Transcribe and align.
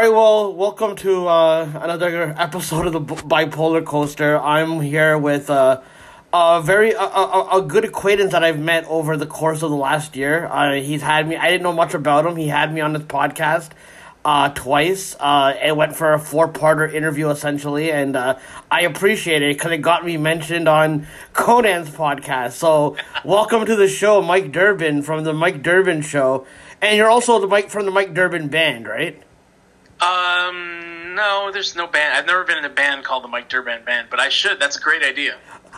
right, 0.00 0.08
well, 0.08 0.54
welcome 0.54 0.96
to 0.96 1.28
uh, 1.28 1.70
another 1.74 2.34
episode 2.38 2.86
of 2.86 2.94
the 2.94 3.00
B- 3.00 3.16
Bipolar 3.16 3.84
Coaster. 3.84 4.40
I'm 4.40 4.80
here 4.80 5.18
with 5.18 5.50
uh, 5.50 5.82
a 6.32 6.62
very 6.62 6.92
a, 6.92 7.02
a, 7.02 7.58
a 7.58 7.62
good 7.62 7.84
acquaintance 7.84 8.32
that 8.32 8.42
I've 8.42 8.58
met 8.58 8.86
over 8.86 9.18
the 9.18 9.26
course 9.26 9.62
of 9.62 9.68
the 9.68 9.76
last 9.76 10.16
year. 10.16 10.46
Uh, 10.46 10.76
he's 10.76 11.02
had 11.02 11.28
me. 11.28 11.36
I 11.36 11.50
didn't 11.50 11.64
know 11.64 11.74
much 11.74 11.92
about 11.92 12.24
him. 12.24 12.36
He 12.36 12.48
had 12.48 12.72
me 12.72 12.80
on 12.80 12.94
his 12.94 13.02
podcast 13.02 13.72
uh, 14.24 14.48
twice. 14.48 15.16
Uh, 15.20 15.52
it 15.62 15.76
went 15.76 15.94
for 15.94 16.14
a 16.14 16.18
four-parter 16.18 16.90
interview 16.90 17.28
essentially, 17.28 17.92
and 17.92 18.16
uh, 18.16 18.38
I 18.70 18.82
appreciate 18.82 19.42
it 19.42 19.54
because 19.54 19.72
it 19.72 19.82
got 19.82 20.06
me 20.06 20.16
mentioned 20.16 20.66
on 20.66 21.06
Konnan's 21.34 21.90
podcast. 21.90 22.52
So, 22.52 22.96
welcome 23.26 23.66
to 23.66 23.76
the 23.76 23.88
show, 23.88 24.22
Mike 24.22 24.50
Durbin 24.50 25.02
from 25.02 25.24
the 25.24 25.34
Mike 25.34 25.62
Durbin 25.62 26.00
Show, 26.00 26.46
and 26.80 26.96
you're 26.96 27.10
also 27.10 27.38
the 27.38 27.46
Mike 27.46 27.68
from 27.68 27.84
the 27.84 27.92
Mike 27.92 28.14
Durbin 28.14 28.48
Band, 28.48 28.88
right? 28.88 29.22
Um, 30.02 31.14
no, 31.14 31.50
there's 31.52 31.76
no 31.76 31.86
band. 31.86 32.14
I've 32.14 32.26
never 32.26 32.44
been 32.44 32.58
in 32.58 32.64
a 32.64 32.70
band 32.70 33.04
called 33.04 33.24
the 33.24 33.28
Mike 33.28 33.48
Durbin 33.48 33.84
Band, 33.84 34.08
but 34.10 34.18
I 34.18 34.28
should. 34.28 34.58
That's 34.58 34.76
a 34.76 34.80
great 34.80 35.02
idea. 35.02 35.36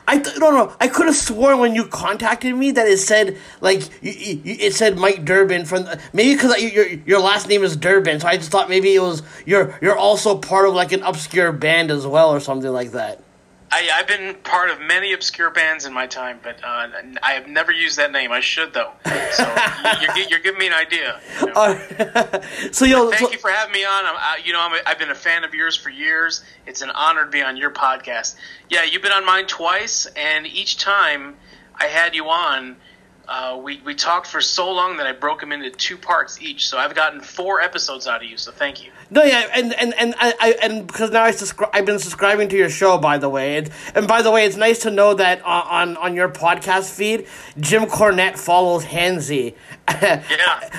I 0.08 0.18
th- 0.18 0.38
no 0.38 0.50
no 0.50 0.74
I 0.80 0.88
could 0.88 1.06
have 1.06 1.14
sworn 1.14 1.58
when 1.58 1.74
you 1.74 1.84
contacted 1.86 2.54
me 2.56 2.72
that 2.72 2.88
it 2.88 2.98
said 2.98 3.36
like 3.60 3.82
you, 4.02 4.10
you, 4.12 4.40
it 4.44 4.74
said 4.74 4.98
Mike 4.98 5.24
Durbin 5.24 5.64
from 5.64 5.86
maybe 6.12 6.34
because 6.34 6.60
your 6.60 6.86
your 7.06 7.20
last 7.20 7.48
name 7.48 7.62
is 7.62 7.76
Durbin 7.76 8.18
so 8.18 8.26
I 8.26 8.36
just 8.36 8.50
thought 8.50 8.68
maybe 8.68 8.94
it 8.94 9.00
was 9.00 9.22
you're 9.46 9.78
you're 9.80 9.96
also 9.96 10.36
part 10.36 10.66
of 10.66 10.74
like 10.74 10.90
an 10.90 11.02
obscure 11.02 11.52
band 11.52 11.90
as 11.90 12.04
well 12.06 12.30
or 12.30 12.40
something 12.40 12.72
like 12.72 12.92
that. 12.92 13.22
I, 13.72 13.88
I've 13.94 14.06
been 14.06 14.34
part 14.34 14.68
of 14.68 14.80
many 14.80 15.14
obscure 15.14 15.50
bands 15.50 15.86
in 15.86 15.94
my 15.94 16.06
time, 16.06 16.40
but 16.42 16.62
uh, 16.62 16.88
I 17.22 17.32
have 17.32 17.48
never 17.48 17.72
used 17.72 17.96
that 17.96 18.12
name. 18.12 18.30
I 18.30 18.40
should 18.40 18.74
though. 18.74 18.92
So 19.32 19.54
you're, 20.02 20.28
you're 20.28 20.40
giving 20.40 20.58
me 20.58 20.66
an 20.66 20.74
idea. 20.74 21.18
You 21.40 21.46
know? 21.46 21.52
Uh, 21.54 22.42
so 22.72 22.84
yo, 22.84 23.08
Thank 23.08 23.22
so, 23.22 23.32
you 23.32 23.38
for 23.38 23.50
having 23.50 23.72
me 23.72 23.82
on. 23.84 24.04
I'm, 24.04 24.14
I, 24.14 24.40
you 24.44 24.52
know, 24.52 24.60
I'm 24.60 24.74
a, 24.74 24.80
I've 24.86 24.98
been 24.98 25.10
a 25.10 25.14
fan 25.14 25.42
of 25.42 25.54
yours 25.54 25.74
for 25.74 25.88
years. 25.88 26.44
It's 26.66 26.82
an 26.82 26.90
honor 26.90 27.24
to 27.24 27.30
be 27.30 27.40
on 27.40 27.56
your 27.56 27.70
podcast. 27.70 28.36
Yeah, 28.68 28.84
you've 28.84 29.02
been 29.02 29.12
on 29.12 29.24
mine 29.24 29.46
twice, 29.46 30.06
and 30.16 30.46
each 30.46 30.76
time 30.76 31.36
I 31.74 31.86
had 31.86 32.14
you 32.14 32.28
on, 32.28 32.76
uh, 33.28 33.58
we 33.62 33.80
we 33.84 33.94
talked 33.94 34.26
for 34.26 34.40
so 34.40 34.70
long 34.70 34.96
that 34.96 35.06
I 35.06 35.12
broke 35.12 35.40
them 35.40 35.52
into 35.52 35.70
two 35.70 35.96
parts 35.96 36.42
each. 36.42 36.68
So 36.68 36.78
I've 36.78 36.94
gotten 36.94 37.20
four 37.20 37.60
episodes 37.60 38.06
out 38.06 38.22
of 38.22 38.28
you. 38.28 38.36
So 38.36 38.50
thank 38.50 38.84
you. 38.84 38.90
No, 39.10 39.22
yeah, 39.22 39.48
and 39.54 39.72
and 39.74 39.94
and 39.94 40.14
I, 40.18 40.34
I 40.40 40.54
and 40.62 40.86
because 40.86 41.10
now 41.10 41.22
I 41.22 41.30
subscri- 41.30 41.70
I've 41.72 41.86
been 41.86 41.98
subscribing 41.98 42.48
to 42.48 42.56
your 42.56 42.68
show. 42.68 42.98
By 42.98 43.18
the 43.18 43.28
way, 43.28 43.56
it, 43.56 43.70
and 43.94 44.08
by 44.08 44.22
the 44.22 44.30
way, 44.30 44.44
it's 44.44 44.56
nice 44.56 44.80
to 44.80 44.90
know 44.90 45.14
that 45.14 45.40
on 45.42 45.62
on, 45.62 45.96
on 45.98 46.14
your 46.14 46.28
podcast 46.28 46.94
feed, 46.94 47.26
Jim 47.60 47.84
Cornette 47.84 48.38
follows 48.38 48.84
Hansy. 48.84 49.54
Yeah. 49.88 50.22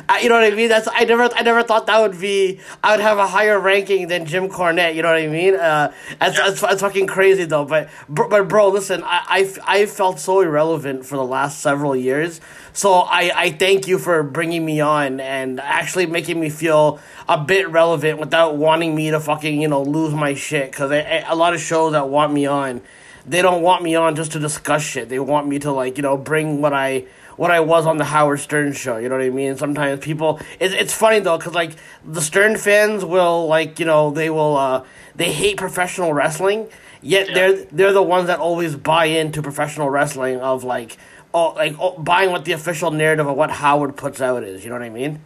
you 0.21 0.29
know 0.29 0.35
what 0.35 0.51
I 0.51 0.55
mean? 0.55 0.69
That's 0.69 0.87
I 0.91 1.03
never 1.03 1.23
I 1.35 1.41
never 1.41 1.63
thought 1.63 1.87
that 1.87 1.99
would 1.99 2.19
be 2.19 2.59
I 2.83 2.91
would 2.91 3.01
have 3.01 3.17
a 3.17 3.27
higher 3.27 3.59
ranking 3.59 4.07
than 4.07 4.25
Jim 4.25 4.49
Cornette. 4.49 4.95
You 4.95 5.01
know 5.01 5.09
what 5.09 5.21
I 5.21 5.27
mean? 5.27 5.55
Uh, 5.55 5.91
that's, 6.19 6.37
Yeah. 6.37 6.49
that's 6.49 6.61
that's 6.61 6.81
fucking 6.81 7.07
crazy 7.07 7.45
though. 7.45 7.65
But 7.65 7.89
br- 8.07 8.27
but 8.27 8.47
bro, 8.47 8.69
listen, 8.69 9.03
I 9.03 9.53
I 9.65 9.81
I 9.81 9.85
felt 9.85 10.19
so 10.19 10.41
irrelevant 10.41 11.05
for 11.05 11.17
the 11.17 11.25
last 11.25 11.59
several 11.59 11.95
years. 11.95 12.39
So 12.71 12.93
I 12.93 13.31
I 13.35 13.51
thank 13.51 13.87
you 13.87 13.99
for 13.99 14.23
bringing 14.23 14.65
me 14.65 14.79
on 14.79 15.19
and 15.19 15.59
actually 15.59 16.05
making 16.05 16.39
me 16.39 16.49
feel 16.49 16.99
a 17.27 17.37
bit 17.37 17.69
relevant 17.69 18.19
without 18.19 18.55
wanting 18.55 18.95
me 18.95 19.11
to 19.11 19.19
fucking 19.19 19.61
you 19.61 19.67
know 19.67 19.83
lose 19.83 20.13
my 20.13 20.33
shit. 20.33 20.71
Because 20.71 20.91
a 20.91 21.35
lot 21.35 21.53
of 21.53 21.59
shows 21.59 21.91
that 21.91 22.07
want 22.09 22.33
me 22.33 22.45
on, 22.45 22.81
they 23.27 23.41
don't 23.41 23.61
want 23.61 23.83
me 23.83 23.95
on 23.95 24.15
just 24.15 24.31
to 24.31 24.39
discuss 24.39 24.81
shit. 24.81 25.09
They 25.09 25.19
want 25.19 25.47
me 25.47 25.59
to 25.59 25.71
like 25.71 25.97
you 25.97 26.03
know 26.03 26.17
bring 26.17 26.61
what 26.61 26.73
I 26.73 27.05
what 27.37 27.51
I 27.51 27.59
was 27.59 27.85
on 27.85 27.97
the 27.97 28.05
Howard 28.05 28.39
Stern 28.39 28.73
show. 28.73 28.97
You 28.97 29.09
know 29.09 29.17
what 29.17 29.25
I 29.25 29.29
mean? 29.29 29.57
Sometimes 29.57 29.99
people, 29.99 30.39
it's 30.59 30.73
it's 30.73 30.93
funny 30.93 31.19
though, 31.19 31.37
cause 31.37 31.53
like 31.53 31.75
the 32.05 32.21
Stern 32.21 32.57
fans 32.57 33.03
will 33.05 33.47
like 33.47 33.79
you 33.79 33.85
know 33.85 34.11
they 34.11 34.29
will 34.29 34.55
uh 34.57 34.83
they 35.15 35.31
hate 35.31 35.57
professional 35.57 36.13
wrestling, 36.13 36.67
yet 37.01 37.27
Yeah. 37.29 37.33
they're 37.33 37.53
they're 37.71 37.93
the 37.93 38.03
ones 38.03 38.27
that 38.27 38.39
always 38.39 38.75
buy 38.75 39.05
into 39.05 39.41
professional 39.41 39.89
wrestling 39.89 40.39
of 40.39 40.63
like 40.63 40.97
oh 41.33 41.49
like 41.53 41.75
oh, 41.79 41.97
buying 41.97 42.31
what 42.31 42.45
the 42.45 42.51
official 42.51 42.91
narrative 42.91 43.27
of 43.27 43.35
what 43.35 43.51
Howard 43.51 43.95
puts 43.97 44.21
out 44.21 44.43
is. 44.43 44.63
You 44.63 44.69
know 44.69 44.75
what 44.75 44.83
I 44.83 44.89
mean? 44.89 45.21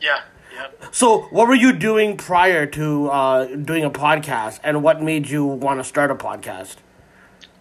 Yeah. 0.00 0.20
Yep. 0.54 0.84
So 0.92 1.22
what 1.30 1.48
were 1.48 1.54
you 1.54 1.72
doing 1.72 2.16
prior 2.16 2.66
to 2.66 3.08
uh 3.10 3.44
doing 3.46 3.84
a 3.84 3.90
podcast, 3.90 4.60
and 4.62 4.82
what 4.82 5.02
made 5.02 5.28
you 5.28 5.44
want 5.44 5.80
to 5.80 5.84
start 5.84 6.10
a 6.10 6.14
podcast? 6.14 6.76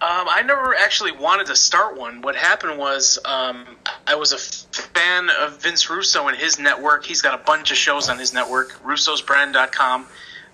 Um, 0.02 0.28
I 0.30 0.44
never 0.44 0.74
actually 0.76 1.12
wanted 1.12 1.48
to 1.48 1.58
start 1.58 1.98
one. 1.98 2.22
What 2.22 2.38
happened 2.38 2.78
was 2.78 3.20
um, 3.26 3.66
I 4.08 4.16
was 4.16 4.32
a 4.32 4.38
fan 4.38 5.30
of 5.30 5.62
Vince 5.62 5.90
Russo 5.90 6.30
and 6.30 6.38
his 6.38 6.58
network. 6.58 7.06
He's 7.06 7.22
got 7.22 7.38
a 7.38 7.44
bunch 7.44 7.72
of 7.72 7.78
shows 7.78 8.08
on 8.08 8.18
his 8.18 8.34
network, 8.34 8.82
russosbrand.com, 8.82 10.08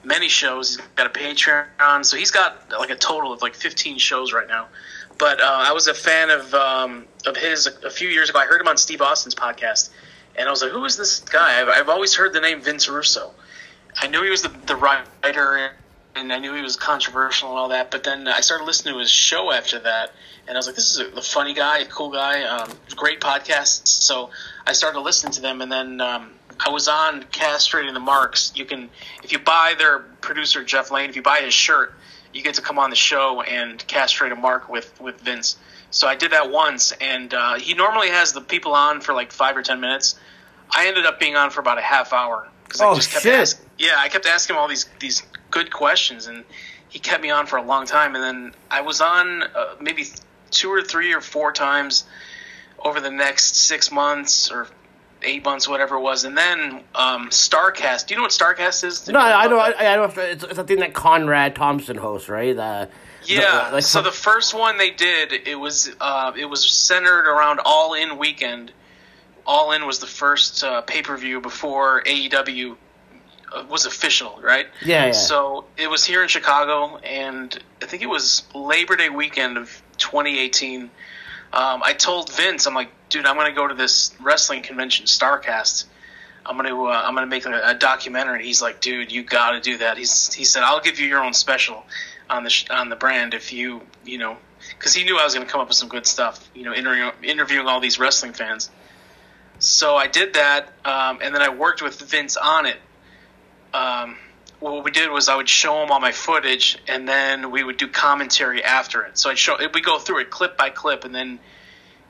many 0.03 0.29
shows. 0.29 0.77
He's 0.77 0.87
got 0.95 1.05
a 1.05 1.09
Patreon. 1.11 2.03
So 2.03 2.17
he's 2.17 2.31
got 2.31 2.71
like 2.71 2.89
a 2.89 2.95
total 2.95 3.31
of 3.33 3.43
like 3.43 3.53
15 3.53 3.99
shows 3.99 4.33
right 4.33 4.47
now. 4.47 4.67
But 5.19 5.39
uh, 5.39 5.63
I 5.67 5.73
was 5.73 5.85
a 5.85 5.93
fan 5.93 6.31
of 6.31 6.51
um, 6.55 7.05
of 7.27 7.37
his 7.37 7.67
a, 7.67 7.91
few 7.91 8.09
years 8.09 8.31
ago. 8.31 8.39
I 8.39 8.47
heard 8.47 8.59
him 8.59 8.67
on 8.67 8.77
Steve 8.77 9.01
Austin's 9.01 9.35
podcast. 9.35 9.91
And 10.35 10.47
I 10.47 10.51
was 10.51 10.63
like, 10.63 10.71
who 10.71 10.83
is 10.85 10.97
this 10.97 11.19
guy? 11.19 11.61
I've, 11.61 11.69
I've 11.69 11.89
always 11.89 12.15
heard 12.15 12.33
the 12.33 12.41
name 12.41 12.61
Vince 12.61 12.89
Russo. 12.89 13.31
I 13.95 14.07
knew 14.07 14.23
he 14.23 14.31
was 14.31 14.41
the, 14.41 14.49
the 14.65 14.75
writer 14.75 15.71
and 16.15 16.31
I 16.31 16.39
knew 16.39 16.53
he 16.53 16.61
was 16.61 16.75
controversial 16.75 17.49
and 17.49 17.57
all 17.57 17.69
that. 17.69 17.91
But 17.91 18.03
then 18.03 18.27
I 18.27 18.41
started 18.41 18.65
listening 18.65 18.93
to 18.95 18.99
his 18.99 19.11
show 19.11 19.51
after 19.51 19.79
that, 19.79 20.11
and 20.47 20.55
I 20.55 20.59
was 20.59 20.67
like, 20.67 20.75
"This 20.75 20.95
is 20.95 20.99
a, 20.99 21.21
funny 21.21 21.53
guy, 21.53 21.79
a 21.79 21.85
cool 21.85 22.09
guy, 22.09 22.43
um, 22.43 22.71
great 22.95 23.19
podcast." 23.19 23.87
So 23.87 24.29
I 24.65 24.73
started 24.73 24.99
listening 25.01 25.33
to 25.33 25.41
them, 25.41 25.61
and 25.61 25.71
then 25.71 26.01
um, 26.01 26.31
I 26.59 26.69
was 26.69 26.87
on 26.87 27.23
castrating 27.23 27.93
the 27.93 27.99
marks. 27.99 28.51
You 28.55 28.65
can, 28.65 28.89
if 29.23 29.31
you 29.31 29.39
buy 29.39 29.75
their 29.77 29.99
producer 30.21 30.63
Jeff 30.63 30.91
Lane, 30.91 31.09
if 31.09 31.15
you 31.15 31.21
buy 31.21 31.39
his 31.39 31.53
shirt, 31.53 31.93
you 32.33 32.41
get 32.41 32.55
to 32.55 32.61
come 32.61 32.79
on 32.79 32.89
the 32.89 32.95
show 32.95 33.41
and 33.41 33.85
castrate 33.87 34.31
a 34.31 34.35
mark 34.35 34.69
with 34.69 34.99
with 35.01 35.19
Vince. 35.21 35.57
So 35.91 36.07
I 36.07 36.15
did 36.15 36.31
that 36.31 36.51
once, 36.51 36.91
and 36.93 37.33
uh, 37.33 37.55
he 37.55 37.73
normally 37.73 38.09
has 38.09 38.33
the 38.33 38.41
people 38.41 38.73
on 38.73 39.01
for 39.01 39.13
like 39.13 39.31
five 39.31 39.55
or 39.55 39.61
ten 39.61 39.79
minutes. 39.79 40.15
I 40.69 40.87
ended 40.87 41.05
up 41.05 41.19
being 41.19 41.35
on 41.35 41.51
for 41.51 41.59
about 41.61 41.77
a 41.77 41.81
half 41.81 42.11
hour 42.11 42.47
because 42.63 42.81
Oh, 42.81 42.91
I 42.91 42.95
just 42.95 43.11
kept 43.11 43.23
shit. 43.23 43.33
asking. 43.39 43.65
Yeah, 43.77 43.95
I 43.97 44.09
kept 44.09 44.25
asking 44.25 44.55
him 44.55 44.61
all 44.61 44.67
these 44.67 44.85
these 44.99 45.21
good 45.51 45.71
questions, 45.71 46.27
and 46.27 46.43
he 46.89 46.99
kept 46.99 47.21
me 47.21 47.29
on 47.29 47.45
for 47.45 47.57
a 47.57 47.61
long 47.63 47.85
time. 47.85 48.15
And 48.15 48.23
then 48.23 48.53
I 48.71 48.81
was 48.81 49.01
on 49.01 49.43
uh, 49.43 49.75
maybe 49.81 50.05
two 50.51 50.69
or 50.69 50.81
three 50.81 51.13
or 51.13 51.21
four 51.21 51.51
times 51.51 52.05
over 52.79 52.99
the 53.01 53.11
next 53.11 53.55
six 53.55 53.91
months 53.91 54.51
or 54.51 54.67
eight 55.23 55.43
months, 55.43 55.67
whatever 55.67 55.95
it 55.95 56.01
was. 56.01 56.23
And 56.23 56.37
then 56.37 56.83
um, 56.93 57.29
Starcast. 57.29 58.07
Do 58.07 58.13
you 58.13 58.17
know 58.17 58.23
what 58.23 58.31
Starcast 58.31 58.83
is? 58.83 59.07
No, 59.07 59.19
I, 59.19 59.45
I 59.45 59.47
know, 59.47 59.57
I, 59.59 59.73
I 59.93 59.95
know. 59.95 60.03
It's, 60.17 60.43
it's 60.43 60.57
a 60.59 60.63
thing 60.63 60.79
that 60.79 60.93
Conrad 60.93 61.55
Thompson 61.55 61.97
hosts, 61.97 62.29
right? 62.29 62.55
Uh, 62.57 62.85
Yeah. 63.23 63.69
the- 63.69 63.75
like 63.77 63.83
so 63.83 64.01
the 64.01 64.11
first 64.11 64.53
one 64.53 64.77
they 64.77 64.91
did, 64.91 65.33
it 65.33 65.59
was 65.59 65.89
uh, 65.99 66.31
it 66.37 66.45
was 66.45 66.69
centered 66.69 67.27
around 67.27 67.59
All 67.65 67.93
In 67.95 68.17
weekend. 68.17 68.71
All 69.47 69.71
In 69.71 69.85
was 69.87 69.99
the 69.99 70.07
first 70.07 70.63
uh, 70.63 70.81
pay 70.81 71.01
per 71.01 71.17
view 71.17 71.41
before 71.41 72.03
AEW 72.03 72.77
was 73.69 73.85
official, 73.85 74.39
right? 74.41 74.67
Yeah, 74.83 75.07
yeah. 75.07 75.11
So 75.11 75.65
it 75.77 75.89
was 75.89 76.05
here 76.05 76.21
in 76.21 76.29
Chicago, 76.29 76.97
and 76.97 77.57
I 77.81 77.85
think 77.85 78.03
it 78.03 78.09
was 78.09 78.43
Labor 78.53 78.95
Day 78.95 79.09
weekend 79.09 79.57
of 79.57 79.81
2018. 79.97 80.83
Um, 80.83 80.91
I 81.83 81.93
told 81.93 82.31
Vince, 82.33 82.65
I'm 82.65 82.73
like, 82.73 82.89
dude, 83.09 83.25
I'm 83.25 83.35
going 83.35 83.47
to 83.47 83.55
go 83.55 83.67
to 83.67 83.73
this 83.73 84.13
wrestling 84.21 84.61
convention, 84.61 85.05
Starcast. 85.05 85.85
I'm 86.45 86.57
gonna 86.57 86.79
uh, 86.79 87.03
I'm 87.03 87.15
gonna 87.15 87.25
make 87.27 87.45
a, 87.45 87.61
a 87.65 87.73
documentary. 87.73 88.45
He's 88.45 88.61
like, 88.61 88.79
dude, 88.79 89.11
you 89.11 89.23
got 89.23 89.51
to 89.51 89.61
do 89.61 89.77
that. 89.77 89.97
He's 89.97 90.31
he 90.33 90.43
said, 90.43 90.63
I'll 90.63 90.79
give 90.79 90.99
you 90.99 91.07
your 91.07 91.23
own 91.23 91.33
special 91.33 91.83
on 92.29 92.43
the 92.43 92.49
sh- 92.49 92.69
on 92.69 92.89
the 92.89 92.95
brand 92.95 93.33
if 93.33 93.51
you 93.51 93.81
you 94.05 94.17
know 94.17 94.37
because 94.69 94.93
he 94.93 95.03
knew 95.03 95.17
I 95.17 95.23
was 95.23 95.33
gonna 95.33 95.45
come 95.45 95.61
up 95.61 95.67
with 95.67 95.77
some 95.77 95.89
good 95.89 96.05
stuff. 96.05 96.47
You 96.53 96.63
know, 96.63 96.73
interviewing 96.73 97.11
interviewing 97.23 97.67
all 97.67 97.79
these 97.79 97.99
wrestling 97.99 98.33
fans. 98.33 98.69
So 99.59 99.95
I 99.95 100.07
did 100.07 100.33
that, 100.33 100.73
um, 100.83 101.19
and 101.21 101.33
then 101.33 101.41
I 101.41 101.49
worked 101.49 101.81
with 101.81 101.99
Vince 102.01 102.37
on 102.37 102.65
it. 102.65 102.77
Um, 103.75 104.15
what 104.59 104.83
we 104.83 104.91
did 104.91 105.11
was 105.11 105.27
I 105.27 105.35
would 105.35 105.49
show 105.49 105.83
him 105.83 105.91
all 105.91 105.99
my 105.99 106.11
footage, 106.11 106.77
and 106.87 107.07
then 107.07 107.51
we 107.51 107.63
would 107.63 107.77
do 107.77 107.87
commentary 107.87 108.63
after 108.63 109.03
it. 109.03 109.17
So 109.17 109.29
I'd 109.29 109.37
show 109.37 109.57
we 109.73 109.81
go 109.81 109.99
through 109.99 110.19
it 110.21 110.29
clip 110.29 110.57
by 110.57 110.69
clip, 110.69 111.03
and 111.03 111.13
then 111.13 111.39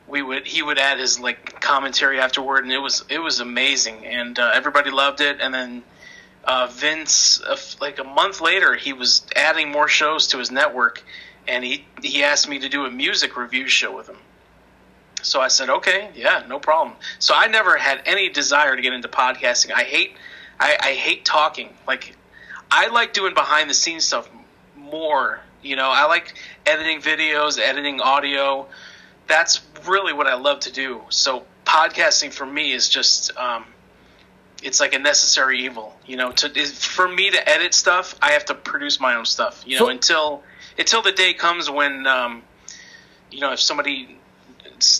we 0.08 0.22
would 0.22 0.46
he 0.46 0.62
would 0.62 0.78
add 0.78 1.00
his 1.00 1.20
like 1.20 1.60
commentary 1.60 2.20
afterward, 2.20 2.64
and 2.64 2.72
it 2.72 2.78
was 2.78 3.04
it 3.10 3.20
was 3.20 3.40
amazing, 3.40 4.06
and 4.06 4.38
uh, 4.38 4.52
everybody 4.54 4.92
loved 4.92 5.22
it. 5.22 5.42
And 5.42 5.54
then 5.54 5.84
uh, 6.44 6.68
Vince, 6.72 7.42
uh, 7.42 7.58
like 7.82 7.98
a 7.98 8.04
month 8.04 8.42
later, 8.42 8.76
he 8.76 8.94
was 8.94 9.26
adding 9.36 9.72
more 9.72 9.88
shows 9.88 10.28
to 10.28 10.38
his 10.38 10.52
network, 10.52 11.04
and 11.48 11.64
he 11.64 11.86
he 12.04 12.24
asked 12.24 12.48
me 12.48 12.60
to 12.60 12.70
do 12.70 12.86
a 12.86 12.92
music 12.92 13.36
review 13.36 13.68
show 13.68 13.96
with 13.96 14.08
him. 14.08 14.18
So 15.24 15.42
I 15.42 15.48
said, 15.48 15.70
okay, 15.70 16.12
yeah, 16.14 16.44
no 16.48 16.60
problem. 16.60 16.96
So 17.18 17.34
I 17.36 17.48
never 17.48 17.78
had 17.78 18.04
any 18.06 18.30
desire 18.30 18.76
to 18.76 18.82
get 18.82 18.94
into 18.94 19.08
podcasting. 19.08 19.72
I 19.74 19.82
hate, 19.82 20.16
I, 20.60 20.78
I 20.80 20.94
hate 20.94 21.26
talking. 21.26 21.70
Like, 21.88 22.16
I 22.72 22.88
like 22.88 23.14
doing 23.14 23.34
behind 23.34 23.70
the 23.70 23.74
scenes 23.74 24.06
stuff 24.06 24.30
more. 24.78 25.40
You 25.62 25.76
know, 25.76 25.90
I 25.90 26.06
like 26.06 26.36
editing 26.66 27.02
videos, 27.02 27.60
editing 27.60 28.00
audio. 28.02 28.68
That's 29.28 29.62
really 29.88 30.14
what 30.14 30.28
I 30.28 30.36
love 30.36 30.62
to 30.62 30.72
do. 30.72 31.02
So 31.10 31.46
podcasting 31.66 32.32
for 32.32 32.46
me 32.46 32.72
is 32.72 32.88
just, 32.88 33.36
um, 33.38 33.66
it's 34.64 34.80
like 34.80 34.94
a 34.94 35.00
necessary 35.00 35.64
evil. 35.66 35.98
You 36.06 36.18
know, 36.18 36.32
to 36.32 36.66
for 36.66 37.08
me 37.08 37.32
to 37.32 37.50
edit 37.50 37.74
stuff, 37.74 38.16
I 38.22 38.32
have 38.32 38.46
to 38.46 38.54
produce 38.54 39.00
my 39.00 39.16
own 39.16 39.26
stuff. 39.26 39.64
You 39.66 39.80
know, 39.80 39.86
So- 39.86 39.90
until 39.90 40.44
until 40.78 41.02
the 41.02 41.14
day 41.14 41.34
comes 41.34 41.70
when, 41.70 42.06
um, 42.06 42.44
you 43.32 43.40
know, 43.40 43.54
if 43.54 43.62
somebody, 43.62 44.18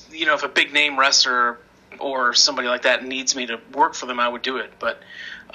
you 0.10 0.26
know, 0.26 0.34
if 0.34 0.44
a 0.44 0.48
big 0.48 0.72
name 0.72 0.98
wrestler 0.98 1.60
or 2.00 2.34
somebody 2.34 2.70
like 2.70 2.84
that 2.84 3.04
needs 3.04 3.36
me 3.36 3.46
to 3.48 3.60
work 3.74 3.94
for 3.94 4.06
them, 4.06 4.18
I 4.20 4.28
would 4.30 4.42
do 4.42 4.56
it. 4.58 4.72
But 4.80 5.02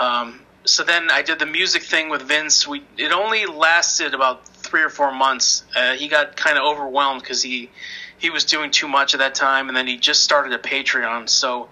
um, 0.01 0.41
so 0.65 0.83
then 0.83 1.11
I 1.11 1.23
did 1.23 1.39
the 1.39 1.47
music 1.47 1.83
thing 1.83 2.09
with 2.09 2.23
Vince. 2.23 2.67
We 2.67 2.83
it 2.97 3.13
only 3.13 3.47
lasted 3.47 4.15
about 4.15 4.49
three 4.49 4.83
or 4.83 4.89
four 4.89 5.13
months. 5.13 5.63
Uh, 5.77 5.93
he 5.93 6.09
got 6.09 6.37
kind 6.37 6.59
of 6.59 6.65
overwhelmed 6.65 7.23
because 7.23 7.43
he 7.43 7.71
he 8.19 8.31
was 8.31 8.45
doing 8.45 8.71
too 8.71 8.89
much 8.89 9.15
at 9.15 9.19
that 9.19 9.35
time, 9.35 9.69
and 9.69 9.77
then 9.77 9.87
he 9.87 9.99
just 9.99 10.25
started 10.25 10.53
a 10.53 10.59
Patreon. 10.59 11.29
So 11.29 11.69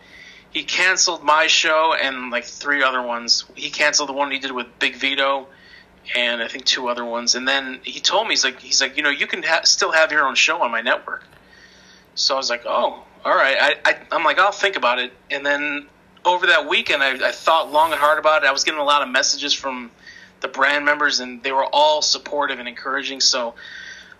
he 0.50 0.62
canceled 0.62 1.22
my 1.22 1.46
show 1.46 1.94
and 1.94 2.30
like 2.30 2.44
three 2.44 2.82
other 2.82 3.02
ones. 3.02 3.44
He 3.54 3.70
canceled 3.70 4.10
the 4.10 4.14
one 4.14 4.30
he 4.30 4.38
did 4.38 4.52
with 4.52 4.66
Big 4.78 4.96
Vito, 4.96 5.48
and 6.14 6.42
I 6.42 6.48
think 6.48 6.66
two 6.66 6.88
other 6.88 7.04
ones. 7.04 7.34
And 7.34 7.48
then 7.48 7.80
he 7.82 8.00
told 8.00 8.26
me 8.26 8.32
he's 8.32 8.44
like 8.44 8.60
he's 8.60 8.80
like 8.80 8.96
you 8.98 9.02
know 9.02 9.10
you 9.10 9.26
can 9.26 9.42
ha- 9.42 9.62
still 9.64 9.92
have 9.92 10.12
your 10.12 10.26
own 10.26 10.34
show 10.34 10.62
on 10.62 10.70
my 10.70 10.82
network. 10.82 11.24
So 12.14 12.34
I 12.34 12.36
was 12.36 12.50
like, 12.50 12.64
oh, 12.66 13.04
all 13.24 13.36
right. 13.36 13.56
I, 13.58 13.76
I 13.84 13.96
I'm 14.12 14.24
like 14.24 14.38
I'll 14.38 14.52
think 14.52 14.76
about 14.76 14.98
it. 14.98 15.12
And 15.30 15.46
then 15.46 15.88
over 16.28 16.46
that 16.46 16.68
weekend, 16.68 17.02
I, 17.02 17.28
I 17.28 17.32
thought 17.32 17.72
long 17.72 17.92
and 17.92 18.00
hard 18.00 18.18
about 18.18 18.44
it. 18.44 18.46
I 18.46 18.52
was 18.52 18.64
getting 18.64 18.80
a 18.80 18.84
lot 18.84 19.02
of 19.02 19.08
messages 19.08 19.52
from 19.52 19.90
the 20.40 20.48
brand 20.48 20.84
members, 20.84 21.20
and 21.20 21.42
they 21.42 21.52
were 21.52 21.64
all 21.64 22.02
supportive 22.02 22.58
and 22.58 22.68
encouraging. 22.68 23.20
So 23.20 23.54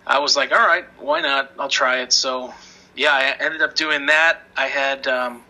I 0.06 0.19
was 0.19 0.37
like, 0.37 0.52
all 0.52 0.58
right, 0.58 0.84
why 0.99 1.20
not? 1.20 1.52
I'll 1.58 1.69
try 1.69 2.00
it. 2.00 2.12
So 2.12 2.52
yeah, 2.96 3.12
I 3.12 3.44
ended 3.44 3.62
up 3.62 3.75
doing 3.75 4.06
that. 4.06 4.40
I 4.56 4.66
had, 4.66 5.06
um, 5.06 5.43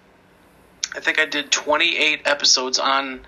I 0.95 1.01
think 1.01 1.19
I 1.19 1.25
did 1.25 1.51
28 1.51 2.23
episodes 2.27 2.79
on 2.79 3.21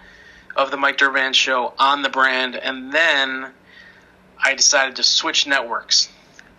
of 0.56 0.70
the 0.70 0.76
Mike 0.76 0.98
Durbin 0.98 1.32
show 1.32 1.72
on 1.78 2.02
the 2.02 2.08
brand, 2.08 2.56
and 2.56 2.92
then 2.92 3.50
I 4.36 4.54
decided 4.54 4.96
to 4.96 5.02
switch 5.02 5.46
networks, 5.46 6.08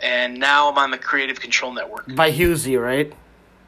and 0.01 0.39
now 0.39 0.71
I'm 0.71 0.77
on 0.77 0.91
the 0.91 0.97
Creative 0.97 1.39
Control 1.39 1.73
Network. 1.73 2.15
By 2.15 2.31
Husey, 2.31 2.81
right? 2.81 3.13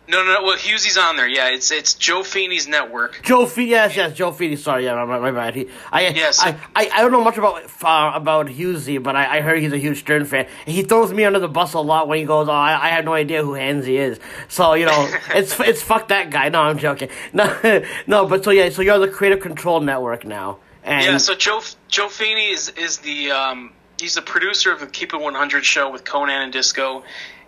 No, 0.05 0.21
no, 0.23 0.33
no. 0.33 0.44
Well, 0.44 0.57
Husey's 0.57 0.97
on 0.97 1.15
there. 1.15 1.27
Yeah, 1.27 1.50
it's 1.50 1.71
it's 1.71 1.94
Joe 1.94 2.23
Feeney's 2.23 2.67
network. 2.67 3.21
Joe 3.23 3.45
Feeney, 3.45 3.69
yes, 3.71 3.95
yes, 3.95 4.13
Joe 4.13 4.31
Feeney. 4.33 4.57
Sorry, 4.57 4.83
yeah, 4.83 4.95
my, 5.05 5.17
my 5.17 5.31
bad. 5.31 5.55
He, 5.55 5.69
I, 5.91 6.09
Yes. 6.09 6.39
I, 6.41 6.57
I, 6.75 6.89
I 6.94 7.01
don't 7.01 7.13
know 7.13 7.23
much 7.23 7.38
about 7.38 7.63
uh, 7.81 8.11
about 8.13 8.47
Husey, 8.47 9.01
but 9.01 9.15
I, 9.15 9.38
I 9.38 9.41
heard 9.41 9.59
he's 9.61 9.71
a 9.71 9.77
huge 9.77 10.00
Stern 10.00 10.25
fan. 10.25 10.47
He 10.65 10.83
throws 10.83 11.13
me 11.13 11.23
under 11.23 11.39
the 11.39 11.47
bus 11.47 11.73
a 11.73 11.79
lot 11.79 12.09
when 12.09 12.19
he 12.19 12.25
goes, 12.25 12.50
"Oh, 12.50 12.51
I, 12.51 12.88
I 12.88 12.89
have 12.89 13.05
no 13.05 13.13
idea 13.13 13.44
who 13.44 13.53
Hansy 13.53 13.97
is." 13.97 14.19
So 14.50 14.73
you 14.73 14.85
know, 14.85 15.09
it's 15.29 15.57
it's 15.61 15.81
fuck 15.81 16.09
that 16.09 16.29
guy. 16.29 16.50
No, 16.50 16.61
I'm 16.61 16.77
joking. 16.77 17.09
No, 17.33 17.83
no, 18.05 18.27
but 18.27 18.44
so 18.44 18.51
yeah, 18.51 18.69
so 18.69 18.81
you're 18.81 19.00
the 19.00 19.07
Creative 19.07 19.39
Control 19.39 19.79
Network 19.79 20.25
now, 20.25 20.59
and 20.83 21.05
Yeah, 21.05 21.17
so 21.17 21.33
Joe 21.33 21.61
Joe 21.88 22.09
Feeney 22.09 22.50
is 22.51 22.69
is 22.75 22.97
the 22.97 23.31
um, 23.31 23.71
he's 24.00 24.15
the 24.15 24.21
producer 24.21 24.71
of 24.73 24.81
the 24.81 24.88
Keep 24.88 25.13
It 25.13 25.21
100 25.21 25.63
show 25.65 25.89
with 25.89 26.03
Konnan 26.03 26.44
and 26.44 26.51
Disco, 26.53 27.03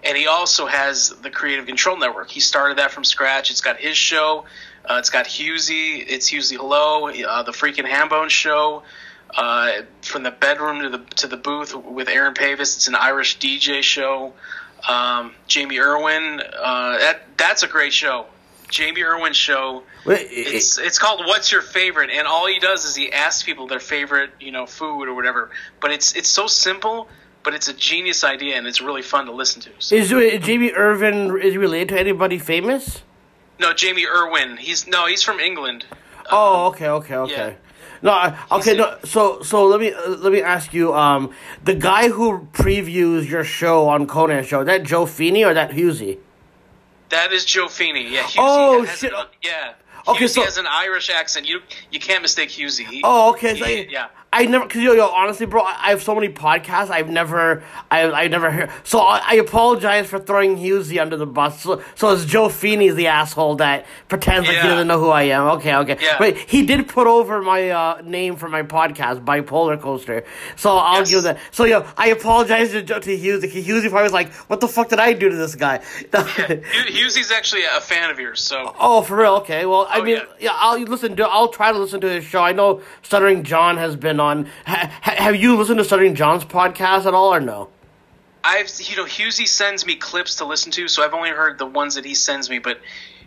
and 0.05 0.15
he 0.15 0.27
also 0.27 0.67
has 0.67 1.09
the 1.09 1.29
Creative 1.31 1.65
Control 1.65 1.97
Network. 1.97 2.29
He 2.29 2.39
started 2.39 2.77
that 2.77 2.91
from 2.91 3.03
scratch. 3.03 3.49
It's 3.49 3.61
got 3.61 3.77
his 3.77 3.97
show. 3.97 4.45
Uh, 4.85 4.97
it's 4.99 5.09
got 5.09 5.25
Husey. 5.25 6.05
It's 6.07 6.29
Husey 6.29 6.57
Hello, 6.57 7.09
uh, 7.09 7.43
the 7.43 7.51
Freaking 7.51 7.89
Hambone 7.89 8.29
show. 8.29 8.83
Uh, 9.35 9.81
from 10.01 10.23
the 10.23 10.31
bedroom 10.31 10.81
to 10.81 10.89
the 10.89 10.99
to 11.15 11.27
the 11.27 11.35
booth 11.35 11.75
with 11.75 12.07
Aaron 12.07 12.35
Pavis. 12.35 12.75
It's 12.75 12.87
an 12.87 12.95
Irish 12.95 13.39
DJ 13.39 13.81
show. 13.81 14.33
Um, 14.87 15.33
Jamie 15.47 15.79
Irwin. 15.79 16.41
Uh, 16.41 16.97
that 16.99 17.23
that's 17.35 17.63
a 17.63 17.67
great 17.67 17.91
show. 17.91 18.27
Jamie 18.69 19.03
Irwin's 19.03 19.35
show. 19.35 19.83
It's 20.05 20.77
it's 20.77 20.99
called 20.99 21.25
What's 21.25 21.51
Your 21.51 21.61
Favorite, 21.61 22.11
and 22.11 22.27
all 22.27 22.47
he 22.47 22.59
does 22.59 22.85
is 22.85 22.95
he 22.95 23.11
asks 23.11 23.43
people 23.43 23.67
their 23.67 23.79
favorite, 23.79 24.29
you 24.39 24.51
know, 24.51 24.65
food 24.65 25.07
or 25.07 25.15
whatever. 25.15 25.49
But 25.81 25.91
it's 25.91 26.13
it's 26.13 26.29
so 26.29 26.47
simple, 26.47 27.09
but 27.45 27.53
it's 27.53 27.69
a 27.69 27.73
genius 27.73 28.23
idea, 28.25 28.57
and 28.57 28.67
it's 28.67 28.81
really 28.81 29.01
fun 29.01 29.25
to 29.27 29.31
listen 29.31 29.61
to. 29.61 29.69
So, 29.79 29.95
is 29.95 30.09
Jamie 30.43 30.71
Irvin 30.73 31.39
is 31.39 31.53
he 31.53 31.57
related 31.57 31.89
to 31.89 31.99
anybody 31.99 32.37
famous? 32.39 33.03
no, 33.59 33.71
Jamie 33.71 34.05
Irwin. 34.05 34.57
He's 34.57 34.85
no, 34.87 35.05
he's 35.07 35.23
from 35.23 35.39
England. 35.39 35.85
Oh, 36.29 36.67
okay, 36.67 36.89
okay, 36.89 37.15
okay. 37.15 37.31
yeah. 37.33 37.53
No, 38.01 38.11
I- 38.11 38.37
okay, 38.51 38.75
no. 38.75 38.97
So, 39.05 39.41
so 39.43 39.65
let 39.67 39.79
me 39.79 39.93
uh, 39.93 40.09
let 40.09 40.33
me 40.33 40.41
ask 40.41 40.73
you. 40.73 40.93
Um, 40.93 41.31
the 41.63 41.73
guy 41.75 42.09
who 42.09 42.47
previews 42.51 43.29
your 43.29 43.43
show 43.45 43.87
on 43.87 44.05
Konnan 44.07 44.43
show 44.43 44.63
that 44.65 44.83
Joe 44.83 45.05
Feeney 45.05 45.45
or 45.45 45.53
that 45.53 45.71
Husey? 45.71 46.17
That 47.09 47.31
is 47.31 47.45
Joe 47.45 47.67
Feeney. 47.67 48.09
Yeah. 48.11 48.23
Husey 48.23 48.35
Oh, 48.39 48.83
has 48.83 48.99
shit. 48.99 49.13
An, 49.13 49.25
yeah. 49.43 49.73
Okay, 50.07 50.25
Husey 50.25 50.29
so- 50.35 50.43
has 50.43 50.57
an 50.57 50.65
Irish 50.67 51.09
accent. 51.09 51.47
You 51.47 51.61
you 51.91 51.99
can't 51.99 52.21
mistake 52.21 52.49
Husey. 52.49 52.85
He, 52.85 53.01
Oh, 53.03 53.31
okay. 53.31 53.57
So 53.57 53.65
yeah. 53.65 54.07
I 54.37 54.45
never, 54.47 54.67
cause 54.67 54.81
yo, 54.81 54.91
yo, 54.93 55.07
honestly, 55.07 55.45
bro, 55.45 55.61
I 55.63 55.75
I 55.85 55.89
have 55.91 56.03
so 56.03 56.13
many 56.13 56.27
podcasts. 56.29 56.89
I've 56.89 57.09
never, 57.09 57.63
I, 57.89 58.03
I 58.23 58.27
never 58.27 58.51
heard. 58.51 58.69
So 58.83 58.99
I, 58.99 59.21
I 59.23 59.33
apologize 59.35 60.07
for 60.07 60.19
throwing 60.19 60.57
Husey 60.57 60.99
under 60.99 61.15
the 61.15 61.25
bus. 61.25 61.61
So, 61.63 61.81
so 61.95 62.09
it's 62.13 62.25
Joe 62.25 62.47
Feeney's 62.49 62.95
the 62.95 63.07
asshole 63.07 63.55
that 63.57 63.85
pretends 64.09 64.47
like 64.47 64.57
he 64.57 64.67
doesn't 64.67 64.87
know 64.87 64.99
who 64.99 65.09
I 65.09 65.23
am. 65.23 65.43
Okay, 65.57 65.73
okay. 65.75 65.97
Yeah. 66.01 66.17
But 66.19 66.37
he 66.37 66.65
did 66.65 66.87
put 66.89 67.07
over 67.07 67.41
my 67.41 67.69
uh, 67.69 68.01
name 68.03 68.35
for 68.35 68.49
my 68.49 68.63
podcast, 68.63 69.23
Bipolar 69.23 69.79
Coaster. 69.79 70.25
So 70.57 70.75
I'll 70.77 70.99
Yes. 70.99 71.11
give 71.11 71.23
that. 71.23 71.39
So 71.51 71.63
yo, 71.63 71.85
I 71.97 72.07
apologize 72.09 72.71
to 72.71 72.81
Joe 72.81 72.99
to 72.99 73.17
Husey. 73.17 73.49
Husey 73.49 73.89
probably 73.89 74.03
was 74.03 74.13
like, 74.13 74.33
"What 74.49 74.59
the 74.59 74.67
fuck 74.67 74.89
did 74.89 74.99
I 74.99 75.13
do 75.13 75.29
to 75.29 75.35
this 75.35 75.55
guy?" 75.55 75.79
Husey's 76.11 77.31
actually 77.31 77.63
a 77.63 77.79
fan 77.81 78.09
of 78.09 78.19
yours, 78.19 78.41
so 78.41 78.75
Oh, 78.79 79.01
for 79.01 79.17
real? 79.17 79.35
Okay. 79.35 79.65
Well, 79.65 79.87
I 79.89 79.99
Oh, 79.99 80.03
mean, 80.03 80.15
yeah. 80.17 80.23
yeah. 80.39 80.51
I'll 80.53 80.79
listen 80.79 81.15
to. 81.15 81.23
I'll 81.27 81.47
try 81.49 81.71
to 81.71 81.77
listen 81.77 82.01
to 82.01 82.09
his 82.09 82.23
show. 82.25 82.41
I 82.41 82.51
know 82.51 82.81
Stuttering 83.01 83.43
John 83.43 83.77
has 83.77 83.95
been 83.95 84.19
on. 84.19 84.24
Ha, 84.65 84.99
ha, 85.01 85.11
have 85.17 85.35
you 85.35 85.55
listened 85.55 85.77
to 85.77 85.83
Stuttering 85.85 86.15
John's 86.15 86.45
podcast 86.45 87.05
at 87.05 87.13
all, 87.13 87.33
or 87.33 87.39
no? 87.39 87.69
I've 88.43 88.69
you 88.79 88.95
know 88.95 89.05
Husey 89.05 89.47
sends 89.47 89.85
me 89.85 89.95
clips 89.95 90.35
to 90.35 90.45
listen 90.45 90.71
to, 90.73 90.87
so 90.87 91.03
I've 91.03 91.13
only 91.13 91.29
heard 91.31 91.57
the 91.57 91.65
ones 91.65 91.95
that 91.95 92.05
he 92.05 92.13
sends 92.15 92.49
me. 92.49 92.59
But 92.59 92.79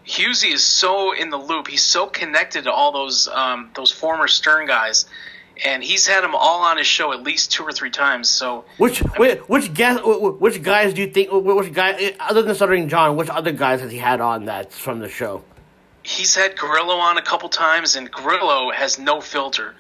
Husey 0.06 0.52
is 0.52 0.64
so 0.64 1.12
in 1.12 1.30
the 1.30 1.36
loop. 1.36 1.68
He's 1.68 1.82
so 1.82 2.06
connected 2.06 2.64
to 2.64 2.72
all 2.72 2.92
those 2.92 3.28
um, 3.28 3.70
those 3.74 3.90
former 3.90 4.28
Stern 4.28 4.66
guys, 4.66 5.06
and 5.64 5.82
he's 5.82 6.06
had 6.06 6.22
them 6.22 6.34
all 6.34 6.62
on 6.62 6.78
his 6.78 6.86
show 6.86 7.12
at 7.12 7.22
least 7.22 7.50
two 7.50 7.64
or 7.64 7.72
three 7.72 7.90
times. 7.90 8.28
So 8.28 8.64
Which 8.76 9.00
which 9.16 9.38
which 9.48 9.74
guess 9.74 10.00
which 10.04 10.62
guys 10.62 10.94
do 10.94 11.00
you 11.02 11.08
think? 11.10 11.30
Which 11.32 11.72
guy 11.72 12.14
other 12.20 12.42
than 12.42 12.54
Stuttering 12.54 12.88
John? 12.88 13.16
Which 13.16 13.28
other 13.28 13.52
guys 13.52 13.80
has 13.80 13.90
he 13.90 13.98
had 13.98 14.20
on 14.20 14.44
that's 14.44 14.78
from 14.78 15.00
the 15.00 15.08
show? 15.08 15.42
he's 16.08 16.34
had 16.34 16.56
Grillo 16.56 16.94
on 16.96 17.18
a 17.18 17.22
couple 17.22 17.48
times, 17.50 17.94
and 17.96 18.10
Grillo 18.10 18.70
has 18.70 18.98
no 18.98 19.20
filter. 19.20 19.74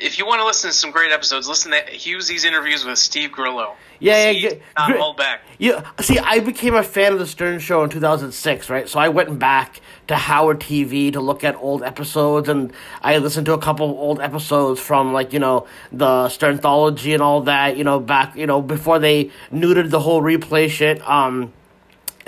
If 0.00 0.18
you 0.18 0.26
want 0.26 0.40
to 0.40 0.46
listen 0.46 0.70
to 0.70 0.74
some 0.76 0.90
great 0.90 1.12
episodes, 1.12 1.46
listen 1.46 1.72
to 1.72 1.82
Husey's 1.92 2.44
interviews 2.44 2.84
with 2.86 2.98
Steve 2.98 3.30
Grillo. 3.32 3.74
Yeah, 3.98 4.30
He's 4.30 4.42
yeah, 4.44 4.54
not 4.78 4.90
Gri- 4.92 4.98
hold 4.98 5.18
back. 5.18 5.42
Yeah, 5.58 5.86
see, 6.00 6.18
I 6.18 6.40
became 6.40 6.74
a 6.74 6.82
fan 6.82 7.12
of 7.12 7.18
the 7.18 7.26
Stern 7.26 7.58
Show 7.58 7.84
in 7.84 7.90
2006, 7.90 8.70
right? 8.70 8.88
So 8.88 8.98
I 8.98 9.10
went 9.10 9.38
back 9.38 9.82
to 10.06 10.16
Howard 10.16 10.60
TV 10.60 11.12
to 11.12 11.20
look 11.20 11.44
at 11.44 11.54
old 11.56 11.82
episodes, 11.82 12.48
and 12.48 12.72
I 13.02 13.18
listened 13.18 13.44
to 13.46 13.52
a 13.52 13.58
couple 13.58 13.86
old 13.88 14.20
episodes 14.20 14.80
from, 14.80 15.12
like, 15.12 15.34
you 15.34 15.38
know, 15.38 15.66
the 15.92 16.28
Sternthology 16.28 17.12
and 17.12 17.22
all 17.22 17.42
that, 17.42 17.76
you 17.76 17.84
know, 17.84 18.00
back, 18.00 18.36
you 18.36 18.46
know, 18.46 18.62
before 18.62 18.98
they 18.98 19.30
neutered 19.52 19.90
the 19.90 20.00
whole 20.00 20.22
replay 20.22 20.70
shit. 20.70 21.06
Um, 21.06 21.52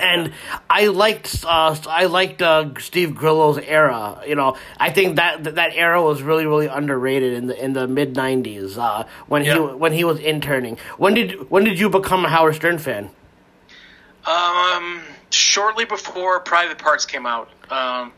and 0.03 0.33
I 0.69 0.87
liked 0.87 1.43
uh, 1.45 1.75
I 1.87 2.05
liked 2.05 2.41
uh, 2.41 2.69
Steve 2.79 3.15
Grillo's 3.15 3.57
era. 3.57 4.21
You 4.27 4.35
know, 4.35 4.57
I 4.77 4.89
think 4.89 5.15
that 5.15 5.43
that 5.55 5.71
era 5.73 6.03
was 6.03 6.21
really 6.21 6.45
really 6.45 6.67
underrated 6.67 7.33
in 7.33 7.47
the 7.47 7.63
in 7.63 7.73
the 7.73 7.87
mid 7.87 8.13
'90s 8.13 8.77
uh, 8.77 9.05
when 9.27 9.43
he 9.43 9.51
when 9.51 9.93
he 9.93 10.03
was 10.03 10.19
interning. 10.19 10.77
When 10.97 11.13
did 11.13 11.49
when 11.49 11.63
did 11.63 11.79
you 11.79 11.89
become 11.89 12.25
a 12.25 12.29
Howard 12.29 12.55
Stern 12.55 12.77
fan? 12.77 13.09
Um, 14.25 15.01
shortly 15.31 15.85
before 15.85 16.39
Private 16.41 16.77
Parts 16.77 17.05
came 17.05 17.25
out, 17.25 17.49
um, 17.69 18.13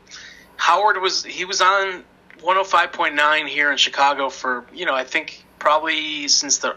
Howard 0.57 1.01
was 1.01 1.23
he 1.23 1.45
was 1.45 1.61
on 1.61 2.03
105.9 2.39 3.47
here 3.47 3.71
in 3.71 3.77
Chicago 3.77 4.29
for 4.29 4.65
you 4.73 4.85
know 4.85 4.95
I 4.95 5.03
think 5.03 5.45
probably 5.59 6.27
since 6.27 6.59
the 6.59 6.75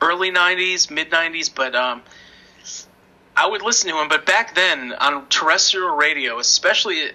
early 0.00 0.30
90s, 0.32 0.90
mid 0.90 1.10
90s, 1.10 1.54
but 1.54 1.74
um, 1.74 2.02
I 3.36 3.46
would 3.48 3.62
listen 3.62 3.90
to 3.90 4.00
him. 4.00 4.08
But 4.08 4.26
back 4.26 4.54
then 4.54 4.92
on 4.92 5.28
terrestrial 5.28 5.96
radio, 5.96 6.38
especially 6.38 7.10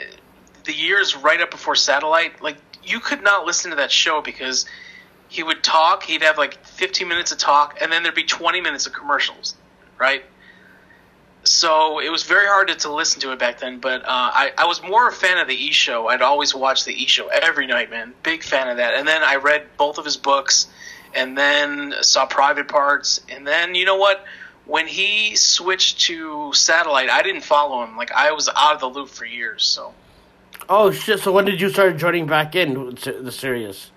the 0.63 0.74
years 0.74 1.15
right 1.15 1.39
up 1.41 1.51
before 1.51 1.75
satellite, 1.75 2.41
like 2.41 2.57
you 2.84 3.00
could 3.00 3.22
not 3.22 3.45
listen 3.45 3.72
to 3.72 3.77
that 3.77 3.91
show 3.91 4.22
because 4.22 4.65
he 5.27 5.43
would 5.43 5.63
talk. 5.63 6.03
He'd 6.03 6.24
have 6.24 6.38
like 6.38 6.63
15 6.65 7.07
minutes 7.07 7.31
of 7.31 7.38
talk, 7.38 7.77
and 7.81 7.91
then 7.91 8.03
there'd 8.03 8.15
be 8.15 8.24
20 8.24 8.62
minutes 8.62 8.88
of 8.88 8.93
commercials, 8.93 9.55
right? 9.98 10.24
so 11.45 12.00
it 12.00 12.10
was 12.10 12.24
very 12.24 12.48
hard 12.48 12.67
to, 12.69 12.75
to 12.75 12.93
listen 12.93 13.22
to 13.22 13.31
it 13.31 13.39
back 13.39 13.60
then. 13.60 13.79
But 13.79 14.01
uh, 14.03 14.07
I, 14.07 14.51
I 14.57 14.65
was 14.65 14.81
more 14.81 15.07
a 15.07 15.12
fan 15.12 15.38
of 15.38 15.48
the 15.48 15.55
E 15.55 15.72
Show. 15.72 16.07
I'd 16.07 16.22
always 16.22 16.53
watch 16.53 16.86
the 16.86 16.93
E 16.93 17.07
Show 17.07 17.27
every 17.27 17.67
night, 17.67 17.89
man. 17.89 18.13
Big 18.24 18.43
fan 18.43 18.67
of 18.67 18.77
that. 18.77 18.95
And 18.95 19.07
then 19.07 19.24
I 19.24 19.36
read 19.36 19.65
both 19.77 19.98
of 19.98 20.05
his 20.05 20.17
books, 20.17 20.67
and 21.13 21.38
then 21.38 21.93
saw 22.01 22.25
Private 22.25 22.67
Parts, 22.67 23.22
and 23.29 23.48
then 23.48 23.75
you 23.75 23.86
know 23.86 23.98
what? 23.98 24.25
When 24.65 24.88
he 24.88 25.36
switched 25.36 26.00
to 26.01 26.51
satellite, 26.53 27.10
I 27.10 27.22
didn't 27.22 27.43
follow 27.43 27.84
him. 27.84 27.98
Like 27.98 28.12
I 28.12 28.31
was 28.31 28.50
out 28.50 28.74
of 28.74 28.79
the 28.79 28.88
loop 28.88 29.10
for 29.10 29.25
years. 29.25 29.63
So 29.63 29.93
Oh 30.69 30.91
shit! 30.91 31.19
So 31.19 31.31
when 31.31 31.45
did 31.45 31.62
you 31.62 31.69
start 31.69 31.98
joining 31.98 32.25
back 32.25 32.55
in 32.55 32.95
the 32.95 33.31
series? 33.31 33.91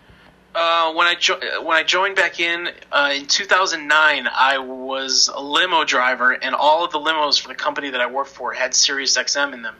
Uh, 0.54 0.92
when 0.92 1.06
I 1.06 1.14
jo- 1.14 1.40
when 1.62 1.76
I 1.76 1.82
joined 1.82 2.16
back 2.16 2.40
in 2.40 2.70
uh, 2.92 3.12
in 3.14 3.26
2009, 3.26 4.28
I 4.30 4.58
was 4.58 5.30
a 5.34 5.40
limo 5.42 5.84
driver, 5.84 6.32
and 6.32 6.54
all 6.54 6.84
of 6.84 6.92
the 6.92 6.98
limos 6.98 7.40
for 7.40 7.48
the 7.48 7.54
company 7.54 7.90
that 7.90 8.00
I 8.00 8.06
worked 8.10 8.30
for 8.30 8.52
had 8.52 8.74
Sirius 8.74 9.16
XM 9.16 9.54
in 9.54 9.62
them, 9.62 9.76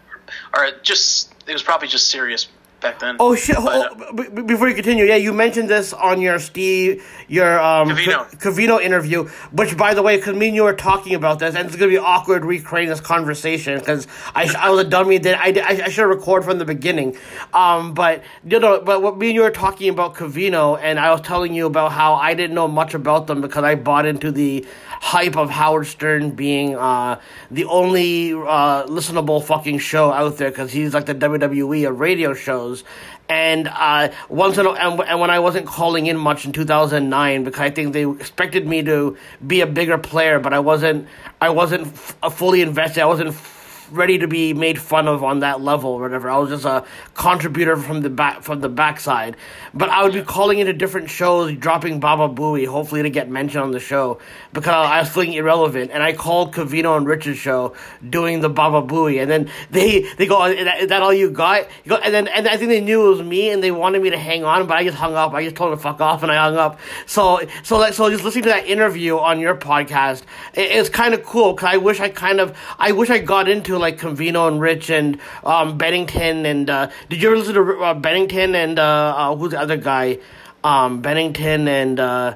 or 0.54 0.71
just 0.83 1.35
it 1.47 1.52
was 1.52 1.62
probably 1.62 1.88
just 1.88 2.09
Sirius 2.11 2.49
back 2.80 3.00
then. 3.00 3.16
Oh 3.18 3.35
shit! 3.35 3.57
But, 3.57 3.90
oh, 4.00 4.12
b- 4.12 4.28
b- 4.33 4.42
before 4.42 4.68
you 4.68 4.75
continue, 4.75 5.04
yeah, 5.04 5.16
you 5.16 5.33
mentioned 5.33 5.68
this 5.68 5.92
on 5.92 6.21
your 6.21 6.38
Steve, 6.38 7.04
your 7.28 7.61
um 7.61 7.90
Covino. 7.90 8.30
C- 8.30 8.37
Covino 8.38 8.80
interview. 8.80 9.25
Which, 9.52 9.76
by 9.76 9.94
the 9.94 10.02
way, 10.02 10.16
because 10.16 10.35
me 10.35 10.49
and 10.49 10.56
you 10.56 10.64
were 10.64 10.73
talking 10.73 11.14
about 11.14 11.38
this, 11.38 11.54
and 11.54 11.66
it's 11.66 11.76
gonna 11.76 11.90
be 11.90 11.99
awkward 11.99 12.44
recreating 12.44 12.88
this 12.90 13.00
conversation 13.00 13.78
because 13.78 14.06
I, 14.35 14.47
sh- 14.47 14.54
I 14.56 14.70
was 14.70 14.80
a 14.80 14.88
dummy. 14.88 15.18
Did 15.18 15.35
I, 15.35 15.49
I, 15.49 15.82
I 15.85 15.88
should 15.88 16.02
have 16.02 16.08
recorded 16.08 16.47
from 16.47 16.58
the 16.58 16.64
beginning. 16.64 17.16
Um, 17.52 17.94
but 17.94 18.23
you 18.44 18.58
know, 18.58 18.80
but 18.80 19.02
what 19.02 19.18
me 19.18 19.28
and 19.28 19.35
you 19.35 19.42
were 19.42 19.50
talking 19.50 19.88
about 19.88 20.14
Covino, 20.14 20.78
and 20.80 20.99
I 20.99 21.11
was 21.11 21.20
telling 21.20 21.54
you 21.54 21.66
about 21.66 21.92
how 21.92 22.14
I 22.14 22.35
didn't 22.35 22.54
know 22.54 22.68
much 22.68 22.94
about 22.94 23.26
them 23.26 23.40
because 23.40 23.64
I 23.64 23.75
bought 23.75 24.06
into 24.06 24.32
the 24.32 24.66
hype 25.00 25.37
of 25.37 25.50
Howard 25.50 25.87
Stern 25.87 26.32
being 26.32 26.75
uh, 26.76 27.20
the 27.50 27.64
only 27.66 28.32
uh, 28.32 28.85
listenable 28.87 29.42
fucking 29.42 29.78
show 29.78 30.11
out 30.12 30.38
there 30.38 30.50
because 30.50 30.73
he's 30.73 30.94
like 30.94 31.06
the 31.06 31.14
WWE 31.14 31.88
of 31.88 32.00
radio 32.00 32.35
shows. 32.35 32.85
And 33.28 33.68
uh, 33.68 34.11
once 34.30 34.56
in 34.56 34.64
a, 34.64 34.70
and, 34.70 35.00
and 35.00 35.20
when 35.20 35.30
I 35.30 35.38
wasn't 35.38 35.66
calling 35.66 36.06
in 36.06 36.16
much 36.16 36.47
in 36.47 36.52
2009 36.52 37.44
because 37.44 37.61
I 37.61 37.70
think 37.70 37.92
they 37.92 38.08
expected 38.08 38.66
me 38.66 38.82
to 38.85 39.18
be 39.47 39.61
a 39.61 39.66
bigger 39.66 39.99
player, 39.99 40.38
but 40.38 40.54
I 40.54 40.61
wasn't. 40.61 41.08
I 41.40 41.50
wasn't 41.50 41.88
f- 41.88 42.16
uh, 42.23 42.30
fully 42.30 42.62
invested. 42.62 43.02
I 43.02 43.06
wasn't. 43.06 43.30
F- 43.30 43.58
ready 43.90 44.18
to 44.18 44.28
be 44.28 44.52
made 44.52 44.78
fun 44.78 45.08
of 45.08 45.25
on 45.25 45.40
that 45.40 45.61
level 45.61 45.92
or 45.92 46.00
whatever. 46.00 46.28
I 46.28 46.38
was 46.38 46.50
just 46.50 46.64
a 46.64 46.85
contributor 47.14 47.76
from 47.76 48.02
the 48.02 48.11
back 48.11 48.42
from 48.42 48.61
the 48.61 48.68
backside. 48.68 49.37
But 49.75 49.88
I 49.88 50.02
would 50.02 50.12
be 50.12 50.23
calling 50.23 50.58
into 50.58 50.73
different 50.73 51.11
shows, 51.11 51.54
dropping 51.56 52.00
Baba 52.00 52.28
Booey, 52.28 52.66
hopefully 52.66 53.02
to 53.02 53.11
get 53.11 53.30
mentioned 53.30 53.62
on 53.62 53.70
the 53.70 53.80
show 53.80 54.18
because 54.61 54.87
I 54.87 55.00
was 55.00 55.09
feeling 55.09 55.33
irrelevant. 55.33 55.91
And 55.93 56.03
I 56.03 56.12
called 56.12 56.55
Covino 56.55 56.97
and 56.97 57.07
Richard's 57.07 57.38
show 57.38 57.75
doing 58.09 58.41
the 58.41 58.49
Baba 58.49 58.83
Booey, 58.83 59.21
and 59.21 59.31
then 59.31 59.50
they 59.71 60.03
they 60.17 60.27
go, 60.27 60.45
"Is 60.47 60.88
that, 60.88 61.03
all 61.03 61.12
you 61.12 61.31
got?" 61.31 61.69
You 61.85 61.91
go, 61.91 61.97
and 61.97 62.12
then 62.12 62.29
and 62.29 62.49
I 62.49 62.57
think 62.57 62.71
they 62.71 62.81
knew 62.81 63.07
it 63.07 63.11
was 63.11 63.23
me, 63.23 63.50
and 63.50 63.62
they 63.62 63.71
wanted 63.71 64.03
me 64.03 64.11
to 64.11 64.19
hang 64.19 64.45
on, 64.45 64.67
but 64.67 64.77
I 64.77 64.85
just 64.85 64.97
hung 64.97 65.15
up. 65.15 65.33
I 65.33 65.45
just 65.45 65.57
told 65.57 65.73
them 65.73 65.79
to 65.79 65.83
fuck 65.83 66.00
off, 66.00 66.23
and 66.23 66.33
I 66.33 66.37
hung 66.37 66.57
up. 66.57 66.79
So 67.07 67.41
so 67.62 67.79
like 67.79 67.95
so 67.95 68.11
just 68.11 68.25
listening 68.25 68.45
to 68.45 68.50
that 68.50 68.67
interview 68.67 69.19
on 69.19 69.41
your 69.41 69.57
podcast, 69.57 70.23
it, 70.55 70.71
it's 70.73 70.88
kind 70.88 71.15
of 71.15 71.25
cool 71.25 71.53
because 71.53 71.69
I 71.69 71.77
wish 71.77 72.00
I 72.00 72.09
kind 72.09 72.41
of 72.41 72.57
I 72.79 72.93
wish 72.93 73.11
I 73.11 73.19
got 73.19 73.49
into 73.49 73.79
like 73.79 73.99
Covino 73.99 74.49
and 74.49 74.61
Rich 74.61 74.91
and 74.91 75.19
um, 75.45 75.79
Bennington 75.79 76.47
and 76.47 76.69
uh, 76.69 76.91
did 77.09 77.23
you 77.23 77.29
ever 77.29 77.38
listen 77.38 77.55
to 77.55 77.83
uh, 77.83 77.95
Bennington 77.95 78.55
and 78.55 78.79
uh, 78.79 79.15
uh, 79.17 79.37
who's 79.37 79.53
the 79.53 79.61
other 79.61 79.77
guy? 79.77 80.19
Um, 80.65 81.00
Bennington 81.00 81.69
and 81.69 82.00
uh, 82.00 82.35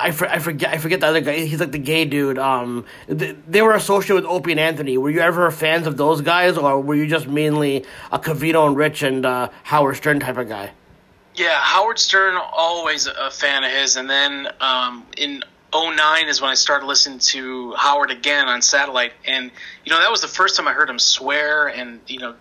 I, 0.00 0.10
for, 0.10 0.28
I 0.28 0.38
forget 0.38 0.72
I 0.74 0.78
forget 0.78 1.00
the 1.00 1.06
other 1.06 1.20
guy. 1.20 1.44
He's 1.44 1.60
like 1.60 1.72
the 1.72 1.78
gay 1.78 2.04
dude. 2.04 2.38
Um, 2.38 2.84
th- 3.06 3.36
they 3.48 3.62
were 3.62 3.74
associated 3.74 4.14
with 4.14 4.24
Opie 4.24 4.52
and 4.52 4.60
Anthony. 4.60 4.96
Were 4.98 5.10
you 5.10 5.20
ever 5.20 5.50
fans 5.50 5.86
of 5.86 5.96
those 5.96 6.20
guys, 6.20 6.56
or 6.56 6.80
were 6.80 6.94
you 6.94 7.06
just 7.06 7.26
mainly 7.26 7.84
a 8.10 8.18
Covino 8.18 8.66
and 8.66 8.76
Rich 8.76 9.02
and 9.02 9.26
uh, 9.26 9.50
Howard 9.64 9.96
Stern 9.96 10.20
type 10.20 10.36
of 10.36 10.48
guy? 10.48 10.72
Yeah, 11.34 11.58
Howard 11.58 11.98
Stern, 11.98 12.36
always 12.36 13.06
a 13.06 13.30
fan 13.30 13.64
of 13.64 13.70
his. 13.70 13.96
And 13.96 14.08
then 14.08 14.48
um, 14.60 15.06
in 15.16 15.42
09 15.74 16.28
is 16.28 16.42
when 16.42 16.50
I 16.50 16.54
started 16.54 16.86
listening 16.86 17.20
to 17.20 17.72
Howard 17.74 18.10
again 18.10 18.48
on 18.48 18.60
satellite. 18.60 19.14
And, 19.26 19.50
you 19.84 19.92
know, 19.92 19.98
that 19.98 20.10
was 20.10 20.20
the 20.20 20.28
first 20.28 20.56
time 20.56 20.68
I 20.68 20.72
heard 20.72 20.90
him 20.90 20.98
swear. 20.98 21.68
And, 21.68 22.00
you 22.06 22.18
know, 22.18 22.34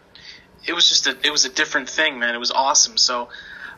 it 0.67 0.73
was 0.73 0.89
just 0.89 1.07
a, 1.07 1.17
it 1.23 1.31
was 1.31 1.45
a 1.45 1.49
different 1.49 1.89
thing, 1.89 2.19
man. 2.19 2.35
It 2.35 2.39
was 2.39 2.51
awesome. 2.51 2.97
So 2.97 3.29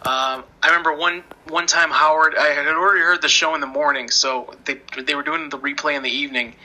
um, 0.05 0.43
I 0.61 0.67
remember 0.67 0.93
one, 0.95 1.23
one 1.47 1.67
time 1.67 1.89
Howard, 1.89 2.35
I 2.35 2.47
had 2.47 2.67
already 2.67 3.01
heard 3.01 3.21
the 3.21 3.29
show 3.29 3.55
in 3.55 3.61
the 3.61 3.67
morning. 3.67 4.09
So 4.09 4.53
they, 4.65 4.79
they 5.01 5.15
were 5.15 5.23
doing 5.23 5.49
the 5.49 5.59
replay 5.59 5.95
in 5.95 6.03
the 6.03 6.11
evening. 6.11 6.55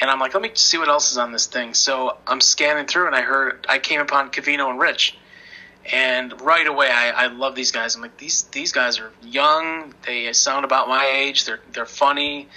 And 0.00 0.10
I'm 0.10 0.18
like, 0.18 0.34
let 0.34 0.42
me 0.42 0.50
see 0.54 0.78
what 0.78 0.88
else 0.88 1.12
is 1.12 1.18
on 1.18 1.32
this 1.32 1.46
thing. 1.46 1.74
So 1.74 2.16
I'm 2.26 2.40
scanning 2.40 2.86
through 2.86 3.06
and 3.06 3.14
I 3.14 3.22
heard, 3.22 3.66
I 3.68 3.78
came 3.78 4.00
upon 4.00 4.30
Covino 4.30 4.70
and 4.70 4.78
Rich 4.78 5.16
and 5.92 6.40
right 6.40 6.66
away 6.66 6.88
I, 6.90 7.10
I 7.10 7.26
love 7.28 7.54
these 7.54 7.70
guys. 7.70 7.94
I'm 7.94 8.02
like 8.02 8.16
these 8.16 8.44
these 8.44 8.72
guys 8.72 8.98
are 8.98 9.12
young. 9.22 9.94
They 10.06 10.32
sound 10.32 10.64
about 10.64 10.88
my 10.88 11.06
age. 11.06 11.44
They're 11.44 11.60
they're 11.72 11.86
funny. 11.86 12.48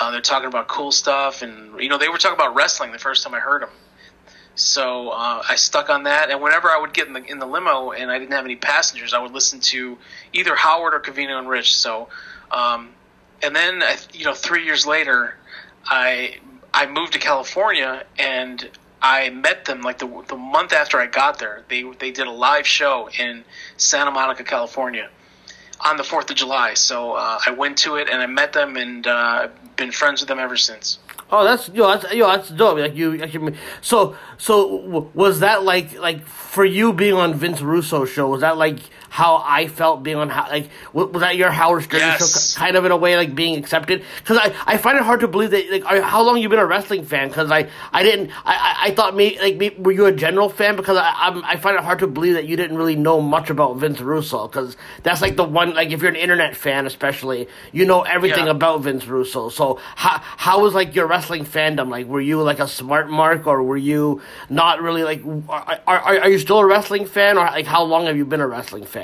Uh, 0.00 0.12
they're 0.12 0.20
talking 0.20 0.48
about 0.48 0.68
cool 0.68 0.92
stuff, 0.92 1.42
and 1.42 1.80
you 1.80 1.88
know 1.88 1.98
they 1.98 2.08
were 2.08 2.18
talking 2.18 2.36
about 2.36 2.54
wrestling 2.54 2.92
the 2.92 2.98
first 2.98 3.24
time 3.24 3.34
I 3.34 3.40
heard 3.40 3.62
them. 3.62 3.70
So 4.54 5.10
uh, 5.10 5.42
I 5.48 5.54
stuck 5.56 5.90
on 5.90 6.02
that, 6.04 6.30
and 6.30 6.42
whenever 6.42 6.68
I 6.68 6.78
would 6.78 6.92
get 6.92 7.06
in 7.06 7.12
the 7.12 7.24
in 7.24 7.38
the 7.38 7.46
limo 7.46 7.92
and 7.92 8.10
I 8.10 8.18
didn't 8.18 8.32
have 8.32 8.44
any 8.44 8.56
passengers, 8.56 9.14
I 9.14 9.20
would 9.20 9.32
listen 9.32 9.60
to 9.60 9.96
either 10.32 10.54
Howard 10.54 10.94
or 10.94 11.00
Covino 11.00 11.38
and 11.38 11.48
Rich. 11.48 11.76
So, 11.76 12.08
um, 12.50 12.90
and 13.42 13.54
then 13.54 13.82
you 14.12 14.24
know 14.24 14.34
three 14.34 14.64
years 14.64 14.86
later, 14.86 15.36
I 15.84 16.36
I 16.74 16.86
moved 16.86 17.14
to 17.14 17.18
California 17.18 18.04
and 18.18 18.68
I 19.00 19.30
met 19.30 19.64
them 19.64 19.80
like 19.80 19.98
the 19.98 20.24
the 20.28 20.36
month 20.36 20.72
after 20.72 20.98
I 20.98 21.06
got 21.06 21.38
there. 21.38 21.64
They 21.68 21.82
they 21.82 22.10
did 22.10 22.26
a 22.26 22.32
live 22.32 22.66
show 22.66 23.08
in 23.18 23.44
Santa 23.76 24.10
Monica, 24.10 24.44
California, 24.44 25.08
on 25.80 25.96
the 25.96 26.04
Fourth 26.04 26.30
of 26.30 26.36
July. 26.36 26.74
So 26.74 27.12
uh, 27.12 27.40
I 27.44 27.52
went 27.52 27.78
to 27.78 27.96
it 27.96 28.08
and 28.10 28.20
I 28.20 28.26
met 28.26 28.52
them 28.52 28.76
and 28.76 29.06
uh, 29.06 29.48
been 29.76 29.92
friends 29.92 30.20
with 30.20 30.28
them 30.28 30.38
ever 30.38 30.56
since. 30.56 30.98
Oh, 31.32 31.44
that's 31.44 31.68
yo, 31.68 31.86
that's 31.86 32.12
yo, 32.12 32.26
that's 32.26 32.48
dope. 32.48 32.78
Like 32.78 32.96
you, 32.96 33.22
actually, 33.22 33.54
so 33.80 34.16
so 34.36 35.10
was 35.14 35.40
that 35.40 35.62
like 35.62 35.98
like 35.98 36.26
for 36.26 36.64
you 36.64 36.92
being 36.92 37.14
on 37.14 37.34
Vince 37.34 37.60
Russo 37.60 38.04
show? 38.04 38.28
Was 38.28 38.40
that 38.40 38.56
like 38.56 38.78
how 39.10 39.42
I 39.44 39.66
felt 39.66 40.02
being 40.02 40.16
on 40.16 40.30
how 40.30 40.48
like 40.48 40.70
was 40.94 41.20
that 41.20 41.36
your 41.36 41.50
Howard 41.50 41.82
Stern 41.82 42.00
Yes. 42.00 42.54
show? 42.54 42.58
Kind 42.58 42.76
of 42.76 42.84
in 42.84 42.92
a 42.92 42.96
way, 42.96 43.16
like 43.16 43.34
being 43.34 43.58
accepted. 43.58 44.04
Because 44.18 44.38
I, 44.38 44.54
I 44.66 44.76
find 44.78 44.96
it 44.96 45.02
hard 45.02 45.20
to 45.20 45.28
believe 45.28 45.50
that 45.50 45.68
like 45.70 45.84
are, 45.84 46.00
how 46.00 46.22
long 46.22 46.38
you've 46.38 46.50
been 46.50 46.60
a 46.60 46.64
wrestling 46.66 47.04
fan? 47.04 47.28
Because 47.28 47.50
I 47.50 47.68
I 47.92 48.02
didn't 48.04 48.30
I, 48.46 48.54
I 48.54 48.86
I 48.86 48.90
thought 48.94 49.16
maybe 49.16 49.38
like 49.40 49.56
maybe, 49.56 49.76
were 49.82 49.92
you 49.92 50.06
a 50.06 50.12
general 50.12 50.48
fan? 50.48 50.76
Because 50.76 50.96
I 50.96 51.12
I'm, 51.16 51.44
I 51.44 51.56
find 51.56 51.76
it 51.76 51.82
hard 51.82 51.98
to 51.98 52.06
believe 52.06 52.34
that 52.34 52.46
you 52.46 52.56
didn't 52.56 52.76
really 52.76 52.96
know 52.96 53.20
much 53.20 53.50
about 53.50 53.76
Vince 53.78 54.00
Russo. 54.00 54.46
Because 54.46 54.76
that's 55.02 55.20
like 55.20 55.34
the 55.36 55.44
one 55.44 55.74
like 55.74 55.90
if 55.90 56.00
you're 56.00 56.10
an 56.10 56.16
internet 56.16 56.54
fan 56.56 56.86
especially, 56.86 57.48
you 57.72 57.84
know 57.86 58.02
everything 58.02 58.44
Yeah. 58.46 58.52
about 58.52 58.82
Vince 58.82 59.06
Russo. 59.06 59.48
So 59.48 59.80
how 59.96 60.20
how 60.22 60.60
was 60.62 60.72
like 60.72 60.94
your 60.94 61.06
wrestling 61.08 61.44
fandom? 61.44 61.88
Like 61.90 62.06
were 62.06 62.20
you 62.20 62.40
like 62.42 62.60
a 62.60 62.68
smart 62.68 63.10
mark 63.10 63.46
or 63.48 63.62
were 63.64 63.76
you 63.76 64.22
not 64.48 64.80
really 64.80 65.02
like 65.02 65.22
are 65.48 65.80
are, 65.86 65.98
are 66.20 66.30
you 66.30 66.38
still 66.38 66.60
a 66.60 66.66
wrestling 66.66 67.06
fan 67.06 67.36
or 67.36 67.44
like 67.46 67.66
how 67.66 67.82
long 67.82 68.06
have 68.06 68.16
you 68.16 68.24
been 68.24 68.40
a 68.40 68.46
wrestling 68.46 68.84
fan? 68.84 68.99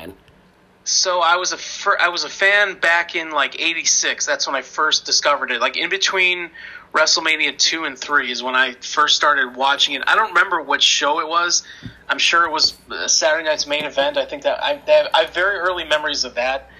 So 0.85 1.21
I 1.21 1.35
was 1.37 1.53
a 1.53 1.57
fir- 1.59 1.99
I 2.01 2.09
was 2.09 2.23
a 2.23 2.29
fan 2.29 2.79
back 2.79 3.17
in 3.17 3.33
like 3.33 3.61
'86. 3.61 4.25
That's 4.25 4.47
when 4.47 4.55
I 4.55 4.63
first 4.63 5.05
discovered 5.05 5.51
it. 5.51 5.61
Like 5.61 5.77
in 5.77 5.91
between 5.91 6.51
WrestleMania 6.93 7.59
two 7.59 7.85
and 7.85 7.99
three 7.99 8.31
is 8.31 8.43
when 8.43 8.55
I 8.55 8.73
first 8.75 9.17
started 9.17 9.57
watching 9.57 9.95
it. 9.95 10.03
I 10.07 10.15
don't 10.15 10.29
remember 10.29 10.63
what 10.63 10.83
show 10.83 11.19
it 11.21 11.29
was. 11.29 11.65
I'm 12.09 12.19
sure 12.19 12.45
it 12.45 12.53
was 12.53 12.75
uh, 12.91 13.09
Saturday 13.09 13.49
Night's 13.49 13.67
Main 13.67 13.85
Event. 13.85 14.17
I 14.17 14.25
think 14.25 14.45
that 14.45 14.63
I, 14.63 14.81
I 14.87 14.91
have, 14.91 15.09
I 15.13 15.23
have 15.23 15.35
very 15.35 15.59
early 15.59 15.85
memories 15.85 16.25
of 16.25 16.37
that. 16.37 16.71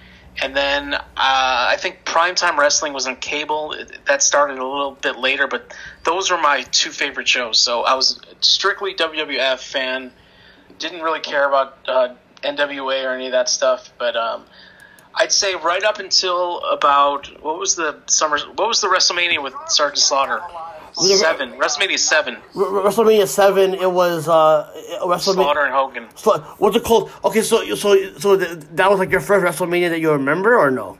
And 0.41 0.55
then 0.55 0.93
uh, 0.93 0.99
I 1.17 1.75
think 1.79 2.05
Primetime 2.05 2.57
Wrestling 2.57 2.93
was 2.93 3.07
on 3.07 3.15
cable. 3.17 3.75
That 4.05 4.21
started 4.21 4.59
a 4.59 4.65
little 4.65 4.91
bit 4.91 5.17
later, 5.17 5.47
but 5.47 5.75
those 6.03 6.29
were 6.29 6.37
my 6.37 6.61
two 6.71 6.91
favorite 6.91 7.27
shows. 7.27 7.59
So 7.59 7.83
I 7.83 7.95
was 7.95 8.21
strictly 8.39 8.93
WWF 8.93 9.59
fan. 9.59 10.11
Didn't 10.77 11.01
really 11.01 11.19
care 11.19 11.47
about 11.47 11.77
uh, 11.87 12.13
NWA 12.43 13.05
or 13.05 13.13
any 13.13 13.25
of 13.27 13.31
that 13.31 13.49
stuff, 13.49 13.91
but 13.97 14.15
um, 14.15 14.45
I'd 15.15 15.31
say 15.31 15.55
right 15.55 15.83
up 15.83 15.99
until 15.99 16.59
about 16.65 17.27
what 17.41 17.59
was 17.59 17.75
the 17.75 17.99
summer? 18.07 18.37
What 18.55 18.67
was 18.67 18.81
the 18.81 18.87
WrestleMania 18.87 19.41
with 19.41 19.53
Sergeant 19.67 19.99
Slaughter? 19.99 20.41
Seven. 20.93 21.51
WrestleMania 21.53 21.99
seven. 21.99 22.35
R- 22.55 22.63
WrestleMania 22.63 23.27
seven, 23.27 23.75
it 23.75 23.91
was 23.91 24.27
uh, 24.27 24.71
WrestleMania. 25.03 25.33
Slaughter 25.33 25.61
and 25.61 25.73
Hogan. 25.73 26.07
So, 26.15 26.39
what's 26.57 26.75
it 26.75 26.83
called? 26.83 27.11
Okay, 27.23 27.41
so 27.41 27.75
so 27.75 28.13
so 28.17 28.37
th- 28.37 28.59
that 28.73 28.89
was 28.89 28.97
like 28.99 29.11
your 29.11 29.21
first 29.21 29.45
WrestleMania 29.45 29.89
that 29.89 29.99
you 29.99 30.11
remember, 30.11 30.57
or 30.57 30.71
no? 30.71 30.97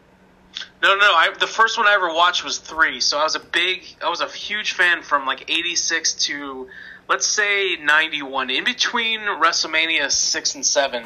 No, 0.83 0.93
no, 0.93 0.99
no. 0.99 1.05
I, 1.05 1.33
the 1.39 1.47
first 1.47 1.77
one 1.79 1.87
I 1.87 1.93
ever 1.93 2.13
watched 2.13 2.43
was 2.43 2.59
three. 2.59 2.99
So 2.99 3.17
I 3.17 3.23
was 3.23 3.35
a 3.35 3.39
big, 3.39 3.83
I 4.03 4.09
was 4.09 4.21
a 4.21 4.27
huge 4.27 4.73
fan 4.73 5.01
from 5.01 5.25
like 5.25 5.49
'86 5.49 6.13
to 6.25 6.67
let's 7.07 7.25
say 7.25 7.75
'91. 7.77 8.49
In 8.49 8.63
between 8.63 9.21
WrestleMania 9.21 10.11
six 10.11 10.55
and 10.55 10.65
seven, 10.65 11.05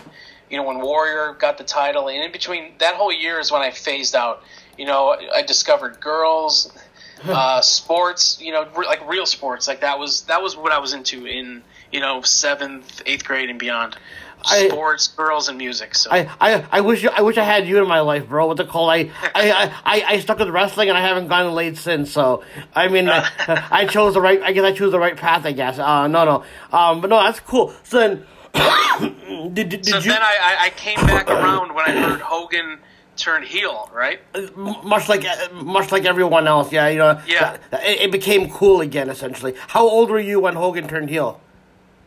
you 0.49 0.57
know, 0.57 0.63
when 0.63 0.81
Warrior 0.81 1.33
got 1.33 1.57
the 1.57 1.63
title, 1.63 2.09
and 2.09 2.23
in 2.23 2.31
between 2.31 2.73
that 2.79 2.95
whole 2.95 3.11
year 3.11 3.39
is 3.39 3.51
when 3.51 3.61
I 3.61 3.71
phased 3.71 4.15
out. 4.15 4.43
You 4.77 4.85
know, 4.85 5.15
I 5.33 5.41
discovered 5.41 5.99
girls, 5.99 6.71
uh, 7.25 7.61
sports. 7.61 8.41
You 8.41 8.51
know, 8.53 8.67
like 8.75 9.07
real 9.07 9.25
sports. 9.25 9.67
Like 9.67 9.81
that 9.81 9.99
was 9.99 10.23
that 10.23 10.41
was 10.41 10.55
what 10.55 10.71
I 10.71 10.79
was 10.79 10.93
into 10.93 11.25
in 11.25 11.63
you 11.91 11.99
know 11.99 12.21
seventh, 12.21 13.01
eighth 13.05 13.25
grade 13.25 13.49
and 13.49 13.59
beyond. 13.59 13.97
I- 14.45 14.67
Sports, 14.69 15.07
girls, 15.09 15.49
and 15.49 15.57
music. 15.57 15.95
So 15.95 16.09
I, 16.11 16.29
I, 16.39 16.65
I 16.71 16.81
wish 16.81 17.03
you, 17.03 17.09
I 17.09 17.21
wish 17.21 17.37
I 17.37 17.43
had 17.43 17.67
you 17.67 17.81
in 17.81 17.87
my 17.87 17.99
life, 18.01 18.27
bro. 18.27 18.47
What's 18.47 18.57
the 18.59 18.65
call? 18.65 18.89
I, 18.89 19.09
I, 19.21 19.51
I, 19.51 19.73
I, 19.85 20.03
I 20.13 20.19
stuck 20.19 20.39
with 20.39 20.49
wrestling 20.49 20.89
and 20.89 20.97
I 20.97 21.01
haven't 21.01 21.27
gone 21.27 21.53
late 21.53 21.77
since. 21.77 22.11
So 22.11 22.43
I 22.75 22.87
mean, 22.87 23.09
I, 23.09 23.29
I 23.71 23.85
chose 23.85 24.13
the 24.15 24.21
right. 24.21 24.41
I 24.41 24.51
guess 24.51 24.63
I 24.63 24.71
chose 24.71 24.91
the 24.91 24.99
right 24.99 25.15
path. 25.15 25.45
I 25.45 25.51
guess. 25.51 25.79
Uh, 25.79 26.07
no, 26.07 26.25
no. 26.25 26.43
Um, 26.77 27.01
but 27.01 27.09
no, 27.09 27.21
that's 27.23 27.39
cool. 27.39 27.73
So 27.83 27.99
then, 27.99 28.25
Did, 29.53 29.69
did, 29.69 29.85
so 29.85 29.97
you 29.97 30.11
then 30.11 30.21
I, 30.21 30.57
I, 30.59 30.65
I 30.65 30.69
came 30.71 30.97
back 31.07 31.29
around 31.29 31.73
when 31.73 31.85
I 31.85 31.91
heard 31.91 32.19
Hogan 32.21 32.79
turn 33.15 33.43
heel, 33.43 33.89
right? 33.93 34.19
much 34.57 35.07
like 35.07 35.23
much 35.53 35.91
like 35.91 36.05
everyone 36.05 36.47
else? 36.47 36.71
Yeah, 36.71 36.87
you 36.89 36.97
know. 36.99 37.21
Yeah. 37.27 37.57
It, 37.71 38.01
it 38.01 38.11
became 38.11 38.49
cool 38.49 38.81
again, 38.81 39.09
essentially. 39.09 39.55
How 39.67 39.87
old 39.87 40.09
were 40.09 40.19
you 40.19 40.39
when 40.39 40.55
Hogan 40.55 40.87
turned 40.87 41.09
heel? 41.09 41.39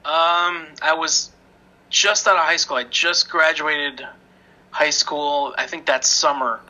Um, 0.04 0.66
I 0.82 0.94
was 0.98 1.30
just 1.94 2.26
out 2.26 2.34
of 2.36 2.42
high 2.42 2.56
school. 2.56 2.76
I 2.76 2.84
just 2.84 3.30
graduated 3.30 4.04
high 4.70 4.90
school. 4.90 5.54
I 5.56 5.66
think 5.66 5.86
that 5.86 6.04
summer 6.04 6.60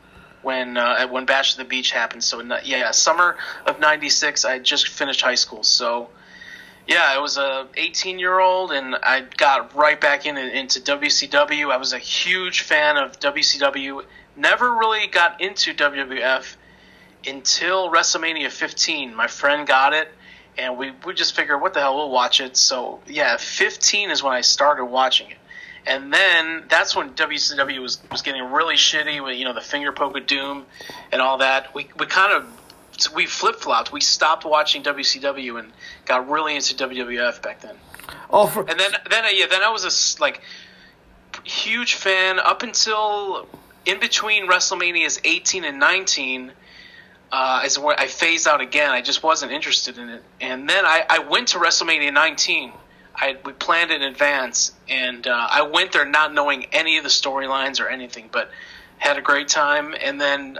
when 0.43 0.77
uh, 0.77 1.07
when 1.07 1.25
Bash 1.25 1.53
of 1.53 1.57
the 1.57 1.65
Beach 1.65 1.91
happened. 1.91 2.23
So 2.23 2.41
yeah, 2.63 2.91
summer 2.91 3.35
of 3.65 3.79
'96. 3.79 4.45
I 4.45 4.59
just 4.59 4.87
finished 4.87 5.21
high 5.21 5.35
school. 5.35 5.63
So 5.63 6.09
yeah, 6.87 7.07
I 7.09 7.17
was 7.17 7.37
a 7.37 7.67
18 7.75 8.19
year 8.19 8.39
old, 8.39 8.71
and 8.71 8.95
I 8.95 9.21
got 9.35 9.75
right 9.75 9.99
back 9.99 10.27
in 10.27 10.37
into 10.37 10.79
WCW. 10.79 11.71
I 11.71 11.77
was 11.77 11.91
a 11.91 11.97
huge 11.97 12.61
fan 12.61 12.95
of 12.95 13.19
WCW. 13.19 14.03
Never 14.37 14.75
really 14.75 15.07
got 15.07 15.41
into 15.41 15.73
WWF 15.73 16.55
until 17.25 17.89
WrestleMania 17.89 18.51
15. 18.51 19.15
My 19.15 19.25
friend 19.25 19.65
got 19.65 19.93
it, 19.93 20.09
and 20.57 20.77
we 20.77 20.91
we 21.05 21.13
just 21.13 21.35
figured, 21.35 21.61
what 21.61 21.73
the 21.73 21.79
hell, 21.79 21.95
we'll 21.95 22.11
watch 22.11 22.41
it. 22.41 22.57
So 22.57 22.99
yeah, 23.07 23.37
15 23.37 24.11
is 24.11 24.23
when 24.23 24.33
I 24.33 24.41
started 24.41 24.85
watching 24.85 25.31
it, 25.31 25.37
and 25.85 26.13
then 26.13 26.63
that's 26.69 26.95
when 26.95 27.11
WCW 27.11 27.81
was 27.81 27.99
was 28.11 28.21
getting 28.21 28.43
really 28.51 28.75
shitty 28.75 29.23
with 29.23 29.37
you 29.37 29.45
know 29.45 29.53
the 29.53 29.61
finger 29.61 29.91
poke 29.91 30.17
of 30.17 30.27
doom 30.27 30.65
and 31.11 31.21
all 31.21 31.39
that. 31.39 31.73
We 31.73 31.89
we 31.97 32.05
kind 32.05 32.33
of 32.33 33.13
we 33.13 33.25
flip 33.25 33.57
flopped. 33.57 33.91
We 33.91 34.01
stopped 34.01 34.45
watching 34.45 34.83
WCW 34.83 35.59
and 35.59 35.71
got 36.05 36.29
really 36.29 36.55
into 36.55 36.75
WWF 36.75 37.41
back 37.41 37.61
then. 37.61 37.75
Oh, 38.29 38.47
for, 38.47 38.61
And 38.61 38.79
then 38.79 38.91
then 39.09 39.25
uh, 39.25 39.29
yeah, 39.33 39.47
then 39.47 39.63
I 39.63 39.69
was 39.69 39.83
a 39.83 40.21
like 40.21 40.41
huge 41.43 41.95
fan 41.95 42.39
up 42.39 42.63
until 42.63 43.47
in 43.85 43.99
between 43.99 44.47
WrestleManias 44.47 45.19
18 45.23 45.63
and 45.63 45.79
19. 45.79 46.51
Uh, 47.31 47.63
is 47.65 47.77
where 47.77 47.99
I 47.99 48.07
phased 48.07 48.47
out 48.47 48.61
again. 48.61 48.91
I 48.91 49.01
just 49.01 49.21
wasn't 49.23 49.51
interested 49.51 49.97
in 49.97 50.09
it. 50.09 50.23
And 50.39 50.69
then 50.69 50.85
I, 50.85 51.03
I 51.09 51.19
went 51.19 51.49
to 51.49 51.57
WrestleMania 51.59 52.13
19. 52.13 52.71
I 53.15 53.37
we 53.43 53.51
planned 53.53 53.91
in 53.91 54.01
advance, 54.03 54.73
and 54.87 55.25
uh, 55.25 55.47
I 55.49 55.63
went 55.63 55.91
there 55.91 56.05
not 56.05 56.33
knowing 56.33 56.65
any 56.71 56.97
of 56.97 57.03
the 57.03 57.09
storylines 57.09 57.79
or 57.81 57.87
anything, 57.87 58.29
but 58.31 58.51
had 58.97 59.17
a 59.17 59.21
great 59.21 59.47
time. 59.47 59.95
And 60.01 60.19
then 60.19 60.59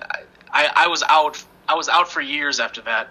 I, 0.51 0.69
I 0.75 0.87
was 0.87 1.03
out. 1.07 1.43
I 1.67 1.75
was 1.75 1.87
out 1.89 2.09
for 2.11 2.21
years 2.21 2.59
after 2.59 2.81
that. 2.81 3.09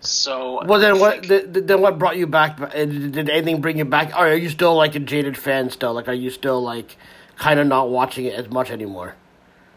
So 0.00 0.64
well, 0.64 0.80
then 0.80 0.98
what? 0.98 1.22
th- 1.24 1.52
th- 1.52 1.66
Then 1.66 1.80
what 1.82 1.98
brought 1.98 2.16
you 2.16 2.26
back? 2.26 2.60
Uh, 2.60 2.66
Did 2.68 3.12
did 3.12 3.30
anything 3.30 3.60
bring 3.60 3.78
you 3.78 3.84
back? 3.84 4.10
Or 4.14 4.28
are 4.28 4.34
you 4.34 4.48
still 4.48 4.74
like 4.74 4.94
a 4.94 5.00
jaded 5.00 5.36
fan? 5.36 5.70
Still, 5.70 5.92
like, 5.92 6.08
are 6.08 6.14
you 6.14 6.30
still 6.30 6.62
like 6.62 6.96
kind 7.36 7.60
of 7.60 7.66
not 7.66 7.90
watching 7.90 8.24
it 8.26 8.34
as 8.34 8.48
much 8.50 8.70
anymore? 8.70 9.14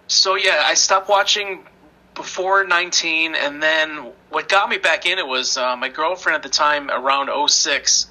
So 0.07 0.35
yeah, 0.35 0.63
I 0.65 0.73
stopped 0.75 1.09
watching 1.09 1.65
before 2.15 2.65
19, 2.65 3.35
and 3.35 3.61
then 3.61 4.11
what 4.29 4.49
got 4.49 4.69
me 4.69 4.77
back 4.77 5.05
in 5.05 5.17
it 5.19 5.27
was 5.27 5.57
uh, 5.57 5.75
my 5.75 5.89
girlfriend 5.89 6.35
at 6.35 6.43
the 6.43 6.49
time, 6.49 6.89
around 6.89 7.29
06. 7.49 8.07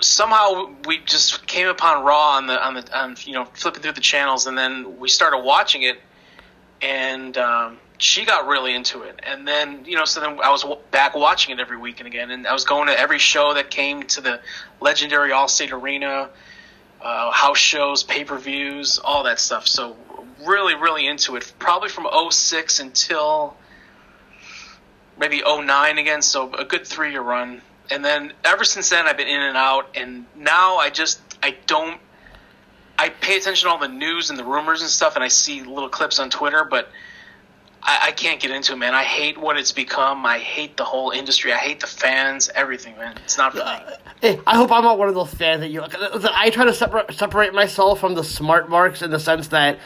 Somehow 0.00 0.70
we 0.86 0.98
just 0.98 1.46
came 1.46 1.68
upon 1.68 2.04
Raw 2.04 2.36
on 2.36 2.46
the 2.46 2.64
on 2.64 2.74
the 2.74 2.98
on 2.98 3.16
you 3.24 3.32
know 3.32 3.44
flipping 3.46 3.82
through 3.82 3.92
the 3.92 4.00
channels, 4.00 4.46
and 4.46 4.58
then 4.58 4.98
we 4.98 5.08
started 5.08 5.38
watching 5.38 5.82
it, 5.82 5.98
and 6.82 7.38
um, 7.38 7.78
she 7.98 8.24
got 8.24 8.46
really 8.46 8.74
into 8.74 9.02
it. 9.02 9.20
And 9.22 9.46
then 9.46 9.84
you 9.84 9.96
know, 9.96 10.04
so 10.04 10.20
then 10.20 10.40
I 10.42 10.50
was 10.50 10.64
back 10.90 11.14
watching 11.14 11.56
it 11.56 11.60
every 11.60 11.76
weekend 11.76 12.08
again, 12.08 12.30
and 12.30 12.46
I 12.46 12.52
was 12.52 12.64
going 12.64 12.88
to 12.88 12.98
every 12.98 13.18
show 13.18 13.54
that 13.54 13.70
came 13.70 14.02
to 14.02 14.20
the 14.20 14.40
legendary 14.80 15.30
Allstate 15.30 15.72
Arena 15.72 16.28
uh, 17.04 17.30
house 17.30 17.58
shows, 17.58 18.02
pay 18.02 18.24
per 18.24 18.38
views, 18.38 18.98
all 18.98 19.22
that 19.24 19.38
stuff. 19.38 19.68
So 19.68 19.96
really, 20.44 20.74
really 20.74 21.06
into 21.06 21.36
it. 21.36 21.52
Probably 21.58 21.88
from 21.88 22.06
06 22.30 22.80
until 22.80 23.56
maybe 25.18 25.42
09 25.46 25.98
again. 25.98 26.22
So 26.22 26.52
a 26.54 26.64
good 26.64 26.86
three 26.86 27.12
year 27.12 27.22
run. 27.22 27.60
And 27.90 28.04
then 28.04 28.32
ever 28.44 28.64
since 28.64 28.90
then, 28.90 29.06
I've 29.06 29.16
been 29.16 29.28
in 29.28 29.42
and 29.42 29.56
out. 29.56 29.90
And 29.94 30.24
now 30.36 30.76
I 30.76 30.90
just 30.90 31.20
I 31.42 31.56
don't. 31.66 32.00
I 32.96 33.08
pay 33.08 33.36
attention 33.36 33.68
to 33.68 33.72
all 33.72 33.78
the 33.80 33.88
news 33.88 34.30
and 34.30 34.38
the 34.38 34.44
rumors 34.44 34.80
and 34.80 34.88
stuff, 34.88 35.16
and 35.16 35.24
I 35.24 35.28
see 35.28 35.62
little 35.62 35.88
clips 35.88 36.18
on 36.18 36.30
Twitter, 36.30 36.66
but. 36.68 36.88
I, 37.86 37.98
I 38.04 38.12
can't 38.12 38.40
get 38.40 38.50
into 38.50 38.72
it, 38.72 38.76
man. 38.76 38.94
I 38.94 39.02
hate 39.02 39.36
what 39.36 39.58
it's 39.58 39.70
become. 39.70 40.24
I 40.24 40.38
hate 40.38 40.78
the 40.78 40.84
whole 40.84 41.10
industry. 41.10 41.52
I 41.52 41.58
hate 41.58 41.80
the 41.80 41.86
fans. 41.86 42.48
Everything, 42.54 42.96
man. 42.96 43.14
It's 43.24 43.36
not 43.36 43.52
for 43.52 43.58
me. 43.58 44.40
I 44.46 44.56
hope 44.56 44.72
I'm 44.72 44.84
not 44.84 44.98
one 44.98 45.08
of 45.08 45.14
those 45.14 45.34
fans 45.34 45.60
that 45.60 45.68
you. 45.68 45.82
I 45.82 46.48
try 46.48 46.64
to 46.64 46.72
separate 46.72 47.12
separate 47.12 47.52
myself 47.52 48.00
from 48.00 48.14
the 48.14 48.24
smart 48.24 48.70
marks 48.70 49.02
in 49.02 49.10
the 49.10 49.20
sense 49.20 49.48
that 49.48 49.78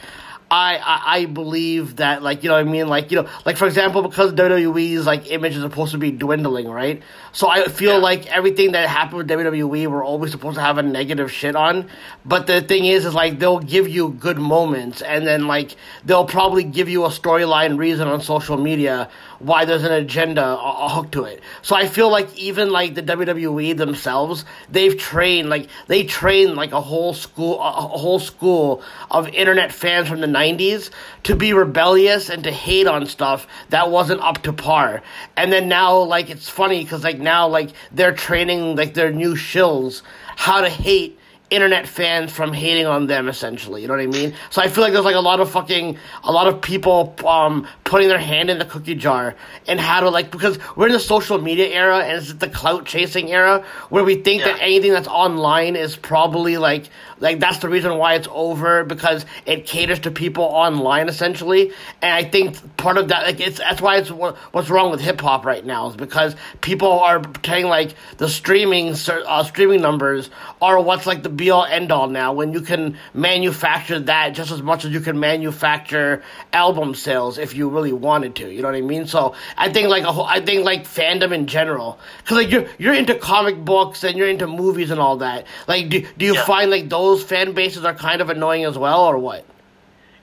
I, 0.50 0.76
I 0.78 1.02
I 1.18 1.24
believe 1.26 1.96
that 1.96 2.22
like 2.22 2.42
you 2.42 2.48
know 2.48 2.54
what 2.54 2.66
I 2.66 2.70
mean? 2.70 2.88
Like 2.88 3.11
you 3.11 3.22
know 3.22 3.28
like 3.44 3.56
for 3.56 3.66
example 3.66 4.02
because 4.02 4.32
WWE's 4.32 5.06
like 5.06 5.30
image 5.30 5.56
is 5.56 5.62
supposed 5.62 5.92
to 5.92 5.98
be 5.98 6.11
dwindling 6.11 6.68
right 6.68 7.02
so 7.33 7.49
I 7.49 7.64
feel 7.69 7.93
Yeah. 7.93 7.99
like 7.99 8.27
everything 8.27 8.73
that 8.73 8.88
happened 8.88 9.19
with 9.19 9.29
WWE 9.29 9.87
we're 9.87 10.05
always 10.05 10.31
supposed 10.33 10.57
to 10.57 10.62
have 10.62 10.79
a 10.79 10.83
negative 10.83 11.31
shit 11.33 11.57
on. 11.57 11.88
But 12.25 12.47
the 12.47 12.61
thing 12.61 12.85
is 12.87 13.05
is 13.07 13.14
like 13.14 13.38
they'll 13.38 13.59
give 13.61 13.88
you 13.88 14.11
good 14.11 14.38
moments. 14.38 15.03
And 15.03 15.27
then 15.27 15.47
like 15.47 15.77
they'll 16.05 16.25
probably 16.27 16.64
give 16.64 16.88
you 16.88 17.05
a 17.05 17.09
storyline 17.09 17.79
reason 17.79 18.09
on 18.09 18.21
social 18.21 18.57
media 18.57 19.09
why 19.38 19.64
there's 19.64 19.85
an 19.85 19.93
agenda 19.93 20.43
a, 20.45 20.87
a 20.87 20.88
hook 20.88 21.12
to 21.12 21.25
it. 21.25 21.41
So 21.62 21.77
I 21.77 21.87
feel 21.87 22.11
like 22.11 22.37
even 22.37 22.71
like 22.71 22.95
the 22.95 23.03
WWE 23.03 23.77
themselves 23.77 24.45
they've 24.71 24.97
trained 24.97 25.49
like 25.49 25.69
they 25.87 26.05
trained 26.05 26.55
like 26.57 26.73
a 26.73 26.81
whole 26.81 27.14
school 27.14 27.61
a, 27.61 27.69
a 27.69 27.99
whole 27.99 28.19
school 28.19 28.83
of 29.11 29.29
internet 29.29 29.73
fans 29.73 30.09
from 30.09 30.21
the 30.21 30.27
90s 30.27 30.91
to 31.25 31.37
be 31.37 31.53
rebellious 31.53 32.29
and 32.31 32.45
to 32.45 32.51
hate 32.51 32.87
on 32.87 33.07
stuff 33.07 33.47
that 33.71 33.91
wasn't 33.91 34.21
up 34.21 34.43
to 34.43 34.53
par. 34.53 35.03
And 35.37 35.53
then 35.53 35.69
now 35.69 35.99
like 35.99 36.31
it's 36.31 36.49
funny 36.49 36.83
because 36.83 37.05
like 37.05 37.17
now 37.18 37.48
like 37.48 37.70
they're 37.92 38.14
training 38.14 38.76
like 38.76 38.94
their 38.94 39.11
new 39.11 39.35
shills 39.35 40.02
how 40.37 40.61
to 40.61 40.68
hate 40.68 41.18
internet 41.50 41.88
fans 41.88 42.31
from 42.31 42.52
hating 42.52 42.87
on 42.87 43.07
them 43.07 43.26
essentially 43.26 43.81
you 43.81 43.88
know 43.88 43.94
what 43.94 44.02
i 44.02 44.07
mean? 44.07 44.35
So 44.50 44.61
i 44.61 44.68
feel 44.68 44.85
like 44.85 44.92
there's 44.92 45.04
like 45.04 45.14
a 45.14 45.20
lot 45.20 45.40
of 45.40 45.50
fucking 45.50 45.96
a 46.24 46.31
lot 46.33 46.46
of 46.46 46.61
people 46.61 47.14
um 47.26 47.66
putting 47.85 48.09
their 48.09 48.18
hand 48.18 48.50
in 48.50 48.59
the 48.59 48.66
cookie 48.66 48.94
jar 48.94 49.35
and 49.66 49.81
how 49.81 50.00
to 50.00 50.11
like 50.11 50.31
because 50.31 50.59
we're 50.76 50.88
in 50.88 50.92
the 50.92 51.00
social 51.00 51.40
media 51.40 51.68
era 51.68 52.00
and 52.00 52.18
it's 52.18 52.35
the 52.35 52.50
clout 52.50 52.85
chasing 52.85 53.31
era 53.31 53.64
where 53.88 54.04
we 54.04 54.16
think 54.16 54.42
that 54.44 54.59
anything 54.61 54.92
that's 54.92 55.09
online 55.09 55.74
is 55.74 55.96
probably 55.96 56.59
like 56.59 56.90
like 57.20 57.40
that's 57.40 57.59
the 57.59 57.68
reason 57.68 57.96
why 57.98 58.14
it's 58.14 58.28
over 58.31 58.85
because 58.85 59.24
it 59.46 59.66
caters 59.66 60.00
to 60.00 60.11
people 60.11 60.44
online 60.44 61.09
essentially. 61.09 61.72
And 62.02 62.12
i 62.12 62.24
think 62.24 62.76
part 62.76 62.98
of 62.98 63.09
that 63.09 63.24
like 63.26 63.40
it's 63.40 63.59
that's 63.59 63.81
why 63.81 63.96
it's 63.98 64.11
what's 64.11 64.70
wrong 64.70 64.90
with 64.90 65.00
hip 65.00 65.20
hop 65.20 65.44
right 65.44 65.64
now 65.64 65.88
is 65.90 65.96
because 65.96 66.37
people 66.61 66.90
are 67.00 67.20
pretending 67.20 67.66
like 67.66 67.94
the 68.18 68.28
streaming 68.28 68.94
uh, 69.09 69.42
streaming 69.44 69.81
numbers 69.81 70.31
are 70.61 70.81
what's 70.81 71.07
like 71.07 71.22
the 71.22 71.28
be 71.28 71.50
all 71.50 71.64
end 71.64 71.90
all 71.92 72.09
now 72.09 72.33
when 72.33 72.52
you 72.52 72.61
can 72.61 72.96
manufacture 73.14 73.98
that 74.00 74.31
just 74.31 74.50
as 74.50 74.62
much 74.62 74.85
as 74.85 74.90
you 74.92 75.00
can 75.00 75.18
manufacture 75.20 76.22
album 76.52 76.94
sales 76.94 77.38
if 77.38 77.54
you 77.54 77.68
really 77.68 77.92
wanted 77.92 78.35
to 78.37 78.50
you 78.52 78.62
know 78.62 78.68
what 78.68 78.74
i 78.76 78.81
mean? 78.81 79.07
So 79.07 79.35
i 79.57 79.70
think 79.72 79.88
like 79.88 80.04
a 80.04 80.12
whole, 80.12 80.24
i 80.24 80.40
think 80.40 80.64
like 80.64 80.85
fandom 80.85 81.33
in 81.33 81.46
general 81.46 81.98
because 82.18 82.37
like 82.37 82.50
you're 82.50 82.66
you're 82.78 82.94
into 82.94 83.14
comic 83.14 83.57
books 83.64 84.04
and 84.04 84.16
you're 84.16 84.28
into 84.28 84.46
movies 84.46 84.90
and 84.90 85.00
all 85.00 85.18
that. 85.18 85.46
Like 85.66 85.88
do, 85.88 86.07
do 86.16 86.24
you 86.26 86.35
Yeah. 86.35 86.44
find 86.44 86.70
like 86.70 86.88
those 86.88 87.08
fan 87.16 87.53
bases 87.53 87.85
are 87.85 87.94
kind 87.94 88.21
of 88.21 88.31
annoying 88.31 88.64
as 88.64 88.77
well 88.77 89.05
or 89.07 89.18
what 89.18 89.44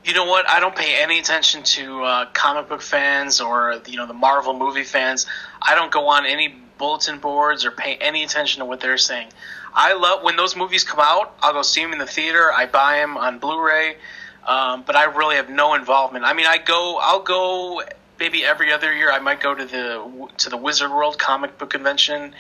You 0.04 0.14
know 0.14 0.26
what? 0.26 0.50
I 0.50 0.60
don't 0.60 0.76
pay 0.76 1.02
any 1.02 1.20
attention 1.20 1.64
to 1.64 2.04
uh, 2.04 2.26
comic 2.34 2.70
book 2.70 2.82
fans 2.82 3.42
or 3.42 3.82
you 3.88 3.98
know 3.98 4.06
the 4.06 4.14
Marvel 4.14 4.54
movie 4.54 4.84
fans. 4.84 5.26
I 5.62 5.74
don't 5.76 5.92
go 5.92 6.08
on 6.10 6.26
any 6.26 6.50
bulletin 6.78 7.20
boards 7.20 7.66
or 7.66 7.72
pay 7.72 7.96
any 7.96 8.24
attention 8.24 8.60
to 8.60 8.66
what 8.66 8.80
they're 8.82 8.98
saying. 8.98 9.30
I 9.74 9.94
love 9.94 10.24
when 10.24 10.36
those 10.36 10.56
movies 10.56 10.84
come 10.84 11.00
out. 11.00 11.36
I'll 11.42 11.54
go 11.54 11.62
see 11.62 11.82
them 11.82 11.92
in 11.92 12.00
the 12.00 12.06
theater. 12.06 12.52
I 12.52 12.66
buy 12.66 12.98
them 12.98 13.18
on 13.18 13.40
Blu-ray, 13.40 13.98
um, 14.46 14.84
but 14.86 14.96
I 14.96 15.06
really 15.06 15.36
have 15.36 15.50
no 15.50 15.74
involvement. 15.74 16.24
I 16.24 16.34
mean, 16.34 16.46
I 16.46 16.58
go. 16.58 16.98
I'll 17.02 17.24
go 17.24 17.82
maybe 18.20 18.46
every 18.46 18.72
other 18.72 18.94
year. 18.94 19.12
I 19.12 19.20
might 19.20 19.42
go 19.42 19.54
to 19.54 19.66
the 19.66 20.30
to 20.38 20.50
the 20.50 20.58
Wizard 20.58 20.92
World 20.92 21.18
comic 21.18 21.58
book 21.58 21.72
convention. 21.72 22.34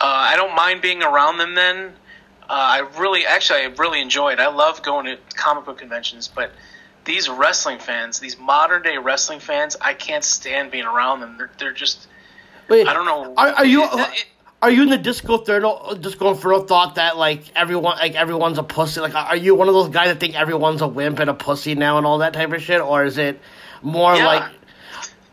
Uh, 0.00 0.06
I 0.32 0.36
don't 0.36 0.54
mind 0.56 0.82
being 0.82 1.02
around 1.02 1.38
them 1.38 1.54
then. 1.54 1.92
Uh, 2.52 2.54
I 2.54 2.78
really, 3.00 3.24
actually, 3.24 3.60
I 3.60 3.64
really 3.78 4.02
enjoy 4.02 4.32
it. 4.32 4.38
I 4.38 4.48
love 4.48 4.82
going 4.82 5.06
to 5.06 5.16
comic 5.34 5.64
book 5.64 5.78
conventions, 5.78 6.28
but 6.28 6.52
these 7.06 7.26
wrestling 7.30 7.78
fans, 7.78 8.20
these 8.20 8.38
modern 8.38 8.82
day 8.82 8.98
wrestling 8.98 9.40
fans, 9.40 9.74
I 9.80 9.94
can't 9.94 10.22
stand 10.22 10.70
being 10.70 10.84
around 10.84 11.20
them. 11.20 11.36
They're, 11.38 11.50
they're 11.58 11.72
just, 11.72 12.06
Wait, 12.68 12.86
I 12.86 12.92
don't 12.92 13.06
know. 13.06 13.32
Are, 13.38 13.48
are 13.52 13.64
you 13.64 13.84
It- 13.84 13.90
it- 13.94 14.26
are 14.60 14.70
you 14.70 14.82
in 14.84 14.90
the 14.90 14.98
disco 14.98 15.38
third 15.38 15.64
disco 16.00 16.30
inferno 16.30 16.60
thought 16.60 16.94
that 16.94 17.16
like 17.18 17.42
everyone 17.56 17.96
like 17.98 18.14
everyone's 18.14 18.58
a 18.58 18.62
pussy? 18.62 19.00
Like, 19.00 19.12
are 19.16 19.34
you 19.34 19.56
one 19.56 19.66
of 19.66 19.74
those 19.74 19.88
guys 19.88 20.06
that 20.08 20.20
think 20.20 20.38
everyone's 20.38 20.82
a 20.82 20.86
wimp 20.86 21.18
and 21.18 21.28
a 21.28 21.34
pussy 21.34 21.74
now 21.74 21.98
and 21.98 22.06
all 22.06 22.18
that 22.18 22.32
type 22.34 22.52
of 22.52 22.62
shit, 22.62 22.80
or 22.80 23.02
is 23.04 23.18
it 23.18 23.40
more 23.82 24.14
Yeah. 24.14 24.24
like 24.26 24.44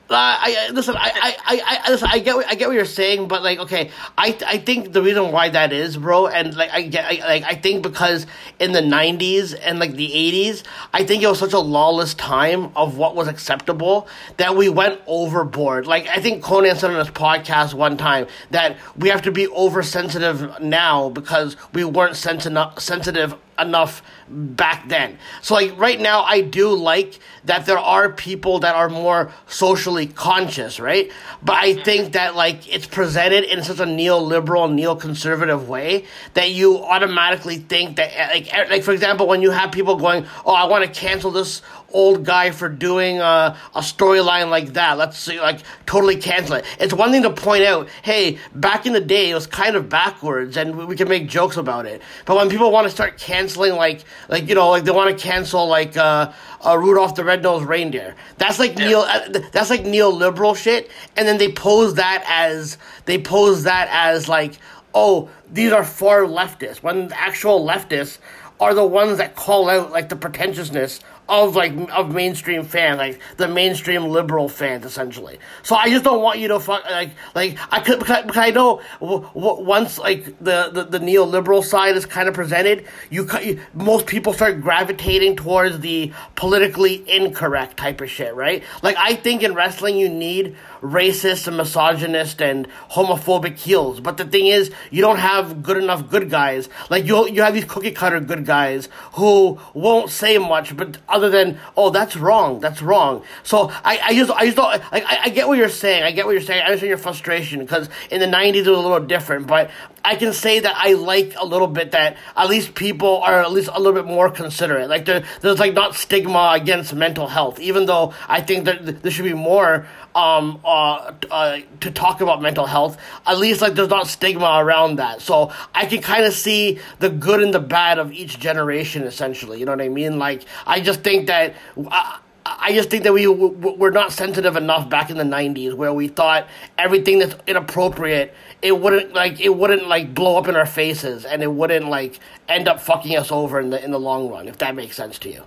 Uh, 0.10 0.16
I 0.16 0.70
listen. 0.74 0.96
I, 0.98 1.38
I, 1.46 1.82
I, 1.86 1.92
listen. 1.92 2.08
I 2.12 2.18
get. 2.18 2.36
What, 2.36 2.48
I 2.48 2.56
get 2.56 2.68
what 2.68 2.74
you're 2.74 2.86
saying, 2.86 3.28
but 3.28 3.44
like, 3.44 3.60
okay, 3.60 3.92
I, 4.18 4.36
I 4.46 4.58
think 4.58 4.92
the 4.92 5.04
reason 5.04 5.32
why 5.32 5.50
that 5.50 5.72
is, 5.72 5.98
bro, 5.98 6.26
and 6.28 6.56
like, 6.56 6.72
I 6.72 6.82
get, 6.82 7.06
I, 7.06 7.28
like, 7.28 7.44
I 7.44 7.54
think 7.54 7.84
because 7.84 8.26
in 8.58 8.72
the 8.72 8.82
'90s 8.82 9.56
and 9.62 9.78
like 9.78 9.94
the 9.94 10.10
'80s, 10.10 10.64
I 10.94 11.04
think 11.04 11.22
it 11.22 11.28
was 11.28 11.38
such 11.38 11.54
a 11.54 11.60
lawless 11.60 12.16
time 12.16 12.72
of 12.76 12.98
what 12.98 13.16
was 13.16 13.28
acceptable 13.28 14.08
that 14.38 14.56
we 14.56 14.68
went 14.68 15.00
overboard. 15.06 15.86
Like, 15.86 16.08
I 16.08 16.20
think 16.20 16.44
Konnan 16.44 16.76
said 16.76 16.90
on 16.90 16.98
his 16.98 17.14
podcast 17.14 17.76
one 17.76 17.96
time 17.96 18.26
that 18.50 18.78
we 18.98 19.10
have 19.10 19.22
to 19.24 19.32
be 19.32 19.48
oversensitive 19.50 20.60
now 20.60 21.10
because 21.10 21.56
we 21.74 21.84
weren't 21.84 22.16
sensitive 22.16 22.82
sensitive 22.82 23.36
enough 23.62 24.02
back 24.30 24.88
then. 24.88 25.18
So 25.42 25.56
like 25.56 25.78
right 25.78 26.00
now 26.00 26.24
I 26.24 26.42
do 26.42 26.70
like 26.70 27.20
that 27.46 27.66
there 27.66 27.80
are 27.80 28.12
people 28.12 28.60
that 28.60 28.76
are 28.76 28.90
more 28.90 29.32
socially 29.48 30.08
conscious, 30.08 30.80
right? 30.80 31.12
But 31.42 31.58
I 31.58 31.74
think 31.76 32.14
that 32.14 32.36
like 32.36 32.72
it's 32.74 32.86
presented 32.86 33.44
in 33.44 33.64
such 33.64 33.80
a 33.80 33.86
neoliberal, 33.86 34.70
neoconservative 34.70 35.66
way 35.66 36.06
that 36.34 36.52
you 36.52 36.78
automatically 36.78 37.58
think 37.58 37.98
that 37.98 38.12
like 38.34 38.70
like 38.70 38.84
for 38.84 38.92
example 38.92 39.28
when 39.28 39.42
you 39.42 39.52
have 39.52 39.72
people 39.72 39.96
going, 39.96 40.26
"Oh, 40.46 40.54
I 40.54 40.66
want 40.66 40.86
to 40.86 40.92
cancel 40.92 41.32
this 41.32 41.62
old 41.92 42.26
guy 42.26 42.52
for 42.52 42.70
doing 42.70 43.20
a, 43.20 43.58
a 43.76 43.82
storyline 43.82 44.50
like 44.50 44.74
that. 44.74 44.98
Let's 44.98 45.18
see, 45.18 45.40
like 45.40 45.62
totally 45.86 46.16
cancel 46.16 46.56
it. 46.56 46.66
It's 46.80 46.94
one 46.94 47.12
thing 47.12 47.24
to 47.24 47.30
point 47.30 47.64
out, 47.64 47.90
hey, 48.02 48.38
back 48.54 48.86
in 48.86 48.94
the 48.94 49.02
day 49.02 49.32
it 49.32 49.34
was 49.34 49.48
kind 49.48 49.76
of 49.76 49.90
backwards, 49.90 50.58
and 50.58 50.78
we, 50.78 50.86
we 50.86 50.96
can 50.96 51.08
make 51.08 51.28
jokes 51.28 51.58
about 51.58 51.86
it. 51.86 52.02
But 52.26 52.36
when 52.36 52.50
people 52.50 52.72
want 52.72 52.86
to 52.86 52.92
start 52.92 53.18
canceling, 53.18 53.74
like 53.74 54.04
like 54.28 54.48
you 54.48 54.56
know, 54.56 54.70
like 54.70 54.84
they 54.84 54.92
want 54.92 55.18
to 55.18 55.24
cancel 55.24 55.68
like 55.68 55.98
uh, 55.98 56.32
uh, 56.66 56.78
Rudolph 56.78 57.16
the 57.16 57.24
Red-Nosed 57.24 57.66
Reindeer, 57.66 58.16
that's 58.38 58.60
like 58.60 58.78
yeah. 58.78 58.88
neo 58.88 59.00
uh, 59.02 59.40
that's 59.52 59.70
like 59.70 59.84
neoliberal 59.84 60.56
shit. 60.56 60.90
And 61.18 61.28
then 61.28 61.38
they 61.38 61.52
pose 61.52 61.96
that 61.96 62.24
as 62.28 62.78
they 63.06 63.20
pose 63.20 63.64
that 63.64 63.88
as 63.92 64.30
like, 64.30 64.58
oh, 64.94 65.30
these 65.52 65.72
are 65.72 65.84
far 65.84 66.22
leftists. 66.22 66.84
When 66.84 67.12
actual 67.14 67.66
leftists 67.66 68.20
are 68.60 68.74
the 68.74 68.86
ones 68.86 69.18
that 69.18 69.36
call 69.36 69.70
out 69.70 69.92
like 69.92 70.10
the 70.10 70.16
pretentiousness 70.16 71.00
of 71.30 71.56
like 71.56 71.74
of 71.92 72.14
mainstream 72.14 72.64
fans, 72.64 72.98
like 72.98 73.22
the 73.38 73.48
mainstream 73.48 74.06
liberal 74.06 74.50
fans, 74.50 74.86
essentially. 74.86 75.40
So 75.64 75.76
I 75.76 75.90
just 75.90 76.04
don't 76.04 76.22
want 76.22 76.40
you 76.40 76.48
to 76.50 76.60
fuck 76.60 76.84
like 76.90 77.12
like 77.36 77.58
I 77.72 77.80
could 77.80 78.00
because, 78.00 78.26
because 78.26 78.38
I 78.38 78.50
know 78.50 78.82
w- 79.00 79.22
w- 79.22 79.64
once 79.64 79.98
like 80.00 80.26
the, 80.40 80.70
the 80.74 80.84
the 80.86 81.00
neoliberal 81.00 81.64
side 81.64 81.96
is 81.96 82.06
kind 82.06 82.28
of 82.28 82.34
presented, 82.34 82.86
you, 83.10 83.28
you 83.42 83.62
most 83.74 84.08
people 84.08 84.34
start 84.34 84.62
gravitating 84.62 85.36
towards 85.36 85.80
the 85.80 86.12
politically 86.36 87.08
incorrect 87.10 87.78
type 87.78 88.02
of 88.02 88.10
shit, 88.10 88.34
right? 88.36 88.64
Like 88.82 88.96
I 88.98 89.16
think 89.16 89.44
in 89.44 89.54
wrestling 89.54 89.98
you 89.98 90.10
need 90.10 90.56
racist 90.82 91.48
and 91.48 91.58
misogynist 91.58 92.42
and 92.42 92.68
homophobic 92.92 93.58
heels, 93.58 94.00
but 94.00 94.18
the 94.18 94.26
thing 94.26 94.48
is 94.48 94.72
you 94.92 95.02
don't 95.02 95.20
have 95.20 95.64
good 95.64 95.78
enough 95.78 96.10
good 96.10 96.30
guys. 96.30 96.70
Like 96.90 97.06
you 97.06 97.28
you 97.30 97.42
have 97.42 97.54
these 97.54 97.66
cookie 97.66 97.92
cutter 97.92 98.20
good 98.20 98.46
guys 98.46 98.90
who 99.14 99.60
won't 99.74 100.10
say 100.10 100.38
much, 100.38 100.76
but 100.76 100.98
other 101.08 101.30
than 101.30 101.60
oh 101.76 101.90
that's 101.90 102.16
wrong 102.16 102.60
that's 102.60 102.82
wrong. 102.82 103.24
So 103.44 103.72
i, 103.84 104.00
I 104.04 104.14
just 104.14 104.32
i 104.32 104.46
just 104.46 104.58
don't 104.58 104.82
I, 104.94 105.20
I 105.26 105.30
get 105.30 105.48
what 105.48 105.58
you're 105.58 105.70
saying 105.70 106.04
i 106.04 106.12
get 106.12 106.26
what 106.26 106.34
you're 106.34 106.42
saying 106.42 106.62
i 106.62 106.66
understand 106.66 106.90
your 106.90 106.98
frustration 106.98 107.60
because 107.60 107.90
in 108.12 108.20
the 108.20 108.26
90s 108.26 108.56
it 108.56 108.70
was 108.70 108.78
a 108.78 108.82
little 108.82 109.06
different 109.06 109.48
but 109.48 109.70
i 110.04 110.16
can 110.16 110.34
say 110.34 110.60
that 110.60 110.76
i 110.76 110.94
like 110.94 111.34
a 111.38 111.46
little 111.46 111.68
bit 111.68 111.92
that 111.92 112.18
at 112.36 112.50
least 112.50 112.76
people 112.76 113.18
are 113.22 113.42
at 113.42 113.52
least 113.52 113.70
a 113.74 113.80
little 113.80 113.94
bit 113.94 114.06
more 114.06 114.30
considerate. 114.30 114.90
Like 114.90 115.06
there, 115.06 115.24
there's 115.42 115.60
like 115.60 115.74
not 115.74 115.96
stigma 115.96 116.52
against 116.54 116.94
mental 116.94 117.28
health 117.28 117.60
even 117.60 117.86
though 117.86 118.14
i 118.28 118.42
think 118.42 118.66
that 118.66 119.02
there 119.02 119.12
should 119.12 119.26
be 119.26 119.34
more 119.34 119.88
um, 120.16 120.60
uh, 120.64 121.14
uh, 121.30 121.60
to 121.82 121.92
talk 121.92 122.22
about 122.22 122.42
mental 122.42 122.66
health. 122.66 122.98
At 123.26 123.38
least 123.38 123.62
like 123.62 123.76
there's 123.76 123.90
not 123.90 124.08
stigma 124.08 124.58
around 124.60 124.98
that. 124.98 125.22
So 125.22 125.52
I 125.74 125.86
can 125.86 126.02
kind 126.02 126.26
of 126.26 126.34
see 126.34 126.80
the 127.00 127.10
good 127.10 127.42
and 127.42 127.54
the 127.54 127.60
bad 127.60 128.00
of 128.00 128.12
each 128.12 128.40
generation. 128.40 129.04
Essentially, 129.04 129.60
you 129.60 129.66
know 129.66 129.74
what 129.74 129.82
I 129.82 129.90
mean? 129.90 130.20
Like 130.20 130.46
I 130.66 130.82
just 130.82 131.02
think 131.02 131.28
that. 131.28 131.54
Uh, 131.78 132.18
I 132.46 132.74
just 132.74 132.90
think 132.90 133.04
that 133.04 133.14
we 133.14 133.28
were 133.28 133.92
not 133.92 134.12
sensitive 134.12 134.56
enough 134.56 134.90
back 134.90 135.12
in 135.12 135.18
the 135.18 135.24
'90s, 135.24 135.74
where 135.76 135.94
we 135.94 136.08
thought 136.08 136.48
everything 136.80 137.20
that's 137.20 137.36
inappropriate, 137.46 138.34
it 138.62 138.80
wouldn't 138.80 139.14
like 139.14 139.40
it 139.40 139.56
wouldn't 139.56 139.88
like 139.88 140.16
blow 140.16 140.38
up 140.38 140.48
in 140.48 140.56
our 140.56 140.66
faces, 140.66 141.26
and 141.26 141.44
it 141.44 141.52
wouldn't 141.52 141.90
like 141.90 142.20
end 142.48 142.68
up 142.68 142.80
fucking 142.80 143.16
us 143.16 143.32
over 143.32 143.60
in 143.60 143.70
the 143.70 143.84
in 143.84 143.92
the 143.92 144.00
long 144.00 144.30
run. 144.30 144.48
If 144.48 144.58
that 144.60 144.74
makes 144.74 144.96
sense 144.96 145.20
to 145.20 145.30
you. 145.30 145.44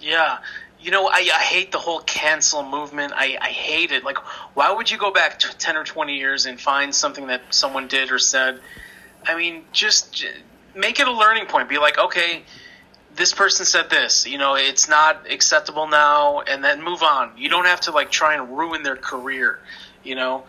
Yeah, 0.00 0.38
you 0.80 0.90
know, 0.90 1.08
I, 1.08 1.28
I 1.34 1.42
hate 1.42 1.72
the 1.72 1.78
whole 1.78 2.00
cancel 2.00 2.62
movement. 2.62 3.12
I, 3.14 3.36
I 3.40 3.48
hate 3.48 3.90
it. 3.90 4.04
Like, 4.04 4.18
why 4.54 4.72
would 4.72 4.90
you 4.90 4.98
go 4.98 5.10
back 5.10 5.38
to 5.40 5.56
10 5.56 5.76
or 5.76 5.84
20 5.84 6.16
years 6.16 6.46
and 6.46 6.60
find 6.60 6.94
something 6.94 7.26
that 7.28 7.42
someone 7.50 7.88
did 7.88 8.12
or 8.12 8.18
said? 8.18 8.60
I 9.26 9.36
mean, 9.36 9.64
just 9.72 10.24
make 10.74 11.00
it 11.00 11.08
a 11.08 11.12
learning 11.12 11.46
point. 11.46 11.68
Be 11.68 11.78
like, 11.78 11.98
okay, 11.98 12.42
this 13.16 13.34
person 13.34 13.66
said 13.66 13.90
this. 13.90 14.26
You 14.26 14.38
know, 14.38 14.54
it's 14.54 14.88
not 14.88 15.30
acceptable 15.30 15.88
now, 15.88 16.40
and 16.42 16.62
then 16.62 16.82
move 16.82 17.02
on. 17.02 17.32
You 17.36 17.48
don't 17.48 17.66
have 17.66 17.80
to, 17.82 17.90
like, 17.90 18.10
try 18.10 18.34
and 18.34 18.56
ruin 18.56 18.84
their 18.84 18.96
career, 18.96 19.58
you 20.04 20.14
know? 20.14 20.44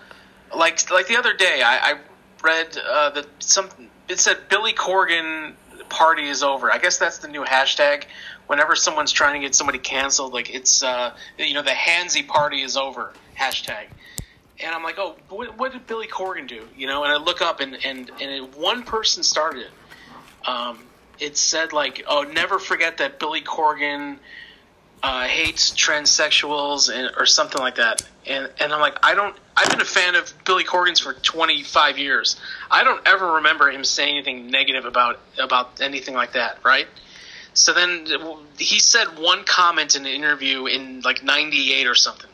Like, 0.56 0.90
like 0.92 1.08
the 1.08 1.18
other 1.18 1.34
day, 1.34 1.62
I, 1.66 1.92
I 1.92 2.00
read 2.44 2.78
uh, 2.78 3.10
that 3.12 3.28
some, 3.40 3.70
it 4.08 4.20
said 4.20 4.38
Billy 4.48 4.74
Corgan 4.74 5.54
party 5.90 6.28
is 6.28 6.44
over. 6.44 6.72
I 6.72 6.78
guess 6.78 6.98
that's 6.98 7.20
the 7.20 7.28
new 7.28 7.44
hashtag 7.44 8.06
whenever 8.50 8.76
someone's 8.76 9.12
trying 9.12 9.40
to 9.40 9.46
get 9.46 9.54
somebody 9.54 9.78
canceled, 9.78 10.34
like 10.34 10.54
it's 10.54 10.82
uh, 10.82 11.16
you 11.38 11.54
know 11.54 11.62
the 11.62 11.70
handsy 11.70 12.28
party 12.28 12.62
is 12.62 12.76
over 12.76 13.14
hashtag. 13.38 13.86
And 14.62 14.76
I'm 14.76 14.84
like, 14.84 14.96
oh, 14.98 15.16
what, 15.30 15.58
what, 15.58 15.72
did 15.72 15.88
Billy 15.88 16.08
Corgan 16.08 16.46
do? 16.46 16.68
You 16.76 16.88
know, 16.88 17.04
and 17.04 17.14
I 17.14 17.18
look 17.18 17.42
up 17.42 17.62
and 17.62 17.76
and 17.86 18.10
and 18.10 18.32
it, 18.32 18.58
one 18.58 18.84
person 18.84 19.24
started 19.24 19.68
it. 19.68 20.48
Um, 20.50 20.80
it 21.20 21.38
said 21.38 21.74
like, 21.74 22.04
oh, 22.08 22.24
never 22.24 22.58
forget 22.58 22.98
that 22.98 23.20
Billy 23.20 23.42
Corgan 23.42 24.18
uh, 25.04 25.28
hates 25.28 25.72
transsexuals 25.72 26.94
and, 26.94 27.12
or 27.18 27.28
something 27.28 27.62
like 27.62 27.76
that. 27.76 28.02
And 28.26 28.50
and 28.60 28.74
I'm 28.74 28.82
like, 28.82 28.98
I 29.04 29.14
don't. 29.14 29.36
I've 29.60 29.70
been 29.70 29.82
a 29.82 29.86
fan 29.86 30.16
of 30.16 30.34
Billy 30.46 30.64
Corgan's 30.64 31.02
for 31.02 31.14
25 31.14 31.98
years. 31.98 32.38
I 32.72 32.86
don't 32.86 33.06
ever 33.06 33.34
remember 33.34 33.70
him 33.70 33.84
saying 33.84 34.16
anything 34.16 34.48
negative 34.48 34.86
about 34.86 35.20
about 35.38 35.82
anything 35.82 36.14
like 36.14 36.34
that, 36.34 36.60
right? 36.64 36.88
So 37.54 37.74
then 37.74 38.08
he 38.58 38.80
said 38.80 39.20
one 39.20 39.44
comment 39.44 39.96
in 39.98 40.06
an 40.06 40.14
interview 40.14 40.66
in 40.66 41.02
like 41.02 41.24
'98 41.24 41.88
or 41.88 41.96
something. 41.96 42.30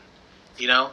You 0.56 0.68
know. 0.68 0.90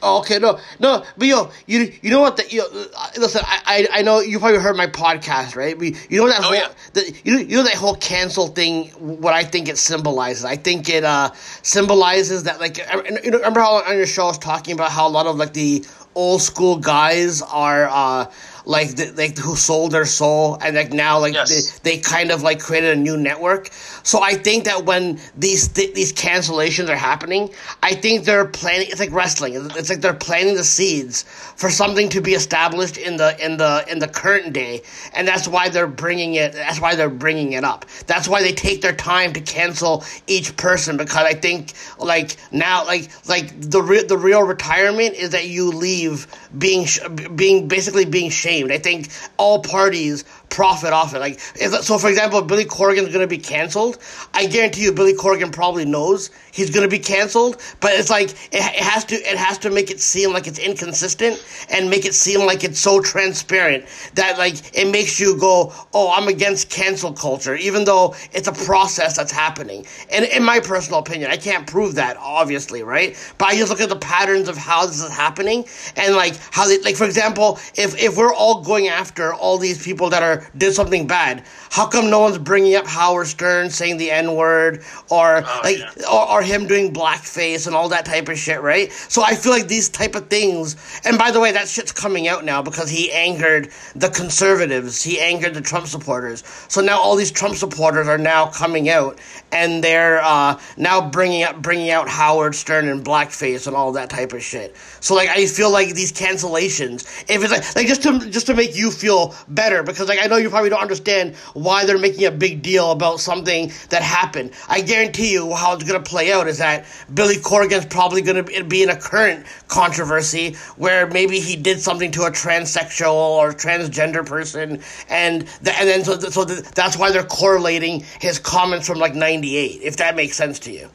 Oh, 0.00 0.20
okay, 0.20 0.38
no, 0.38 0.58
no, 0.78 1.04
but 1.16 1.26
yo, 1.26 1.50
you 1.66 1.92
you 2.02 2.10
know 2.10 2.20
what? 2.20 2.36
The, 2.36 2.48
you 2.48 2.58
know, 2.58 2.86
listen, 3.16 3.42
I, 3.44 3.88
I 3.92 3.98
I 3.98 4.02
know 4.02 4.20
you 4.20 4.38
probably 4.38 4.60
heard 4.60 4.76
my 4.76 4.86
podcast, 4.86 5.56
right? 5.56 5.76
We, 5.76 5.96
you 6.08 6.20
know 6.20 6.28
that 6.28 6.38
oh, 6.40 6.42
whole 6.44 6.54
yeah. 6.54 6.68
the, 6.92 7.14
you 7.24 7.32
know, 7.32 7.38
you 7.40 7.56
know 7.56 7.62
that 7.64 7.74
whole 7.74 7.96
cancel 7.96 8.48
thing. 8.48 8.88
What 8.90 9.34
I 9.34 9.42
think 9.42 9.68
it 9.68 9.76
symbolizes, 9.76 10.44
I 10.44 10.56
think 10.56 10.88
it 10.88 11.02
uh 11.02 11.32
symbolizes 11.62 12.44
that 12.44 12.60
like 12.60 12.78
you 13.24 13.30
know 13.30 13.38
remember 13.38 13.60
how 13.60 13.82
on 13.82 13.96
your 13.96 14.06
show 14.06 14.24
I 14.24 14.26
was 14.28 14.38
talking 14.38 14.74
about 14.74 14.92
how 14.92 15.06
a 15.06 15.10
lot 15.10 15.26
of 15.26 15.36
like 15.36 15.52
the 15.52 15.84
old 16.14 16.42
school 16.42 16.76
guys 16.76 17.42
are 17.42 17.88
uh 17.90 18.30
like 18.68 18.94
the, 18.96 19.12
like 19.16 19.36
who 19.36 19.56
sold 19.56 19.92
their 19.92 20.06
soul 20.06 20.58
and 20.62 20.76
like 20.76 20.92
now 20.92 21.18
like 21.18 21.34
yes. 21.34 21.80
they, 21.80 21.96
they 21.96 22.00
kind 22.00 22.30
of 22.30 22.42
like 22.42 22.60
created 22.60 22.96
a 22.96 23.00
new 23.00 23.16
network. 23.16 23.70
So 24.02 24.22
i 24.22 24.34
think 24.34 24.64
that 24.64 24.84
when 24.84 25.18
these 25.36 25.68
th- 25.68 25.94
these 25.94 26.12
cancellations 26.12 26.88
are 26.88 26.96
happening 26.96 27.50
i 27.82 27.94
think 27.94 28.24
they're 28.24 28.46
planning 28.46 28.88
it's 28.90 29.00
like 29.00 29.12
wrestling. 29.12 29.54
It's 29.54 29.90
like 29.90 30.00
they're 30.00 30.12
planting 30.14 30.54
the 30.54 30.64
seeds 30.64 31.22
for 31.56 31.70
something 31.70 32.08
to 32.10 32.20
be 32.20 32.32
established 32.34 32.96
in 32.98 33.16
the 33.16 33.36
in 33.44 33.56
the 33.56 33.84
in 33.90 33.98
the 33.98 34.08
current 34.08 34.52
day. 34.52 34.82
And 35.14 35.26
that's 35.26 35.48
why 35.48 35.68
they're 35.68 35.86
bringing 35.86 36.34
it 36.34 36.52
that's 36.52 36.80
why 36.80 36.94
they're 36.94 37.08
bringing 37.08 37.52
it 37.52 37.64
up. 37.64 37.86
That's 38.06 38.28
why 38.28 38.42
they 38.42 38.52
take 38.52 38.82
their 38.82 38.94
time 38.94 39.32
to 39.32 39.40
cancel 39.40 40.04
each 40.26 40.56
person 40.56 40.96
because 40.96 41.24
i 41.24 41.32
think 41.32 41.72
like 41.98 42.36
now 42.52 42.84
like 42.84 43.08
like 43.28 43.48
the 43.60 43.82
real 43.82 44.06
the 44.06 44.18
real 44.18 44.42
retirement 44.42 45.14
is 45.14 45.30
that 45.30 45.48
you 45.48 45.70
leave 45.70 46.26
being 46.58 46.84
sh- 46.84 47.00
being 47.34 47.68
basically 47.68 48.04
being 48.04 48.30
shamed 48.30 48.57
I 48.66 48.78
think 48.78 49.08
all 49.36 49.62
parties 49.62 50.24
profit 50.50 50.92
off 50.92 51.14
it. 51.14 51.18
Like, 51.18 51.40
so 51.40 51.98
for 51.98 52.08
example, 52.08 52.40
if 52.40 52.46
Billy 52.46 52.64
Corgan 52.64 53.06
is 53.06 53.14
going 53.14 53.20
to 53.20 53.26
be 53.26 53.38
canceled, 53.38 53.98
I 54.34 54.46
guarantee 54.46 54.82
you 54.82 54.92
Billy 54.92 55.14
Corgan 55.14 55.52
probably 55.52 55.84
knows 55.84 56.30
he's 56.52 56.70
going 56.70 56.84
to 56.84 56.90
be 56.90 56.98
canceled, 56.98 57.60
but 57.80 57.92
it's 57.92 58.10
like, 58.10 58.30
it, 58.30 58.54
it 58.54 58.82
has 58.82 59.04
to, 59.06 59.14
it 59.14 59.36
has 59.36 59.58
to 59.58 59.70
make 59.70 59.90
it 59.90 60.00
seem 60.00 60.32
like 60.32 60.46
it's 60.46 60.58
inconsistent 60.58 61.44
and 61.70 61.88
make 61.88 62.04
it 62.04 62.14
seem 62.14 62.40
like 62.40 62.64
it's 62.64 62.80
so 62.80 63.00
transparent 63.00 63.84
that 64.14 64.38
like, 64.38 64.76
it 64.76 64.90
makes 64.90 65.20
you 65.20 65.38
go, 65.38 65.72
oh, 65.94 66.12
I'm 66.16 66.28
against 66.28 66.70
cancel 66.70 67.12
culture, 67.12 67.54
even 67.54 67.84
though 67.84 68.14
it's 68.32 68.48
a 68.48 68.52
process 68.52 69.16
that's 69.16 69.32
happening. 69.32 69.86
And 70.10 70.24
in 70.24 70.42
my 70.42 70.60
personal 70.60 71.00
opinion, 71.00 71.30
I 71.30 71.36
can't 71.36 71.66
prove 71.66 71.94
that, 71.96 72.16
obviously, 72.16 72.82
right? 72.82 73.16
But 73.38 73.48
I 73.48 73.56
just 73.56 73.70
look 73.70 73.80
at 73.80 73.88
the 73.88 73.96
patterns 73.96 74.48
of 74.48 74.56
how 74.56 74.86
this 74.86 75.02
is 75.02 75.10
happening 75.10 75.64
and 75.96 76.14
like 76.14 76.36
how 76.50 76.66
they, 76.66 76.78
like, 76.80 76.96
for 76.96 77.04
example, 77.04 77.58
if, 77.76 78.00
if 78.02 78.16
we're 78.16 78.34
all 78.34 78.62
going 78.62 78.88
after 78.88 79.32
all 79.34 79.58
these 79.58 79.82
people 79.82 80.10
that 80.10 80.22
are 80.22 80.37
did 80.56 80.72
something 80.74 81.06
bad. 81.06 81.44
How 81.70 81.86
come 81.86 82.10
no 82.10 82.20
one's 82.20 82.38
bringing 82.38 82.74
up 82.74 82.86
Howard 82.86 83.26
Stern 83.26 83.70
saying 83.70 83.96
the 83.98 84.10
N 84.10 84.34
word 84.34 84.82
or 85.10 85.42
Oh, 85.46 85.60
like 85.64 85.78
yeah. 85.78 85.90
or, 86.10 86.28
or 86.30 86.42
him 86.42 86.66
doing 86.66 86.92
blackface 86.92 87.66
and 87.66 87.74
all 87.76 87.88
that 87.90 88.04
type 88.04 88.28
of 88.28 88.38
shit, 88.38 88.60
right? 88.62 88.90
So 88.92 89.22
I 89.22 89.34
feel 89.34 89.52
like 89.52 89.68
these 89.68 89.88
type 89.88 90.14
of 90.14 90.28
things. 90.28 90.76
And 91.04 91.18
by 91.18 91.30
the 91.30 91.40
way, 91.40 91.52
that 91.52 91.68
shit's 91.68 91.92
coming 91.92 92.28
out 92.28 92.44
now 92.44 92.62
because 92.62 92.90
he 92.90 93.10
angered 93.12 93.70
the 93.94 94.08
conservatives. 94.10 95.02
He 95.02 95.20
angered 95.20 95.54
the 95.54 95.60
Trump 95.60 95.86
supporters. 95.86 96.44
So 96.68 96.80
now 96.80 96.98
all 97.00 97.16
these 97.16 97.30
Trump 97.32 97.56
supporters 97.56 98.08
are 98.08 98.18
now 98.18 98.46
coming 98.46 98.88
out 98.88 99.18
and 99.52 99.82
they're 99.82 100.20
uh, 100.22 100.58
now 100.76 101.08
bringing 101.10 101.42
up 101.42 101.60
bringing 101.62 101.90
out 101.90 102.08
Howard 102.08 102.54
Stern 102.54 102.88
and 102.88 103.04
blackface 103.04 103.66
and 103.66 103.74
all 103.76 103.92
that 103.92 104.10
type 104.10 104.32
of 104.32 104.42
shit. 104.42 104.76
So 105.00 105.14
like 105.14 105.28
I 105.28 105.46
feel 105.46 105.70
like 105.70 105.94
these 105.94 106.12
cancellations, 106.12 107.04
if 107.28 107.42
it's 107.42 107.52
like, 107.52 107.76
like 107.76 107.86
just 107.86 108.02
to 108.04 108.18
just 108.30 108.46
to 108.46 108.54
make 108.54 108.76
you 108.76 108.90
feel 108.90 109.34
better, 109.48 109.82
because 109.82 110.08
like 110.08 110.20
I 110.20 110.27
know 110.28 110.36
you 110.36 110.50
probably 110.50 110.70
don't 110.70 110.80
understand 110.80 111.36
why 111.54 111.84
they're 111.84 111.98
making 111.98 112.24
a 112.24 112.30
big 112.30 112.62
deal 112.62 112.92
about 112.92 113.20
something 113.20 113.72
that 113.90 114.02
happened. 114.02 114.52
I 114.68 114.80
guarantee 114.80 115.32
you 115.32 115.54
how 115.54 115.74
it's 115.74 115.84
gonna 115.84 116.00
play 116.00 116.32
out 116.32 116.46
is 116.48 116.58
that 116.58 116.84
Billy 117.12 117.36
Corgan's 117.36 117.86
probably 117.86 118.22
gonna 118.22 118.42
be- 118.42 118.62
be 118.62 118.82
in 118.82 118.90
a 118.90 118.96
current 118.96 119.46
controversy 119.68 120.56
where 120.76 121.06
maybe 121.06 121.40
he 121.40 121.56
did 121.56 121.80
something 121.80 122.10
to 122.12 122.24
a 122.24 122.30
transsexual 122.30 123.12
or 123.12 123.52
transgender 123.52 124.24
person, 124.24 124.82
and 125.08 125.42
the, 125.62 125.76
and 125.78 125.88
then 125.88 126.04
so 126.04 126.18
so 126.18 126.44
that's 126.44 126.96
why 126.96 127.10
they're 127.10 127.22
correlating 127.24 128.04
his 128.20 128.38
comments 128.38 128.86
from 128.86 128.98
like 128.98 129.14
'98. 129.14 129.80
If 129.82 129.96
that 129.98 130.16
makes 130.16 130.36
sense 130.36 130.58
to 130.60 130.72
you. 130.72 130.88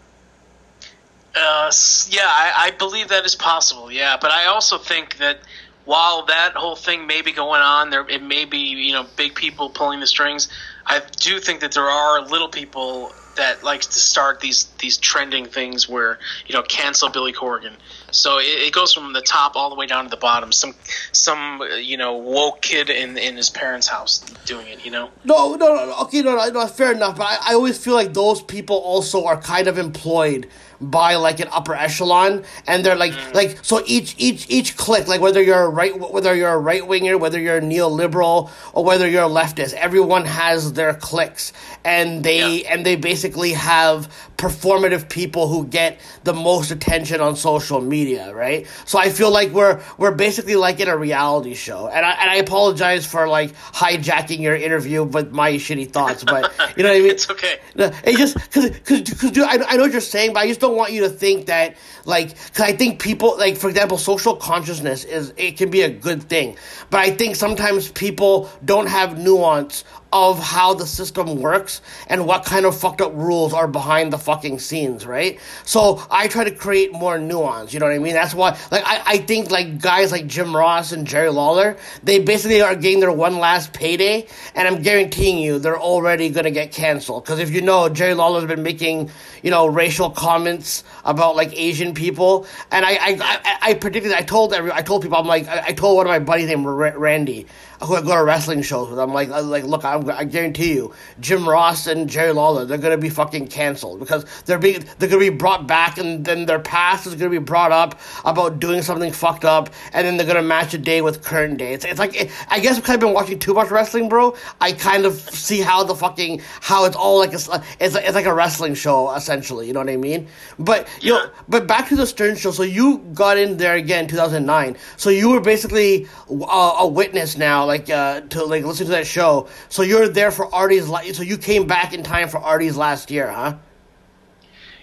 Uh, 1.36 1.72
yeah, 2.10 2.28
I, 2.28 2.54
I 2.58 2.72
believe 2.72 3.08
that 3.10 3.26
is 3.26 3.36
possible. 3.36 3.92
Yeah, 3.92 4.18
but 4.22 4.32
I 4.32 4.46
also 4.46 4.78
think 4.78 5.18
that 5.18 5.40
while 5.86 6.26
that 6.26 6.54
whole 6.56 6.76
thing 6.76 7.08
may 7.08 7.22
be 7.22 7.32
going 7.32 7.62
on, 7.62 7.90
there 7.90 8.08
it 8.08 8.24
may 8.24 8.46
be 8.46 8.58
you 8.58 8.94
know 8.94 9.06
big 9.18 9.36
people 9.36 9.70
pulling 9.70 10.00
the 10.00 10.08
strings. 10.08 10.48
I 10.86 11.02
do 11.20 11.40
think 11.40 11.62
that 11.62 11.72
there 11.72 11.90
are 11.90 12.22
little 12.22 12.50
people 12.50 13.12
that 13.36 13.64
likes 13.64 13.88
to 13.88 14.00
start 14.00 14.40
these 14.40 14.66
these 14.80 14.98
trending 14.98 15.46
things 15.46 15.90
where 15.90 16.20
you 16.48 16.54
know 16.54 16.62
cancel 16.62 17.10
Billy 17.10 17.34
Corgan. 17.34 17.74
So 18.12 18.38
it, 18.38 18.68
it 18.68 18.74
goes 18.74 18.94
from 18.94 19.14
the 19.14 19.22
top 19.22 19.56
all 19.56 19.70
the 19.70 19.76
way 19.76 19.88
down 19.88 20.04
to 20.06 20.10
the 20.10 20.18
bottom. 20.18 20.52
Some 20.52 20.76
some 21.12 21.62
uh, 21.62 21.66
you 21.76 21.98
know 21.98 22.18
woke 22.18 22.62
kid 22.62 22.90
in 22.90 23.18
in 23.18 23.36
his 23.36 23.50
parents' 23.50 23.88
house 23.88 24.20
doing 24.46 24.68
it. 24.68 24.86
You 24.86 24.92
know. 24.92 25.10
No, 25.24 25.56
no, 25.56 25.74
no, 25.74 25.96
okay, 26.04 26.22
no, 26.22 26.36
no, 26.36 26.50
no, 26.50 26.68
fair 26.68 26.92
enough. 26.92 27.18
But 27.18 27.24
I, 27.24 27.52
I 27.52 27.54
always 27.56 27.84
feel 27.84 27.96
like 27.96 28.14
those 28.14 28.42
people 28.42 28.78
also 28.78 29.26
are 29.26 29.40
kind 29.40 29.68
of 29.68 29.78
employed 29.78 30.48
by 30.92 31.16
like 31.16 31.40
an 31.40 31.48
upper 31.52 31.74
echelon, 31.76 32.44
and 32.68 32.86
they're 32.86 32.96
like, 32.96 33.14
mm. 33.14 33.34
like 33.34 33.60
so 33.64 33.82
each 33.86 34.16
each 34.18 34.46
each 34.50 34.78
clique, 34.78 35.08
like 35.08 35.22
whether 35.22 35.42
you're 35.42 35.64
a 35.64 35.70
right, 35.70 35.98
whether 35.98 36.34
you're 36.36 36.54
a 36.54 36.58
right 36.58 36.86
winger, 36.86 37.18
whether 37.18 37.40
you're 37.40 37.58
a 37.58 37.62
neoliberal, 37.62 38.50
or 38.74 38.84
whether 38.84 39.08
you're 39.08 39.24
a 39.24 39.30
leftist, 39.30 39.74
everyone 39.74 40.26
has 40.26 40.74
their 40.74 40.94
cliques, 40.94 41.54
and 41.84 42.24
they 42.24 42.62
Yeah. 42.62 42.74
and 42.74 42.86
they 42.86 42.96
basically 42.96 43.54
have 43.54 44.08
performative 44.44 45.08
people 45.08 45.48
who 45.48 45.66
get 45.66 46.00
the 46.26 46.34
most 46.34 46.70
attention 46.70 47.22
on 47.22 47.38
social 47.38 47.80
media, 47.80 48.34
right? 48.36 48.68
So 48.84 49.00
I 49.00 49.10
feel 49.10 49.32
like 49.32 49.52
we're 49.52 49.82
we're 49.98 50.12
basically 50.12 50.58
like 50.58 50.82
in 50.82 50.90
a 50.90 50.98
reality 50.98 51.54
show, 51.54 51.88
and 51.88 52.06
I 52.06 52.12
and 52.12 52.30
I 52.30 52.36
apologize 52.36 53.06
for 53.06 53.28
like 53.30 53.54
hijacking 53.54 54.40
your 54.40 54.56
interview 54.56 55.04
with 55.04 55.32
my 55.32 55.54
shitty 55.54 55.92
thoughts, 55.92 56.26
but 56.26 56.52
you 56.76 56.84
know 56.84 56.90
what 56.90 56.98
I 56.98 57.00
mean. 57.00 57.14
It's 57.14 57.30
okay. 57.30 57.60
It 57.76 58.18
just 58.18 58.34
because, 58.36 58.72
because, 58.72 59.02
because, 59.02 59.32
dude, 59.32 59.44
I, 59.44 59.64
I 59.64 59.78
know 59.78 59.84
what 59.84 59.92
you're 59.92 60.02
saying, 60.02 60.34
but 60.34 60.40
I 60.40 60.48
just 60.48 60.60
don't 60.60 60.76
want 60.76 60.94
you 60.94 61.02
to 61.02 61.10
think 61.10 61.46
that, 61.46 61.76
like, 62.06 62.30
because 62.30 62.62
I 62.62 62.74
think 62.74 63.00
people, 63.00 63.38
like, 63.38 63.56
for 63.56 63.70
example, 63.70 64.00
social 64.00 64.36
consciousness 64.36 65.04
is, 65.04 65.32
it 65.38 65.58
can 65.58 65.70
be 65.70 65.82
a 65.82 65.90
good 65.92 66.24
thing. 66.24 66.58
But 66.90 67.02
I 67.02 67.12
think 67.12 67.36
sometimes 67.36 67.92
people 67.92 68.50
don't 68.66 68.88
have 68.88 69.20
nuance 69.20 69.84
of 70.14 70.38
how 70.38 70.76
the 70.76 70.86
system 70.86 71.42
works 71.42 71.82
and 72.08 72.28
what 72.28 72.46
kind 72.46 72.68
of 72.68 72.78
fucked 72.78 73.02
up 73.02 73.12
rules 73.16 73.52
are 73.52 73.68
behind 73.68 74.14
the 74.14 74.18
fucking 74.18 74.60
scenes, 74.60 75.08
right? 75.08 75.40
So 75.66 76.06
I 76.12 76.28
try 76.28 76.44
to 76.44 76.52
create 76.52 76.94
more 76.94 77.18
nuance, 77.18 77.74
you 77.74 77.80
know 77.80 77.88
what 77.88 77.96
I 77.96 78.00
mean? 78.00 78.14
That's 78.14 78.36
why, 78.36 78.52
like, 78.72 78.84
I, 78.86 79.02
I 79.06 79.18
think, 79.18 79.50
like, 79.50 79.82
guys 79.82 80.12
like 80.12 80.28
Jim 80.28 80.56
Ross 80.56 80.92
and 80.92 81.08
Jerry 81.08 81.30
Lawler, 81.30 81.78
they 82.04 82.20
basically 82.20 82.62
are 82.62 82.76
getting 82.76 83.00
their 83.00 83.12
one 83.12 83.40
last 83.40 83.74
payday, 83.74 84.28
and 84.54 84.68
I'm 84.68 84.84
guaranteeing 84.84 85.40
you 85.40 85.58
they're 85.58 85.80
already 85.80 86.30
gonna 86.30 86.52
get 86.52 86.72
canceled. 86.72 87.24
Because 87.24 87.40
if 87.40 87.50
you 87.50 87.62
know, 87.62 87.90
Jerry 87.90 88.14
Lawler's 88.14 88.46
been 88.46 88.62
making, 88.62 89.10
you 89.42 89.50
know, 89.50 89.66
racial 89.66 90.12
comments 90.12 90.84
about, 91.06 91.36
like, 91.36 91.58
Asian 91.58 91.96
people, 91.96 92.46
and 92.72 92.86
I, 92.86 92.92
I, 92.92 93.18
I, 93.20 93.58
I 93.70 93.74
predicted, 93.74 94.14
I 94.14 94.22
told 94.22 94.54
every, 94.54 94.72
I 94.72 94.84
told 94.84 95.02
people, 95.02 95.18
I'm 95.18 95.26
like, 95.26 95.48
I, 95.48 95.70
I 95.70 95.74
told 95.74 95.98
one 95.98 96.06
of 96.06 96.12
my 96.12 96.20
buddies 96.20 96.50
named 96.50 96.68
Randy, 96.68 97.48
who 97.86 98.02
go 98.02 98.16
to 98.16 98.24
wrestling 98.24 98.62
shows 98.62 98.90
with. 98.90 99.00
I'm 99.00 99.14
like, 99.14 99.30
I, 99.32 99.40
like, 99.40 99.64
look, 99.64 99.84
I'm, 99.86 100.10
I 100.10 100.24
guarantee 100.24 100.74
you, 100.74 100.94
Jim 101.20 101.48
Ross 101.48 101.88
and 101.88 102.10
Jerry 102.10 102.32
Lawler, 102.32 102.66
they're 102.66 102.78
gonna 102.78 102.98
be 102.98 103.10
fucking 103.10 103.48
canceled 103.48 104.00
because 104.00 104.26
they're 104.46 104.60
being, 104.60 104.84
they're 105.00 105.10
gonna 105.10 105.20
be 105.20 105.30
brought 105.30 105.68
back, 105.68 105.98
and 105.98 106.24
then 106.26 106.46
their 106.46 106.60
past 106.60 107.08
is 107.08 107.16
gonna 107.16 107.30
be 107.30 107.38
brought 107.38 107.72
up 107.72 108.00
about 108.26 108.60
doing 108.60 108.82
something 108.82 109.12
fucked 109.12 109.46
up, 109.46 109.70
and 109.94 110.06
then 110.06 110.18
they're 110.18 110.28
gonna 110.28 110.42
match 110.42 110.74
a 110.74 110.78
day 110.78 111.02
with 111.02 111.24
current 111.24 111.58
day. 111.58 111.74
It's, 111.74 111.86
it's 111.86 112.00
like, 112.00 112.32
I 112.50 112.60
guess 112.60 112.78
because 112.78 112.92
I've 112.92 113.00
been 113.00 113.14
watching 113.14 113.40
too 113.40 113.54
much 113.54 113.72
wrestling, 113.72 114.10
bro. 114.10 114.36
I 114.62 114.72
kind 114.72 115.06
of 115.06 115.16
see 115.16 115.60
how 115.60 115.84
the 115.84 115.96
fucking 115.96 116.42
how 116.62 116.86
it's 116.86 116.96
all 116.96 117.20
like 117.20 117.34
a, 117.34 117.64
it's, 117.80 117.96
it's 117.96 118.16
like 118.16 118.26
a 118.26 118.34
wrestling 118.34 118.76
show 118.76 119.14
essentially. 119.14 119.68
You 119.68 119.74
know 119.74 119.80
what 119.80 119.90
I 119.90 119.98
mean? 119.98 120.28
But 120.60 120.88
you 121.02 121.14
know, 121.14 121.30
but 121.50 121.68
back 121.68 121.90
to 121.90 121.96
the 121.96 122.06
Stern 122.06 122.36
show. 122.36 122.52
So 122.52 122.64
you 122.64 123.00
got 123.14 123.38
in 123.38 123.58
there 123.58 123.76
again, 123.76 124.08
two 124.08 124.16
thousand 124.16 124.46
nine. 124.46 124.78
So 124.98 125.10
you 125.10 125.30
were 125.30 125.42
basically 125.42 126.08
a, 126.30 126.74
a 126.80 126.88
witness 126.88 127.38
now, 127.38 127.66
like 127.66 127.73
uh, 127.90 128.22
to 128.22 128.44
like 128.46 128.64
listen 128.64 128.86
to 128.88 128.92
that 128.94 129.08
show. 129.08 129.48
So 129.70 129.82
you're 129.84 130.08
there 130.08 130.32
for 130.32 130.54
Artie's. 130.54 130.88
la- 130.88 131.02
So 131.14 131.24
you 131.24 131.38
came 131.38 131.68
back 131.68 131.94
in 131.94 132.04
time 132.04 132.30
for 132.30 132.38
Artie's 132.40 132.78
last 132.78 133.12
year, 133.12 133.30
huh? 133.32 133.56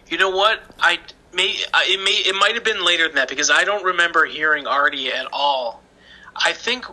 You 0.09 0.19
know 0.19 0.31
what? 0.31 0.61
I 0.81 0.99
may 1.33 1.49
it 1.75 2.01
may 2.05 2.11
it 2.29 2.35
might 2.35 2.55
have 2.55 2.65
been 2.65 2.85
later 2.85 3.07
than 3.07 3.17
that 3.17 3.29
because 3.29 3.51
I 3.51 3.65
don't 3.65 3.85
remember 3.85 4.25
hearing 4.27 4.67
Artie 4.67 5.13
at 5.13 5.27
all. 5.33 5.83
I 6.35 6.53
think 6.53 6.85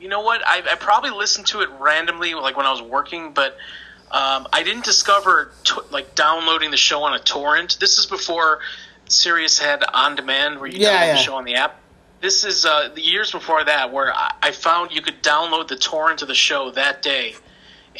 you 0.00 0.08
know 0.08 0.20
what? 0.22 0.42
I, 0.46 0.62
I 0.70 0.74
probably 0.74 1.10
listened 1.10 1.46
to 1.48 1.60
it 1.62 1.68
randomly, 1.78 2.34
like 2.34 2.56
when 2.56 2.66
I 2.66 2.70
was 2.72 2.82
working, 2.82 3.32
but 3.32 3.56
um, 4.10 4.46
I 4.52 4.62
didn't 4.62 4.84
discover 4.84 5.52
t- 5.64 5.74
like 5.90 6.14
downloading 6.14 6.70
the 6.70 6.76
show 6.76 7.02
on 7.04 7.14
a 7.14 7.18
torrent. 7.18 7.78
This 7.80 7.98
is 7.98 8.06
before 8.06 8.60
Sirius 9.08 9.58
had 9.58 9.82
on 9.92 10.14
demand, 10.14 10.58
where 10.60 10.68
you 10.68 10.78
Yeah, 10.78 10.90
download 10.90 11.06
yeah. 11.06 11.12
the 11.12 11.18
show 11.18 11.34
on 11.36 11.44
the 11.44 11.54
app. 11.56 11.80
This 12.24 12.42
is 12.42 12.64
uh, 12.64 12.88
the 12.94 13.02
years 13.02 13.30
before 13.30 13.62
that, 13.62 13.92
where 13.92 14.10
I, 14.10 14.32
I 14.44 14.50
found 14.52 14.92
you 14.92 15.02
could 15.02 15.22
download 15.22 15.68
the 15.68 15.76
torrent 15.76 16.22
of 16.22 16.28
the 16.28 16.34
show 16.34 16.70
that 16.70 17.02
day, 17.02 17.34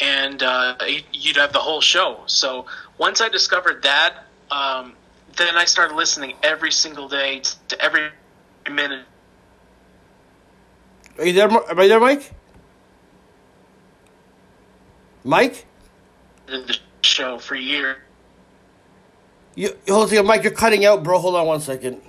and 0.00 0.42
uh, 0.42 0.76
you'd 1.12 1.36
have 1.36 1.52
the 1.52 1.58
whole 1.58 1.82
show. 1.82 2.22
So 2.24 2.64
once 2.96 3.20
I 3.20 3.28
discovered 3.28 3.82
that, 3.82 4.24
um, 4.50 4.94
then 5.36 5.58
I 5.58 5.66
started 5.66 5.94
listening 5.94 6.32
every 6.42 6.72
single 6.72 7.06
day 7.06 7.42
to 7.68 7.78
every 7.78 8.08
minute 8.70 9.04
Are 11.18 11.26
you 11.26 11.34
there? 11.34 11.50
Are 11.50 11.82
you 11.82 11.88
there, 11.90 12.00
Mike? 12.00 12.32
Mike? 15.22 15.66
the 16.46 16.78
show 17.02 17.36
for 17.36 17.56
years. 17.56 17.98
You 19.54 19.76
hold 19.86 20.14
on 20.14 20.26
Mike. 20.26 20.44
You're 20.44 20.52
cutting 20.52 20.86
out, 20.86 21.02
bro. 21.02 21.18
Hold 21.18 21.36
on 21.36 21.46
one 21.46 21.60
second. 21.60 22.00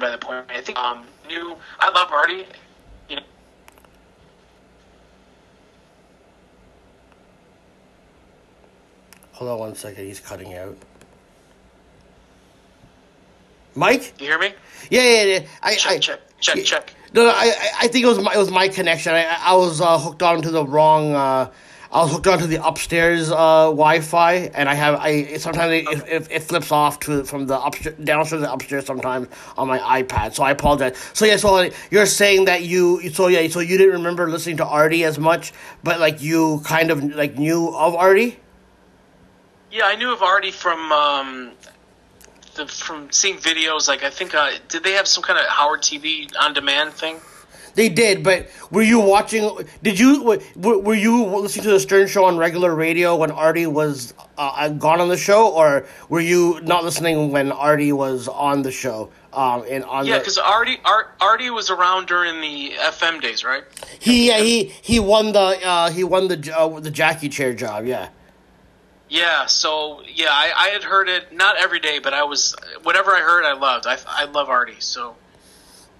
By 0.00 0.10
the 0.10 0.18
point, 0.18 0.46
I 0.48 0.60
think 0.60 0.78
um, 0.78 1.04
new. 1.28 1.56
I 1.78 1.90
love. 1.90 2.10
You 3.08 3.16
know, 3.16 3.22
Hold 9.32 9.50
on 9.50 9.58
one 9.58 9.74
second. 9.74 10.06
He's 10.06 10.20
cutting 10.20 10.54
out. 10.54 10.76
Mike? 13.74 14.14
you 14.18 14.26
hear 14.26 14.38
me? 14.38 14.54
Yeah, 14.90 15.02
yeah, 15.02 15.22
yeah. 15.24 15.46
I, 15.62 15.74
Check, 15.76 15.92
I, 15.92 15.98
check, 15.98 16.20
check, 16.40 16.56
yeah. 16.56 16.62
check. 16.62 16.94
No, 17.14 17.24
no, 17.24 17.30
I, 17.30 17.34
I- 17.56 17.72
I 17.82 17.88
think 17.88 18.04
it 18.04 18.08
was 18.08 18.18
my, 18.18 18.32
it 18.34 18.38
was 18.38 18.50
my 18.50 18.68
connection. 18.68 19.12
I, 19.14 19.24
I 19.40 19.54
was 19.54 19.80
uh, 19.80 19.98
hooked 19.98 20.22
onto 20.22 20.50
the 20.50 20.64
wrong. 20.64 21.14
Uh, 21.14 21.50
I 21.92 22.00
was 22.00 22.10
hooked 22.10 22.26
onto 22.26 22.46
the 22.46 22.66
upstairs 22.66 23.30
uh, 23.30 23.66
Wi-Fi, 23.66 24.34
and 24.54 24.66
I 24.66 24.72
have 24.72 24.98
I 24.98 25.36
sometimes 25.36 25.72
it, 25.74 26.08
it, 26.08 26.28
it 26.30 26.42
flips 26.42 26.72
off 26.72 27.00
to 27.00 27.24
from 27.24 27.46
the 27.46 27.60
upstairs 27.60 27.96
downstairs 28.02 28.42
to 28.42 28.50
upstairs 28.50 28.86
sometimes 28.86 29.28
on 29.58 29.68
my 29.68 29.78
iPad. 29.78 30.32
So 30.32 30.42
I 30.42 30.52
apologize. 30.52 30.96
So 31.12 31.26
yeah, 31.26 31.36
so 31.36 31.68
you're 31.90 32.06
saying 32.06 32.46
that 32.46 32.62
you 32.62 33.10
so 33.10 33.26
yeah, 33.26 33.46
so 33.48 33.60
you 33.60 33.76
didn't 33.76 33.92
remember 33.92 34.30
listening 34.30 34.56
to 34.56 34.66
Artie 34.66 35.04
as 35.04 35.18
much, 35.18 35.52
but 35.84 36.00
like 36.00 36.22
you 36.22 36.62
kind 36.64 36.90
of 36.90 37.04
like 37.14 37.36
knew 37.36 37.68
of 37.68 37.94
Artie. 37.94 38.38
Yeah, 39.70 39.84
I 39.84 39.94
knew 39.94 40.14
of 40.14 40.22
Artie 40.22 40.50
from 40.50 40.92
um, 40.92 41.52
the, 42.54 42.66
from 42.66 43.12
seeing 43.12 43.36
videos. 43.36 43.86
Like 43.86 44.02
I 44.02 44.08
think 44.08 44.34
uh, 44.34 44.52
did 44.68 44.82
they 44.82 44.92
have 44.92 45.06
some 45.06 45.22
kind 45.22 45.38
of 45.38 45.44
Howard 45.46 45.82
TV 45.82 46.32
on 46.40 46.54
demand 46.54 46.94
thing? 46.94 47.20
They 47.74 47.88
did, 47.88 48.22
but 48.22 48.48
were 48.70 48.82
you 48.82 49.00
watching? 49.00 49.66
Did 49.82 49.98
you 49.98 50.22
were, 50.56 50.78
were 50.78 50.94
you 50.94 51.24
listening 51.24 51.64
to 51.64 51.70
the 51.70 51.80
Stern 51.80 52.06
Show 52.06 52.24
on 52.24 52.36
regular 52.36 52.74
radio 52.74 53.16
when 53.16 53.30
Artie 53.30 53.66
was 53.66 54.12
uh, 54.36 54.68
gone 54.68 55.00
on 55.00 55.08
the 55.08 55.16
show, 55.16 55.50
or 55.50 55.86
were 56.08 56.20
you 56.20 56.60
not 56.62 56.84
listening 56.84 57.30
when 57.32 57.50
Artie 57.50 57.92
was 57.92 58.28
on 58.28 58.62
the 58.62 58.70
show 58.72 59.10
Um, 59.32 59.64
in 59.64 59.82
on 59.84 60.06
Yeah, 60.06 60.18
because 60.18 60.36
Artie 60.36 60.78
Art, 60.84 61.14
Artie 61.20 61.48
was 61.50 61.70
around 61.70 62.06
during 62.06 62.40
the 62.42 62.72
FM 62.78 63.22
days, 63.22 63.42
right? 63.44 63.64
he 63.98 64.28
yeah 64.28 64.38
he 64.38 64.64
he 64.82 65.00
won 65.00 65.32
the 65.32 65.58
uh, 65.64 65.90
he 65.90 66.04
won 66.04 66.28
the 66.28 66.54
uh, 66.56 66.80
the 66.80 66.90
Jackie 66.90 67.30
chair 67.30 67.54
job. 67.54 67.86
Yeah. 67.86 68.08
Yeah, 69.08 69.44
so 69.44 70.00
yeah, 70.06 70.28
I, 70.30 70.52
I 70.56 70.68
had 70.68 70.82
heard 70.84 71.06
it 71.08 71.34
not 71.34 71.56
every 71.58 71.80
day, 71.80 71.98
but 71.98 72.14
I 72.14 72.22
was 72.24 72.54
whatever 72.82 73.10
I 73.12 73.20
heard, 73.20 73.44
I 73.44 73.52
loved. 73.52 73.86
I 73.86 73.98
I 74.06 74.24
love 74.24 74.48
Artie, 74.48 74.80
so 74.80 75.16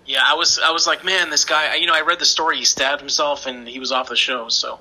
yeah, 0.06 0.22
I 0.24 0.34
was 0.34 0.58
I 0.58 0.70
was 0.70 0.86
like, 0.86 1.04
man, 1.04 1.30
this 1.30 1.44
guy. 1.44 1.74
You 1.76 1.86
know, 1.86 1.94
I 1.94 2.02
read 2.02 2.18
the 2.18 2.26
story. 2.26 2.58
He 2.58 2.64
stabbed 2.64 3.00
himself, 3.00 3.46
and 3.46 3.68
he 3.68 3.78
was 3.78 3.92
off 3.92 4.08
the 4.08 4.16
show. 4.16 4.48
So 4.48 4.78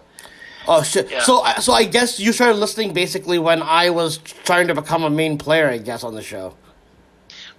Oh 0.67 0.83
shit! 0.83 1.09
Yeah. 1.09 1.21
So 1.21 1.43
so 1.59 1.73
I 1.73 1.85
guess 1.85 2.19
you 2.19 2.31
started 2.33 2.57
listening 2.57 2.93
basically 2.93 3.39
when 3.39 3.61
I 3.61 3.89
was 3.89 4.17
trying 4.17 4.67
to 4.67 4.75
become 4.75 5.03
a 5.03 5.09
main 5.09 5.37
player. 5.37 5.67
I 5.67 5.77
guess 5.77 6.03
on 6.03 6.13
the 6.13 6.21
show. 6.21 6.55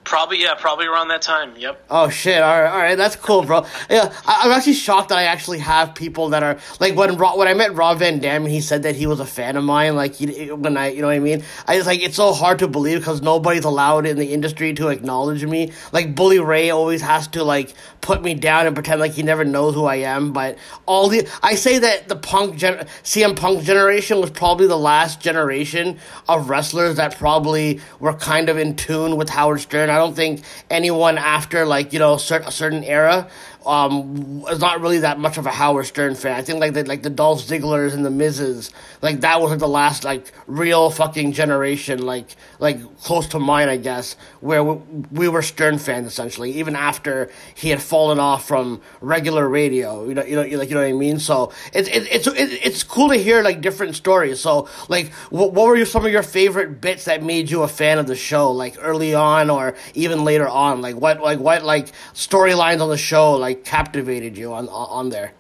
Probably 0.05 0.43
yeah, 0.43 0.55
probably 0.55 0.87
around 0.87 1.09
that 1.09 1.23
time. 1.23 1.57
Yep. 1.57 1.85
Oh 1.91 2.09
shit! 2.09 2.43
All 2.43 2.63
right, 2.63 2.71
all 2.71 2.79
right, 2.79 2.97
that's 2.97 3.17
cool, 3.17 3.43
bro. 3.43 3.67
Yeah, 3.91 4.13
I, 4.27 4.43
I'm 4.45 4.53
actually 4.53 4.75
shocked 4.75 5.11
that 5.11 5.19
I 5.19 5.25
actually 5.25 5.59
have 5.59 5.95
people 5.95 6.31
that 6.31 6.43
are 6.43 6.59
like 6.81 6.97
when 6.97 7.17
when 7.19 7.49
I 7.49 7.55
met 7.55 7.75
Rob 7.75 7.99
Van 7.99 8.19
Dam 8.19 8.45
and 8.45 8.53
he 8.53 8.61
said 8.61 8.83
that 8.85 8.97
he 8.97 9.07
was 9.07 9.21
a 9.21 9.27
fan 9.27 9.57
of 9.57 9.65
mine. 9.65 9.97
Like 9.97 10.15
he, 10.15 10.51
when 10.53 10.77
I, 10.77 10.89
you 10.89 11.01
know 11.03 11.09
what 11.09 11.17
I 11.17 11.21
mean? 11.21 11.43
I 11.67 11.77
just 11.77 11.87
like 11.87 12.01
it's 12.03 12.17
so 12.17 12.33
hard 12.33 12.59
to 12.61 12.69
believe 12.69 12.99
because 12.99 13.23
nobody's 13.23 13.65
allowed 13.65 14.07
in 14.07 14.19
the 14.19 14.33
industry 14.33 14.75
to 14.75 14.89
acknowledge 14.89 15.45
me. 15.45 15.73
Like 15.93 16.15
Bully 16.15 16.39
Ray 16.39 16.71
always 16.71 17.03
has 17.03 17.29
to 17.29 17.45
like 17.45 17.75
put 18.01 18.23
me 18.23 18.35
down 18.35 18.67
and 18.67 18.75
pretend 18.75 19.01
like 19.01 19.13
he 19.13 19.23
never 19.23 19.45
knows 19.45 19.75
who 19.75 19.85
I 19.85 19.97
am. 19.97 20.33
But 20.33 20.59
all 20.87 21.09
the 21.09 21.29
I 21.43 21.55
say 21.55 21.79
that 21.79 22.09
the 22.09 22.17
punk 22.17 22.57
gen- 22.57 22.87
CM 23.03 23.37
Punk 23.37 23.65
generation 23.65 24.21
was 24.21 24.31
probably 24.31 24.67
the 24.67 24.79
last 24.79 25.21
generation 25.21 25.99
of 26.29 26.49
wrestlers 26.49 26.97
that 26.97 27.17
probably 27.17 27.81
were 28.01 28.15
kind 28.15 28.49
of 28.49 28.59
in 28.59 28.77
tune 28.77 29.17
with 29.17 29.31
Howard 29.31 29.61
Stern. 29.61 29.91
I 29.93 29.99
don't 29.99 30.15
think 30.15 30.43
anyone 30.71 31.19
after 31.19 31.65
like 31.67 31.93
you 31.93 31.99
know 31.99 32.15
a 32.15 32.19
certain 32.19 32.85
era 32.85 33.29
um 33.67 34.41
was 34.41 34.61
not 34.61 34.81
really 34.81 34.99
that 35.01 35.19
much 35.19 35.39
of 35.39 35.47
a 35.47 35.51
Howard 35.51 35.87
Stern 35.87 36.15
fan. 36.15 36.37
I 36.37 36.43
think 36.43 36.61
like 36.61 36.75
the 36.75 36.85
like 36.85 37.03
the 37.03 37.11
Dolph 37.11 37.43
Zigglers 37.43 37.95
and 37.95 38.05
the 38.05 38.11
Mizes, 38.11 38.71
like 39.01 39.21
that 39.21 39.41
was 39.41 39.51
like 39.51 39.61
the 39.61 39.69
last 39.69 40.05
like 40.05 40.33
real 40.47 40.91
fucking 40.91 41.33
generation, 41.33 42.03
like 42.03 42.37
like 42.59 42.79
close 43.03 43.27
to 43.29 43.39
mine, 43.39 43.69
I 43.69 43.77
guess, 43.77 44.17
where 44.41 44.63
we, 44.65 44.81
we 45.11 45.29
were 45.29 45.43
Stern 45.43 45.79
fans 45.79 46.07
essentially, 46.07 46.53
even 46.53 46.77
after 46.77 47.31
he 47.55 47.69
had 47.69 47.83
fallen 47.83 48.19
off 48.19 48.47
from 48.47 48.81
regular 49.01 49.49
radio. 49.49 50.07
You 50.09 50.15
know, 50.15 50.25
you 50.25 50.37
know, 50.37 50.59
like 50.59 50.69
you 50.69 50.75
know 50.75 50.83
what 50.83 50.89
I 50.89 50.93
mean. 50.93 51.19
So 51.19 51.53
it's 51.73 51.89
it, 51.89 52.09
it's 52.11 52.27
it, 52.27 52.67
it's 52.67 52.83
cool 52.83 53.11
to 53.11 53.17
hear 53.17 53.43
like 53.43 53.61
different 53.61 53.97
stories. 53.97 54.41
So 54.41 54.69
like, 54.89 55.13
what, 55.31 55.53
what 55.53 55.67
were 55.67 55.77
your, 55.77 55.87
some 55.87 56.07
of 56.07 56.13
your 56.13 56.23
favorite 56.23 56.81
bits 56.81 57.05
that 57.05 57.23
made 57.23 57.51
you 57.51 57.63
a 57.63 57.69
fan 57.69 57.99
of 57.99 58.07
the 58.07 58.17
show, 58.17 58.51
like 58.51 58.77
early 58.81 59.15
on 59.15 59.51
or 59.51 59.75
even 59.95 60.25
later 60.25 60.49
on? 60.49 60.81
Like 60.81 60.97
what 60.97 61.21
like 61.21 61.39
what 61.39 61.63
like 61.65 61.89
storylines 62.15 62.81
on 62.81 62.89
the 62.89 62.97
show 62.97 63.33
like 63.35 63.52
captivated 63.55 64.37
you 64.37 64.53
on 64.53 64.69
on 64.69 65.11
there? 65.11 65.33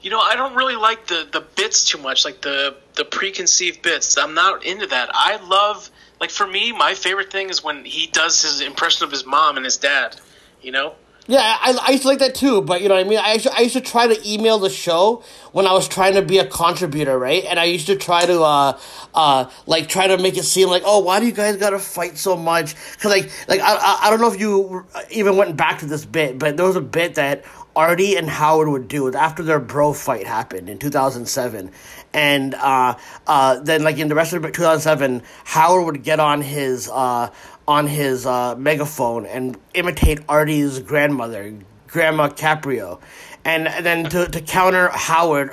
You 0.00 0.10
know, 0.10 0.20
I 0.20 0.36
don't 0.36 0.54
really 0.54 0.76
like 0.76 1.06
the 1.06 1.28
the 1.30 1.40
bits 1.40 1.84
too 1.84 1.98
much, 1.98 2.24
like 2.24 2.40
the 2.42 2.76
the 2.94 3.04
preconceived 3.04 3.82
bits. 3.82 4.16
I'm 4.16 4.34
not 4.34 4.64
into 4.64 4.86
that. 4.86 5.10
I 5.12 5.36
love 5.46 5.90
like 6.20 6.30
for 6.30 6.46
me, 6.46 6.72
my 6.72 6.94
favorite 6.94 7.30
thing 7.30 7.50
is 7.50 7.62
when 7.62 7.84
he 7.84 8.06
does 8.06 8.42
his 8.42 8.60
impression 8.60 9.04
of 9.04 9.10
his 9.10 9.26
mom 9.26 9.56
and 9.56 9.64
his 9.64 9.76
dad. 9.76 10.16
You 10.62 10.72
know. 10.72 10.94
Yeah, 11.28 11.40
I, 11.40 11.76
I 11.88 11.90
used 11.90 12.02
to 12.02 12.08
like 12.08 12.20
that 12.20 12.34
too, 12.36 12.62
but 12.62 12.82
you 12.82 12.88
know 12.88 12.94
what 12.94 13.04
I 13.04 13.08
mean? 13.08 13.18
I 13.18 13.34
used, 13.34 13.46
to, 13.46 13.54
I 13.54 13.60
used 13.60 13.74
to 13.74 13.80
try 13.80 14.06
to 14.06 14.28
email 14.28 14.58
the 14.58 14.70
show 14.70 15.24
when 15.52 15.66
I 15.66 15.72
was 15.72 15.88
trying 15.88 16.14
to 16.14 16.22
be 16.22 16.38
a 16.38 16.46
contributor, 16.46 17.18
right? 17.18 17.44
And 17.44 17.58
I 17.58 17.64
used 17.64 17.86
to 17.86 17.96
try 17.96 18.26
to, 18.26 18.42
uh, 18.42 18.78
uh, 19.14 19.50
like, 19.66 19.88
try 19.88 20.06
to 20.06 20.18
make 20.18 20.36
it 20.36 20.44
seem 20.44 20.68
like, 20.68 20.82
oh, 20.86 21.00
why 21.00 21.18
do 21.18 21.26
you 21.26 21.32
guys 21.32 21.56
gotta 21.56 21.80
fight 21.80 22.16
so 22.16 22.36
much? 22.36 22.74
Cause, 22.98 23.10
like, 23.10 23.30
like 23.48 23.60
I, 23.60 23.74
I, 23.74 23.98
I 24.04 24.10
don't 24.10 24.20
know 24.20 24.32
if 24.32 24.38
you 24.40 24.86
even 25.10 25.36
went 25.36 25.56
back 25.56 25.80
to 25.80 25.86
this 25.86 26.04
bit, 26.04 26.38
but 26.38 26.56
there 26.56 26.66
was 26.66 26.76
a 26.76 26.80
bit 26.80 27.16
that 27.16 27.44
Artie 27.74 28.16
and 28.16 28.28
Howard 28.28 28.68
would 28.68 28.88
do 28.88 29.12
after 29.12 29.42
their 29.42 29.60
bro 29.60 29.92
fight 29.92 30.26
happened 30.26 30.70
in 30.70 30.78
2007. 30.78 31.70
And 32.16 32.54
uh, 32.54 32.96
uh, 33.26 33.60
then, 33.60 33.84
like, 33.84 33.98
in 33.98 34.08
the 34.08 34.14
rest 34.14 34.32
of 34.32 34.42
2007, 34.42 35.22
Howard 35.44 35.84
would 35.84 36.02
get 36.02 36.18
on 36.18 36.40
his. 36.40 36.90
Uh, 36.92 37.30
on 37.68 37.88
his 37.88 38.26
uh, 38.26 38.54
megaphone 38.54 39.26
and 39.26 39.58
imitate 39.74 40.20
Artie's 40.28 40.78
grandmother, 40.78 41.52
Grandma 41.88 42.28
Caprio. 42.28 43.00
And, 43.44 43.66
and 43.66 43.84
then 43.84 44.04
to, 44.10 44.28
to 44.28 44.40
counter 44.40 44.88
Howard, 44.88 45.50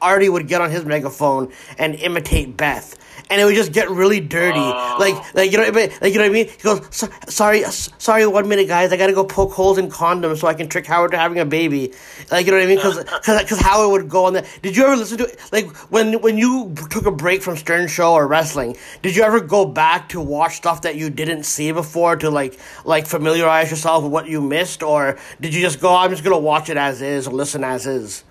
Artie 0.00 0.28
would 0.28 0.48
get 0.48 0.60
on 0.60 0.70
his 0.70 0.84
megaphone 0.84 1.52
and 1.78 1.94
imitate 1.96 2.56
Beth. 2.56 2.96
And 3.30 3.40
it 3.40 3.44
would 3.44 3.54
just 3.54 3.72
get 3.72 3.88
really 3.90 4.18
dirty, 4.20 4.58
Oh. 4.58 4.96
like, 4.98 5.34
like 5.34 5.52
you 5.52 5.58
know, 5.58 5.64
like 5.70 6.12
you 6.12 6.18
know 6.18 6.24
what 6.24 6.26
I 6.26 6.28
mean. 6.30 6.48
He 6.48 6.62
goes, 6.62 7.08
"Sorry, 7.28 7.62
sorry, 7.64 8.26
one 8.26 8.48
minute, 8.48 8.66
guys. 8.66 8.92
I 8.92 8.96
gotta 8.96 9.12
go 9.12 9.24
poke 9.24 9.52
holes 9.52 9.78
in 9.78 9.88
condoms 9.88 10.38
so 10.38 10.48
I 10.48 10.54
can 10.54 10.68
trick 10.68 10.86
Howard 10.86 11.12
to 11.12 11.16
having 11.18 11.38
a 11.38 11.44
baby." 11.44 11.92
Like 12.30 12.46
you 12.46 12.52
know 12.52 12.58
what 12.58 12.64
I 12.64 12.66
mean? 12.66 12.76
Because 12.76 12.98
because 13.42 13.60
Howard 13.60 13.90
would 13.92 14.08
go 14.10 14.24
on 14.24 14.32
that. 14.32 14.46
Did 14.62 14.76
you 14.76 14.84
ever 14.84 14.96
listen 14.96 15.18
to 15.18 15.24
it? 15.26 15.38
Like 15.52 15.68
when 15.92 16.20
when 16.20 16.38
you 16.38 16.74
took 16.90 17.06
a 17.06 17.12
break 17.12 17.42
from 17.42 17.56
Stern 17.56 17.86
Show 17.88 18.14
or 18.14 18.26
wrestling, 18.26 18.76
did 19.02 19.14
you 19.14 19.22
ever 19.22 19.40
go 19.40 19.64
back 19.64 20.08
to 20.10 20.20
watch 20.20 20.56
stuff 20.56 20.82
that 20.82 20.96
you 20.96 21.08
didn't 21.08 21.44
see 21.44 21.70
before 21.72 22.16
to 22.16 22.30
like 22.30 22.58
like 22.84 23.06
familiarize 23.06 23.70
yourself 23.70 24.02
with 24.02 24.12
what 24.12 24.28
you 24.28 24.40
missed, 24.40 24.82
or 24.82 25.16
did 25.40 25.54
you 25.54 25.60
just 25.60 25.80
go, 25.80 25.94
"I'm 25.94 26.10
just 26.10 26.24
gonna 26.24 26.38
watch 26.38 26.68
it 26.68 26.76
as 26.76 27.00
is 27.00 27.28
or 27.28 27.32
listen 27.32 27.62
as 27.62 27.86
is"? 27.86 28.24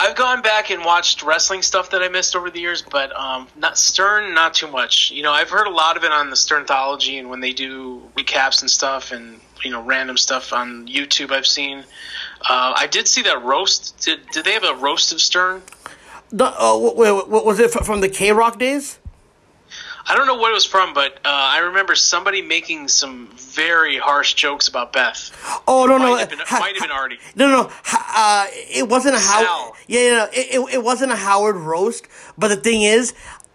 I've 0.00 0.14
gone 0.14 0.42
back 0.42 0.70
and 0.70 0.84
watched 0.84 1.22
wrestling 1.24 1.62
stuff 1.62 1.90
that 1.90 2.02
I 2.02 2.08
missed 2.08 2.36
over 2.36 2.50
the 2.50 2.60
years, 2.60 2.82
but 2.82 3.14
um, 3.18 3.48
not 3.56 3.76
Stern, 3.76 4.32
not 4.32 4.54
too 4.54 4.68
much. 4.68 5.10
You 5.10 5.22
know, 5.22 5.32
I've 5.32 5.50
heard 5.50 5.66
a 5.66 5.70
lot 5.70 5.96
of 5.96 6.04
it 6.04 6.12
on 6.12 6.30
the 6.30 6.36
Sternthology 6.36 7.18
and 7.18 7.28
when 7.28 7.40
they 7.40 7.52
do 7.52 8.02
recaps 8.16 8.60
and 8.60 8.70
stuff, 8.70 9.10
and 9.10 9.40
you 9.64 9.72
know, 9.72 9.82
random 9.82 10.16
stuff 10.16 10.52
on 10.52 10.86
YouTube. 10.86 11.32
I've 11.32 11.46
seen. 11.46 11.78
Uh, 12.48 12.74
I 12.76 12.86
did 12.86 13.08
see 13.08 13.22
that 13.22 13.42
roast. 13.42 13.98
Did 14.04 14.20
did 14.30 14.44
they 14.44 14.52
have 14.52 14.64
a 14.64 14.74
roast 14.74 15.12
of 15.12 15.20
Stern? 15.20 15.62
The, 16.30 16.44
uh, 16.44 16.76
what, 16.76 16.96
was 17.44 17.58
it 17.58 17.70
from 17.72 18.00
the 18.00 18.08
K 18.08 18.32
Rock 18.32 18.58
days? 18.58 19.00
I 20.10 20.14
don't 20.16 20.26
know 20.26 20.36
what 20.36 20.50
it 20.50 20.54
was 20.54 20.64
from, 20.64 20.94
but 20.94 21.14
uh, 21.16 21.18
I 21.24 21.58
remember 21.58 21.94
somebody 21.94 22.40
making 22.40 22.88
some 22.88 23.28
very 23.36 23.98
harsh 23.98 24.34
jokes 24.34 24.66
about 24.66 24.92
Beth. 24.92 25.30
Oh 25.68 25.84
no 25.86 25.98
no, 25.98 26.12
Might 26.14 26.20
have 26.20 26.30
been, 26.30 26.38
ha- 26.42 26.58
might 26.60 26.74
have 26.76 26.82
been 26.82 26.90
Artie. 26.90 27.18
No, 27.36 27.50
no, 27.50 27.70
ha- 27.84 28.46
uh, 28.48 28.54
it 28.54 28.88
wasn't 28.88 29.16
a 29.16 29.18
Howard. 29.18 29.74
Yeah, 29.86 30.00
yeah, 30.00 30.10
no, 30.16 30.24
it, 30.32 30.54
it, 30.54 30.74
it 30.76 30.82
wasn't 30.82 31.12
a 31.12 31.16
Howard 31.16 31.56
roast. 31.56 32.06
But 32.38 32.48
the 32.48 32.56
thing 32.56 32.82
is, 32.82 33.12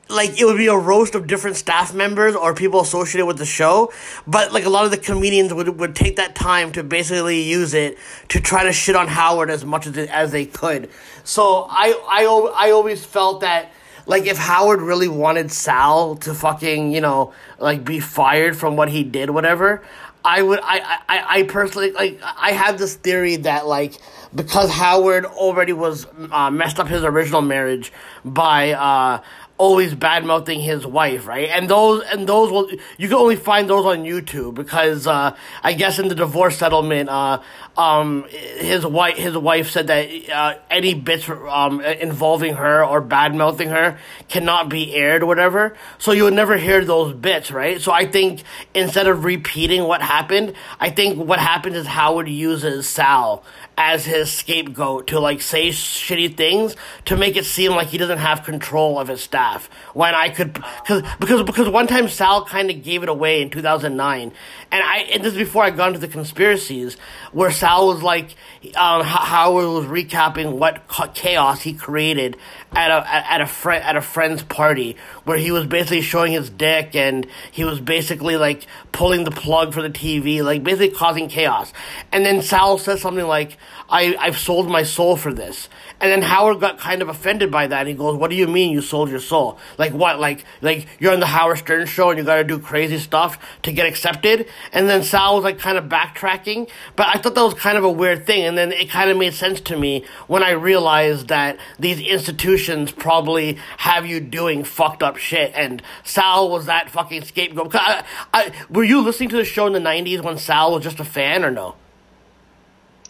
like, 0.10 0.40
it 0.40 0.46
would 0.46 0.58
be 0.58 0.68
a 0.68 0.78
roast 0.78 1.16
of 1.16 1.26
different 1.26 1.56
staff 1.56 1.92
members 1.94 2.36
or 2.36 2.54
people 2.54 2.82
associated 2.82 3.26
with 3.26 3.40
the 3.40 3.46
show. 3.46 3.92
But 4.28 4.54
like 4.54 4.66
a 4.66 4.70
lot 4.70 4.86
of 4.86 4.92
the 4.92 4.98
comedians 4.98 5.54
would 5.56 5.80
would 5.80 5.96
take 5.96 6.18
that 6.18 6.36
time 6.36 6.72
to 6.74 6.84
basically 6.84 7.42
use 7.42 7.74
it 7.74 7.98
to 8.30 8.40
try 8.40 8.64
to 8.66 8.74
shit 8.74 8.96
on 8.96 9.08
Howard 9.08 9.50
as 9.50 9.66
much 9.66 9.88
as 9.88 9.98
as 9.98 10.32
they 10.32 10.46
could. 10.46 10.92
So 11.24 11.66
I 11.70 12.00
I 12.08 12.68
I 12.68 12.72
always 12.72 13.04
felt 13.04 13.42
that. 13.42 13.72
Like 14.06 14.26
if 14.26 14.38
Howard 14.38 14.82
really 14.82 15.08
wanted 15.08 15.52
Sal 15.52 16.16
to 16.18 16.34
fucking 16.34 16.92
you 16.92 17.02
know 17.02 17.34
like 17.60 17.84
be 17.84 18.00
fired 18.00 18.58
from 18.58 18.76
what 18.76 18.90
he 18.90 19.04
did 19.04 19.30
whatever, 19.30 19.84
I 20.26 20.42
would 20.42 20.60
I, 20.64 21.00
I, 21.08 21.40
I 21.40 21.44
personally 21.44 21.92
like 21.92 22.20
I 22.24 22.52
have 22.52 22.78
this 22.78 22.96
theory 22.96 23.38
that 23.38 23.68
like 23.68 23.94
because 24.34 24.72
Howard 24.72 25.26
already 25.26 25.74
was 25.74 26.08
uh, 26.32 26.50
messed 26.50 26.80
up 26.80 26.88
his 26.88 27.04
original 27.04 27.42
marriage 27.42 27.92
by 28.24 28.72
uh, 28.72 29.22
always 29.58 29.94
bad 29.94 30.26
mouthing 30.26 30.60
his 30.60 30.86
wife, 30.86 31.28
right? 31.28 31.50
And 31.50 31.70
those 31.70 32.04
and 32.12 32.28
those 32.28 32.52
will 32.52 32.70
you 32.98 33.08
can 33.08 33.18
only 33.18 33.36
find 33.36 33.70
those 33.70 33.86
on 33.86 34.04
YouTube 34.04 34.56
because 34.56 35.06
uh, 35.06 35.36
I 35.64 35.74
guess 35.74 36.00
in 36.00 36.08
the 36.08 36.16
divorce 36.16 36.58
settlement, 36.58 37.10
uh, 37.10 37.42
um, 37.78 38.26
his 38.30 38.86
wife 38.86 39.18
his 39.18 39.38
wife 39.38 39.70
said 39.70 39.88
that 39.88 40.30
uh, 40.30 40.56
any 40.70 40.94
bits 40.94 41.30
um, 41.30 41.82
involving 41.82 42.56
her 42.56 42.84
or 42.84 43.00
bad 43.02 43.36
mouthing 43.36 43.70
her 43.70 44.00
cannot 44.28 44.70
be 44.70 44.94
aired 44.96 45.24
or 45.24 45.28
whatever. 45.28 45.76
So 46.00 46.12
you 46.12 46.24
would 46.24 46.34
never 46.34 46.58
hear 46.58 46.84
those 46.84 47.14
bits, 47.14 47.52
right? 47.52 47.80
So 47.80 47.92
I 47.92 48.06
think 48.06 48.44
instead 48.74 49.08
of 49.08 49.24
repeating 49.24 49.84
what 49.84 50.02
happened, 50.02 50.54
I 50.80 50.90
think 50.90 51.18
what 51.18 51.40
happens 51.40 51.76
is 51.76 51.86
Howard 51.88 52.28
uses 52.28 52.88
Sal 52.88 53.44
as 53.78 54.06
his 54.06 54.32
scapegoat 54.32 55.08
to 55.08 55.20
like 55.20 55.42
say 55.42 55.70
shitty 55.70 56.36
things 56.36 56.76
to 57.06 57.18
make 57.18 57.36
it 57.36 57.46
seem 57.46 57.72
like 57.72 57.88
he 57.88 57.98
doesn't 57.98 58.20
have 58.20 58.44
control 58.44 59.00
of 59.00 59.08
his 59.08 59.22
staff. 59.22 59.70
When 59.94 60.14
I 60.14 60.30
could, 60.30 60.62
cause, 60.86 61.04
because 61.20 61.44
because 61.44 61.70
one 61.70 61.88
time 61.88 62.08
Sal 62.08 62.46
kind 62.46 62.70
of 62.70 62.84
gave 62.84 63.04
it 63.04 63.10
away 63.10 63.42
in 63.42 63.50
2009, 63.50 64.32
and 64.72 64.84
I 64.84 64.98
and 65.14 65.24
this 65.24 65.34
is 65.34 65.40
before 65.40 65.64
I 65.64 65.72
got 65.72 65.88
into 65.88 66.00
the 66.00 66.08
conspiracies, 66.08 66.96
where 67.32 67.52
Sal 67.52 67.88
was 67.88 68.04
like, 68.04 68.36
um, 68.76 69.02
H- 69.02 69.08
Howard 69.08 69.68
was 69.68 69.86
recapping 69.86 70.54
what 70.54 70.88
chaos 71.14 71.62
he 71.62 71.74
created 71.74 72.38
at 72.76 72.92
a 72.92 73.32
at 73.32 73.42
a 73.42 73.46
friend 73.46 73.84
at 73.84 73.96
a 73.96 74.02
friend's 74.02 74.44
party 74.44 74.98
where 75.26 75.38
he 75.38 75.52
was 75.52 75.66
basically 75.66 76.02
showing 76.02 76.34
his 76.34 76.50
dick 76.50 76.96
and 76.96 77.28
he 77.52 77.64
was 77.64 77.80
basically 77.80 78.36
like 78.38 78.66
pulling 78.92 79.24
the 79.24 79.32
plug 79.32 79.74
for 79.74 79.82
the 79.82 79.90
TV, 79.90 80.44
like 80.44 80.64
basically 80.64 80.90
causing 80.90 81.28
chaos. 81.28 81.72
And 82.12 82.26
then 82.26 82.42
Sal 82.42 82.78
says 82.78 83.02
something 83.02 83.26
like, 83.26 83.58
"I 83.90 84.16
I've 84.20 84.38
sold 84.38 84.70
my 84.70 84.84
soul 84.84 85.16
for 85.16 85.34
this." 85.34 85.70
And 86.04 86.12
then 86.12 86.22
Howard 86.22 86.60
got 86.60 86.80
kind 86.80 87.02
of 87.02 87.08
offended 87.08 87.50
by 87.50 87.68
that. 87.68 87.88
He 87.88 87.94
goes, 87.94 88.18
"What 88.18 88.30
do 88.30 88.36
you 88.36 88.46
mean 88.46 88.74
you 88.74 88.82
sold 88.82 89.10
your 89.10 89.22
soul? 89.22 89.58
Like 89.78 89.94
what? 89.94 90.20
Like 90.20 90.44
like 90.62 90.86
you're 91.00 91.14
on 91.14 91.22
the 91.22 91.26
Howard 91.26 91.60
Stern 91.60 91.88
show 91.88 92.10
and 92.10 92.20
you 92.20 92.26
got 92.26 92.36
to 92.36 92.44
do 92.44 92.60
crazy 92.60 92.98
stuff 92.98 93.40
to 93.62 93.72
get 93.72 93.86
accepted?" 93.86 94.46
And 94.74 94.90
then 94.90 95.04
Sal 95.04 95.36
was 95.36 95.46
like 95.46 95.60
kind 95.60 95.78
of 95.78 95.86
backtracking, 95.86 96.70
but 96.98 97.08
I 97.08 97.20
thought 97.20 97.36
that 97.36 97.44
was 97.44 97.54
kind 97.54 97.78
of 97.78 97.86
a 97.86 97.90
weird 97.90 98.26
thing. 98.26 98.44
And 98.44 98.58
then 98.58 98.74
it 98.74 98.90
kind 98.90 99.10
of 99.12 99.16
made 99.16 99.34
sense 99.34 99.62
to 99.62 99.78
me 99.78 100.04
when 100.28 100.44
I 100.44 100.52
realized 100.52 101.30
that 101.30 101.58
these 101.80 102.02
institutions 102.02 102.92
probably 102.92 103.58
have 103.78 104.06
you 104.06 104.20
doing 104.20 104.66
fucked 104.66 105.04
up 105.04 105.16
shit, 105.16 105.54
and 105.56 105.82
Sal 106.04 106.50
was 106.50 106.66
that 106.66 106.90
fucking 106.90 107.24
scapegoat. 107.24 107.74
I, 107.76 108.04
I, 108.34 108.52
were 108.70 108.84
you 108.84 109.00
listening 109.00 109.30
to 109.30 109.38
the 109.38 109.46
show 109.46 109.68
in 109.68 109.72
the 109.72 109.80
'90s 109.80 110.22
when 110.22 110.38
Sal 110.38 110.74
was 110.74 110.84
just 110.84 111.00
a 111.00 111.06
fan, 111.06 111.46
or 111.46 111.50
no? 111.50 111.76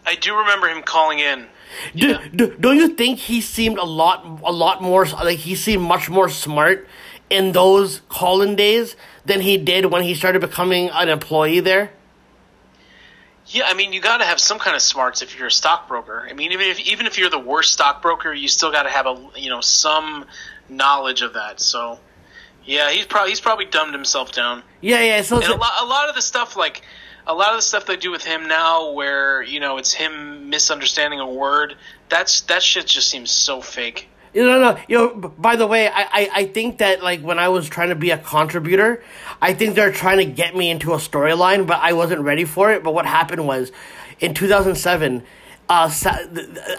I 0.05 0.13
do 0.13 0.35
remember 0.37 0.67
him 0.67 0.83
calling 0.83 1.17
in. 1.17 1.47
Do, 1.95 2.07
Yeah. 2.07 2.28
do, 2.36 2.55
don't 2.59 2.78
you 2.78 2.89
think 2.89 3.19
he 3.19 3.41
seemed 3.41 3.78
a 3.78 3.84
lot 3.86 4.26
a 4.43 4.51
lot 4.51 4.82
more 4.82 5.05
like 5.05 5.39
he 5.39 5.55
seemed 5.55 5.84
much 5.84 6.09
more 6.09 6.30
smart 6.30 6.88
in 7.30 7.51
those 7.51 8.01
call-in 8.09 8.55
days 8.55 8.95
than 9.26 9.41
he 9.41 9.57
did 9.57 9.86
when 9.88 10.03
he 10.03 10.13
started 10.15 10.39
becoming 10.41 10.89
an 10.89 11.09
employee 11.09 11.59
there? 11.59 11.91
Yeah, 13.47 13.65
I 13.67 13.74
mean, 13.74 13.91
you 13.91 13.99
got 14.01 14.17
to 14.17 14.26
have 14.26 14.39
some 14.39 14.57
kind 14.57 14.76
of 14.76 14.82
smarts 14.82 15.21
if 15.21 15.38
you're 15.38 15.47
a 15.47 15.51
stockbroker. 15.51 16.26
I 16.30 16.34
mean, 16.34 16.51
even 16.53 16.67
if 16.67 16.80
even 16.80 17.05
if 17.05 17.17
you're 17.17 17.30
the 17.30 17.39
worst 17.39 17.74
stockbroker, 17.74 18.34
you 18.34 18.47
still 18.47 18.71
got 18.71 18.84
to 18.84 18.89
have 18.89 19.05
a 19.05 19.30
you 19.36 19.49
know 19.49 19.61
some 19.61 20.26
knowledge 20.69 21.21
of 21.21 21.34
that. 21.34 21.59
So, 21.59 21.99
yeah, 22.65 22.89
he's 22.91 23.05
probably 23.05 23.32
he's 23.32 23.41
probably 23.41 23.65
dumbed 23.65 23.93
himself 23.93 24.32
down. 24.32 24.63
Yeah, 24.82 25.01
yeah. 25.01 25.21
So, 25.24 25.36
And 25.36 25.45
a 25.45 25.55
lot, 25.55 25.74
a 25.82 25.86
lot 25.86 26.07
of 26.09 26.15
the 26.15 26.21
stuff, 26.21 26.55
like 26.55 26.84
a 27.26 27.34
lot 27.34 27.49
of 27.49 27.57
the 27.57 27.61
stuff 27.61 27.86
they 27.86 27.97
do 27.97 28.11
with 28.11 28.24
him 28.24 28.47
now, 28.47 28.91
where 28.91 29.41
you 29.41 29.59
know 29.59 29.78
it's 29.78 29.93
him 29.93 30.49
misunderstanding 30.49 31.19
a 31.19 31.30
word. 31.30 31.76
That's 32.09 32.41
that 32.41 32.63
shit 32.63 32.88
just 32.88 33.09
seems 33.09 33.32
so 33.32 33.61
fake. 33.61 34.09
You 34.34 34.45
know, 34.45 34.59
no, 34.59 34.80
you 34.88 34.97
know. 34.97 35.15
By 35.38 35.55
the 35.55 35.67
way, 35.67 35.88
I, 35.88 36.01
I, 36.01 36.30
I 36.34 36.45
think 36.45 36.80
that 36.80 37.03
like 37.03 37.21
when 37.21 37.38
I 37.38 37.49
was 37.49 37.69
trying 37.69 37.89
to 37.89 37.95
be 37.95 38.09
a 38.09 38.17
contributor, 38.17 39.03
I 39.41 39.53
think 39.53 39.76
they're 39.76 39.91
trying 39.91 40.17
to 40.17 40.26
get 40.26 40.55
me 40.55 40.69
into 40.71 40.93
a 40.93 40.97
storyline, 40.97 41.67
but 41.67 41.80
I 41.82 41.93
wasn't 41.93 42.21
ready 42.21 42.45
for 42.45 42.71
it. 42.71 42.84
But 42.84 42.93
what 42.93 43.05
happened 43.05 43.45
was, 43.45 43.71
in 44.19 44.34
two 44.34 44.47
thousand 44.47 44.76
seven, 44.76 45.24
uh, 45.70 45.89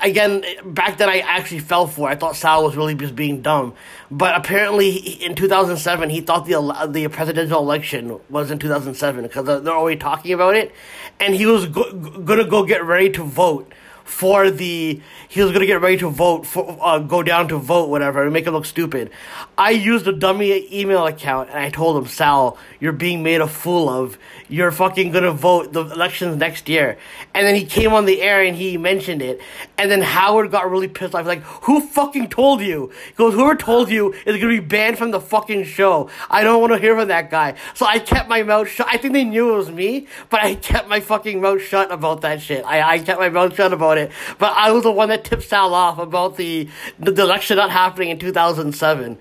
again 0.02 0.44
back 0.64 0.98
then 0.98 1.08
I 1.08 1.18
actually 1.20 1.60
fell 1.60 1.86
for. 1.86 2.08
it. 2.08 2.12
I 2.12 2.16
thought 2.16 2.36
Sal 2.36 2.64
was 2.64 2.76
really 2.76 2.94
just 2.94 3.16
being 3.16 3.42
dumb, 3.42 3.74
but 4.10 4.36
apparently 4.36 4.90
he- 4.92 5.24
in 5.24 5.34
two 5.34 5.48
thousand 5.48 5.78
seven 5.78 6.10
he 6.10 6.20
thought 6.20 6.46
the 6.46 6.86
the 6.90 7.08
presidential 7.08 7.60
election 7.60 8.20
was 8.30 8.50
in 8.50 8.58
two 8.58 8.68
thousand 8.68 8.94
seven 8.94 9.22
because 9.22 9.46
they're 9.46 9.74
already 9.74 9.98
talking 9.98 10.32
about 10.32 10.54
it, 10.56 10.72
and 11.20 11.34
he 11.34 11.46
was 11.46 11.66
go- 11.66 11.92
go- 11.92 12.20
gonna 12.20 12.44
go 12.44 12.64
get 12.64 12.84
ready 12.84 13.10
to 13.10 13.24
vote 13.24 13.72
for 14.04 14.50
the 14.50 15.00
he 15.28 15.40
was 15.42 15.50
gonna 15.50 15.64
get 15.66 15.80
ready 15.80 15.96
to 15.96 16.10
vote 16.10 16.44
for 16.46 16.76
uh, 16.82 16.98
go 16.98 17.22
down 17.22 17.48
to 17.48 17.56
vote 17.56 17.88
whatever 17.88 18.22
and 18.24 18.32
make 18.34 18.46
it 18.46 18.50
look 18.50 18.66
stupid. 18.66 19.10
I 19.56 19.70
used 19.70 20.06
a 20.06 20.12
dummy 20.12 20.68
email 20.70 21.06
account 21.06 21.48
and 21.48 21.58
I 21.58 21.70
told 21.70 21.96
him 21.96 22.06
Sal, 22.06 22.58
you're 22.80 22.92
being 22.92 23.22
made 23.22 23.40
a 23.40 23.48
fool 23.48 23.88
of. 23.88 24.18
You're 24.48 24.70
fucking 24.70 25.10
gonna 25.12 25.32
vote 25.32 25.72
the 25.72 25.80
elections 25.80 26.36
next 26.36 26.68
year. 26.68 26.98
And 27.34 27.46
then 27.46 27.54
he 27.54 27.64
came 27.64 27.92
on 27.92 28.04
the 28.04 28.20
air 28.20 28.42
and 28.42 28.56
he 28.56 28.76
mentioned 28.76 29.22
it. 29.22 29.40
And 29.78 29.90
then 29.90 30.02
Howard 30.02 30.50
got 30.50 30.70
really 30.70 30.88
pissed 30.88 31.14
off. 31.14 31.26
Like, 31.26 31.42
who 31.42 31.80
fucking 31.80 32.28
told 32.28 32.60
you? 32.60 32.90
He 33.06 33.12
goes, 33.14 33.34
whoever 33.34 33.54
told 33.54 33.90
you 33.90 34.12
is 34.26 34.36
gonna 34.36 34.48
be 34.48 34.60
banned 34.60 34.98
from 34.98 35.10
the 35.10 35.20
fucking 35.20 35.64
show. 35.64 36.10
I 36.28 36.44
don't 36.44 36.60
want 36.60 36.72
to 36.72 36.78
hear 36.78 36.96
from 36.96 37.08
that 37.08 37.30
guy. 37.30 37.54
So 37.74 37.86
I 37.86 37.98
kept 37.98 38.28
my 38.28 38.42
mouth 38.42 38.68
shut. 38.68 38.86
I 38.90 38.98
think 38.98 39.14
they 39.14 39.24
knew 39.24 39.54
it 39.54 39.56
was 39.56 39.70
me, 39.70 40.06
but 40.30 40.42
I 40.42 40.54
kept 40.54 40.88
my 40.88 41.00
fucking 41.00 41.40
mouth 41.40 41.62
shut 41.62 41.90
about 41.90 42.20
that 42.20 42.42
shit. 42.42 42.64
I, 42.64 42.94
I 42.94 42.98
kept 42.98 43.18
my 43.18 43.30
mouth 43.30 43.54
shut 43.54 43.72
about 43.72 43.98
it. 43.98 44.10
But 44.38 44.52
I 44.56 44.72
was 44.72 44.82
the 44.82 44.92
one 44.92 45.08
that 45.08 45.24
tipped 45.24 45.44
Sal 45.44 45.74
off 45.74 45.98
about 45.98 46.36
the, 46.36 46.68
the 46.98 47.10
election 47.22 47.56
not 47.56 47.70
happening 47.70 48.10
in 48.10 48.18
2007. 48.18 49.18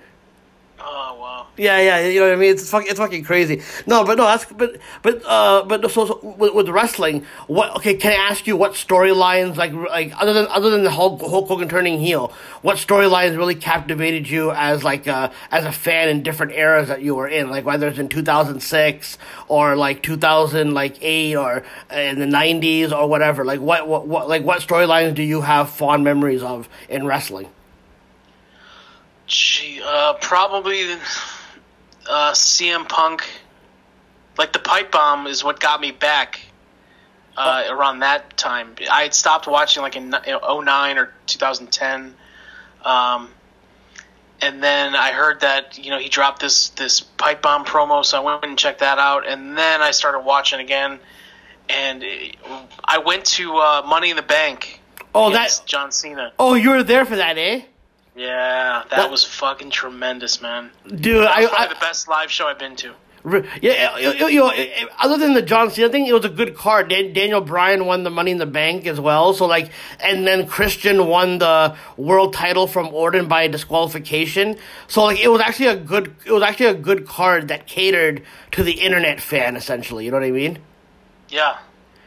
Oh 0.86 1.18
wow. 1.18 1.48
Yeah, 1.56 1.80
yeah, 1.80 2.08
you 2.08 2.20
know 2.20 2.28
what 2.28 2.34
I 2.34 2.36
mean. 2.36 2.52
It's 2.52 2.70
fucking, 2.70 2.90
it's 2.90 3.00
fucking 3.00 3.24
crazy. 3.24 3.62
No, 3.88 4.04
but 4.04 4.18
no, 4.18 4.26
that's 4.26 4.46
but 4.46 4.78
but 5.02 5.22
uh, 5.26 5.64
but 5.64 5.90
so, 5.92 6.06
so 6.06 6.36
with, 6.38 6.54
with 6.54 6.68
wrestling, 6.68 7.26
what? 7.48 7.76
Okay, 7.78 7.94
can 7.94 8.12
I 8.12 8.16
ask 8.16 8.46
you 8.48 8.58
what 8.58 8.74
storylines 8.74 9.56
like 9.56 9.72
like 9.72 10.12
other 10.22 10.34
than 10.34 10.48
other 10.48 10.70
than 10.70 10.84
the 10.84 10.92
Hulk, 10.92 11.22
Hulk 11.22 11.48
Hogan 11.48 11.70
turning 11.70 12.00
heel, 12.00 12.34
what 12.64 12.78
storylines 12.78 13.38
really 13.38 13.56
captivated 13.56 14.30
you 14.30 14.52
as 14.52 14.84
like 14.84 15.08
uh, 15.08 15.32
as 15.52 15.64
a 15.64 15.72
fan 15.72 16.10
in 16.10 16.22
different 16.22 16.52
eras 16.52 16.90
that 16.90 17.02
you 17.02 17.16
were 17.16 17.28
in, 17.28 17.50
like 17.50 17.66
whether 17.66 17.88
it's 17.88 18.00
in 18.00 18.10
two 18.10 18.24
thousand 18.24 18.60
six 18.62 19.18
or 19.48 19.78
like 19.78 20.04
two 20.04 20.18
thousand 20.18 20.74
like 20.74 21.02
eight 21.02 21.36
or 21.36 21.64
in 21.92 22.20
the 22.20 22.28
nineties 22.28 22.92
or 22.92 23.08
whatever. 23.08 23.46
Like 23.46 23.62
what 23.62 23.88
what 23.88 24.06
what 24.06 24.28
like 24.28 24.44
what 24.44 24.60
storylines 24.60 25.16
do 25.16 25.24
you 25.24 25.42
have 25.42 25.70
fond 25.70 26.04
memories 26.04 26.44
of 26.44 26.68
in 26.90 27.06
wrestling? 27.06 27.48
Gee, 29.34 29.82
uh, 29.84 30.14
probably 30.22 30.92
uh, 32.08 32.34
CM 32.34 32.88
Punk. 32.88 33.28
Like 34.38 34.54
the 34.54 34.60
pipe 34.60 34.92
bomb 34.92 35.26
is 35.26 35.44
what 35.44 35.60
got 35.60 35.82
me 35.82 35.90
back 35.90 36.40
uh, 37.36 37.64
around 37.68 38.00
that 38.02 38.38
time. 38.38 38.76
I 38.92 39.02
had 39.02 39.16
stopped 39.16 39.48
watching 39.48 39.82
like 39.82 39.96
in 39.96 40.12
09 40.12 40.98
or 41.00 41.12
2010. 41.26 42.14
Um, 42.86 43.30
and 44.40 44.62
then 44.62 44.96
I 44.96 45.12
heard 45.14 45.40
that 45.40 45.80
you 45.84 45.90
know 45.90 45.98
he 45.98 46.10
dropped 46.10 46.40
this 46.40 46.70
this 46.70 47.00
pipe 47.02 47.42
bomb 47.42 47.66
promo, 47.66 48.06
so 48.06 48.18
I 48.18 48.34
went 48.34 48.46
and 48.46 48.56
checked 48.58 48.82
that 48.82 49.00
out. 49.00 49.28
And 49.28 49.58
then 49.58 49.82
I 49.82 49.90
started 49.92 50.20
watching 50.20 50.60
again, 50.60 51.00
and 51.70 52.04
it- 52.04 52.36
I 52.86 53.00
went 53.00 53.26
to 53.26 53.58
uh, 53.58 53.82
Money 53.88 54.12
in 54.12 54.16
the 54.16 54.22
Bank. 54.22 54.80
Oh, 55.16 55.30
against 55.32 55.62
that- 55.62 55.68
John 55.68 55.92
Cena. 55.92 56.34
Oh, 56.38 56.54
you 56.54 56.70
were 56.70 56.84
there 56.84 57.06
for 57.06 57.16
that, 57.16 57.40
eh? 57.40 57.62
Yeah, 58.16 58.84
that 58.90 58.90
That- 58.90 59.12
was 59.12 59.24
fucking 59.24 59.72
tremendous, 59.72 60.42
man. 60.42 60.70
Dude, 60.88 61.26
I, 61.26 61.46
I 61.46 61.68
the 61.68 61.76
best 61.76 62.08
live 62.08 62.30
show 62.32 62.48
I've 62.48 62.60
been 62.60 62.76
to. 62.78 62.94
Yeah, 63.62 63.98
you, 63.98 64.12
you, 64.12 64.28
you 64.28 64.40
know, 64.42 64.50
eh, 64.50 64.68
eh, 64.76 64.86
other 65.00 65.16
than 65.18 65.34
the 65.34 65.42
John 65.42 65.72
Cena 65.72 65.88
thing, 65.88 66.06
it 66.08 66.14
was 66.14 66.26
a 66.26 66.30
good 66.30 66.58
card. 66.58 66.90
Dan- 66.90 67.14
Daniel 67.14 67.40
Bryan 67.40 67.86
won 67.86 68.04
the 68.04 68.10
Money 68.10 68.32
in 68.32 68.38
the 68.38 68.46
Bank 68.46 68.86
as 68.86 69.00
well. 69.00 69.34
So 69.34 69.46
like, 69.46 69.72
and 70.02 70.28
then 70.28 70.46
Christian 70.46 71.08
won 71.08 71.38
the 71.38 71.74
world 71.96 72.34
title 72.34 72.68
from 72.68 72.94
Orton 72.94 73.30
by 73.30 73.48
disqualification. 73.48 74.58
So 74.90 75.06
like, 75.06 75.22
it 75.22 75.30
was 75.30 75.40
actually 75.40 75.68
a 75.68 75.78
good, 75.78 76.14
it 76.26 76.34
was 76.34 76.44
actually 76.44 76.66
a 76.66 76.74
good 76.74 77.08
card 77.08 77.48
that 77.48 77.66
catered 77.66 78.24
to 78.52 78.62
the 78.64 78.74
internet 78.74 79.22
fan 79.22 79.56
essentially. 79.56 80.04
You 80.04 80.12
know 80.12 80.18
what 80.18 80.26
I 80.28 80.32
mean? 80.32 80.60
Yeah. 81.30 81.60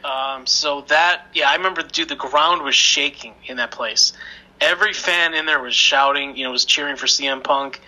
Um, 0.03 0.45
so 0.45 0.81
that, 0.87 1.23
yeah, 1.33 1.49
I 1.49 1.55
remember, 1.55 1.81
dude, 1.81 2.09
the 2.09 2.15
ground 2.15 2.61
was 2.61 2.75
shaking 2.75 3.33
in 3.47 3.57
that 3.57 3.71
place. 3.71 4.13
Every 4.59 4.93
fan 4.93 5.33
in 5.33 5.45
there 5.45 5.61
was 5.61 5.75
shouting, 5.75 6.35
you 6.35 6.43
know, 6.43 6.51
was 6.51 6.65
cheering 6.65 6.95
for 6.95 7.05
CM 7.05 7.43
Punk 7.43 7.81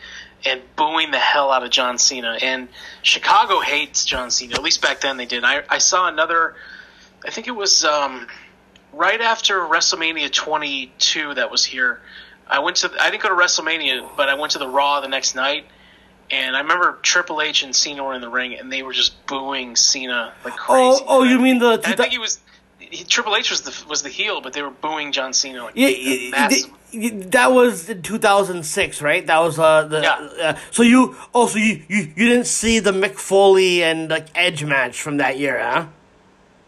and 0.46 0.62
booing 0.76 1.12
the 1.12 1.20
hell 1.20 1.52
out 1.52 1.64
of 1.64 1.72
John 1.72 1.98
Cena. 1.98 2.38
And 2.42 2.70
Chicago 3.02 3.60
hates 3.60 4.06
John 4.06 4.32
Cena. 4.32 4.56
At 4.56 4.64
least 4.64 4.82
back 4.82 5.02
then 5.02 5.18
they 5.18 5.26
did. 5.26 5.44
I, 5.44 5.64
I 5.70 5.80
saw 5.80 6.08
another, 6.08 6.56
I 7.26 7.32
think 7.32 7.48
it 7.48 7.56
was 7.56 7.84
um, 7.84 8.28
right 8.94 9.20
after 9.20 9.60
WrestleMania 9.62 10.32
22 10.32 11.36
that 11.36 11.52
was 11.52 11.66
here. 11.66 12.02
I 12.48 12.60
went 12.60 12.78
to, 12.78 12.92
I 13.00 13.10
didn't 13.10 13.24
go 13.24 13.30
to 13.30 13.36
WrestleMania, 13.36 14.10
but 14.16 14.30
I 14.30 14.36
went 14.36 14.54
to 14.54 14.60
the 14.60 14.68
Raw 14.68 15.02
the 15.02 15.08
next 15.08 15.36
night. 15.36 15.66
And 16.32 16.56
I 16.56 16.62
remember 16.62 17.00
Triple 17.02 17.42
H 17.42 17.64
and 17.64 17.76
Cena 17.76 18.04
were 18.04 18.14
in 18.14 18.22
the 18.22 18.30
ring, 18.30 18.54
and 18.54 18.72
they 18.72 18.84
were 18.84 18.94
just 18.94 19.26
booing 19.26 19.76
Cena 19.76 20.32
like 20.46 20.56
crazy. 20.56 21.04
Oh, 21.04 21.06
oh, 21.08 21.24
you 21.24 21.40
mean 21.40 21.58
the 21.58 21.72
And 21.72 21.86
I 21.88 21.96
think 21.96 22.12
he 22.12 22.20
was 22.20 22.40
he, 22.90 23.04
Triple 23.04 23.36
H 23.36 23.50
was 23.52 23.62
the 23.62 23.86
was 23.88 24.04
the 24.04 24.10
heel, 24.10 24.42
but 24.42 24.54
they 24.54 24.62
were 24.62 24.70
booing 24.70 25.12
John 25.12 25.34
Cena. 25.34 25.64
Like, 25.66 25.74
Yeah, 25.76 25.88
a 25.88 25.92
yeah, 25.92 26.30
massive- 26.32 26.72
yeah, 26.92 27.10
that 27.32 27.52
was 27.52 27.88
in 27.90 28.02
2006, 28.02 29.02
right? 29.02 29.26
That 29.28 29.40
was 29.40 29.60
uh 29.60 29.84
the 29.84 30.02
Yeah. 30.02 30.50
uh, 30.50 30.58
so 30.72 30.84
you 30.84 31.16
oh 31.36 31.48
so 31.48 31.58
you, 31.60 31.82
you 31.88 32.12
you 32.16 32.28
didn't 32.30 32.48
see 32.48 32.80
the 32.80 32.92
Mick 32.92 33.16
Foley 33.16 33.84
and 33.84 34.10
like 34.10 34.28
Edge 34.36 34.64
match 34.64 35.02
from 35.02 35.18
that 35.18 35.38
year, 35.38 35.60
huh? 35.62 35.86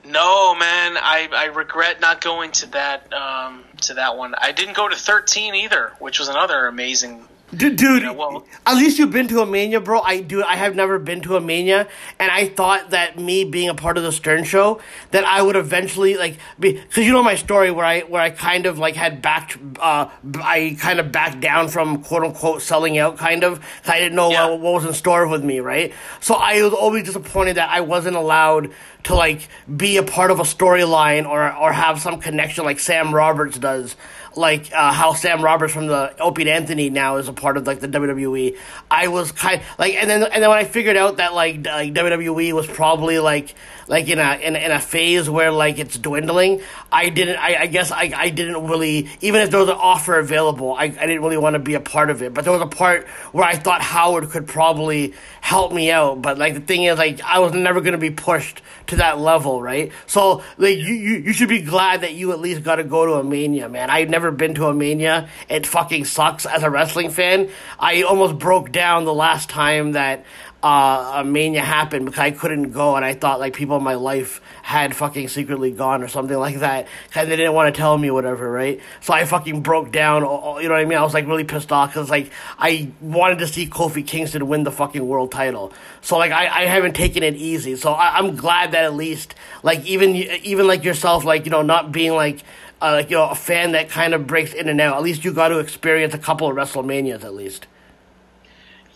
no, 0.04 0.56
man, 0.56 0.98
I, 0.98 1.30
I 1.32 1.46
regret 1.46 2.02
not 2.02 2.22
going 2.22 2.52
to 2.54 2.72
that 2.72 3.12
um, 3.14 3.64
to 3.82 3.94
that 3.96 4.18
one. 4.18 4.34
I 4.38 4.52
didn't 4.52 4.76
go 4.76 4.88
to 4.90 4.96
thirteen 4.96 5.54
either, 5.56 5.94
which 6.00 6.20
was 6.20 6.28
another 6.28 6.66
amazing. 6.68 7.28
Dude, 7.56 7.76
dude 7.76 8.04
Yeah, 8.04 8.12
well- 8.12 8.46
at 8.66 8.76
least 8.78 8.98
you've 8.98 9.12
been 9.12 9.28
to 9.28 9.42
a 9.42 9.46
mania, 9.46 9.82
bro. 9.82 10.00
I 10.02 10.22
do. 10.22 10.42
I 10.44 10.56
have 10.56 10.76
never 10.76 10.98
been 11.00 11.20
to 11.22 11.36
a 11.36 11.42
mania, 11.42 11.88
and 12.20 12.32
I 12.32 12.48
thought 12.48 12.92
that 12.92 13.20
me 13.20 13.44
being 13.44 13.68
a 13.68 13.76
part 13.76 13.98
of 13.98 14.04
the 14.04 14.12
Stern 14.12 14.46
Show, 14.46 14.80
that 15.12 15.26
I 15.26 15.42
would 15.42 15.56
eventually 15.58 16.16
like 16.16 16.38
be 16.60 16.74
because 16.74 17.06
you 17.06 17.12
know 17.12 17.24
my 17.24 17.36
story 17.36 17.70
where 17.72 17.86
I 17.86 18.02
where 18.02 18.22
I 18.22 18.30
kind 18.30 18.66
of 18.68 18.80
like 18.80 18.96
had 18.96 19.22
backed, 19.22 19.58
uh, 19.80 20.08
I 20.42 20.78
kind 20.80 21.00
of 21.02 21.12
backed 21.12 21.42
down 21.42 21.68
from 21.68 22.04
quote 22.04 22.24
unquote 22.24 22.62
selling 22.62 22.98
out, 22.98 23.18
kind 23.18 23.44
of 23.44 23.60
I 23.86 24.00
didn't 24.00 24.16
know 24.16 24.32
Yeah. 24.32 24.48
what, 24.50 24.60
what 24.62 24.74
was 24.76 24.86
in 24.86 24.94
store 24.94 25.28
with 25.28 25.44
me, 25.44 25.60
right? 25.60 25.92
So 26.22 26.36
I 26.36 26.62
was 26.64 26.72
always 26.74 27.04
disappointed 27.04 27.58
that 27.58 27.70
I 27.70 27.82
wasn't 27.82 28.16
allowed 28.16 28.72
to 29.04 29.16
like 29.16 29.50
be 29.76 29.98
a 29.98 30.04
part 30.04 30.32
of 30.32 30.40
a 30.40 30.44
storyline 30.44 31.28
or 31.28 31.52
or 31.54 31.74
have 31.74 32.00
some 32.00 32.22
connection 32.22 32.64
like 32.64 32.80
Sam 32.80 33.14
Roberts 33.14 33.58
does 33.58 33.96
like 34.36 34.72
uh, 34.74 34.94
how 34.94 35.14
Sam 35.14 35.44
Roberts 35.44 35.74
from 35.74 35.88
the 35.88 36.16
Opie 36.20 36.44
and 36.44 36.50
Anthony 36.50 36.90
now 36.90 37.18
is 37.18 37.28
a 37.28 37.34
part 37.34 37.58
of 37.58 37.68
like 37.68 37.80
the 37.80 37.88
WWE. 37.88 38.58
I 38.90 39.08
was 39.08 39.32
kind 39.32 39.62
like, 39.78 39.96
and 39.96 40.10
then 40.10 40.24
and 40.24 40.42
then 40.42 40.50
when 40.50 40.60
I 40.60 40.64
figured 40.64 40.98
out 40.98 41.18
that 41.18 41.34
like 41.34 41.66
like 41.66 41.94
WWE 41.94 42.54
was 42.54 42.68
probably 42.68 43.20
like 43.20 43.56
like 43.92 44.08
in 44.08 44.20
a 44.20 44.38
in, 44.42 44.56
in 44.56 44.72
a 44.72 44.80
phase 44.80 45.30
where 45.30 45.52
like 45.52 45.78
it's 45.78 45.98
dwindling, 45.98 46.62
I 46.90 47.10
didn't. 47.10 47.36
I, 47.36 47.64
I 47.64 47.68
guess 47.68 47.92
I, 47.92 48.14
I 48.16 48.30
didn't 48.30 48.66
really 48.66 49.10
even 49.20 49.42
if 49.42 49.52
there 49.52 49.60
was 49.60 49.68
an 49.68 49.76
offer 49.76 50.18
available, 50.18 50.74
I, 50.74 50.86
I 50.86 50.88
didn't 50.88 51.22
really 51.22 51.36
want 51.36 51.56
to 51.56 51.60
be 51.60 51.74
a 51.74 51.82
part 51.82 52.10
of 52.10 52.22
it. 52.22 52.34
But 52.34 52.46
there 52.46 52.54
was 52.54 52.62
a 52.62 52.68
part 52.68 53.10
where 53.34 53.44
I 53.44 53.58
thought 53.58 53.82
Howard 53.82 54.30
could 54.30 54.48
probably 54.48 55.14
help 55.42 55.74
me 55.74 55.92
out. 55.92 56.22
But 56.22 56.38
like 56.38 56.54
the 56.54 56.62
thing 56.62 56.86
is, 56.86 56.98
like 56.98 57.20
I 57.20 57.40
was 57.40 57.52
never 57.52 57.82
to 57.82 57.98
be 57.98 58.12
pushed 58.12 58.62
to 58.88 58.96
that 58.98 59.20
level, 59.20 59.62
right? 59.62 59.92
So 60.08 60.42
like 60.58 60.78
you, 60.78 60.94
you 60.94 61.18
you 61.18 61.34
should 61.34 61.50
be 61.50 61.62
glad 61.62 62.02
that 62.02 62.14
you 62.14 62.32
at 62.32 62.40
least 62.40 62.64
got 62.64 62.78
to 62.78 62.86
go 62.86 63.06
to 63.06 63.14
a 63.16 63.24
mania, 63.26 63.68
man. 63.68 63.90
I've 63.90 64.10
never 64.10 64.32
been 64.32 64.56
to 64.56 64.68
a 64.68 64.74
mania. 64.74 65.28
It 65.50 65.68
fucking 65.68 66.06
sucks 66.06 66.46
as 66.46 66.64
a 66.64 66.70
wrestling 66.70 67.10
fan. 67.10 67.50
I 67.78 68.04
almost 68.04 68.40
broke 68.40 68.72
down 68.72 69.04
the 69.04 69.14
last 69.14 69.50
time 69.50 69.92
that 69.92 70.24
uh, 70.64 71.14
a 71.16 71.24
mania 71.24 71.62
happened 71.62 72.06
because 72.06 72.20
I 72.20 72.32
couldn't 72.32 72.72
go 72.72 72.96
and 72.96 73.04
I 73.04 73.14
thought 73.14 73.40
like 73.40 73.54
people 73.54 73.78
in 73.78 73.84
my 73.84 73.96
life 73.96 74.42
had 74.62 74.96
fucking 74.96 75.30
secretly 75.30 75.72
gone 75.72 76.04
or 76.04 76.08
something 76.08 76.38
like 76.38 76.60
that 76.60 76.88
and 77.16 77.32
they 77.32 77.36
didn't 77.36 77.54
want 77.54 77.74
to 77.74 77.80
tell 77.80 77.98
me 77.98 78.12
whatever, 78.12 78.52
right? 78.52 78.80
So 79.00 79.14
I 79.14 79.26
fucking 79.26 79.62
broke 79.62 79.92
down, 79.92 80.22
you 80.22 80.28
know 80.28 80.76
what 80.76 80.82
I 80.82 80.86
mean? 80.86 81.00
I 81.00 81.04
was 81.04 81.16
like 81.16 81.26
really 81.26 81.44
pissed 81.44 81.72
off 81.72 81.90
because 81.90 82.12
like 82.12 82.32
I 82.60 82.92
wanted 83.02 83.40
to 83.40 83.48
see 83.48 83.66
Kofi 83.66 84.06
Kingston 84.06 84.48
win 84.48 84.64
the 84.64 84.72
fucking 84.72 85.06
world 85.08 85.32
title. 85.32 85.74
So 86.02 86.18
like 86.18 86.32
I, 86.32 86.46
I 86.46 86.66
haven't 86.66 86.94
taken 86.94 87.24
it 87.24 87.36
easy. 87.36 87.76
So 87.76 87.94
I, 87.94 88.20
I'm 88.20 88.36
glad 88.36 88.74
that 88.74 88.84
at 88.84 88.94
least 88.94 89.34
like 89.64 89.84
even 89.86 90.16
even 90.16 90.68
like 90.68 90.84
yourself 90.84 91.26
like 91.26 91.46
you 91.46 91.52
know 91.52 91.64
not 91.64 91.92
being 91.92 92.14
like 92.14 92.44
uh, 92.82 92.92
like 92.92 93.10
you 93.10 93.18
know 93.18 93.30
a 93.30 93.36
fan 93.36 93.72
that 93.72 93.90
kind 93.90 94.14
of 94.14 94.28
breaks 94.28 94.54
in 94.54 94.70
and 94.70 94.80
out. 94.80 94.96
At 94.96 95.02
least 95.02 95.26
you 95.26 95.34
got 95.34 95.48
to 95.48 95.58
experience 95.58 96.14
a 96.14 96.20
couple 96.20 96.48
of 96.48 96.56
WrestleManias 96.56 97.24
at 97.24 97.34
least. 97.34 97.66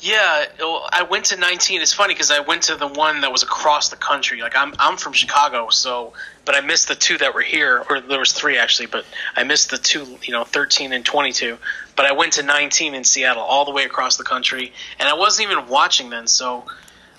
Yeah, 0.06 0.46
I 0.60 1.02
went 1.10 1.26
to 1.26 1.36
19. 1.36 1.82
It's 1.82 1.92
funny 1.92 2.14
because 2.14 2.30
I 2.30 2.40
went 2.40 2.62
to 2.64 2.76
the 2.76 2.88
one 2.88 3.22
that 3.22 3.32
was 3.32 3.42
across 3.42 3.90
the 3.90 3.96
country. 3.96 4.40
Like 4.40 4.56
I'm 4.56 4.76
I'm 4.78 4.98
from 4.98 5.14
Chicago, 5.14 5.70
so 5.70 6.14
but 6.46 6.54
I 6.54 6.62
missed 6.62 6.88
the 6.88 6.94
two 6.94 7.18
that 7.18 7.34
were 7.34 7.42
here, 7.42 7.84
or 7.90 8.00
there 8.02 8.20
was 8.20 8.32
three 8.32 8.60
actually, 8.60 8.86
but 8.86 9.04
I 9.36 9.44
missed 9.46 9.72
the 9.72 9.80
two, 9.80 10.20
you 10.22 10.32
know, 10.32 10.44
13 10.44 10.94
and 10.94 11.04
22. 11.04 11.58
But 11.96 12.06
I 12.06 12.12
went 12.12 12.34
to 12.34 12.44
19 12.44 12.94
in 12.94 13.04
Seattle, 13.04 13.42
all 13.42 13.66
the 13.66 13.72
way 13.72 13.84
across 13.84 14.18
the 14.18 14.24
country, 14.24 14.74
and 15.00 15.10
I 15.10 15.16
wasn't 15.16 15.50
even 15.50 15.68
watching 15.70 16.12
then. 16.12 16.28
So, 16.28 16.66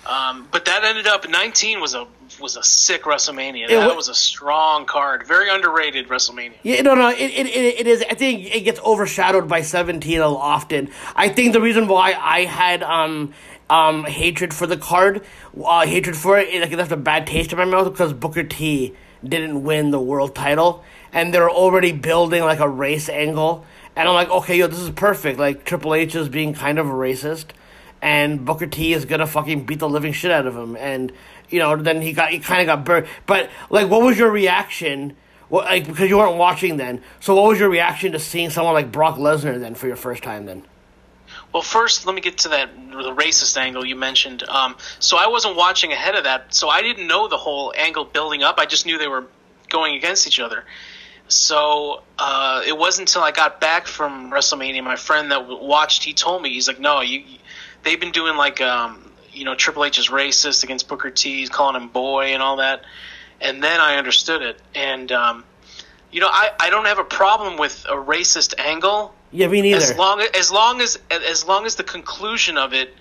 um, 0.05 0.47
but 0.49 0.63
that 0.63 0.85
ended 0.85 1.07
up 1.07 1.29
19 1.29 1.81
was 1.81 1.93
a 1.93 2.07
was 2.39 2.57
a 2.57 2.63
sick 2.63 3.03
WrestleMania. 3.03 3.67
That 3.67 3.95
was 3.95 4.09
a 4.09 4.15
strong 4.15 4.85
card, 4.85 5.25
very 5.27 5.49
underrated 5.49 6.07
WrestleMania. 6.07 6.53
Yeah, 6.63 6.81
no, 6.81 6.95
no, 6.95 7.09
it, 7.09 7.19
it, 7.19 7.47
it 7.47 7.87
is. 7.87 8.03
I 8.09 8.13
think 8.13 8.53
it 8.53 8.61
gets 8.61 8.79
overshadowed 8.81 9.47
by 9.47 9.61
17 9.61 10.19
often. 10.21 10.89
I 11.15 11.29
think 11.29 11.53
the 11.53 11.61
reason 11.61 11.87
why 11.87 12.13
I 12.13 12.45
had 12.45 12.83
um 12.83 13.33
um 13.69 14.05
hatred 14.05 14.53
for 14.53 14.67
the 14.67 14.77
card, 14.77 15.23
uh, 15.63 15.85
hatred 15.85 16.15
for 16.15 16.37
it, 16.37 16.61
like 16.61 16.71
it 16.71 16.77
left 16.77 16.91
a 16.91 16.97
bad 16.97 17.27
taste 17.27 17.51
in 17.51 17.57
my 17.57 17.65
mouth 17.65 17.91
because 17.91 18.13
Booker 18.13 18.43
T 18.43 18.95
didn't 19.23 19.63
win 19.63 19.91
the 19.91 19.99
world 19.99 20.35
title, 20.35 20.83
and 21.11 21.33
they're 21.33 21.49
already 21.49 21.91
building 21.91 22.43
like 22.43 22.59
a 22.59 22.69
race 22.69 23.09
angle, 23.09 23.65
and 23.95 24.07
I'm 24.07 24.15
like, 24.15 24.29
okay, 24.29 24.57
yo, 24.57 24.67
this 24.67 24.79
is 24.79 24.91
perfect. 24.91 25.39
Like 25.39 25.65
Triple 25.65 25.93
H 25.93 26.15
is 26.15 26.29
being 26.29 26.53
kind 26.53 26.79
of 26.79 26.87
a 26.87 26.93
racist 26.93 27.47
and 28.01 28.45
Booker 28.45 28.67
T 28.67 28.93
is 28.93 29.05
gonna 29.05 29.27
fucking 29.27 29.65
beat 29.65 29.79
the 29.79 29.89
living 29.89 30.13
shit 30.13 30.31
out 30.31 30.45
of 30.45 30.55
him, 30.55 30.75
and 30.75 31.11
you 31.49 31.59
know, 31.59 31.75
then 31.75 32.01
he 32.01 32.13
got 32.13 32.29
he 32.29 32.39
kind 32.39 32.61
of 32.61 32.67
got 32.67 32.85
burned. 32.85 33.07
But 33.25 33.49
like, 33.69 33.89
what 33.89 34.01
was 34.01 34.17
your 34.17 34.31
reaction? 34.31 35.15
What 35.49 35.65
like 35.65 35.87
because 35.87 36.09
you 36.09 36.17
weren't 36.17 36.37
watching 36.37 36.77
then? 36.77 37.01
So 37.19 37.35
what 37.35 37.47
was 37.47 37.59
your 37.59 37.69
reaction 37.69 38.11
to 38.11 38.19
seeing 38.19 38.49
someone 38.49 38.73
like 38.73 38.91
Brock 38.91 39.17
Lesnar 39.17 39.59
then 39.59 39.75
for 39.75 39.87
your 39.87 39.95
first 39.95 40.23
time 40.23 40.45
then? 40.45 40.63
Well, 41.53 41.63
first, 41.63 42.05
let 42.05 42.13
me 42.13 42.21
get 42.21 42.39
to 42.39 42.49
that 42.49 42.69
the 42.75 43.15
racist 43.15 43.57
angle 43.57 43.85
you 43.85 43.95
mentioned. 43.95 44.43
Um, 44.47 44.75
so 44.99 45.17
I 45.17 45.27
wasn't 45.27 45.55
watching 45.55 45.91
ahead 45.91 46.15
of 46.15 46.25
that, 46.25 46.53
so 46.53 46.69
I 46.69 46.81
didn't 46.81 47.07
know 47.07 47.27
the 47.27 47.37
whole 47.37 47.73
angle 47.75 48.05
building 48.05 48.43
up. 48.43 48.59
I 48.59 48.65
just 48.65 48.85
knew 48.85 48.97
they 48.97 49.07
were 49.07 49.25
going 49.69 49.95
against 49.95 50.27
each 50.27 50.39
other. 50.39 50.65
So 51.29 52.03
uh, 52.17 52.63
it 52.65 52.77
wasn't 52.77 53.09
until 53.09 53.23
I 53.23 53.31
got 53.31 53.59
back 53.59 53.87
from 53.87 54.31
WrestleMania, 54.31 54.83
my 54.83 54.95
friend 54.95 55.31
that 55.31 55.47
watched, 55.47 56.03
he 56.03 56.13
told 56.13 56.41
me, 56.41 56.53
he's 56.53 56.67
like, 56.67 56.79
"No, 56.79 57.01
you, 57.01 57.23
they've 57.83 57.99
been 57.99 58.11
doing 58.11 58.37
like 58.37 58.61
um, 58.61 59.11
you 59.37 59.45
know 59.45 59.55
Triple 59.55 59.85
H 59.85 59.99
is 59.99 60.09
racist 60.09 60.63
against 60.63 60.87
Booker 60.87 61.09
T, 61.09 61.39
he's 61.39 61.49
calling 61.49 61.81
him 61.81 61.89
boy 61.89 62.33
and 62.33 62.41
all 62.41 62.57
that, 62.57 62.83
and 63.39 63.63
then 63.63 63.79
I 63.79 63.97
understood 63.97 64.41
it. 64.41 64.59
And 64.73 65.11
um, 65.11 65.43
you 66.11 66.21
know, 66.21 66.29
I, 66.29 66.51
I 66.59 66.69
don't 66.69 66.85
have 66.85 66.99
a 66.99 67.03
problem 67.03 67.57
with 67.57 67.85
a 67.87 67.95
racist 67.95 68.55
angle. 68.57 69.13
Yeah, 69.31 69.47
me 69.47 69.61
neither. 69.61 69.77
As 69.77 69.95
long 69.97 70.21
as 70.21 70.51
long 70.51 70.81
as 70.81 70.99
as 71.11 71.45
long 71.45 71.65
as 71.65 71.75
the 71.75 71.83
conclusion 71.83 72.57
of 72.57 72.73
it, 72.73 72.95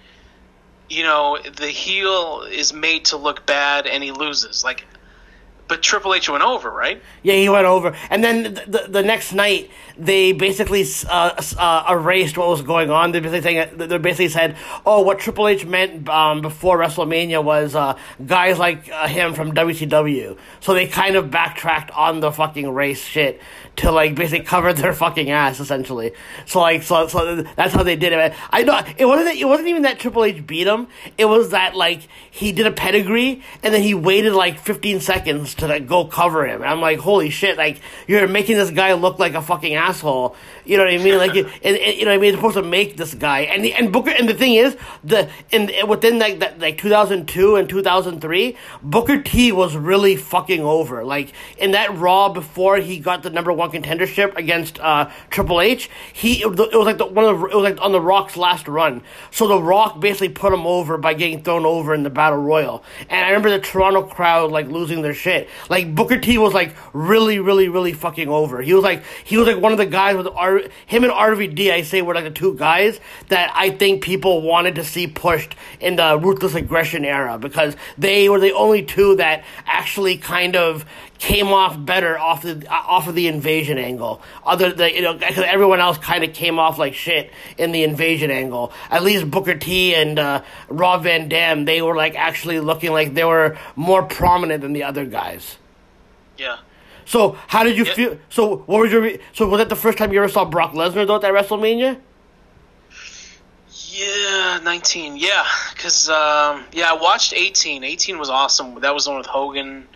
you 0.88 1.02
know, 1.02 1.38
the 1.38 1.68
heel 1.68 2.42
is 2.50 2.72
made 2.72 3.06
to 3.06 3.16
look 3.16 3.46
bad 3.46 3.86
and 3.86 4.02
he 4.02 4.12
loses. 4.12 4.64
Like 4.64 4.84
but 5.68 5.82
Triple 5.82 6.14
H 6.14 6.28
went 6.28 6.44
over, 6.44 6.70
right? 6.70 7.02
Yeah, 7.22 7.34
he 7.34 7.48
went 7.48 7.66
over, 7.66 7.94
and 8.10 8.22
then 8.22 8.42
the 8.42 8.64
the, 8.66 8.86
the 8.88 9.02
next 9.02 9.32
night 9.32 9.70
they 9.98 10.32
basically 10.32 10.84
uh, 11.08 11.42
uh, 11.58 11.86
erased 11.90 12.36
what 12.36 12.48
was 12.48 12.62
going 12.62 12.90
on. 12.90 13.12
They 13.12 13.20
basically 13.20 13.42
saying 13.42 13.76
they 13.76 13.98
basically 13.98 14.28
said, 14.28 14.56
"Oh, 14.84 15.02
what 15.02 15.18
Triple 15.18 15.48
H 15.48 15.64
meant 15.64 16.08
um, 16.08 16.40
before 16.40 16.78
WrestleMania 16.78 17.42
was 17.42 17.74
uh, 17.74 17.98
guys 18.24 18.58
like 18.58 18.88
uh, 18.90 19.08
him 19.08 19.34
from 19.34 19.52
WCW." 19.52 20.38
So 20.60 20.74
they 20.74 20.86
kind 20.86 21.16
of 21.16 21.30
backtracked 21.30 21.90
on 21.92 22.20
the 22.20 22.30
fucking 22.30 22.68
race 22.70 23.04
shit 23.04 23.40
to 23.76 23.92
like 23.92 24.14
basically 24.14 24.44
cover 24.44 24.72
their 24.72 24.92
fucking 24.94 25.30
ass 25.30 25.60
essentially. 25.60 26.12
So 26.46 26.60
like 26.60 26.82
so 26.82 27.06
so 27.08 27.42
that's 27.42 27.74
how 27.74 27.82
they 27.82 27.96
did 27.96 28.12
it. 28.12 28.34
I 28.50 28.62
know 28.62 28.80
it 28.96 29.04
wasn't 29.04 29.36
it 29.36 29.44
wasn't 29.44 29.68
even 29.68 29.82
that 29.82 29.98
Triple 29.98 30.24
H 30.24 30.46
beat 30.46 30.66
him. 30.66 30.88
It 31.18 31.26
was 31.26 31.50
that 31.50 31.76
like 31.76 32.08
he 32.30 32.52
did 32.52 32.66
a 32.66 32.72
pedigree 32.72 33.42
and 33.62 33.74
then 33.74 33.82
he 33.82 33.94
waited 33.94 34.32
like 34.32 34.58
15 34.58 35.00
seconds 35.00 35.54
to 35.56 35.68
like 35.68 35.86
go 35.86 36.06
cover 36.06 36.46
him. 36.46 36.62
And 36.62 36.70
I'm 36.70 36.80
like, 36.80 36.98
holy 36.98 37.30
shit! 37.30 37.56
Like 37.58 37.80
you're 38.06 38.26
making 38.26 38.56
this 38.56 38.70
guy 38.70 38.94
look 38.94 39.18
like 39.18 39.34
a 39.34 39.42
fucking 39.42 39.74
asshole. 39.74 40.36
You 40.64 40.78
know 40.78 40.84
what 40.84 40.94
I 40.94 40.98
mean? 40.98 41.18
Like, 41.18 41.34
it, 41.36 41.46
it, 41.62 41.96
you 41.96 42.04
know 42.04 42.12
what 42.12 42.16
I 42.16 42.20
mean? 42.20 42.30
It's 42.30 42.38
supposed 42.38 42.56
to 42.56 42.62
make 42.62 42.96
this 42.96 43.14
guy 43.14 43.40
and 43.40 43.64
the, 43.64 43.74
and 43.74 43.92
Booker. 43.92 44.10
And 44.10 44.28
the 44.28 44.34
thing 44.34 44.54
is, 44.54 44.76
the 45.04 45.28
and 45.52 45.70
within 45.86 46.18
like 46.18 46.38
that 46.38 46.58
like 46.58 46.78
2002 46.78 47.56
and 47.56 47.68
2003, 47.68 48.56
Booker 48.82 49.22
T 49.22 49.52
was 49.52 49.76
really 49.76 50.16
fucking 50.16 50.62
over. 50.62 51.04
Like 51.04 51.32
in 51.58 51.72
that 51.72 51.96
Raw 51.96 52.30
before 52.30 52.78
he 52.78 52.98
got 52.98 53.22
the 53.22 53.30
number 53.30 53.52
one 53.52 53.65
contendership 53.68 54.36
against 54.36 54.78
uh, 54.80 55.10
Triple 55.30 55.60
H, 55.60 55.90
he 56.12 56.42
it 56.42 56.50
was, 56.50 56.58
like 56.86 56.98
the 56.98 57.06
one 57.06 57.24
of 57.24 57.42
it 57.42 57.54
was 57.54 57.64
like 57.64 57.80
on 57.80 57.92
the 57.92 58.00
Rock's 58.00 58.36
last 58.36 58.68
run. 58.68 59.02
So 59.30 59.46
the 59.46 59.60
Rock 59.60 60.00
basically 60.00 60.30
put 60.30 60.52
him 60.52 60.66
over 60.66 60.98
by 60.98 61.14
getting 61.14 61.42
thrown 61.42 61.66
over 61.66 61.94
in 61.94 62.02
the 62.02 62.10
Battle 62.10 62.38
Royal. 62.38 62.84
And 63.08 63.24
I 63.24 63.28
remember 63.28 63.50
the 63.50 63.58
Toronto 63.58 64.02
crowd 64.02 64.50
like 64.50 64.68
losing 64.68 65.02
their 65.02 65.14
shit. 65.14 65.48
Like 65.68 65.94
Booker 65.94 66.18
T 66.18 66.38
was 66.38 66.54
like 66.54 66.74
really, 66.92 67.38
really, 67.38 67.68
really 67.68 67.92
fucking 67.92 68.28
over. 68.28 68.60
He 68.62 68.74
was 68.74 68.84
like 68.84 69.02
he 69.24 69.36
was 69.36 69.46
like 69.46 69.60
one 69.60 69.72
of 69.72 69.78
the 69.78 69.86
guys 69.86 70.16
with 70.16 70.26
R- 70.28 70.62
him 70.86 71.04
and 71.04 71.12
RVD. 71.12 71.70
I 71.70 71.82
say 71.82 72.02
were 72.02 72.14
like 72.14 72.24
the 72.24 72.30
two 72.30 72.54
guys 72.54 73.00
that 73.28 73.50
I 73.54 73.70
think 73.70 74.02
people 74.02 74.42
wanted 74.42 74.74
to 74.76 74.84
see 74.84 75.06
pushed 75.06 75.54
in 75.80 75.96
the 75.96 76.18
ruthless 76.18 76.54
aggression 76.54 77.04
era 77.04 77.38
because 77.38 77.76
they 77.98 78.28
were 78.28 78.40
the 78.40 78.52
only 78.52 78.82
two 78.82 79.16
that 79.16 79.44
actually 79.66 80.16
kind 80.18 80.56
of 80.56 80.84
came 81.18 81.48
off 81.48 81.76
better 81.78 82.18
off 82.18 82.42
the 82.42 82.66
off 82.68 83.08
of 83.08 83.14
the 83.14 83.28
invasion 83.28 83.78
angle. 83.78 84.20
Other 84.44 84.72
than 84.72 84.94
you 84.94 85.02
know, 85.02 85.14
because 85.14 85.38
everyone 85.38 85.80
else 85.80 85.98
kind 85.98 86.24
of 86.24 86.32
came 86.32 86.58
off 86.58 86.78
like 86.78 86.94
shit 86.94 87.30
in 87.58 87.72
the 87.72 87.82
invasion 87.84 88.30
angle. 88.30 88.72
At 88.90 89.02
least 89.02 89.30
Booker 89.30 89.54
T 89.54 89.94
and 89.94 90.18
uh, 90.18 90.42
Rob 90.68 91.04
Van 91.04 91.28
Dam, 91.28 91.64
they 91.64 91.82
were 91.82 91.96
like 91.96 92.14
actually 92.14 92.60
looking 92.60 92.92
like 92.92 93.14
they 93.14 93.24
were 93.24 93.58
more 93.74 94.02
prominent 94.02 94.62
than 94.62 94.72
the 94.72 94.84
other 94.84 95.04
guys. 95.04 95.56
Yeah. 96.36 96.58
So 97.04 97.38
how 97.46 97.62
did 97.62 97.78
you 97.78 97.84
feel? 97.84 98.18
So 98.28 98.58
what 98.66 98.82
was 98.82 98.92
your? 98.92 99.10
So 99.32 99.48
was 99.48 99.58
that 99.58 99.68
the 99.68 99.76
first 99.76 99.96
time 99.98 100.12
you 100.12 100.18
ever 100.18 100.28
saw 100.28 100.44
Brock 100.44 100.72
Lesnar 100.72 101.06
though 101.06 101.16
at 101.16 101.22
that 101.22 101.32
WrestleMania? 101.32 102.00
Yeah, 103.96 104.60
19. 104.62 105.16
Yeah, 105.16 105.46
because 105.72 106.10
um, 106.10 106.64
yeah, 106.72 106.90
I 106.90 106.98
watched 107.00 107.32
18. 107.32 107.82
18 107.82 108.18
was 108.18 108.28
awesome. 108.28 108.80
That 108.80 108.92
was 108.92 109.04
the 109.04 109.10
one 109.10 109.18
with 109.18 109.26
Hogan. 109.26 109.88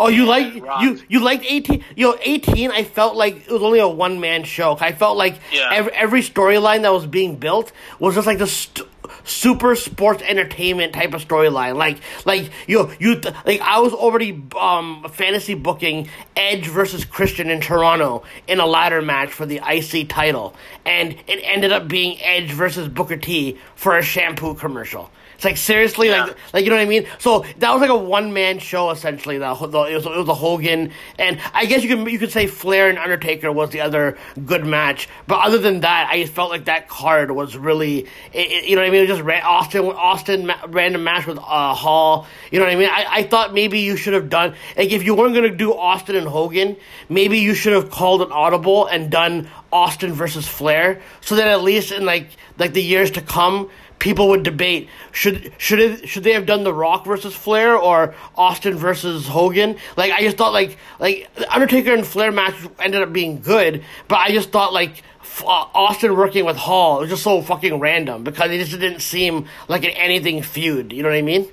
Oh, 0.00 0.08
you 0.08 0.26
like 0.26 0.54
you 0.54 1.00
you 1.08 1.20
liked 1.20 1.44
eighteen? 1.44 1.84
You 1.96 2.08
know, 2.08 2.18
eighteen. 2.22 2.70
I 2.70 2.84
felt 2.84 3.16
like 3.16 3.46
it 3.46 3.50
was 3.50 3.62
only 3.62 3.80
a 3.80 3.88
one 3.88 4.20
man 4.20 4.44
show. 4.44 4.76
I 4.80 4.92
felt 4.92 5.16
like 5.16 5.38
yeah. 5.52 5.70
every 5.72 5.92
every 5.92 6.22
storyline 6.22 6.82
that 6.82 6.92
was 6.92 7.06
being 7.06 7.36
built 7.36 7.72
was 7.98 8.14
just 8.14 8.26
like 8.26 8.38
the 8.38 8.46
st- 8.46 8.86
super 9.24 9.74
sports 9.74 10.22
entertainment 10.22 10.92
type 10.92 11.14
of 11.14 11.26
storyline. 11.26 11.76
Like 11.76 11.98
like 12.24 12.50
you 12.66 12.90
you 12.98 13.20
like 13.44 13.60
I 13.60 13.80
was 13.80 13.92
already 13.92 14.42
um 14.58 15.06
fantasy 15.10 15.54
booking 15.54 16.08
Edge 16.36 16.66
versus 16.66 17.04
Christian 17.04 17.50
in 17.50 17.60
Toronto 17.60 18.22
in 18.46 18.60
a 18.60 18.66
ladder 18.66 19.02
match 19.02 19.32
for 19.32 19.46
the 19.46 19.60
IC 19.66 20.08
title, 20.08 20.54
and 20.84 21.12
it 21.26 21.40
ended 21.42 21.72
up 21.72 21.88
being 21.88 22.18
Edge 22.20 22.52
versus 22.52 22.88
Booker 22.88 23.16
T 23.16 23.58
for 23.74 23.96
a 23.96 24.02
shampoo 24.02 24.54
commercial. 24.54 25.10
It's 25.38 25.44
like 25.44 25.56
seriously, 25.56 26.08
Yeah. 26.08 26.24
like 26.24 26.36
like 26.52 26.64
you 26.64 26.70
know 26.70 26.76
what 26.76 26.82
I 26.82 26.86
mean. 26.86 27.06
So 27.20 27.44
that 27.58 27.70
was 27.72 27.80
like 27.80 27.90
a 27.90 27.96
one 27.96 28.32
man 28.32 28.58
show 28.58 28.90
essentially. 28.90 29.38
The, 29.38 29.54
the 29.54 29.82
it 29.84 29.94
was 29.94 30.04
it 30.04 30.16
was 30.16 30.28
a 30.28 30.34
Hogan, 30.34 30.90
and 31.16 31.40
I 31.54 31.64
guess 31.66 31.84
you 31.84 31.96
could 31.96 32.10
you 32.10 32.18
could 32.18 32.32
say 32.32 32.48
Flair 32.48 32.88
and 32.88 32.98
Undertaker 32.98 33.52
was 33.52 33.70
the 33.70 33.80
other 33.82 34.18
good 34.44 34.66
match. 34.66 35.08
But 35.28 35.46
other 35.46 35.58
than 35.58 35.78
that, 35.82 36.08
I 36.10 36.20
just 36.22 36.32
felt 36.32 36.50
like 36.50 36.64
that 36.64 36.88
card 36.88 37.30
was 37.30 37.56
really, 37.56 38.00
it, 38.00 38.06
it- 38.50 38.64
you 38.68 38.74
know 38.74 38.82
what 38.82 38.88
I 38.88 38.90
mean. 38.90 39.04
It 39.04 39.08
was 39.08 39.18
just 39.18 39.22
ra- 39.24 39.40
Austin 39.44 39.84
Austin 39.84 40.46
ma- 40.48 40.58
random 40.66 41.04
match 41.04 41.24
with 41.28 41.38
uh, 41.38 41.72
Hall. 41.72 42.26
You 42.50 42.58
know 42.58 42.64
what 42.64 42.72
I 42.74 42.76
mean. 42.76 42.88
I, 42.90 43.06
I 43.08 43.22
thought 43.22 43.54
maybe 43.54 43.78
you 43.78 43.96
should 43.96 44.14
have 44.14 44.28
done 44.28 44.56
like 44.76 44.90
if 44.90 45.04
you 45.04 45.14
weren't 45.14 45.36
gonna 45.36 45.54
do 45.56 45.72
Austin 45.72 46.16
and 46.16 46.26
Hogan, 46.26 46.76
maybe 47.08 47.38
you 47.38 47.54
should 47.54 47.74
have 47.74 47.90
called 47.90 48.22
an 48.22 48.32
audible 48.32 48.86
and 48.86 49.08
done 49.08 49.48
Austin 49.72 50.12
versus 50.14 50.48
Flair, 50.48 51.00
so 51.20 51.36
that 51.36 51.46
at 51.46 51.62
least 51.62 51.92
in 51.92 52.04
like 52.04 52.26
like 52.58 52.72
the 52.72 52.82
years 52.82 53.12
to 53.12 53.20
come 53.20 53.70
people 53.98 54.28
would 54.28 54.42
debate 54.42 54.88
should 55.12 55.52
should 55.58 55.78
it 55.80 56.08
should 56.08 56.22
they 56.24 56.32
have 56.32 56.46
done 56.46 56.64
the 56.64 56.72
Rock 56.72 57.04
versus 57.04 57.34
Flair 57.34 57.76
or 57.76 58.14
Austin 58.36 58.76
versus 58.76 59.26
Hogan? 59.26 59.76
Like 59.96 60.12
I 60.12 60.20
just 60.22 60.36
thought 60.36 60.52
like 60.52 60.78
like 60.98 61.28
the 61.34 61.52
Undertaker 61.52 61.92
and 61.92 62.06
Flair 62.06 62.30
match 62.32 62.54
ended 62.78 63.02
up 63.02 63.12
being 63.12 63.40
good, 63.40 63.84
but 64.08 64.16
I 64.16 64.30
just 64.30 64.50
thought 64.50 64.72
like 64.72 65.02
f- 65.20 65.42
uh, 65.44 65.66
Austin 65.74 66.16
working 66.16 66.44
with 66.44 66.56
Hall 66.56 67.00
was 67.00 67.10
just 67.10 67.22
so 67.22 67.42
fucking 67.42 67.80
random 67.80 68.24
because 68.24 68.50
it 68.50 68.58
just 68.58 68.72
didn't 68.80 69.00
seem 69.00 69.46
like 69.68 69.84
an 69.84 69.90
anything 69.90 70.42
feud. 70.42 70.92
You 70.92 71.02
know 71.02 71.08
what 71.08 71.16
I 71.18 71.22
mean? 71.22 71.48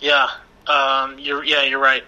Yeah, 0.00 0.28
um, 0.66 1.18
you're 1.18 1.42
yeah, 1.44 1.64
you're 1.64 1.80
right. 1.80 2.04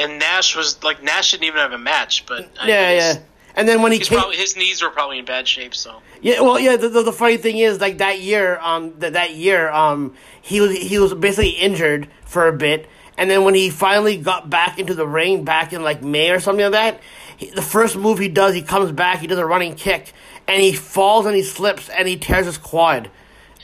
And 0.00 0.18
Nash 0.18 0.56
was 0.56 0.82
like 0.82 1.02
Nash 1.02 1.32
didn't 1.32 1.44
even 1.44 1.60
have 1.60 1.72
a 1.72 1.78
match, 1.78 2.24
but 2.26 2.50
I 2.60 2.68
Yeah, 2.68 2.94
guess 2.94 3.16
yeah. 3.16 3.22
And 3.56 3.68
then 3.68 3.82
when 3.82 3.92
he 3.92 3.98
He's 3.98 4.08
came, 4.08 4.18
probably, 4.18 4.36
his 4.36 4.56
knees 4.56 4.82
were 4.82 4.90
probably 4.90 5.18
in 5.18 5.24
bad 5.24 5.46
shape, 5.46 5.74
so 5.74 6.02
Yeah, 6.20 6.40
well, 6.40 6.58
yeah. 6.58 6.76
The, 6.76 6.88
the, 6.88 7.02
the 7.04 7.12
funny 7.12 7.36
thing 7.36 7.58
is, 7.58 7.80
like 7.80 7.98
that 7.98 8.20
year, 8.20 8.58
um, 8.58 8.98
that 8.98 9.12
that 9.12 9.34
year, 9.34 9.70
um, 9.70 10.14
he 10.42 10.60
was 10.60 10.76
he 10.76 10.98
was 10.98 11.14
basically 11.14 11.50
injured 11.50 12.08
for 12.24 12.48
a 12.48 12.52
bit, 12.52 12.88
and 13.16 13.30
then 13.30 13.44
when 13.44 13.54
he 13.54 13.70
finally 13.70 14.16
got 14.16 14.50
back 14.50 14.78
into 14.78 14.94
the 14.94 15.06
ring, 15.06 15.44
back 15.44 15.72
in 15.72 15.82
like 15.82 16.02
May 16.02 16.30
or 16.30 16.40
something 16.40 16.64
like 16.64 16.72
that, 16.72 17.00
he, 17.36 17.50
the 17.50 17.62
first 17.62 17.96
move 17.96 18.18
he 18.18 18.28
does, 18.28 18.54
he 18.54 18.62
comes 18.62 18.90
back, 18.90 19.20
he 19.20 19.28
does 19.28 19.38
a 19.38 19.46
running 19.46 19.76
kick, 19.76 20.12
and 20.48 20.60
he 20.60 20.72
falls 20.72 21.26
and 21.26 21.36
he 21.36 21.42
slips 21.42 21.88
and 21.88 22.08
he 22.08 22.16
tears 22.16 22.46
his 22.46 22.58
quad. 22.58 23.10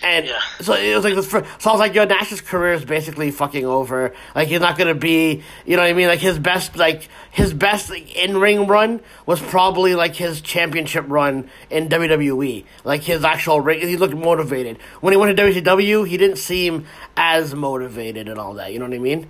And 0.02 0.26
Yeah. 0.26 0.38
so 0.60 0.72
it 0.74 0.94
was 0.94 1.04
like 1.04 1.14
So 1.60 1.70
I 1.70 1.72
was 1.72 1.80
like, 1.80 1.94
"Yo, 1.94 2.04
Nash's 2.04 2.40
career 2.40 2.72
is 2.72 2.84
basically 2.84 3.30
fucking 3.30 3.66
over. 3.66 4.14
Like 4.34 4.48
he's 4.48 4.60
not 4.60 4.78
gonna 4.78 4.94
be, 4.94 5.42
you 5.66 5.76
know 5.76 5.82
what 5.82 5.90
I 5.90 5.92
mean? 5.92 6.08
Like 6.08 6.20
his 6.20 6.38
best, 6.38 6.76
like 6.76 7.08
his 7.30 7.52
best 7.52 7.90
like, 7.90 8.16
in 8.16 8.38
ring 8.38 8.66
run 8.66 9.00
was 9.26 9.40
probably 9.40 9.94
like 9.94 10.16
his 10.16 10.40
championship 10.40 11.04
run 11.08 11.50
in 11.68 11.88
WWE. 11.88 12.64
Like 12.84 13.02
his 13.02 13.24
actual 13.24 13.60
ring, 13.60 13.80
he 13.80 13.96
looked 13.98 14.14
motivated. 14.14 14.78
When 15.00 15.12
he 15.12 15.18
went 15.18 15.36
to 15.36 15.42
WCW, 15.42 16.06
he 16.08 16.16
didn't 16.16 16.38
seem 16.38 16.86
as 17.16 17.54
motivated 17.54 18.28
and 18.28 18.38
all 18.38 18.54
that. 18.54 18.72
You 18.72 18.78
know 18.78 18.86
what 18.86 18.94
I 18.94 18.98
mean? 18.98 19.26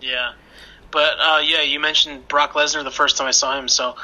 yeah. 0.00 0.32
But 0.90 1.14
uh, 1.18 1.40
yeah, 1.42 1.62
you 1.62 1.80
mentioned 1.80 2.28
Brock 2.28 2.52
Lesnar 2.52 2.84
the 2.84 2.90
first 2.90 3.16
time 3.16 3.26
I 3.26 3.30
saw 3.30 3.58
him, 3.58 3.66
so 3.66 3.96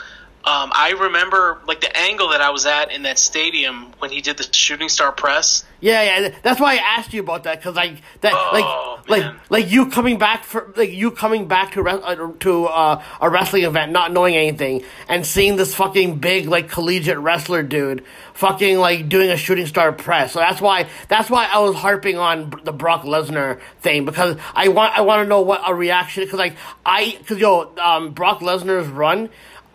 um, 0.45 0.71
I 0.75 0.95
remember 0.99 1.61
like 1.67 1.81
the 1.81 1.95
angle 1.95 2.29
that 2.31 2.41
I 2.41 2.51
was 2.51 2.65
at 2.65 2.91
in 2.93 3.03
that 3.03 3.19
stadium 3.19 3.93
when 3.99 4.11
he 4.11 4.21
did 4.23 4.39
the 4.39 4.49
shooting 4.53 4.89
star 4.89 5.13
press. 5.13 5.65
Yeah, 5.81 6.03
yeah. 6.21 6.35
That's 6.43 6.59
why 6.59 6.75
I 6.75 6.97
asked 6.99 7.13
you 7.13 7.21
about 7.21 7.45
that 7.45 7.59
because 7.59 7.77
like 7.77 8.01
that, 8.23 8.33
Oh, 8.35 9.01
like, 9.07 9.21
man. 9.23 9.35
like, 9.35 9.51
like 9.51 9.71
you 9.71 9.91
coming 9.91 10.17
back 10.19 10.45
for 10.45 10.73
like 10.77 10.91
you 10.93 11.11
coming 11.11 11.49
back 11.49 11.73
to 11.73 11.87
uh, 11.87 12.33
to 12.41 12.65
uh, 12.67 13.03
a 13.21 13.29
wrestling 13.31 13.65
event, 13.65 13.93
not 13.93 14.13
knowing 14.13 14.37
anything, 14.37 14.85
and 15.09 15.27
seeing 15.27 15.57
this 15.57 15.75
fucking 15.75 16.19
big 16.19 16.47
like 16.49 16.69
collegiate 16.71 17.19
wrestler 17.19 17.63
dude, 17.63 18.05
fucking 18.35 18.79
like 18.79 19.09
doing 19.09 19.31
a 19.31 19.37
shooting 19.37 19.67
star 19.67 19.93
press. 19.93 20.33
So 20.33 20.39
that's 20.39 20.61
why 20.61 20.89
that's 21.09 21.29
why 21.29 21.49
I 21.53 21.59
was 21.59 21.75
harping 21.77 22.17
on 22.17 22.53
the 22.65 22.73
Brock 22.73 23.03
Lesnar 23.03 23.61
thing 23.81 24.05
because 24.05 24.37
I 24.55 24.69
want 24.69 24.97
I 24.97 25.03
want 25.03 25.25
to 25.25 25.29
know 25.29 25.43
what 25.43 25.63
a 25.69 25.75
reaction 25.75 26.25
because 26.25 26.39
like 26.39 26.57
I 26.87 27.17
because 27.19 27.39
yo 27.39 27.73
um, 27.77 28.13
Brock 28.15 28.41
Lesnar's 28.41 28.89
run 28.89 29.29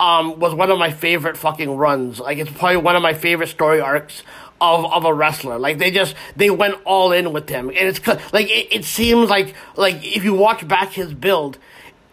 um, 0.04 0.38
was 0.38 0.54
one 0.54 0.70
of 0.70 0.78
my 0.78 0.90
favorite 0.90 1.36
fucking 1.38 1.70
runs. 1.70 2.20
Like 2.20 2.36
it's 2.36 2.50
probably 2.50 2.76
one 2.76 2.94
of 2.94 3.02
my 3.02 3.14
favorite 3.14 3.48
story 3.48 3.80
arcs 3.80 4.22
of, 4.60 4.84
of 4.92 5.04
a 5.06 5.14
wrestler. 5.14 5.58
Like 5.58 5.78
they 5.78 5.90
just 5.90 6.14
they 6.36 6.50
went 6.50 6.76
all 6.84 7.12
in 7.12 7.32
with 7.32 7.48
him, 7.48 7.70
and 7.70 7.78
it's 7.78 8.06
like 8.06 8.50
it, 8.50 8.68
it 8.70 8.84
seems 8.84 9.30
like 9.30 9.54
like 9.76 10.04
if 10.04 10.22
you 10.22 10.34
watch 10.34 10.66
back 10.68 10.92
his 10.92 11.14
build. 11.14 11.58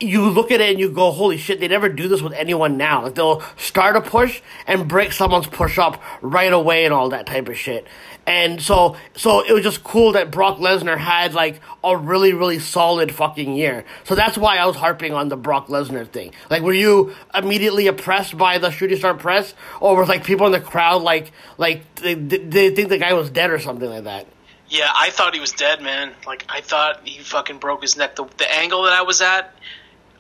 You 0.04 0.32
look 0.32 0.50
at 0.50 0.62
it 0.62 0.72
and 0.72 0.80
you 0.80 0.90
go, 0.90 1.12
"Holy 1.12 1.38
shit!" 1.38 1.60
They 1.60 1.68
never 1.68 1.88
do 1.88 2.08
this 2.08 2.24
with 2.24 2.34
anyone 2.34 2.76
now. 2.76 3.04
Like 3.04 3.14
they'll 3.14 3.44
start 3.56 3.96
a 3.96 4.02
push 4.02 4.42
and 4.66 4.88
break 4.88 5.12
someone's 5.12 5.46
push 5.46 5.78
up 5.78 6.02
right 6.24 6.52
away 6.52 6.86
and 6.86 6.94
all 6.94 7.10
that 7.10 7.28
type 7.28 7.48
of 7.48 7.56
shit. 7.56 7.86
And 8.28 8.62
so, 8.62 8.96
so 9.16 9.44
it 9.44 9.52
was 9.52 9.64
just 9.64 9.84
cool 9.84 10.12
that 10.12 10.32
Brock 10.32 10.60
Lesnar 10.60 10.98
had 10.98 11.34
like 11.34 11.60
a 11.84 11.98
really, 11.98 12.34
really 12.34 12.60
solid 12.60 13.14
fucking 13.14 13.56
year. 13.56 13.84
So 14.04 14.14
that's 14.14 14.38
why 14.38 14.58
I 14.58 14.66
was 14.68 14.76
harping 14.76 15.14
on 15.14 15.30
the 15.30 15.36
Brock 15.36 15.68
Lesnar 15.68 16.08
thing. 16.08 16.34
Like, 16.50 16.62
were 16.62 16.74
you 16.74 17.16
immediately 17.34 17.88
oppressed 17.88 18.38
by 18.38 18.60
the 18.60 18.70
shooting 18.70 18.98
star 18.98 19.16
press, 19.16 19.56
or 19.80 19.98
was 19.98 20.08
like 20.08 20.24
people 20.24 20.46
in 20.46 20.52
the 20.52 20.60
crowd 20.60 21.02
like, 21.02 21.32
like 21.58 21.96
they, 21.96 22.14
they 22.14 22.70
think 22.70 22.90
the 22.90 23.00
guy 23.00 23.14
was 23.14 23.32
dead 23.32 23.50
or 23.50 23.60
something 23.60 23.90
like 23.90 24.04
that? 24.04 24.28
Yeah, 24.70 24.90
I 24.96 25.10
thought 25.10 25.34
he 25.34 25.42
was 25.42 25.52
dead, 25.52 25.82
man. 25.82 26.14
Like 26.26 26.46
I 26.48 26.62
thought 26.62 27.02
he 27.06 27.24
fucking 27.24 27.58
broke 27.58 27.82
his 27.82 27.98
neck. 27.98 28.16
The, 28.16 28.26
the 28.38 28.50
angle 28.50 28.84
that 28.84 28.94
I 28.94 29.02
was 29.02 29.22
at, 29.22 29.54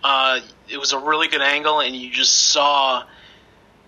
uh, 0.03 0.39
it 0.67 0.77
was 0.77 0.91
a 0.91 0.99
really 0.99 1.27
good 1.27 1.41
angle, 1.41 1.79
and 1.79 1.95
you 1.95 2.11
just 2.11 2.33
saw, 2.33 3.03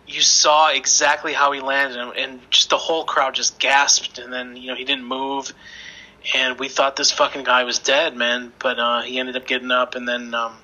you 0.08 0.22
saw 0.22 0.72
exactly 0.72 1.34
how 1.34 1.52
he 1.52 1.62
landed, 1.62 1.98
and, 1.98 2.18
and 2.18 2.52
just 2.52 2.70
the 2.70 2.78
whole 2.78 3.06
crowd 3.06 3.36
just 3.36 3.60
gasped, 3.60 4.20
and 4.20 4.32
then 4.32 4.56
you 4.56 4.68
know 4.68 4.76
he 4.76 4.84
didn't 4.84 5.06
move, 5.06 5.54
and 6.36 6.60
we 6.60 6.70
thought 6.70 6.96
this 6.96 7.12
fucking 7.12 7.44
guy 7.44 7.64
was 7.64 7.80
dead, 7.80 8.16
man. 8.16 8.52
But 8.60 8.80
uh, 8.80 9.02
he 9.02 9.20
ended 9.20 9.36
up 9.36 9.48
getting 9.48 9.72
up, 9.72 9.96
and 9.96 10.08
then 10.08 10.34
um, 10.34 10.58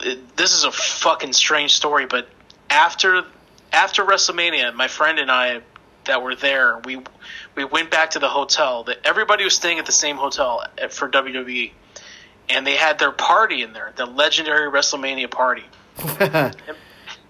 it, 0.00 0.36
this 0.36 0.52
is 0.52 0.64
a 0.64 0.72
fucking 0.72 1.32
strange 1.32 1.74
story, 1.74 2.06
but 2.06 2.28
after 2.70 3.24
after 3.72 4.04
WrestleMania, 4.04 4.74
my 4.74 4.88
friend 4.88 5.18
and 5.18 5.30
I 5.30 5.60
that 6.04 6.22
were 6.22 6.34
there, 6.34 6.78
we 6.84 7.00
we 7.54 7.64
went 7.64 7.90
back 7.90 8.12
to 8.12 8.18
the 8.18 8.28
hotel. 8.28 8.84
That 8.84 8.98
everybody 9.04 9.44
was 9.44 9.54
staying 9.54 9.78
at 9.78 9.86
the 9.86 9.92
same 9.92 10.16
hotel 10.16 10.64
at, 10.78 10.92
for 10.92 11.08
WWE, 11.08 11.72
and 12.48 12.66
they 12.66 12.76
had 12.76 12.98
their 12.98 13.12
party 13.12 13.62
in 13.62 13.72
there, 13.72 13.92
the 13.96 14.06
legendary 14.06 14.70
WrestleMania 14.70 15.30
party. 15.30 15.64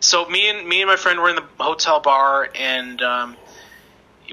so 0.03 0.29
me 0.29 0.51
and 0.51 0.67
me 0.69 0.83
and 0.83 0.89
my 0.89 0.97
friend 0.97 1.21
were 1.21 1.31
in 1.31 1.37
the 1.37 1.45
hotel 1.61 2.01
bar, 2.01 2.49
and 2.57 3.01
um, 3.03 3.37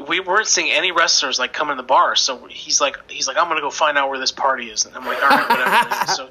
we 0.08 0.20
weren't 0.20 0.48
seeing 0.48 0.72
any 0.72 0.92
wrestlers 0.92 1.38
like 1.38 1.54
come 1.54 1.70
in 1.70 1.78
the 1.78 1.84
bar. 1.84 2.16
So 2.16 2.48
he's 2.48 2.82
like, 2.82 2.98
he's 3.10 3.28
like, 3.28 3.38
I'm 3.38 3.48
gonna 3.48 3.62
go 3.62 3.70
find 3.70 3.96
out 3.96 4.10
where 4.10 4.18
this 4.18 4.32
party 4.32 4.70
is. 4.70 4.86
And 4.86 4.96
I'm 4.96 5.06
like, 5.06 5.22
all 5.22 5.30
right, 5.30 5.48
whatever. 5.48 6.12
so 6.16 6.30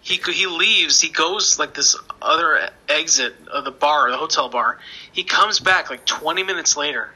he 0.00 0.16
he 0.32 0.46
leaves. 0.46 0.98
He 0.98 1.10
goes 1.10 1.58
like 1.58 1.74
this 1.74 1.94
other 2.22 2.70
exit 2.88 3.34
of 3.48 3.66
the 3.66 3.70
bar, 3.70 4.10
the 4.10 4.16
hotel 4.16 4.48
bar. 4.48 4.78
He 5.12 5.24
comes 5.24 5.60
back 5.60 5.90
like 5.90 6.06
20 6.06 6.42
minutes 6.42 6.74
later, 6.74 7.10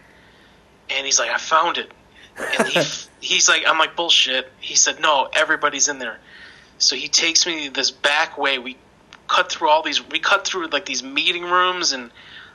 and 0.90 1.06
he's 1.06 1.18
like, 1.18 1.30
I 1.30 1.38
found 1.38 1.78
it. 1.78 1.90
And 2.36 2.68
he 2.68 2.80
he's 3.20 3.48
like, 3.48 3.62
I'm 3.66 3.78
like 3.78 3.96
bullshit. 3.96 4.52
He 4.60 4.74
said, 4.74 5.00
no, 5.00 5.30
everybody's 5.32 5.88
in 5.88 5.98
there. 5.98 6.18
So 6.76 6.94
he 6.94 7.08
takes 7.08 7.46
me 7.46 7.68
this 7.68 7.90
back 7.90 8.36
way. 8.36 8.58
We 8.58 8.76
cut 9.28 9.50
through 9.50 9.68
all 9.68 9.82
these. 9.82 10.06
We 10.06 10.18
cut 10.18 10.46
through 10.46 10.68
like 10.68 10.86
these 10.86 11.02
meeting 11.02 11.44
rooms, 11.44 11.92
and 11.92 12.10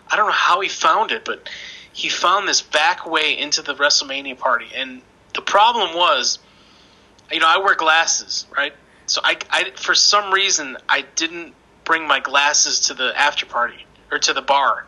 I 0.08 0.16
don't 0.16 0.28
know 0.28 0.32
how 0.32 0.62
he 0.62 0.70
found 0.70 1.12
it, 1.12 1.26
but 1.26 1.50
he 1.94 2.10
found 2.10 2.48
this 2.48 2.62
back 2.62 3.06
way 3.06 3.38
into 3.38 3.62
the 3.62 3.76
WrestleMania 3.76 4.38
party. 4.38 4.68
And 4.76 5.02
the 5.34 5.42
problem 5.42 5.96
was, 5.96 6.40
you 7.32 7.40
know, 7.40 7.48
I 7.48 7.58
wear 7.58 7.76
glasses, 7.76 8.46
right? 8.56 8.74
So 9.06 9.22
I, 9.24 9.38
I 9.50 9.72
for 9.76 9.96
some 9.96 10.32
reason, 10.32 10.78
I 10.88 11.06
didn't 11.16 11.54
bring 11.84 12.08
my 12.08 12.20
glasses 12.20 12.80
to 12.82 12.94
the 12.94 13.20
after 13.20 13.46
party 13.46 13.86
or 14.12 14.20
to 14.20 14.34
the 14.34 14.42
bar. 14.42 14.86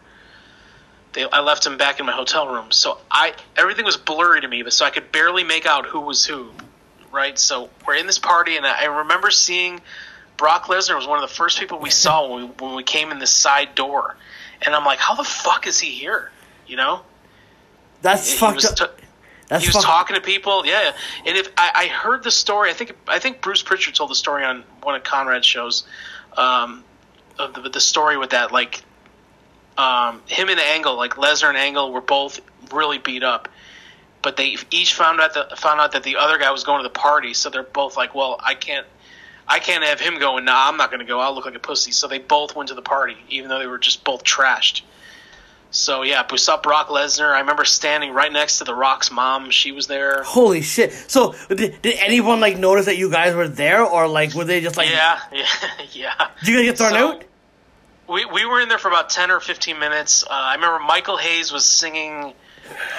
They, 1.13 1.29
I 1.29 1.41
left 1.41 1.63
them 1.63 1.77
back 1.77 1.99
in 1.99 2.05
my 2.05 2.11
hotel 2.13 2.47
room, 2.47 2.71
so 2.71 2.99
I 3.09 3.33
everything 3.57 3.83
was 3.83 3.97
blurry 3.97 4.41
to 4.41 4.47
me, 4.47 4.63
but 4.63 4.71
so 4.71 4.85
I 4.85 4.91
could 4.91 5.11
barely 5.11 5.43
make 5.43 5.65
out 5.65 5.85
who 5.85 5.99
was 5.99 6.25
who, 6.25 6.51
right? 7.11 7.37
So 7.37 7.69
we're 7.85 7.95
in 7.95 8.07
this 8.07 8.19
party, 8.19 8.55
and 8.55 8.65
I 8.65 8.85
remember 8.85 9.31
seeing 9.31 9.81
Brock 10.41 10.65
Lesnar 10.65 10.95
was 10.95 11.05
one 11.05 11.21
of 11.23 11.29
the 11.29 11.35
first 11.35 11.59
people 11.59 11.77
we 11.77 11.91
saw 11.91 12.27
when 12.27 12.41
we, 12.47 12.47
when 12.65 12.75
we 12.75 12.81
came 12.81 13.11
in 13.11 13.19
this 13.19 13.29
side 13.29 13.75
door, 13.75 14.15
and 14.63 14.73
I'm 14.73 14.83
like, 14.83 14.97
how 14.97 15.13
the 15.13 15.23
fuck 15.23 15.67
is 15.67 15.79
he 15.79 15.91
here? 15.91 16.31
You 16.65 16.77
know, 16.77 17.01
That's 18.01 18.31
he 18.31 18.37
fucked 18.39 18.55
was 18.55 18.65
up. 18.65 18.75
t- 18.75 19.03
That's 19.49 19.63
he 19.63 19.67
was 19.67 19.75
fucked- 19.75 19.85
talking 19.85 20.15
to 20.15 20.21
people, 20.21 20.65
yeah. 20.65 20.93
And 21.27 21.37
if 21.37 21.47
I, 21.57 21.71
I 21.75 21.87
heard 21.89 22.23
the 22.23 22.31
story, 22.31 22.71
I 22.71 22.73
think 22.73 22.93
I 23.07 23.19
think 23.19 23.41
Bruce 23.41 23.61
Pritchard 23.61 23.93
told 23.93 24.09
the 24.09 24.15
story 24.15 24.43
on 24.43 24.63
one 24.81 24.95
of 24.95 25.03
Conrad's 25.03 25.45
shows, 25.45 25.83
um, 26.37 26.83
of 27.37 27.53
the, 27.53 27.69
the 27.69 27.79
story 27.79 28.17
with 28.17 28.31
that 28.31 28.51
like, 28.51 28.81
um, 29.77 30.23
him 30.25 30.49
and 30.49 30.59
Angle, 30.59 30.95
like 30.97 31.11
Lesnar 31.17 31.49
and 31.49 31.57
Angle, 31.57 31.93
were 31.93 32.01
both 32.01 32.39
really 32.73 32.97
beat 32.97 33.21
up, 33.21 33.47
but 34.23 34.37
they 34.37 34.55
each 34.71 34.95
found 34.95 35.21
out 35.21 35.35
that 35.35 35.59
found 35.59 35.79
out 35.79 35.91
that 35.91 36.01
the 36.01 36.17
other 36.17 36.39
guy 36.39 36.49
was 36.49 36.63
going 36.63 36.79
to 36.79 36.83
the 36.83 36.89
party. 36.89 37.35
So 37.35 37.51
they're 37.51 37.61
both 37.61 37.95
like, 37.95 38.15
"Well, 38.15 38.39
I 38.43 38.55
can't, 38.55 38.87
I 39.47 39.59
can't 39.59 39.83
have 39.83 39.99
him 39.99 40.19
going. 40.19 40.45
Nah, 40.45 40.67
I'm 40.69 40.77
not 40.77 40.89
going 40.91 40.99
to 40.99 41.05
go. 41.05 41.19
I'll 41.19 41.33
look 41.35 41.45
like 41.45 41.55
a 41.55 41.59
pussy." 41.59 41.91
So 41.91 42.07
they 42.07 42.19
both 42.19 42.55
went 42.55 42.69
to 42.69 42.75
the 42.75 42.81
party, 42.81 43.17
even 43.29 43.49
though 43.49 43.59
they 43.59 43.67
were 43.67 43.79
just 43.79 44.03
both 44.03 44.23
trashed. 44.23 44.81
So 45.73 46.03
yeah, 46.03 46.23
saw 46.35 46.59
Brock 46.59 46.89
Lesnar. 46.89 47.33
I 47.33 47.39
remember 47.39 47.63
standing 47.63 48.11
right 48.13 48.31
next 48.31 48.57
to 48.57 48.65
the 48.65 48.75
Rock's 48.75 49.09
mom. 49.09 49.51
She 49.51 49.71
was 49.71 49.87
there. 49.87 50.21
Holy 50.23 50.61
shit! 50.61 50.91
So 50.91 51.33
did, 51.47 51.81
did 51.81 51.97
anyone 51.99 52.41
like 52.41 52.57
notice 52.57 52.87
that 52.87 52.97
you 52.97 53.09
guys 53.09 53.33
were 53.33 53.47
there, 53.47 53.81
or 53.83 54.07
like 54.07 54.33
were 54.33 54.43
they 54.43 54.59
just 54.59 54.75
like? 54.75 54.89
Yeah, 54.89 55.19
yeah, 55.31 55.45
yeah. 55.93 56.27
Did 56.41 56.47
you 56.49 56.55
guys 56.57 56.65
get 56.65 56.77
thrown 56.77 56.91
So- 56.91 57.11
out? 57.13 57.23
We 58.09 58.25
we 58.25 58.45
were 58.45 58.59
in 58.59 58.67
there 58.67 58.77
for 58.77 58.89
about 58.89 59.09
ten 59.09 59.31
or 59.31 59.39
fifteen 59.39 59.79
minutes. 59.79 60.23
Uh, 60.25 60.27
I 60.31 60.55
remember 60.55 60.79
Michael 60.79 61.15
Hayes 61.15 61.53
was 61.53 61.63
singing 61.65 62.33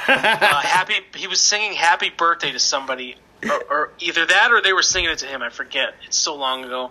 uh, 0.08 0.12
happy. 0.62 0.94
He 1.14 1.26
was 1.26 1.38
singing 1.42 1.74
"Happy 1.74 2.08
Birthday" 2.08 2.52
to 2.52 2.58
somebody, 2.58 3.16
or, 3.44 3.64
or 3.70 3.90
either 3.98 4.26
that 4.26 4.52
or 4.52 4.60
they 4.60 4.72
were 4.72 4.82
singing 4.82 5.10
it 5.10 5.18
to 5.18 5.26
him. 5.26 5.42
I 5.42 5.50
forget. 5.50 5.94
It's 6.06 6.18
so 6.18 6.34
long 6.36 6.64
ago, 6.64 6.90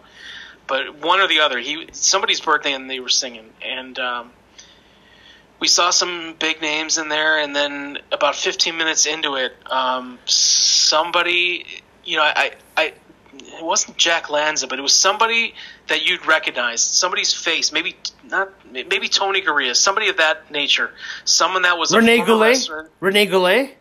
but 0.68 0.96
one 1.00 1.20
or 1.20 1.28
the 1.28 1.40
other. 1.40 1.60
He 1.60 1.88
somebody's 1.92 2.42
birthday 2.42 2.74
and 2.74 2.90
they 2.90 3.00
were 3.00 3.10
singing, 3.10 3.50
and 3.62 3.98
um, 4.00 4.32
we 5.60 5.68
saw 5.68 5.90
some 5.92 6.36
big 6.40 6.62
names 6.62 6.98
in 6.98 7.10
there. 7.10 7.40
And 7.40 7.56
then 7.56 8.00
about 8.12 8.36
fifteen 8.36 8.78
minutes 8.78 9.06
into 9.06 9.36
it, 9.36 9.54
um, 9.68 10.20
somebody, 10.26 11.66
you 12.04 12.18
know, 12.18 12.24
I, 12.24 12.54
I, 12.76 12.94
it 13.34 13.64
wasn't 13.64 13.98
Jack 13.98 14.30
Lanza, 14.30 14.68
but 14.68 14.78
it 14.80 14.82
was 14.82 14.94
somebody 14.94 15.54
that 15.88 16.06
you'd 16.06 16.26
recognize, 16.26 16.82
somebody's 16.82 17.34
face, 17.34 17.72
maybe 17.72 17.96
not, 18.26 18.50
maybe 18.72 19.08
Tony 19.08 19.42
Garea, 19.42 19.76
somebody 19.76 20.10
of 20.10 20.18
that 20.18 20.52
nature, 20.52 20.92
someone 21.24 21.62
that 21.62 21.78
was 21.78 21.94
a 21.94 22.00
Rene 22.00 22.26
Goulet. 22.26 22.70
Rene 23.00 23.26
Goulet. 23.26 23.78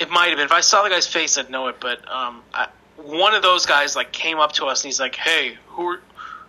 It 0.00 0.10
might 0.10 0.28
have 0.28 0.38
been. 0.38 0.46
If 0.46 0.52
I 0.52 0.62
saw 0.62 0.82
the 0.82 0.88
guy's 0.88 1.06
face, 1.06 1.36
I'd 1.36 1.50
know 1.50 1.68
it. 1.68 1.76
But 1.78 2.10
um, 2.10 2.42
I, 2.54 2.68
one 2.96 3.34
of 3.34 3.42
those 3.42 3.66
guys 3.66 3.94
like 3.94 4.12
came 4.12 4.38
up 4.38 4.52
to 4.52 4.66
us 4.66 4.82
and 4.82 4.88
he's 4.88 4.98
like, 4.98 5.14
"Hey, 5.14 5.58
who 5.68 5.86
are 5.88 6.00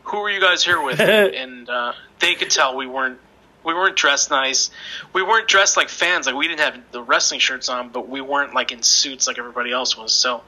who 0.03 0.17
are 0.17 0.29
you 0.29 0.39
guys 0.39 0.63
here 0.63 0.81
with?" 0.81 0.99
and 1.01 1.69
uh, 1.69 1.93
they 2.19 2.35
could 2.35 2.49
tell 2.49 2.77
we 2.77 2.87
weren't 2.87 3.19
we 3.63 3.73
weren't 3.73 3.95
dressed 3.95 4.31
nice. 4.31 4.71
We 5.13 5.21
weren't 5.21 5.47
dressed 5.47 5.77
like 5.77 5.89
fans. 5.89 6.25
Like 6.25 6.35
we 6.35 6.47
didn't 6.47 6.61
have 6.61 6.79
the 6.91 7.03
wrestling 7.03 7.39
shirts 7.39 7.69
on, 7.69 7.89
but 7.89 8.07
we 8.07 8.21
weren't 8.21 8.53
like 8.53 8.71
in 8.71 8.83
suits 8.83 9.27
like 9.27 9.37
everybody 9.37 9.71
else 9.71 9.97
was. 9.97 10.13
So, 10.13 10.43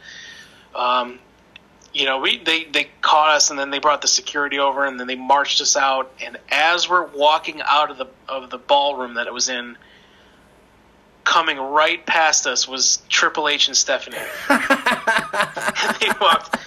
um, 0.73 1.19
you 1.93 2.05
know, 2.05 2.19
we 2.19 2.41
they 2.43 2.63
they 2.65 2.89
caught 3.01 3.31
us 3.35 3.49
and 3.49 3.59
then 3.59 3.69
they 3.69 3.79
brought 3.79 4.01
the 4.01 4.07
security 4.07 4.59
over 4.59 4.85
and 4.85 4.99
then 4.99 5.07
they 5.07 5.15
marched 5.15 5.61
us 5.61 5.75
out. 5.75 6.11
And 6.25 6.37
as 6.49 6.89
we're 6.89 7.05
walking 7.07 7.61
out 7.61 7.91
of 7.91 7.97
the 7.97 8.07
of 8.27 8.49
the 8.49 8.57
ballroom 8.57 9.15
that 9.15 9.27
it 9.27 9.33
was 9.33 9.49
in. 9.49 9.77
Coming 11.23 11.57
right 11.57 12.05
past 12.05 12.45
us 12.47 12.67
was 12.67 13.01
Triple 13.09 13.47
H 13.47 13.67
and 13.67 13.77
Stephanie. 13.77 14.17
they 14.49 16.07
walked. 16.19 16.57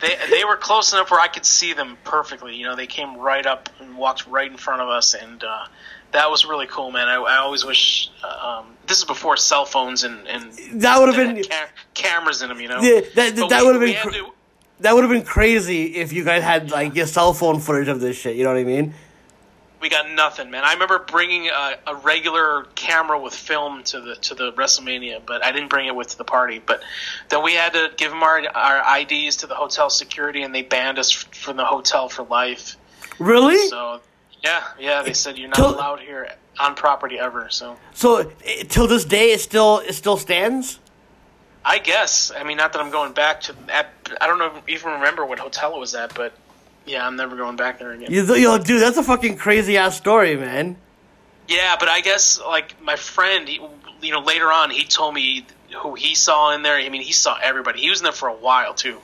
They 0.00 0.16
they 0.30 0.44
were 0.44 0.56
close 0.56 0.92
enough 0.92 1.10
where 1.10 1.20
I 1.20 1.28
could 1.28 1.44
see 1.44 1.72
them 1.72 1.96
perfectly. 2.04 2.54
You 2.56 2.64
know, 2.64 2.76
they 2.76 2.86
came 2.86 3.16
right 3.16 3.44
up 3.44 3.68
and 3.80 3.96
walked 3.96 4.26
right 4.26 4.50
in 4.50 4.56
front 4.56 4.82
of 4.82 4.88
us, 4.88 5.14
and 5.14 5.42
uh, 5.42 5.66
that 6.12 6.30
was 6.30 6.44
really 6.44 6.66
cool, 6.66 6.90
man. 6.90 7.08
I, 7.08 7.14
I 7.14 7.36
always 7.38 7.64
wish. 7.64 8.10
Uh, 8.22 8.60
um, 8.60 8.66
this 8.86 8.98
is 8.98 9.04
before 9.04 9.36
cell 9.36 9.64
phones 9.64 10.04
and 10.04 10.26
and 10.28 10.52
That 10.82 10.98
would 11.00 11.14
have 11.14 11.34
been 11.34 11.42
ca- 11.42 11.68
cameras 11.94 12.42
in 12.42 12.48
them. 12.50 12.60
You 12.60 12.68
know, 12.68 12.80
Yeah, 12.82 13.00
that- 13.14 13.36
But 13.36 13.48
that 13.48 13.64
would've 13.64 13.80
been 13.80 13.96
cr- 13.96 14.10
to- 14.10 14.32
that 14.80 14.94
would 14.94 15.04
have 15.04 15.10
been 15.10 15.24
crazy 15.24 15.96
if 15.96 16.12
you 16.12 16.24
guys 16.24 16.42
had 16.42 16.70
like 16.70 16.94
your 16.94 17.06
cell 17.06 17.32
phone 17.32 17.60
footage 17.60 17.88
of 17.88 18.00
this 18.00 18.16
shit. 18.16 18.36
You 18.36 18.44
know 18.44 18.50
what 18.52 18.58
I 18.58 18.64
mean? 18.64 18.94
We 19.84 19.90
got 19.90 20.10
nothing, 20.10 20.50
man. 20.50 20.64
I 20.64 20.72
remember 20.72 20.98
bringing 20.98 21.48
a, 21.48 21.76
a 21.86 21.94
regular 21.96 22.64
camera 22.74 23.20
with 23.20 23.34
film 23.34 23.82
to 23.84 24.00
the 24.00 24.14
to 24.16 24.34
the 24.34 24.50
WrestleMania, 24.52 25.20
but 25.26 25.44
I 25.44 25.52
didn't 25.52 25.68
bring 25.68 25.86
it 25.86 25.94
with 25.94 26.08
to 26.08 26.16
the 26.16 26.24
party. 26.24 26.58
But 26.58 26.82
then 27.28 27.42
we 27.44 27.52
had 27.52 27.74
to 27.74 27.90
give 27.94 28.10
them 28.10 28.22
our 28.22 28.40
our 28.54 28.98
IDs 29.00 29.36
to 29.36 29.46
the 29.46 29.54
hotel 29.54 29.90
security, 29.90 30.42
and 30.42 30.54
they 30.54 30.62
banned 30.62 30.98
us 30.98 31.10
from 31.10 31.58
the 31.58 31.66
hotel 31.66 32.08
for 32.08 32.22
life. 32.22 32.78
Really? 33.18 33.58
So 33.68 34.00
yeah, 34.42 34.64
yeah, 34.80 35.02
they 35.02 35.12
said 35.12 35.36
you're 35.36 35.48
not 35.48 35.56
Till- 35.56 35.74
allowed 35.74 36.00
here 36.00 36.32
on 36.58 36.74
property 36.74 37.18
ever. 37.18 37.48
So 37.50 37.76
So 37.92 38.32
eh, 38.42 38.64
till 38.66 38.86
this 38.86 39.04
day, 39.04 39.32
it 39.32 39.42
still 39.42 39.80
it 39.80 39.92
still 39.92 40.16
stands. 40.16 40.78
I 41.62 41.78
guess 41.78 42.32
I 42.34 42.42
mean 42.42 42.56
not 42.56 42.72
that 42.72 42.80
I'm 42.80 42.90
going 42.90 43.12
back 43.12 43.42
to. 43.42 43.54
I 44.18 44.26
don't 44.26 44.38
know 44.38 44.62
even 44.66 44.92
remember 44.92 45.26
what 45.26 45.38
hotel 45.38 45.76
it 45.76 45.78
was 45.78 45.94
at, 45.94 46.14
but 46.14 46.32
yeah, 46.86 47.06
I'm 47.06 47.16
never 47.16 47.36
going 47.36 47.56
back 47.56 47.78
there 47.78 47.92
again. 47.92 48.10
You, 48.10 48.22
yo, 48.34 48.58
dude, 48.58 48.80
that's 48.80 48.96
a 48.96 49.02
fucking 49.02 49.36
crazy 49.36 49.76
ass 49.76 49.96
story, 49.96 50.36
man. 50.36 50.76
Yeah, 51.48 51.76
but 51.78 51.88
I 51.88 52.00
guess 52.00 52.40
like 52.40 52.80
my 52.82 52.96
friend, 52.96 53.48
he, 53.48 53.60
you 54.00 54.12
know, 54.12 54.20
later 54.20 54.50
on 54.50 54.70
he 54.70 54.84
told 54.84 55.14
me 55.14 55.46
who 55.76 55.94
he 55.94 56.14
saw 56.14 56.54
in 56.54 56.62
there. 56.62 56.76
I 56.76 56.88
mean, 56.88 57.02
he 57.02 57.12
saw 57.12 57.36
everybody. 57.42 57.80
He 57.80 57.90
was 57.90 58.00
in 58.00 58.04
there 58.04 58.12
for 58.12 58.28
a 58.28 58.34
while 58.34 58.74
too, 58.74 58.98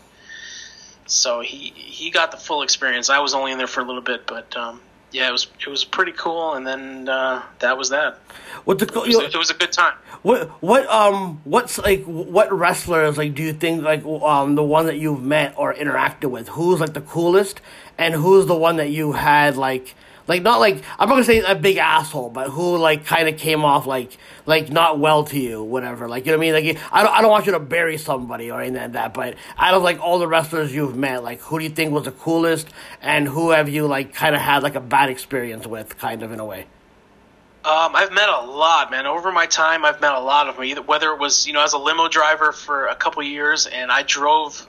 so 1.07 1.41
he 1.41 1.72
he 1.74 2.11
got 2.11 2.31
the 2.31 2.37
full 2.37 2.62
experience. 2.62 3.11
I 3.11 3.18
was 3.18 3.35
only 3.35 3.53
in 3.53 3.59
there 3.59 3.66
for 3.66 3.81
a 3.81 3.85
little 3.85 4.03
bit, 4.03 4.26
but 4.26 4.57
um, 4.57 4.81
yeah, 5.12 5.28
it 5.28 5.32
was 5.32 5.46
it 5.66 5.68
was 5.68 5.84
pretty 5.84 6.12
cool. 6.12 6.54
And 6.54 6.66
then 6.66 7.08
uh, 7.08 7.42
that 7.61 7.76
was 7.76 7.88
that. 7.90 8.18
What 8.64 8.78
the 8.78 8.86
It 8.86 8.94
was, 8.94 9.34
it 9.34 9.38
was 9.38 9.50
a 9.50 9.54
good 9.54 9.72
time. 9.72 9.94
what 10.22 10.48
what 10.62 10.86
um 10.88 11.40
what's 11.44 11.78
like 11.78 12.04
what 12.04 12.52
wrestlers 12.52 13.16
like 13.16 13.34
do 13.34 13.42
you 13.42 13.52
think 13.52 13.82
like 13.82 14.04
um 14.04 14.54
the 14.54 14.62
one 14.62 14.86
that 14.86 14.98
you've 14.98 15.22
met 15.22 15.54
or 15.56 15.72
interacted 15.74 16.30
with 16.30 16.48
who's 16.48 16.80
like 16.80 16.92
the 16.92 17.00
coolest 17.00 17.61
and 17.96 18.14
who's 18.14 18.46
the 18.46 18.56
one 18.56 18.76
that 18.76 18.90
you 18.90 19.12
had 19.12 19.56
like 19.56 19.94
like 20.31 20.43
not 20.43 20.61
like 20.61 20.76
I'm 20.99 21.09
not 21.09 21.16
gonna 21.16 21.24
say 21.24 21.41
a 21.41 21.57
big 21.57 21.76
asshole 21.76 22.31
but 22.31 22.51
who 22.51 22.78
like 22.78 23.05
kind 23.05 23.28
of 23.28 23.37
came 23.37 23.64
off 23.64 23.85
like 23.85 24.16
like 24.47 24.70
not 24.70 25.01
well 25.01 25.24
to 25.24 25.39
you 25.39 25.62
whatever 25.62 26.09
like 26.09 26.24
you 26.24 26.33
know 26.33 26.39
what 26.39 26.47
I 26.47 26.53
mean 26.62 26.76
like 26.76 26.78
I 26.93 27.03
don't 27.03 27.12
I 27.12 27.20
don't 27.20 27.31
want 27.31 27.47
you 27.47 27.53
to 27.53 27.61
bury 27.61 27.99
somebody 27.99 28.51
or 28.51 28.61
anything 28.61 28.81
like 28.81 28.93
that 28.93 29.12
but 29.12 29.35
out 29.59 29.74
of 29.74 29.83
like 29.83 30.01
all 30.01 30.20
the 30.20 30.28
wrestlers 30.28 30.72
you've 30.72 30.97
met 30.97 31.24
like 31.24 31.41
who 31.41 31.59
do 31.59 31.64
you 31.64 31.70
think 31.70 31.93
was 31.93 32.05
the 32.05 32.12
coolest 32.12 32.68
and 33.03 33.26
who 33.26 33.51
have 33.51 33.68
you 33.68 33.89
like 33.89 34.14
kind 34.14 34.37
of 34.37 34.41
had 34.41 34.62
like 34.62 34.76
a 34.76 34.81
bad 34.81 35.11
experience 35.11 35.66
with 35.66 35.99
kind 35.99 36.22
of 36.22 36.33
in 36.33 36.41
a 36.41 36.45
way. 36.45 36.66
Um, 37.62 37.95
I've 37.95 38.12
met 38.12 38.28
a 38.28 38.41
lot, 38.41 38.91
man. 38.91 39.07
Over 39.07 39.33
my 39.33 39.45
time, 39.45 39.85
I've 39.85 40.01
met 40.01 40.14
a 40.14 40.20
lot 40.20 40.49
of 40.49 40.57
them. 40.57 40.87
Whether 40.87 41.11
it 41.11 41.18
was 41.18 41.47
you 41.47 41.53
know 41.53 41.62
as 41.62 41.74
a 41.74 41.78
limo 41.78 42.09
driver 42.09 42.53
for 42.53 42.87
a 42.87 42.95
couple 42.95 43.22
years, 43.22 43.66
and 43.66 43.93
I 43.93 44.03
drove, 44.03 44.66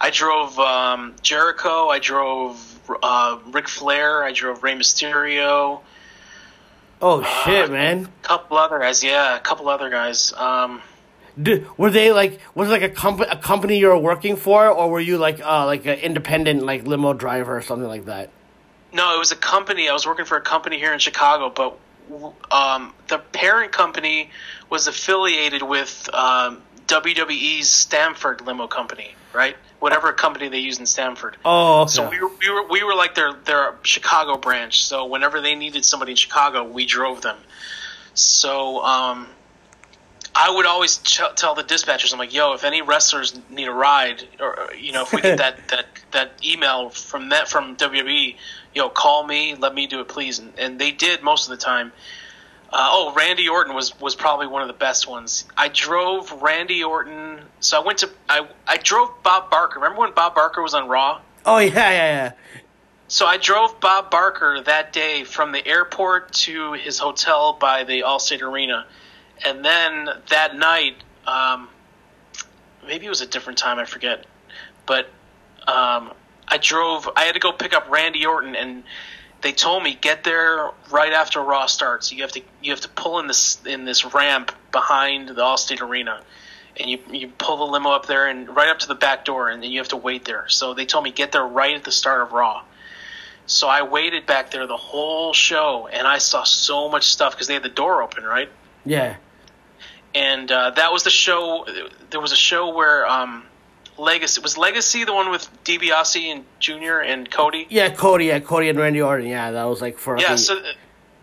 I 0.00 0.10
drove 0.10 0.56
um, 0.58 1.16
Jericho, 1.22 1.88
I 1.88 1.98
drove 1.98 2.69
uh, 3.02 3.38
Ric 3.52 3.68
Flair, 3.68 4.22
I 4.24 4.32
drove 4.32 4.62
Rey 4.62 4.74
Mysterio, 4.74 5.80
Oh 7.02 7.22
shit, 7.44 7.70
man. 7.70 8.06
a 8.22 8.26
couple 8.26 8.58
other 8.58 8.78
guys. 8.78 9.02
Yeah, 9.02 9.36
a 9.36 9.40
couple 9.40 9.68
other 9.68 9.88
guys. 9.88 10.32
Um, 10.34 10.82
Did, 11.40 11.66
were 11.78 11.90
they 11.90 12.12
like 12.12 12.40
was 12.54 12.68
it 12.68 12.72
like 12.72 12.82
a 12.82 12.88
company 12.90 13.28
a 13.30 13.36
company 13.36 13.78
you 13.78 13.88
were 13.88 13.96
working 13.98 14.36
for 14.36 14.68
or 14.68 14.90
were 14.90 15.00
you 15.00 15.16
like 15.16 15.40
uh 15.40 15.64
like 15.64 15.86
an 15.86 15.98
independent 16.00 16.62
like 16.64 16.86
limo 16.86 17.12
driver 17.14 17.56
or 17.56 17.62
something 17.62 17.88
like 17.88 18.04
that? 18.06 18.30
no, 18.92 19.14
it 19.14 19.18
was 19.18 19.30
a 19.32 19.36
company. 19.36 19.88
I 19.88 19.92
was 19.92 20.04
working 20.06 20.24
for 20.26 20.36
a 20.36 20.40
company 20.42 20.76
here 20.78 20.92
in 20.92 20.98
Chicago, 20.98 21.48
but 21.48 21.78
um, 22.50 22.92
the 23.06 23.18
parent 23.18 23.70
company 23.70 24.30
was 24.68 24.88
affiliated 24.88 25.62
with 25.62 26.08
um, 26.12 26.60
WWE's 26.88 27.70
Stamford 27.70 28.40
Limo 28.44 28.66
Company, 28.66 29.14
right? 29.32 29.56
Whatever 29.80 30.12
company 30.12 30.48
they 30.48 30.58
use 30.58 30.78
in 30.78 30.86
Stamford. 30.86 31.36
Oh, 31.44 31.82
okay. 31.82 31.90
So 31.90 32.08
we 32.08 32.20
were, 32.20 32.28
we 32.28 32.50
were 32.50 32.68
we 32.68 32.84
were 32.84 32.94
like 32.94 33.14
their 33.14 33.32
their 33.32 33.74
Chicago 33.82 34.36
branch. 34.36 34.84
So 34.84 35.06
whenever 35.06 35.40
they 35.40 35.54
needed 35.54 35.84
somebody 35.84 36.12
in 36.12 36.16
Chicago, 36.16 36.64
we 36.64 36.86
drove 36.86 37.22
them. 37.22 37.38
So 38.14 38.84
um, 38.84 39.26
I 40.34 40.50
would 40.50 40.66
always 40.66 40.98
ch- 40.98 41.20
tell 41.34 41.54
the 41.54 41.64
dispatchers, 41.64 42.12
I'm 42.12 42.18
like, 42.18 42.32
"Yo, 42.32 42.52
if 42.52 42.64
any 42.64 42.82
wrestlers 42.82 43.38
need 43.50 43.66
a 43.68 43.72
ride, 43.72 44.22
or 44.38 44.70
you 44.78 44.92
know, 44.92 45.02
if 45.02 45.12
we 45.12 45.20
get 45.22 45.38
that 45.44 45.68
that 45.68 45.86
that 46.12 46.32
email 46.44 46.90
from 46.90 47.30
that 47.30 47.48
from 47.48 47.76
WWE, 47.76 48.36
yo, 48.74 48.88
call 48.88 49.26
me, 49.26 49.54
let 49.54 49.74
me 49.74 49.86
do 49.86 50.00
it, 50.00 50.08
please." 50.08 50.38
And, 50.38 50.52
and 50.58 50.78
they 50.78 50.92
did 50.92 51.22
most 51.22 51.50
of 51.50 51.58
the 51.58 51.62
time. 51.64 51.92
Uh, 52.72 52.88
oh, 52.92 53.12
Randy 53.16 53.48
Orton 53.48 53.74
was 53.74 53.98
was 54.00 54.14
probably 54.14 54.46
one 54.46 54.62
of 54.62 54.68
the 54.68 54.74
best 54.74 55.08
ones. 55.08 55.44
I 55.56 55.68
drove 55.68 56.30
Randy 56.40 56.84
Orton. 56.84 57.40
So 57.58 57.80
I 57.80 57.84
went 57.84 57.98
to 57.98 58.10
I 58.28 58.46
I 58.66 58.76
drove 58.76 59.10
Bob 59.22 59.50
Barker. 59.50 59.80
Remember 59.80 60.00
when 60.00 60.14
Bob 60.14 60.34
Barker 60.34 60.62
was 60.62 60.74
on 60.74 60.88
Raw? 60.88 61.20
oh 61.46 61.58
yeah, 61.58 61.74
yeah, 61.74 61.90
yeah. 61.90 62.32
So 63.08 63.26
I 63.26 63.38
drove 63.38 63.80
Bob 63.80 64.08
Barker 64.08 64.60
that 64.62 64.92
day 64.92 65.24
from 65.24 65.50
the 65.50 65.66
airport 65.66 66.32
to 66.44 66.74
his 66.74 66.98
hotel 66.98 67.54
by 67.54 67.82
the 67.82 68.02
Allstate 68.02 68.40
Arena, 68.40 68.86
and 69.44 69.64
then 69.64 70.08
that 70.28 70.56
night, 70.56 70.94
um, 71.26 71.68
maybe 72.86 73.06
it 73.06 73.08
was 73.08 73.20
a 73.20 73.26
different 73.26 73.58
time, 73.58 73.80
I 73.80 73.84
forget, 73.84 74.26
but 74.86 75.06
um, 75.66 76.12
I 76.46 76.58
drove. 76.60 77.08
I 77.16 77.24
had 77.24 77.32
to 77.32 77.40
go 77.40 77.50
pick 77.50 77.74
up 77.74 77.90
Randy 77.90 78.24
Orton, 78.26 78.54
and 78.54 78.84
they 79.42 79.52
told 79.52 79.82
me 79.82 79.96
get 80.00 80.24
there 80.24 80.70
right 80.90 81.12
after 81.12 81.40
Raw 81.40 81.66
starts. 81.66 82.12
You 82.12 82.22
have 82.22 82.32
to 82.32 82.42
you 82.62 82.72
have 82.72 82.80
to 82.82 82.88
pull 82.88 83.18
in 83.20 83.26
this 83.26 83.58
in 83.64 83.84
this 83.84 84.04
ramp 84.14 84.52
behind 84.72 85.28
the 85.28 85.42
Allstate 85.42 85.80
Arena. 85.80 86.22
And 86.78 86.88
you, 86.88 86.98
you 87.10 87.28
pull 87.28 87.56
the 87.58 87.64
limo 87.64 87.90
up 87.90 88.06
there 88.06 88.28
and 88.28 88.48
right 88.54 88.68
up 88.68 88.78
to 88.78 88.88
the 88.88 88.94
back 88.94 89.24
door, 89.24 89.50
and 89.50 89.62
then 89.62 89.70
you 89.70 89.78
have 89.80 89.88
to 89.88 89.96
wait 89.96 90.24
there. 90.24 90.48
So 90.48 90.72
they 90.72 90.86
told 90.86 91.04
me 91.04 91.10
get 91.10 91.32
there 91.32 91.44
right 91.44 91.74
at 91.74 91.84
the 91.84 91.92
start 91.92 92.22
of 92.22 92.32
Raw. 92.32 92.62
So 93.46 93.66
I 93.68 93.82
waited 93.82 94.24
back 94.24 94.52
there 94.52 94.66
the 94.66 94.76
whole 94.76 95.32
show, 95.32 95.88
and 95.92 96.06
I 96.06 96.18
saw 96.18 96.44
so 96.44 96.88
much 96.88 97.04
stuff 97.08 97.32
because 97.32 97.48
they 97.48 97.54
had 97.54 97.64
the 97.64 97.68
door 97.68 98.02
open, 98.02 98.22
right? 98.24 98.48
Yeah. 98.86 99.16
and 100.14 100.50
uh, 100.50 100.70
that 100.70 100.92
was 100.92 101.02
the 101.02 101.10
show. 101.10 101.66
There 102.10 102.20
was 102.20 102.32
a 102.32 102.36
show 102.36 102.72
where 102.74 103.06
um, 103.06 103.44
Legacy 104.00 104.40
was 104.40 104.56
Legacy 104.56 105.04
the 105.04 105.12
one 105.12 105.30
with 105.30 105.48
DiBiase 105.64 106.32
and 106.32 106.44
Junior 106.58 107.00
and 107.00 107.30
Cody. 107.30 107.66
Yeah, 107.68 107.90
Cody. 107.90 108.26
Yeah, 108.26 108.40
Cody 108.40 108.68
and 108.68 108.78
Randy 108.78 109.02
Orton. 109.02 109.26
Yeah, 109.26 109.50
that 109.50 109.64
was 109.64 109.80
like 109.80 109.98
for 109.98 110.18
Yeah, 110.18 110.36
so 110.36 110.58
uh, 110.58 110.62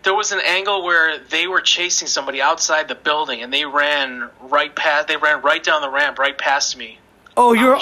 there 0.04 0.14
was 0.14 0.30
an 0.32 0.40
angle 0.44 0.84
where 0.84 1.18
they 1.18 1.46
were 1.48 1.60
chasing 1.60 2.06
somebody 2.06 2.40
outside 2.40 2.88
the 2.88 2.94
building, 2.94 3.42
and 3.42 3.52
they 3.52 3.64
ran 3.64 4.30
right 4.42 4.74
past. 4.74 5.08
They 5.08 5.16
ran 5.16 5.42
right 5.42 5.62
down 5.62 5.82
the 5.82 5.90
ramp, 5.90 6.18
right 6.18 6.38
past 6.38 6.76
me. 6.76 6.98
oh, 7.36 7.52
you're 7.52 7.78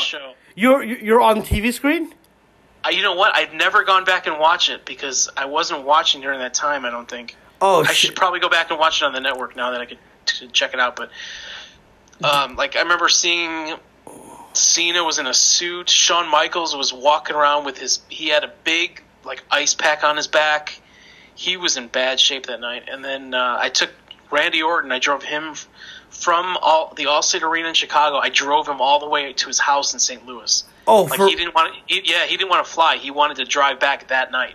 you're 0.54 0.82
you're 0.82 1.20
on 1.20 1.42
TV 1.42 1.72
screen. 1.72 2.12
Uh, 2.84 2.88
you 2.88 3.02
know 3.02 3.14
what? 3.14 3.34
I've 3.34 3.52
never 3.52 3.84
gone 3.84 4.04
back 4.04 4.26
and 4.26 4.38
watch 4.38 4.70
it 4.70 4.84
because 4.84 5.28
I 5.36 5.44
wasn't 5.44 5.84
watching 5.84 6.20
during 6.20 6.38
that 6.38 6.54
time. 6.54 6.84
I 6.84 6.90
don't 6.90 7.08
think. 7.08 7.36
Oh, 7.60 7.82
I 7.82 7.88
shit. 7.88 7.96
should 7.96 8.16
probably 8.16 8.40
go 8.40 8.48
back 8.48 8.70
and 8.70 8.78
watch 8.78 9.02
it 9.02 9.04
on 9.04 9.12
the 9.12 9.20
network 9.20 9.56
now 9.56 9.72
that 9.72 9.80
I 9.80 9.86
could 9.86 9.98
t- 10.24 10.48
check 10.48 10.72
it 10.72 10.80
out. 10.80 10.96
But 10.96 11.10
um, 12.24 12.56
like 12.56 12.76
I 12.76 12.80
remember 12.82 13.08
seeing 13.08 13.74
Cena 14.56 15.04
was 15.04 15.18
in 15.18 15.26
a 15.26 15.34
suit. 15.34 15.88
Shawn 15.88 16.28
Michaels 16.30 16.74
was 16.76 16.92
walking 16.92 17.36
around 17.36 17.64
with 17.64 17.78
his. 17.78 18.00
He 18.08 18.28
had 18.28 18.44
a 18.44 18.52
big 18.64 19.02
like 19.24 19.42
ice 19.50 19.74
pack 19.74 20.04
on 20.04 20.16
his 20.16 20.26
back. 20.26 20.80
He 21.34 21.56
was 21.56 21.76
in 21.76 21.88
bad 21.88 22.18
shape 22.18 22.46
that 22.46 22.60
night. 22.60 22.88
And 22.90 23.04
then 23.04 23.34
uh, 23.34 23.58
I 23.60 23.68
took 23.68 23.90
Randy 24.30 24.62
Orton. 24.62 24.90
I 24.92 24.98
drove 24.98 25.22
him 25.22 25.54
from 26.10 26.56
all 26.62 26.94
the 26.96 27.04
Allstate 27.04 27.42
Arena 27.42 27.68
in 27.68 27.74
Chicago. 27.74 28.16
I 28.16 28.30
drove 28.30 28.66
him 28.66 28.80
all 28.80 28.98
the 28.98 29.08
way 29.08 29.32
to 29.32 29.46
his 29.46 29.58
house 29.58 29.92
in 29.92 29.98
St. 29.98 30.24
Louis. 30.26 30.64
Oh, 30.86 31.02
Like 31.02 31.18
for 31.18 31.26
he 31.28 31.34
didn't 31.34 31.54
want. 31.54 31.74
He, 31.86 32.00
yeah, 32.04 32.26
he 32.26 32.36
didn't 32.36 32.50
want 32.50 32.64
to 32.64 32.72
fly. 32.72 32.96
He 32.96 33.10
wanted 33.10 33.36
to 33.38 33.44
drive 33.44 33.80
back 33.80 34.08
that 34.08 34.30
night. 34.32 34.54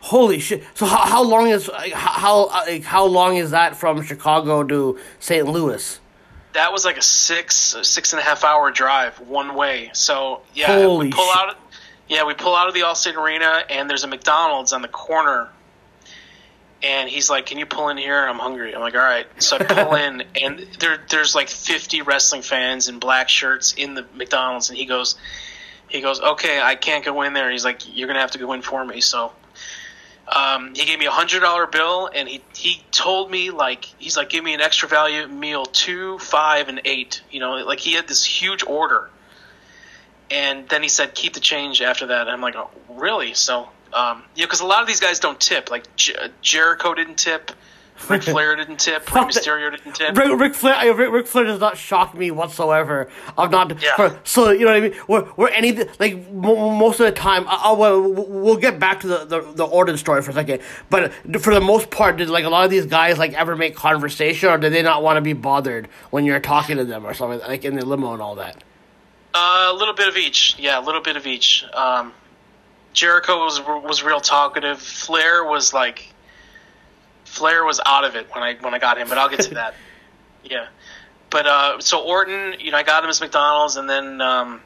holy 0.00 0.38
shit! 0.38 0.64
So 0.74 0.86
how, 0.86 0.98
how 0.98 1.22
long 1.22 1.48
is 1.48 1.68
how 1.92 2.48
how 2.84 3.04
long 3.04 3.36
is 3.36 3.50
that 3.50 3.76
from 3.76 4.02
Chicago 4.02 4.62
to 4.64 4.98
St. 5.18 5.46
Louis? 5.46 6.00
That 6.54 6.72
was 6.72 6.84
like 6.84 6.96
a 6.96 7.02
six 7.02 7.76
six 7.82 8.12
and 8.12 8.20
a 8.20 8.22
half 8.22 8.44
hour 8.44 8.70
drive 8.70 9.18
one 9.20 9.54
way. 9.54 9.90
So 9.94 10.42
yeah, 10.54 10.66
Holy 10.66 11.06
we 11.06 11.12
pull 11.12 11.26
shit. 11.26 11.36
out. 11.36 11.58
Yeah, 12.08 12.24
we 12.24 12.34
pull 12.34 12.54
out 12.54 12.68
of 12.68 12.74
the 12.74 12.80
Allstate 12.80 13.16
Arena, 13.16 13.62
and 13.70 13.88
there's 13.88 14.04
a 14.04 14.08
McDonald's 14.08 14.72
on 14.72 14.82
the 14.82 14.88
corner. 14.88 15.48
And 16.82 17.08
he's 17.08 17.30
like, 17.30 17.46
"Can 17.46 17.58
you 17.58 17.66
pull 17.66 17.88
in 17.90 17.96
here? 17.96 18.26
I'm 18.26 18.38
hungry." 18.38 18.74
I'm 18.74 18.80
like, 18.80 18.94
"All 18.94 19.00
right." 19.00 19.26
So 19.42 19.56
I 19.56 19.64
pull 19.64 19.94
in, 20.06 20.24
and 20.40 20.66
there 20.80 20.98
there's 21.10 21.34
like 21.34 21.48
50 21.48 22.02
wrestling 22.02 22.42
fans 22.42 22.88
in 22.88 22.98
black 22.98 23.28
shirts 23.28 23.72
in 23.74 23.94
the 23.94 24.04
McDonald's, 24.14 24.68
and 24.68 24.76
he 24.76 24.84
goes, 24.84 25.14
he 25.88 26.00
goes, 26.00 26.20
"Okay, 26.20 26.60
I 26.60 26.74
can't 26.74 27.04
go 27.04 27.22
in 27.22 27.34
there." 27.34 27.50
He's 27.50 27.64
like, 27.64 27.82
"You're 27.96 28.08
gonna 28.08 28.20
have 28.20 28.32
to 28.32 28.38
go 28.38 28.52
in 28.52 28.62
for 28.62 28.84
me." 28.84 29.00
So 29.00 29.32
um, 30.28 30.74
he 30.74 30.84
gave 30.84 30.98
me 30.98 31.06
a 31.06 31.10
hundred 31.10 31.40
dollar 31.40 31.66
bill, 31.66 32.08
and 32.14 32.28
he 32.28 32.42
he 32.54 32.82
told 32.90 33.30
me 33.30 33.50
like 33.50 33.84
he's 33.98 34.16
like, 34.16 34.28
give 34.28 34.44
me 34.44 34.54
an 34.54 34.60
extra 34.60 34.88
value 34.88 35.26
meal 35.26 35.66
two, 35.66 36.18
five, 36.18 36.68
and 36.68 36.80
eight. 36.84 37.22
You 37.30 37.40
know, 37.40 37.54
like 37.56 37.80
he 37.80 37.94
had 37.94 38.06
this 38.06 38.24
huge 38.24 38.64
order, 38.64 39.10
and 40.30 40.68
then 40.68 40.82
he 40.82 40.88
said, 40.88 41.14
keep 41.14 41.34
the 41.34 41.40
change 41.40 41.82
after 41.82 42.06
that. 42.06 42.22
And 42.22 42.30
I'm 42.30 42.40
like, 42.40 42.56
oh, 42.56 42.70
really? 42.88 43.34
So, 43.34 43.68
um, 43.92 44.22
you 44.34 44.42
know, 44.42 44.46
because 44.46 44.60
a 44.60 44.66
lot 44.66 44.80
of 44.80 44.86
these 44.86 45.00
guys 45.00 45.18
don't 45.18 45.40
tip. 45.40 45.70
Like 45.70 45.94
Jer- 45.96 46.30
Jericho 46.40 46.94
didn't 46.94 47.16
tip, 47.16 47.50
Ric 48.08 48.22
Flair 48.22 48.56
didn't 48.56 48.78
tip, 48.80 49.02
Fuck. 49.04 49.30
Mysterio 49.30 49.70
didn't 49.70 49.94
tip. 49.94 50.16
Ric, 50.16 50.38
Ric 50.38 50.54
Flair, 50.54 50.74
uh, 50.74 50.94
Ric, 50.94 51.10
Ric 51.10 51.26
Flair 51.26 51.44
does 51.44 51.60
not 51.60 51.76
shock 51.76 52.14
me 52.14 52.30
whatsoever. 52.30 53.08
I'm 53.36 53.50
not. 53.50 53.82
Yeah. 53.82 53.96
For, 53.96 54.20
so 54.24 54.50
you 54.50 54.60
know 54.60 54.72
what 54.72 54.76
I 54.76 54.80
mean. 54.80 54.94
We're, 55.08 55.28
we're 55.36 55.48
any 55.50 55.72
like 55.98 56.30
mo- 56.30 56.70
most 56.76 57.00
of 57.00 57.06
the 57.06 57.12
time. 57.12 57.46
I, 57.48 57.54
I, 57.64 57.72
well, 57.72 58.00
we'll 58.00 58.56
get 58.56 58.78
back 58.78 59.00
to 59.00 59.06
the, 59.06 59.24
the 59.24 59.40
the 59.52 59.64
Orton 59.64 59.96
story 59.96 60.22
for 60.22 60.30
a 60.30 60.34
second. 60.34 60.60
But 60.90 61.12
for 61.40 61.54
the 61.54 61.60
most 61.60 61.90
part, 61.90 62.16
did 62.16 62.28
like 62.30 62.44
a 62.44 62.48
lot 62.50 62.64
of 62.64 62.70
these 62.70 62.86
guys 62.86 63.18
like 63.18 63.32
ever 63.34 63.56
make 63.56 63.74
conversation, 63.76 64.48
or 64.48 64.58
did 64.58 64.72
they 64.72 64.82
not 64.82 65.02
want 65.02 65.16
to 65.16 65.20
be 65.20 65.32
bothered 65.32 65.86
when 66.10 66.24
you're 66.24 66.40
talking 66.40 66.76
to 66.76 66.84
them 66.84 67.06
or 67.06 67.14
something 67.14 67.40
like 67.40 67.64
in 67.64 67.76
the 67.76 67.84
limo 67.84 68.12
and 68.12 68.22
all 68.22 68.34
that? 68.36 68.62
Uh, 69.34 69.68
a 69.70 69.74
little 69.74 69.94
bit 69.94 70.08
of 70.08 70.16
each. 70.16 70.56
Yeah, 70.58 70.78
a 70.78 70.84
little 70.84 71.00
bit 71.00 71.16
of 71.16 71.26
each. 71.26 71.64
Um, 71.72 72.12
Jericho 72.92 73.38
was 73.44 73.60
was 73.62 74.02
real 74.02 74.20
talkative. 74.20 74.78
Flair 74.80 75.44
was 75.44 75.72
like, 75.72 76.11
Flair 77.32 77.64
was 77.64 77.80
out 77.86 78.04
of 78.04 78.14
it 78.14 78.28
when 78.32 78.42
I 78.42 78.54
when 78.60 78.74
I 78.74 78.78
got 78.78 78.98
him, 78.98 79.08
but 79.08 79.16
I'll 79.16 79.30
get 79.30 79.40
to 79.40 79.54
that. 79.54 79.74
yeah, 80.44 80.66
but 81.30 81.46
uh, 81.46 81.80
so 81.80 82.02
Orton, 82.02 82.60
you 82.60 82.70
know, 82.70 82.76
I 82.76 82.82
got 82.82 83.02
him 83.02 83.08
his 83.08 83.22
McDonald's, 83.22 83.76
and 83.76 83.88
then 83.88 84.20
um, 84.20 84.60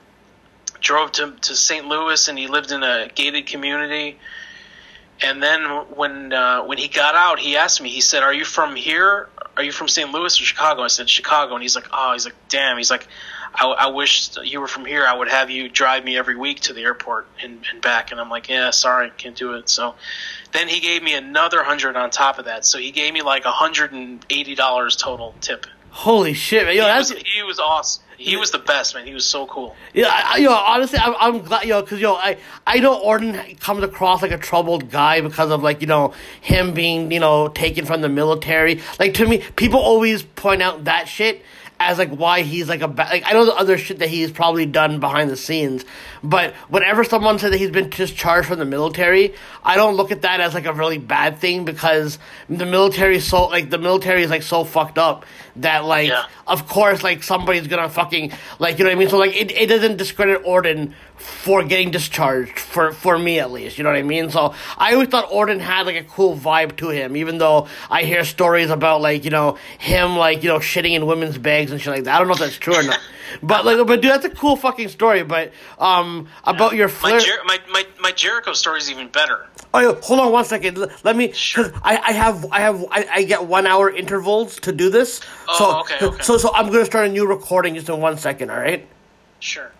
drove 0.81 1.13
to 1.13 1.33
to 1.43 1.55
St. 1.55 1.87
Louis, 1.87 2.27
and 2.27 2.37
he 2.37 2.49
lived 2.49 2.73
in 2.73 2.83
a 2.83 3.09
gated 3.15 3.47
community. 3.47 4.19
And 5.23 5.41
then 5.43 5.65
when 5.95 6.33
uh, 6.33 6.65
when 6.65 6.77
he 6.77 6.89
got 6.89 7.15
out, 7.15 7.39
he 7.39 7.57
asked 7.57 7.81
me. 7.81 7.89
He 7.89 8.01
said, 8.01 8.25
"Are 8.25 8.35
you 8.35 8.45
from 8.45 8.75
here? 8.75 9.29
Are 9.57 9.63
you 9.63 9.73
from 9.73 9.87
St. 9.89 10.11
Louis 10.11 10.39
or 10.41 10.45
Chicago?" 10.45 10.83
I 10.83 10.89
said, 10.89 11.09
"Chicago." 11.09 11.55
And 11.55 11.63
he's 11.63 11.77
like, 11.77 11.89
"Oh, 11.93 12.13
he's 12.15 12.25
like, 12.25 12.35
damn." 12.49 12.77
He's 12.77 12.91
like, 12.91 13.07
I, 13.57 13.67
I 13.67 13.87
wish 13.87 14.31
you 14.43 14.61
were 14.61 14.69
from 14.69 14.85
here. 14.85 15.07
I 15.07 15.15
would 15.15 15.29
have 15.29 15.51
you 15.51 15.69
drive 15.69 16.05
me 16.05 16.19
every 16.19 16.37
week 16.37 16.61
to 16.61 16.75
the 16.75 16.83
airport 16.83 17.27
and, 17.43 17.65
and 17.73 17.81
back. 17.81 18.13
And 18.13 18.21
I'm 18.21 18.29
like, 18.29 18.49
yeah, 18.49 18.71
sorry, 18.71 19.11
can't 19.17 19.35
do 19.35 19.55
it. 19.55 19.69
So 19.71 19.95
then 20.57 20.69
he 20.69 20.81
gave 20.81 21.03
me 21.03 21.15
another 21.15 21.63
hundred 21.63 21.97
on 21.97 22.11
top 22.11 22.39
of 22.39 22.47
that. 22.47 22.65
So 22.65 22.79
he 22.79 22.91
gave 22.91 23.13
me 23.13 23.23
like 23.23 23.45
a 23.45 23.53
hundred 23.53 23.93
and 23.93 24.25
eighty 24.31 24.55
dollars 24.55 24.97
total 24.97 25.35
tip. 25.41 25.67
Holy 25.91 26.35
shit, 26.35 26.65
man! 26.67 26.75
Yo, 26.77 26.83
He 26.83 26.89
that's 26.89 27.13
was, 27.15 27.23
he 27.23 27.43
was 27.43 27.59
awesome. 27.59 28.03
He 28.19 28.37
was 28.37 28.51
the 28.51 28.59
best, 28.59 28.95
man. 28.95 29.07
He 29.07 29.13
was 29.15 29.25
so 29.27 29.47
cool. 29.47 29.77
Yeah, 29.93 30.09
I, 30.09 30.35
I- 30.35 30.37
yo, 30.39 30.51
honestly, 30.53 30.99
I'm, 30.99 31.15
I'm 31.21 31.43
glad, 31.43 31.65
yo, 31.67 31.83
because 31.83 32.01
yo, 32.01 32.15
I, 32.15 32.39
I 32.67 32.81
know 32.81 32.99
Orton 32.99 33.35
comes 33.57 33.83
across 33.83 34.23
like 34.23 34.31
a 34.31 34.39
troubled 34.39 34.91
guy 34.91 35.21
because 35.21 35.51
of 35.51 35.63
like 35.63 35.81
you 35.83 35.87
know 35.87 36.15
him 36.41 36.73
being 36.75 37.13
you 37.13 37.21
know 37.21 37.49
taken 37.49 37.85
from 37.87 38.01
the 38.03 38.09
military. 38.09 38.81
Like 38.99 39.15
to 39.15 39.27
me, 39.27 39.39
people 39.57 39.81
always 39.81 40.23
point 40.23 40.63
out 40.63 40.85
that 40.85 41.09
shit 41.09 41.43
as 41.79 41.99
like 41.99 42.11
why 42.11 42.41
he's 42.43 42.69
like 42.71 42.81
a 42.81 42.89
bad. 42.89 43.11
like 43.11 43.25
I 43.27 43.33
know 43.33 43.45
the 43.45 43.55
other 43.55 43.77
shit 43.77 43.99
that 43.99 44.09
he's 44.09 44.31
probably 44.31 44.65
done 44.67 44.99
behind 45.01 45.29
the 45.31 45.37
scenes, 45.37 45.85
but 46.23 46.55
whenever 46.69 47.05
someone 47.05 47.39
said 47.39 47.53
that 47.53 47.59
he's 47.59 47.71
been 47.71 47.91
discharged 47.91 48.49
from 48.49 48.59
the 48.59 48.65
military, 48.65 49.35
I 49.65 49.77
don't 49.77 49.95
look 49.95 50.11
at 50.13 50.23
that 50.23 50.41
as 50.41 50.55
like 50.55 50.67
a 50.67 50.73
really 50.73 50.99
bad 50.99 51.39
thing 51.39 51.65
because 51.65 52.19
the 52.49 52.67
military 52.67 53.17
is 53.17 53.25
so 53.27 53.47
like 53.47 53.71
the 53.71 53.79
military 53.79 54.23
is 54.23 54.31
like 54.31 54.43
so 54.43 54.65
fucked 54.65 54.99
up 54.99 55.27
that 55.57 55.85
like 55.85 56.09
Yeah. 56.09 56.25
of 56.47 56.69
course, 56.69 57.03
like 57.03 57.23
somebody's 57.23 57.67
gonna 57.67 57.89
fucking 57.89 58.33
like 58.59 58.79
you 58.79 58.85
know 58.85 58.91
what 58.91 58.97
I 58.97 58.99
mean. 58.99 59.09
So 59.09 59.19
like 59.19 59.37
it, 59.37 59.51
it 59.51 59.67
doesn't 59.67 59.97
discredit 59.97 60.43
Orton 60.45 60.95
for 61.17 61.65
getting 61.65 61.91
discharged 61.91 62.59
for 62.59 62.93
for 62.93 63.19
me 63.19 63.39
at 63.41 63.51
least. 63.51 63.79
You 63.79 63.85
know 63.85 63.91
what 63.91 63.99
I 63.99 64.03
mean. 64.03 64.31
So 64.31 64.55
I 64.77 64.93
always 64.93 65.09
thought 65.09 65.29
Orton 65.33 65.61
had 65.61 65.87
like 65.87 65.97
a 65.97 66.05
cool 66.05 66.37
vibe 66.37 66.77
to 66.77 66.91
him, 66.91 67.17
even 67.17 67.39
though 67.39 67.69
I 67.91 68.03
hear 68.03 68.25
stories 68.25 68.71
about 68.71 69.01
like 69.01 69.25
you 69.25 69.31
know 69.31 69.57
him 69.79 70.17
like 70.17 70.43
you 70.43 70.51
know 70.51 70.59
shitting 70.59 70.93
in 70.93 71.07
women's 71.07 71.39
bags 71.39 71.73
and 71.73 71.81
shit 71.81 71.93
like 71.93 72.05
that. 72.05 72.15
I 72.15 72.19
don't 72.19 72.29
know 72.29 72.35
if 72.35 72.41
that's 72.41 72.57
true 72.59 72.75
or 72.75 72.83
not. 72.83 72.99
But 73.43 73.67
like, 73.67 73.85
but 73.89 74.01
dude, 74.01 74.13
that's 74.13 74.25
a 74.25 74.31
cool 74.31 74.55
fucking 74.55 74.89
story. 74.89 75.25
But 75.25 75.53
um, 75.81 76.16
about 76.45 76.75
your 76.75 76.89
My. 77.03 77.19
Jer- 77.19 77.43
my, 77.45 77.59
my, 77.71 77.85
my 78.01 78.13
Jericho 78.13 78.53
story 78.53 78.79
is 78.79 78.91
even 78.91 79.09
better. 79.09 79.47
Oh, 79.75 79.81
yo, 79.81 79.95
hold 80.01 80.21
on 80.21 80.33
one 80.33 80.45
second. 80.45 80.79
L- 80.79 80.91
Let 81.05 81.17
me. 81.17 81.33
Sure. 81.33 81.65
'cause 81.71 81.81
I, 81.83 81.97
I 81.99 82.13
have 82.13 82.47
I 82.53 82.61
have 82.61 82.85
I, 82.91 83.07
I 83.17 83.23
get 83.25 83.45
one 83.45 83.67
hour 83.67 83.91
intervals 83.91 84.57
to 84.61 84.73
do 84.73 84.91
this. 84.91 85.21
Oh, 85.49 85.57
so, 85.59 85.81
okay, 85.81 86.07
okay. 86.07 86.23
So 86.23 86.39
so 86.39 86.55
I'm 86.55 86.67
gonna 86.71 86.85
start 86.85 87.09
a 87.09 87.13
new 87.13 87.27
recording 87.27 87.75
just 87.75 87.89
in 87.89 88.01
one 88.01 88.17
second. 88.19 88.51
All 88.51 88.59
right. 88.59 88.87
Sure. 89.41 89.71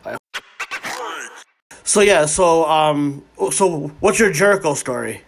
So 1.85 2.01
yeah. 2.01 2.27
So 2.27 2.65
um. 2.67 3.25
So 3.53 3.89
what's 4.01 4.19
your 4.19 4.33
Jericho 4.33 4.75
story? 4.75 5.23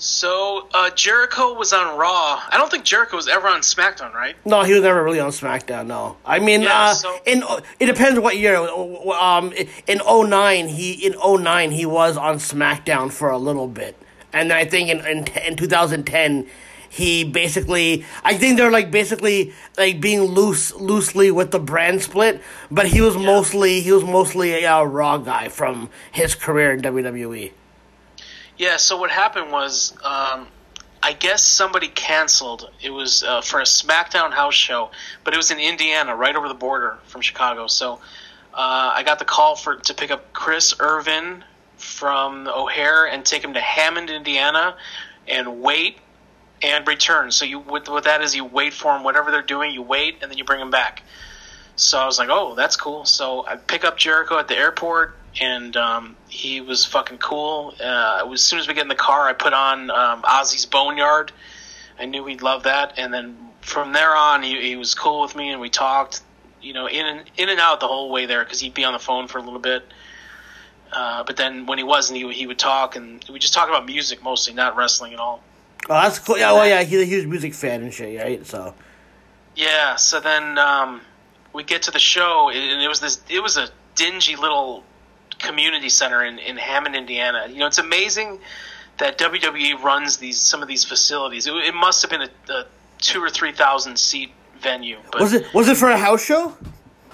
So 0.00 0.66
uh, 0.72 0.88
Jericho 0.90 1.52
was 1.52 1.74
on 1.74 1.98
Raw. 1.98 2.40
I 2.48 2.56
don't 2.56 2.70
think 2.70 2.84
Jericho 2.84 3.16
was 3.16 3.28
ever 3.28 3.46
on 3.48 3.60
SmackDown, 3.60 4.14
right? 4.14 4.34
No, 4.46 4.62
he 4.62 4.72
was 4.72 4.82
never 4.82 5.04
really 5.04 5.20
on 5.20 5.30
SmackDown. 5.30 5.88
No, 5.88 6.16
I 6.24 6.38
mean, 6.38 6.62
Yeah, 6.62 6.86
uh, 6.86 6.94
so- 6.94 7.18
in 7.26 7.44
it 7.78 7.84
depends 7.86 8.18
what 8.18 8.38
year. 8.38 8.56
Um, 8.56 9.52
in 9.86 10.00
09, 10.00 10.68
he 10.68 11.06
in 11.06 11.14
09 11.22 11.70
he 11.70 11.84
was 11.84 12.16
on 12.16 12.36
SmackDown 12.36 13.12
for 13.12 13.28
a 13.28 13.36
little 13.36 13.68
bit, 13.68 13.94
and 14.32 14.50
then 14.50 14.56
I 14.56 14.64
think 14.64 14.88
in 14.88 15.00
in, 15.06 15.26
in 15.46 15.56
2010 15.56 16.46
he 16.88 17.22
basically 17.22 18.04
I 18.24 18.38
think 18.38 18.56
they're 18.56 18.70
like 18.70 18.90
basically 18.90 19.52
like 19.76 20.00
being 20.00 20.22
loose 20.22 20.74
loosely 20.74 21.30
with 21.30 21.50
the 21.50 21.60
brand 21.60 22.00
split, 22.02 22.40
but 22.70 22.86
he 22.86 23.02
was 23.02 23.18
mostly 23.18 23.82
he 23.82 23.92
was 23.92 24.02
mostly 24.02 24.64
a 24.64 24.78
uh, 24.78 24.82
Raw 24.82 25.18
guy 25.18 25.48
from 25.48 25.90
his 26.10 26.34
career 26.34 26.72
in. 26.72 26.80
WWE. 26.80 27.52
Yeah. 28.60 28.76
So 28.76 28.98
what 28.98 29.10
happened 29.10 29.50
was, 29.50 29.94
um, 30.04 30.46
I 31.02 31.14
guess 31.14 31.42
somebody 31.42 31.88
canceled. 31.88 32.68
It 32.82 32.90
was 32.90 33.22
uh, 33.22 33.40
for 33.40 33.58
a 33.58 33.64
SmackDown 33.64 34.32
house 34.32 34.52
show, 34.52 34.90
but 35.24 35.32
it 35.32 35.38
was 35.38 35.50
in 35.50 35.58
Indiana, 35.58 36.14
right 36.14 36.36
over 36.36 36.46
the 36.46 36.52
border 36.52 36.98
from 37.04 37.22
Chicago. 37.22 37.68
So 37.68 37.94
uh, 38.52 38.92
I 38.94 39.02
got 39.02 39.18
the 39.18 39.24
call 39.24 39.56
for 39.56 39.76
to 39.76 39.94
pick 39.94 40.10
up 40.10 40.34
Chris 40.34 40.74
Irvine 40.78 41.42
from 41.78 42.46
O'Hare 42.48 43.06
and 43.06 43.24
take 43.24 43.42
him 43.42 43.54
to 43.54 43.62
Hammond, 43.62 44.10
Indiana, 44.10 44.76
and 45.26 45.62
wait 45.62 45.96
and 46.60 46.86
return. 46.86 47.30
So 47.30 47.46
you 47.46 47.60
what, 47.60 47.88
what 47.88 48.04
that 48.04 48.20
is, 48.20 48.36
you 48.36 48.44
wait 48.44 48.74
for 48.74 48.92
them, 48.92 49.04
whatever 49.04 49.30
they're 49.30 49.40
doing, 49.40 49.72
you 49.72 49.80
wait, 49.80 50.18
and 50.20 50.30
then 50.30 50.36
you 50.36 50.44
bring 50.44 50.60
them 50.60 50.70
back. 50.70 51.02
So 51.76 51.98
I 51.98 52.04
was 52.04 52.18
like, 52.18 52.28
oh, 52.30 52.54
that's 52.56 52.76
cool. 52.76 53.06
So 53.06 53.46
I 53.46 53.56
pick 53.56 53.86
up 53.86 53.96
Jericho 53.96 54.38
at 54.38 54.48
the 54.48 54.56
airport, 54.58 55.16
and 55.40 55.76
um, 55.76 56.16
he 56.28 56.60
was 56.60 56.84
fucking 56.84 57.18
cool. 57.18 57.74
Uh, 57.78 58.28
as 58.32 58.42
soon 58.42 58.58
as 58.58 58.66
we 58.66 58.74
get 58.74 58.82
in 58.82 58.88
the 58.88 58.94
car, 58.94 59.28
I 59.28 59.32
put 59.32 59.52
on 59.52 59.90
um, 59.90 60.22
Ozzy's 60.22 60.66
Boneyard. 60.66 61.32
I 61.98 62.06
knew 62.06 62.24
he'd 62.26 62.42
love 62.42 62.62
that. 62.62 62.94
And 62.98 63.12
then 63.12 63.36
from 63.60 63.92
there 63.92 64.16
on, 64.16 64.42
he, 64.42 64.60
he 64.60 64.76
was 64.76 64.94
cool 64.94 65.20
with 65.20 65.36
me, 65.36 65.50
and 65.50 65.60
we 65.60 65.68
talked. 65.68 66.22
You 66.62 66.74
know, 66.74 66.86
in 66.86 67.06
and 67.06 67.30
in 67.38 67.48
and 67.48 67.58
out 67.58 67.80
the 67.80 67.88
whole 67.88 68.10
way 68.10 68.26
there 68.26 68.44
because 68.44 68.60
he'd 68.60 68.74
be 68.74 68.84
on 68.84 68.92
the 68.92 68.98
phone 68.98 69.28
for 69.28 69.38
a 69.38 69.42
little 69.42 69.60
bit. 69.60 69.82
Uh, 70.92 71.24
but 71.24 71.38
then 71.38 71.64
when 71.64 71.78
he 71.78 71.84
wasn't, 71.84 72.18
he, 72.18 72.30
he 72.32 72.46
would 72.46 72.58
talk, 72.58 72.96
and 72.96 73.24
we 73.32 73.38
just 73.38 73.54
talk 73.54 73.70
about 73.70 73.86
music 73.86 74.22
mostly, 74.22 74.52
not 74.52 74.76
wrestling 74.76 75.14
at 75.14 75.20
all. 75.20 75.42
Oh, 75.88 75.94
that's 75.94 76.18
cool. 76.18 76.36
Yeah, 76.36 76.52
well, 76.52 76.66
yeah, 76.66 76.82
he's 76.82 77.00
a 77.00 77.04
huge 77.06 77.26
music 77.26 77.54
fan 77.54 77.82
and 77.82 77.94
shit, 77.94 78.20
right? 78.20 78.44
So. 78.46 78.74
Yeah. 79.56 79.96
So 79.96 80.20
then 80.20 80.58
um, 80.58 81.00
we 81.54 81.62
get 81.64 81.82
to 81.82 81.90
the 81.90 81.98
show, 81.98 82.50
and 82.50 82.82
it 82.82 82.88
was 82.88 83.00
this. 83.00 83.22
It 83.30 83.42
was 83.42 83.56
a 83.56 83.68
dingy 83.94 84.36
little 84.36 84.84
community 85.40 85.88
center 85.88 86.24
in, 86.24 86.38
in 86.38 86.56
Hammond, 86.56 86.94
Indiana. 86.94 87.46
You 87.48 87.58
know, 87.58 87.66
it's 87.66 87.78
amazing 87.78 88.40
that 88.98 89.18
WWE 89.18 89.82
runs 89.82 90.18
these 90.18 90.38
some 90.40 90.62
of 90.62 90.68
these 90.68 90.84
facilities. 90.84 91.46
It, 91.46 91.54
it 91.54 91.74
must 91.74 92.02
have 92.02 92.10
been 92.10 92.22
a, 92.22 92.52
a 92.52 92.66
two 92.98 93.20
or 93.22 93.30
three 93.30 93.52
thousand 93.52 93.98
seat 93.98 94.30
venue. 94.60 94.98
But 95.10 95.20
Was 95.22 95.32
it 95.32 95.52
was 95.54 95.68
it 95.68 95.76
for 95.76 95.88
a 95.90 95.96
house 95.98 96.22
show? 96.24 96.56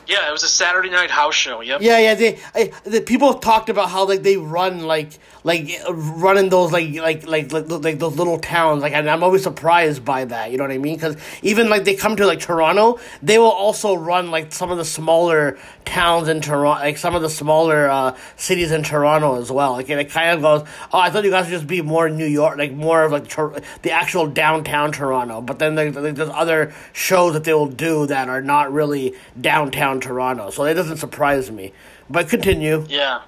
yeah, 0.07 0.29
it 0.29 0.33
was 0.33 0.45
a 0.45 0.49
Saturday 0.49 0.91
night 0.91 1.11
house 1.11 1.35
show. 1.35 1.61
Yep. 1.63 1.81
Yeah, 1.83 1.99
yeah. 1.99 2.15
They, 2.15 2.39
I, 2.55 2.73
the 2.85 3.01
people 3.01 3.35
talked 3.35 3.69
about 3.69 3.91
how 3.91 4.07
like 4.07 4.23
they 4.23 4.37
run 4.37 4.85
like 4.87 5.19
like 5.47 5.71
uh, 5.89 5.95
running 5.95 6.49
those 6.49 6.73
like 6.73 6.93
like 6.97 7.25
like 7.25 7.53
like, 7.53 7.69
like 7.69 7.99
those 8.01 8.17
little 8.17 8.39
towns. 8.41 8.83
Like, 8.83 8.95
I'm 8.95 9.23
always 9.23 9.45
surprised 9.45 10.05
by 10.05 10.25
that. 10.25 10.51
You 10.51 10.59
know 10.59 10.65
what 10.65 10.73
I 10.73 10.79
mean? 10.79 10.97
Because 10.97 11.17
even 11.43 11.69
like 11.69 11.85
they 11.85 11.95
come 11.95 12.17
to 12.17 12.27
like 12.27 12.41
Toronto, 12.41 12.99
they 13.23 13.39
will 13.39 13.53
also 13.53 13.95
run 13.95 14.33
like 14.33 14.53
some 14.53 14.73
of 14.73 14.77
the 14.79 14.85
smaller 14.85 15.57
towns 15.85 16.27
in 16.27 16.41
Toronto, 16.41 16.83
like 16.83 16.99
some 16.99 17.15
of 17.15 17.23
the 17.23 17.31
smaller 17.31 17.89
uh, 17.89 18.17
cities 18.35 18.73
in 18.73 18.83
Toronto 18.83 19.41
as 19.41 19.49
well. 19.53 19.73
Like, 19.75 19.89
it 19.89 20.11
kind 20.11 20.31
of 20.35 20.43
goes, 20.43 20.69
oh, 20.93 20.99
I 20.99 21.11
thought 21.11 21.23
you 21.23 21.31
guys 21.31 21.45
would 21.47 21.53
just 21.53 21.69
be 21.69 21.81
more 21.81 22.11
New 22.11 22.27
York, 22.27 22.59
like 22.59 22.73
more 22.73 23.05
of 23.05 23.13
like 23.13 23.29
Tor- 23.29 23.55
the 23.83 23.93
actual 23.93 24.27
downtown 24.27 24.91
Toronto. 24.91 25.41
But 25.43 25.61
then 25.61 25.77
there, 25.77 25.93
there- 25.93 26.11
there's 26.13 26.29
other 26.31 26.75
shows 26.93 27.35
that 27.35 27.45
they 27.45 27.55
will 27.55 27.69
do 27.69 28.07
that 28.07 28.29
are 28.29 28.43
not 28.43 28.73
really 28.73 29.15
downtown 29.41 30.01
Toronto. 30.01 30.51
So 30.51 30.65
it 30.65 30.75
doesn't 30.75 30.97
surprise 30.97 31.53
me. 31.53 31.73
But 32.11 32.29
continue. 32.29 32.85
Yeah. 32.89 33.23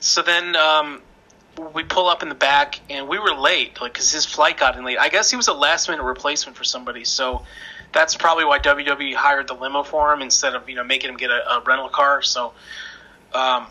So 0.00 0.22
then 0.22 0.56
um, 0.56 1.02
we 1.58 1.82
pull 1.82 2.08
up 2.08 2.22
in 2.22 2.28
the 2.28 2.34
back, 2.34 2.80
and 2.88 3.08
we 3.08 3.18
were 3.18 3.32
late, 3.32 3.80
like 3.80 3.92
because 3.92 4.10
his 4.10 4.24
flight 4.24 4.58
got 4.58 4.76
in 4.76 4.84
late. 4.84 4.98
I 4.98 5.08
guess 5.08 5.30
he 5.30 5.36
was 5.36 5.48
a 5.48 5.52
last 5.52 5.88
minute 5.88 6.02
replacement 6.02 6.56
for 6.56 6.64
somebody, 6.64 7.04
so 7.04 7.44
that's 7.92 8.14
probably 8.16 8.44
why 8.44 8.58
WWE 8.58 9.14
hired 9.14 9.48
the 9.48 9.54
limo 9.54 9.82
for 9.82 10.12
him 10.12 10.22
instead 10.22 10.54
of 10.54 10.68
you 10.68 10.76
know 10.76 10.84
making 10.84 11.10
him 11.10 11.16
get 11.16 11.30
a, 11.30 11.56
a 11.56 11.62
rental 11.66 11.88
car. 11.88 12.22
So, 12.22 12.52
um, 13.32 13.66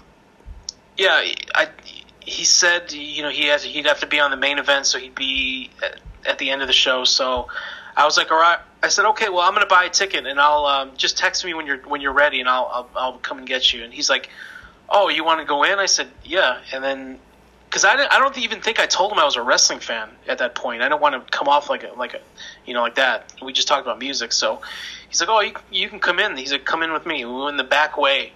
yeah, 0.97 1.23
I 1.55 1.69
he 2.21 2.43
said 2.43 2.91
you 2.91 3.23
know 3.23 3.29
he 3.29 3.45
has 3.47 3.63
he'd 3.63 3.85
have 3.85 4.01
to 4.01 4.07
be 4.07 4.19
on 4.19 4.31
the 4.31 4.37
main 4.37 4.59
event, 4.59 4.85
so 4.85 4.99
he'd 4.99 5.15
be 5.15 5.69
at, 5.83 5.99
at 6.27 6.37
the 6.39 6.49
end 6.49 6.61
of 6.61 6.67
the 6.67 6.73
show. 6.73 7.03
So 7.03 7.47
I 7.95 8.05
was 8.05 8.17
like, 8.17 8.31
all 8.31 8.39
right. 8.39 8.59
I 8.83 8.89
said, 8.89 9.05
okay, 9.05 9.27
well, 9.29 9.39
I'm 9.39 9.53
going 9.53 9.65
to 9.65 9.73
buy 9.73 9.85
a 9.85 9.89
ticket, 9.89 10.27
and 10.27 10.39
I'll 10.39 10.65
um, 10.65 10.91
just 10.97 11.17
text 11.17 11.43
me 11.43 11.55
when 11.55 11.65
you're 11.65 11.79
when 11.79 11.99
you're 11.99 12.13
ready, 12.13 12.39
and 12.39 12.47
I'll, 12.47 12.69
I'll 12.71 12.89
I'll 12.95 13.17
come 13.17 13.39
and 13.39 13.47
get 13.47 13.73
you. 13.73 13.83
And 13.83 13.91
he's 13.91 14.09
like, 14.09 14.29
oh, 14.89 15.09
you 15.09 15.23
want 15.23 15.39
to 15.39 15.45
go 15.45 15.63
in? 15.63 15.79
I 15.79 15.87
said, 15.87 16.07
yeah. 16.23 16.59
And 16.71 16.83
then 16.83 17.19
because 17.69 17.83
I, 17.83 17.93
I 18.09 18.19
don't 18.19 18.37
even 18.37 18.61
think 18.61 18.79
I 18.79 18.85
told 18.85 19.11
him 19.11 19.19
I 19.19 19.25
was 19.25 19.35
a 19.35 19.41
wrestling 19.41 19.79
fan 19.79 20.09
at 20.27 20.37
that 20.37 20.55
point. 20.55 20.81
I 20.81 20.89
don't 20.89 21.01
want 21.01 21.15
to 21.15 21.37
come 21.37 21.47
off 21.47 21.69
like 21.69 21.83
a 21.83 21.91
like 21.97 22.13
a 22.13 22.21
you 22.65 22.73
know 22.73 22.81
like 22.81 22.95
that. 22.95 23.33
We 23.41 23.53
just 23.53 23.67
talked 23.67 23.81
about 23.81 23.99
music, 23.99 24.31
so 24.31 24.61
he's 25.09 25.19
like, 25.19 25.29
oh, 25.29 25.39
you 25.41 25.53
you 25.71 25.89
can 25.89 25.99
come 25.99 26.19
in. 26.19 26.37
He's 26.37 26.51
like, 26.51 26.65
come 26.65 26.83
in 26.83 26.93
with 26.93 27.05
me. 27.05 27.25
We 27.25 27.33
went 27.33 27.51
in 27.51 27.57
the 27.57 27.63
back 27.63 27.97
way. 27.97 28.33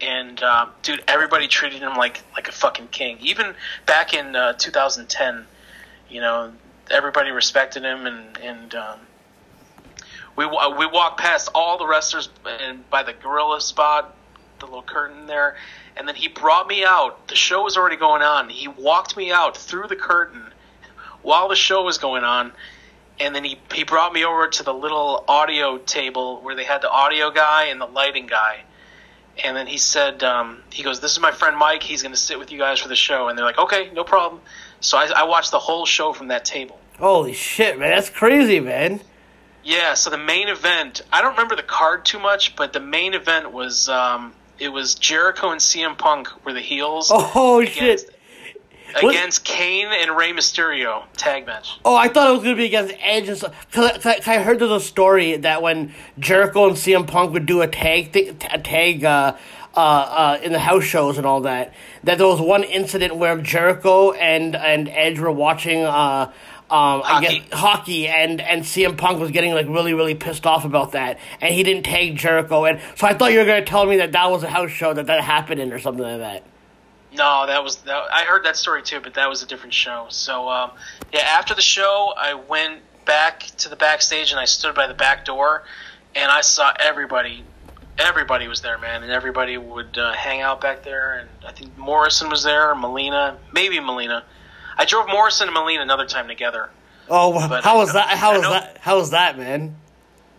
And 0.00 0.42
uh, 0.42 0.66
dude, 0.82 1.02
everybody 1.08 1.48
treated 1.48 1.80
him 1.80 1.94
like 1.94 2.22
like 2.34 2.48
a 2.48 2.52
fucking 2.52 2.88
king. 2.88 3.18
Even 3.20 3.54
back 3.86 4.12
in 4.12 4.36
uh, 4.36 4.52
2010, 4.54 5.46
you 6.10 6.20
know, 6.20 6.52
everybody 6.90 7.30
respected 7.30 7.82
him, 7.82 8.06
and 8.06 8.38
and 8.38 8.74
um, 8.74 8.98
we 10.36 10.44
we 10.44 10.86
walked 10.86 11.18
past 11.18 11.48
all 11.54 11.78
the 11.78 11.86
wrestlers 11.86 12.28
and 12.44 12.88
by 12.90 13.02
the 13.02 13.14
gorilla 13.14 13.60
spot, 13.60 14.15
the 14.58 14.66
little 14.66 14.82
curtain 14.82 15.26
there, 15.26 15.56
and 15.96 16.06
then 16.06 16.14
he 16.14 16.28
brought 16.28 16.66
me 16.66 16.84
out. 16.84 17.28
The 17.28 17.34
show 17.34 17.64
was 17.64 17.76
already 17.76 17.96
going 17.96 18.22
on. 18.22 18.48
He 18.48 18.68
walked 18.68 19.16
me 19.16 19.32
out 19.32 19.56
through 19.56 19.88
the 19.88 19.96
curtain 19.96 20.52
while 21.22 21.48
the 21.48 21.56
show 21.56 21.82
was 21.82 21.98
going 21.98 22.24
on, 22.24 22.52
and 23.18 23.34
then 23.34 23.44
he 23.44 23.58
he 23.74 23.84
brought 23.84 24.12
me 24.12 24.24
over 24.24 24.48
to 24.48 24.62
the 24.62 24.74
little 24.74 25.24
audio 25.28 25.78
table 25.78 26.40
where 26.42 26.54
they 26.54 26.64
had 26.64 26.82
the 26.82 26.90
audio 26.90 27.30
guy 27.30 27.64
and 27.66 27.80
the 27.80 27.86
lighting 27.86 28.26
guy. 28.26 28.62
And 29.44 29.54
then 29.54 29.66
he 29.66 29.76
said, 29.76 30.22
um, 30.22 30.62
he 30.72 30.82
goes, 30.82 31.00
"This 31.00 31.12
is 31.12 31.20
my 31.20 31.32
friend 31.32 31.56
Mike. 31.56 31.82
He's 31.82 32.02
going 32.02 32.14
to 32.14 32.20
sit 32.20 32.38
with 32.38 32.50
you 32.50 32.58
guys 32.58 32.78
for 32.78 32.88
the 32.88 32.96
show." 32.96 33.28
And 33.28 33.36
they're 33.36 33.44
like, 33.44 33.58
"Okay, 33.58 33.90
no 33.92 34.02
problem." 34.02 34.40
So 34.80 34.96
I, 34.96 35.10
I 35.14 35.24
watched 35.24 35.50
the 35.50 35.58
whole 35.58 35.84
show 35.84 36.12
from 36.12 36.28
that 36.28 36.44
table. 36.44 36.78
Holy 36.98 37.34
shit, 37.34 37.78
man! 37.78 37.90
That's 37.90 38.08
crazy, 38.08 38.60
man. 38.60 39.00
Yeah, 39.66 39.94
so 39.94 40.10
the 40.10 40.18
main 40.18 40.48
event, 40.48 41.02
I 41.12 41.20
don't 41.22 41.32
remember 41.32 41.56
the 41.56 41.64
card 41.64 42.04
too 42.04 42.20
much, 42.20 42.54
but 42.54 42.72
the 42.72 42.78
main 42.78 43.14
event 43.14 43.50
was 43.50 43.88
um, 43.88 44.32
it 44.58 44.68
was 44.68 44.94
Jericho 44.94 45.50
and 45.50 45.60
CM 45.60 45.96
Punk 45.96 46.28
were 46.44 46.52
the 46.52 46.60
heels 46.60 47.10
Oh 47.12 47.60
against, 47.60 47.74
shit! 48.06 48.10
What- 49.00 49.14
against 49.14 49.44
Kane 49.44 49.88
and 49.88 50.16
Rey 50.16 50.32
Mysterio 50.32 51.02
tag 51.16 51.46
match. 51.46 51.78
Oh, 51.84 51.94
I 51.94 52.08
thought 52.08 52.28
it 52.30 52.32
was 52.32 52.42
gonna 52.44 52.56
be 52.56 52.64
against 52.66 52.94
Edge. 53.00 53.28
and 53.28 53.36
so- 53.36 53.52
Cause, 53.72 53.90
I- 54.06 54.14
'cause 54.16 54.28
I 54.28 54.38
heard 54.38 54.58
there's 54.58 54.70
a 54.70 54.80
story 54.80 55.36
that 55.36 55.60
when 55.60 55.94
Jericho 56.18 56.66
and 56.68 56.76
CM 56.78 57.06
Punk 57.06 57.32
would 57.32 57.46
do 57.46 57.60
a 57.62 57.66
tag, 57.66 58.12
thi- 58.12 58.32
a 58.50 58.58
tag, 58.58 59.04
uh, 59.04 59.34
uh, 59.76 59.78
uh, 59.80 60.38
in 60.42 60.52
the 60.52 60.58
house 60.58 60.84
shows 60.84 61.18
and 61.18 61.26
all 61.26 61.42
that, 61.42 61.74
that 62.04 62.16
there 62.16 62.26
was 62.26 62.40
one 62.40 62.62
incident 62.64 63.14
where 63.16 63.36
Jericho 63.36 64.12
and 64.12 64.56
and 64.56 64.88
Edge 64.88 65.18
were 65.18 65.30
watching, 65.30 65.84
uh, 65.84 66.30
um, 66.68 67.02
I 67.04 67.22
Hockey. 67.22 67.38
guess 67.40 67.52
hockey, 67.58 68.08
and 68.08 68.40
and 68.40 68.62
CM 68.62 68.96
Punk 68.96 69.20
was 69.20 69.30
getting 69.30 69.54
like 69.54 69.66
really 69.68 69.94
really 69.94 70.14
pissed 70.16 70.46
off 70.46 70.64
about 70.64 70.92
that, 70.92 71.18
and 71.40 71.54
he 71.54 71.62
didn't 71.62 71.84
tag 71.84 72.16
Jericho, 72.16 72.64
and 72.64 72.80
so 72.96 73.06
I 73.06 73.14
thought 73.14 73.32
you 73.32 73.38
were 73.38 73.44
gonna 73.44 73.64
tell 73.64 73.86
me 73.86 73.98
that 73.98 74.12
that 74.12 74.30
was 74.30 74.42
a 74.42 74.48
house 74.48 74.70
show 74.72 74.92
that 74.92 75.06
that 75.06 75.20
happened 75.22 75.60
in 75.60 75.72
or 75.72 75.78
something 75.78 76.02
like 76.02 76.18
that. 76.18 76.42
No, 77.12 77.46
that 77.46 77.62
was 77.62 77.76
that, 77.82 78.02
I 78.12 78.24
heard 78.24 78.44
that 78.44 78.56
story 78.56 78.82
too, 78.82 79.00
but 79.00 79.14
that 79.14 79.28
was 79.28 79.42
a 79.42 79.46
different 79.46 79.74
show. 79.74 80.06
So 80.08 80.48
um, 80.48 80.72
yeah, 81.12 81.20
after 81.20 81.54
the 81.54 81.62
show, 81.62 82.12
I 82.16 82.34
went 82.34 82.82
back 83.04 83.40
to 83.58 83.68
the 83.68 83.76
backstage 83.76 84.32
and 84.32 84.40
I 84.40 84.44
stood 84.44 84.74
by 84.74 84.86
the 84.88 84.94
back 84.94 85.24
door, 85.24 85.62
and 86.14 86.30
I 86.30 86.40
saw 86.40 86.72
everybody. 86.78 87.44
Everybody 87.98 88.46
was 88.46 88.60
there, 88.60 88.76
man, 88.76 89.02
and 89.04 89.10
everybody 89.10 89.56
would 89.56 89.96
uh, 89.96 90.12
hang 90.12 90.42
out 90.42 90.60
back 90.60 90.82
there. 90.82 91.14
And 91.18 91.28
I 91.46 91.52
think 91.52 91.78
Morrison 91.78 92.28
was 92.28 92.42
there, 92.42 92.70
and 92.72 92.80
Melina, 92.80 93.38
maybe 93.52 93.80
Melina. 93.80 94.22
I 94.78 94.84
drove 94.84 95.08
Morrison 95.08 95.48
and 95.48 95.54
Melina 95.54 95.82
another 95.82 96.06
time 96.06 96.28
together. 96.28 96.70
Oh, 97.08 97.32
But 97.48 97.64
how 97.64 97.74
I 97.76 97.78
was 97.78 97.92
that? 97.92 98.12
Uh, 98.12 98.16
how 98.16 98.30
I 98.32 98.34
was 98.34 98.42
know- 98.42 98.50
that? 98.50 98.78
How 98.80 98.96
was 98.98 99.10
that, 99.10 99.38
man? 99.38 99.76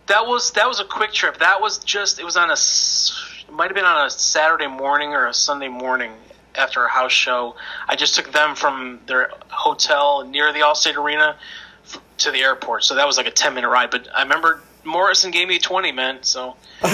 That 0.06 0.26
was 0.26 0.52
that 0.52 0.66
was 0.66 0.80
a 0.80 0.84
quick 0.84 1.12
trip. 1.12 1.38
That 1.38 1.60
was 1.60 1.78
just 1.80 2.18
it 2.18 2.24
was 2.24 2.36
on 2.38 2.48
a 2.50 2.54
it 2.54 3.52
might 3.52 3.66
have 3.66 3.74
been 3.74 3.84
on 3.84 4.06
a 4.06 4.10
Saturday 4.10 4.66
morning 4.66 5.10
or 5.12 5.26
a 5.26 5.34
Sunday 5.34 5.68
morning 5.68 6.12
after 6.54 6.82
a 6.84 6.88
house 6.88 7.12
show. 7.12 7.56
I 7.86 7.94
just 7.94 8.14
took 8.14 8.32
them 8.32 8.54
from 8.54 9.00
their 9.06 9.30
hotel 9.48 10.24
near 10.26 10.50
the 10.52 10.60
Allstate 10.60 10.96
Arena 10.96 11.36
f- 11.84 12.00
to 12.18 12.30
the 12.30 12.38
airport. 12.40 12.84
So 12.84 12.94
that 12.94 13.06
was 13.06 13.18
like 13.18 13.26
a 13.26 13.30
ten 13.30 13.52
minute 13.54 13.68
ride. 13.68 13.90
But 13.90 14.08
I 14.14 14.22
remember 14.22 14.62
Morrison 14.82 15.30
gave 15.30 15.46
me 15.46 15.56
a 15.56 15.60
twenty, 15.60 15.92
man. 15.92 16.22
So 16.22 16.56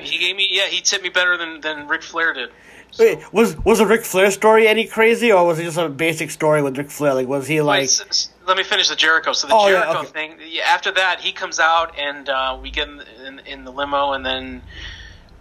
he 0.00 0.18
gave 0.18 0.34
me 0.34 0.48
yeah 0.50 0.68
he 0.68 0.80
tipped 0.80 1.02
me 1.04 1.10
better 1.10 1.36
than 1.36 1.60
than 1.60 1.86
Ric 1.86 2.02
Flair 2.02 2.32
did. 2.32 2.50
Wait, 2.98 3.32
was 3.32 3.56
was 3.64 3.78
the 3.78 3.86
Ric 3.86 4.04
Flair 4.04 4.30
story 4.30 4.66
any 4.68 4.86
crazy, 4.86 5.30
or 5.32 5.44
was 5.46 5.58
it 5.58 5.64
just 5.64 5.78
a 5.78 5.88
basic 5.88 6.30
story 6.30 6.62
with 6.62 6.76
Ric 6.78 6.90
Flair? 6.90 7.14
Like, 7.14 7.26
was 7.28 7.46
he 7.46 7.60
like? 7.60 7.80
Wait, 7.80 7.84
s- 7.84 8.00
s- 8.08 8.28
let 8.46 8.56
me 8.56 8.62
finish 8.62 8.88
the 8.88 8.96
Jericho. 8.96 9.32
So 9.32 9.46
the 9.46 9.54
Oh, 9.54 9.66
yeah, 9.68 9.82
Jericho 9.82 9.98
okay. 10.00 10.08
thing. 10.08 10.38
Yeah, 10.48 10.62
after 10.66 10.90
that, 10.92 11.20
he 11.20 11.32
comes 11.32 11.60
out 11.60 11.98
and 11.98 12.28
uh, 12.28 12.58
we 12.60 12.70
get 12.70 12.88
in, 12.88 13.00
in, 13.26 13.38
in 13.40 13.64
the 13.64 13.70
limo, 13.72 14.12
and 14.12 14.24
then 14.24 14.62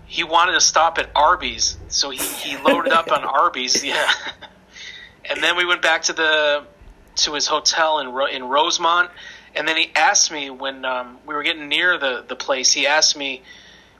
he 0.05 0.23
wanted 0.23 0.53
to 0.53 0.61
stop 0.61 0.97
at 0.99 1.09
Arby's, 1.15 1.77
so 1.87 2.09
he, 2.09 2.17
he 2.19 2.57
loaded 2.57 2.91
up 2.91 3.11
on 3.11 3.23
Arby's. 3.23 3.83
Yeah, 3.83 4.09
and 5.29 5.41
then 5.43 5.55
we 5.57 5.65
went 5.65 5.81
back 5.81 6.03
to 6.03 6.13
the 6.13 6.63
to 7.17 7.33
his 7.33 7.47
hotel 7.47 7.99
in 7.99 8.09
Ro- 8.09 8.27
in 8.27 8.43
Rosemont, 8.43 9.09
and 9.55 9.67
then 9.67 9.77
he 9.77 9.89
asked 9.95 10.31
me 10.31 10.49
when 10.49 10.85
um, 10.85 11.17
we 11.25 11.33
were 11.33 11.43
getting 11.43 11.67
near 11.69 11.97
the 11.97 12.23
the 12.27 12.35
place. 12.35 12.71
He 12.73 12.85
asked 12.87 13.17
me. 13.17 13.41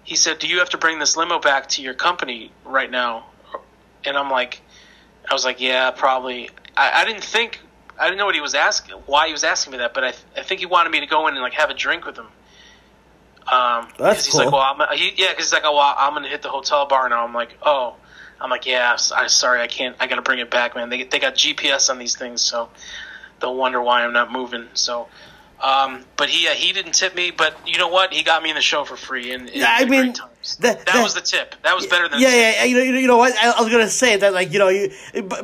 He 0.04 0.16
said, 0.16 0.39
"Do 0.39 0.48
you 0.48 0.60
have 0.60 0.70
to 0.70 0.78
bring 0.78 1.00
this 1.00 1.18
limo 1.18 1.39
back 1.39 1.68
to 1.70 1.82
your 1.82 1.93
company 1.93 2.52
right 2.66 2.91
now?" 2.91 3.26
And 4.08 4.18
I'm 4.18 4.32
like, 4.32 4.62
I 5.30 5.34
was 5.34 5.45
like, 5.45 5.60
yeah, 5.62 5.91
probably. 5.91 6.49
I, 6.76 7.01
I 7.01 7.05
didn't 7.05 7.24
think, 7.24 7.60
I 7.99 8.05
didn't 8.05 8.18
know 8.18 8.26
what 8.26 8.36
he 8.36 8.41
was 8.41 8.55
asking, 8.55 8.95
why 9.05 9.28
he 9.28 9.32
was 9.34 9.43
asking 9.43 9.72
me 9.74 9.78
that, 9.80 9.93
but 9.93 10.03
I, 10.03 10.14
I 10.38 10.43
think 10.43 10.60
he 10.60 10.66
wanted 10.66 10.89
me 10.91 10.99
to 11.01 11.05
go 11.08 11.28
in 11.28 11.34
and 11.34 11.41
like 11.43 11.53
have 11.53 11.70
a 11.70 11.74
drink 11.74 12.05
with 12.05 12.18
him. 12.18 12.28
Um, 13.51 13.88
That's 13.97 14.18
'cause 14.20 14.26
he's 14.26 14.32
cool. 14.34 14.41
like, 14.41 14.51
well, 14.51 14.62
I'm, 14.62 14.97
he, 14.97 15.14
yeah, 15.16 15.30
because 15.30 15.45
he's 15.45 15.53
like, 15.53 15.64
oh, 15.66 15.76
well, 15.76 15.95
I'm 15.97 16.14
gonna 16.14 16.28
hit 16.28 16.41
the 16.41 16.49
hotel 16.49 16.86
bar 16.86 17.08
now. 17.10 17.26
I'm 17.26 17.34
like, 17.34 17.58
oh, 17.64 17.95
I'm 18.41 18.49
like, 18.49 18.66
yeah, 18.66 18.97
I'm 19.16 19.30
sorry, 19.30 19.62
I 19.62 19.68
can't, 19.68 19.95
I 19.99 20.08
gotta 20.08 20.22
bring 20.22 20.39
it 20.39 20.51
back, 20.51 20.76
man. 20.76 20.89
They 20.89 21.03
they 21.03 21.20
got 21.20 21.36
GPS 21.36 21.89
on 21.89 21.97
these 21.97 22.16
things, 22.16 22.41
so 22.41 22.70
they'll 23.39 23.55
wonder 23.55 23.82
why 23.82 24.03
I'm 24.03 24.14
not 24.14 24.32
moving. 24.32 24.68
So, 24.74 25.08
Um, 25.62 26.05
but 26.18 26.30
he 26.30 26.47
uh, 26.47 26.51
he 26.51 26.72
didn't 26.72 26.91
tip 26.93 27.16
me. 27.16 27.32
But 27.32 27.58
you 27.66 27.80
know 27.80 27.88
what? 27.88 28.14
He 28.14 28.22
got 28.22 28.43
me 28.43 28.49
in 28.49 28.55
the 28.55 28.62
show 28.62 28.84
for 28.86 28.95
free, 28.95 29.32
and 29.32 29.49
Yeah, 29.49 29.66
I 29.68 29.86
mean, 29.86 30.14
that, 30.60 30.86
that- 30.86 31.01
was 31.01 31.16
the 31.16 31.22
tip. 31.22 31.55
That 31.64 31.76
was 31.76 31.88
better 31.88 32.08
than 32.08 32.22
Yeah, 32.22 32.30
yeah, 32.30 32.51
yeah. 32.51 32.64
You 32.66 32.78
know, 32.78 32.99
you 32.99 33.08
know, 33.08 33.18
what? 33.18 33.34
I, 33.36 33.49
I 33.58 33.62
was 33.62 33.72
gonna 33.72 33.89
say 33.89 34.18
that, 34.18 34.34
like, 34.34 34.53
you 34.53 34.60
know, 34.60 34.70
you. 34.70 34.91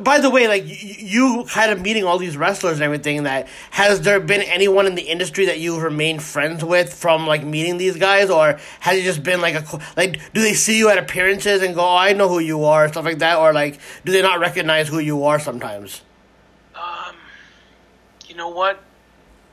By 0.00 0.20
the 0.20 0.30
way, 0.30 0.46
like, 0.46 0.66
you, 0.66 0.94
you 1.40 1.44
kind 1.48 1.72
of 1.72 1.80
meeting 1.80 2.04
all 2.04 2.18
these 2.18 2.36
wrestlers 2.36 2.74
and 2.74 2.84
everything. 2.84 3.24
That 3.24 3.48
has 3.72 4.02
there 4.02 4.20
been 4.20 4.42
anyone 4.42 4.86
in 4.86 4.94
the 4.94 5.02
industry 5.02 5.46
that 5.46 5.58
you've 5.58 5.82
remained 5.82 6.22
friends 6.22 6.64
with 6.64 6.94
from 6.94 7.26
like 7.26 7.42
meeting 7.44 7.76
these 7.78 7.96
guys, 7.96 8.30
or 8.30 8.60
has 8.80 8.96
it 8.96 9.02
just 9.02 9.24
been 9.24 9.40
like 9.40 9.56
a 9.56 9.80
like? 9.96 10.20
Do 10.32 10.40
they 10.42 10.54
see 10.54 10.78
you 10.78 10.90
at 10.90 10.98
appearances 10.98 11.60
and 11.60 11.74
go, 11.74 11.80
oh, 11.80 11.96
"I 11.96 12.12
know 12.12 12.28
who 12.28 12.38
you 12.38 12.62
are," 12.64 12.86
stuff 12.86 13.04
like 13.04 13.18
that, 13.18 13.38
or 13.38 13.52
like, 13.52 13.80
do 14.04 14.12
they 14.12 14.22
not 14.22 14.38
recognize 14.38 14.86
who 14.88 15.00
you 15.00 15.24
are 15.24 15.40
sometimes? 15.40 16.02
Um, 16.76 17.16
You 18.28 18.36
know 18.36 18.48
what? 18.48 18.80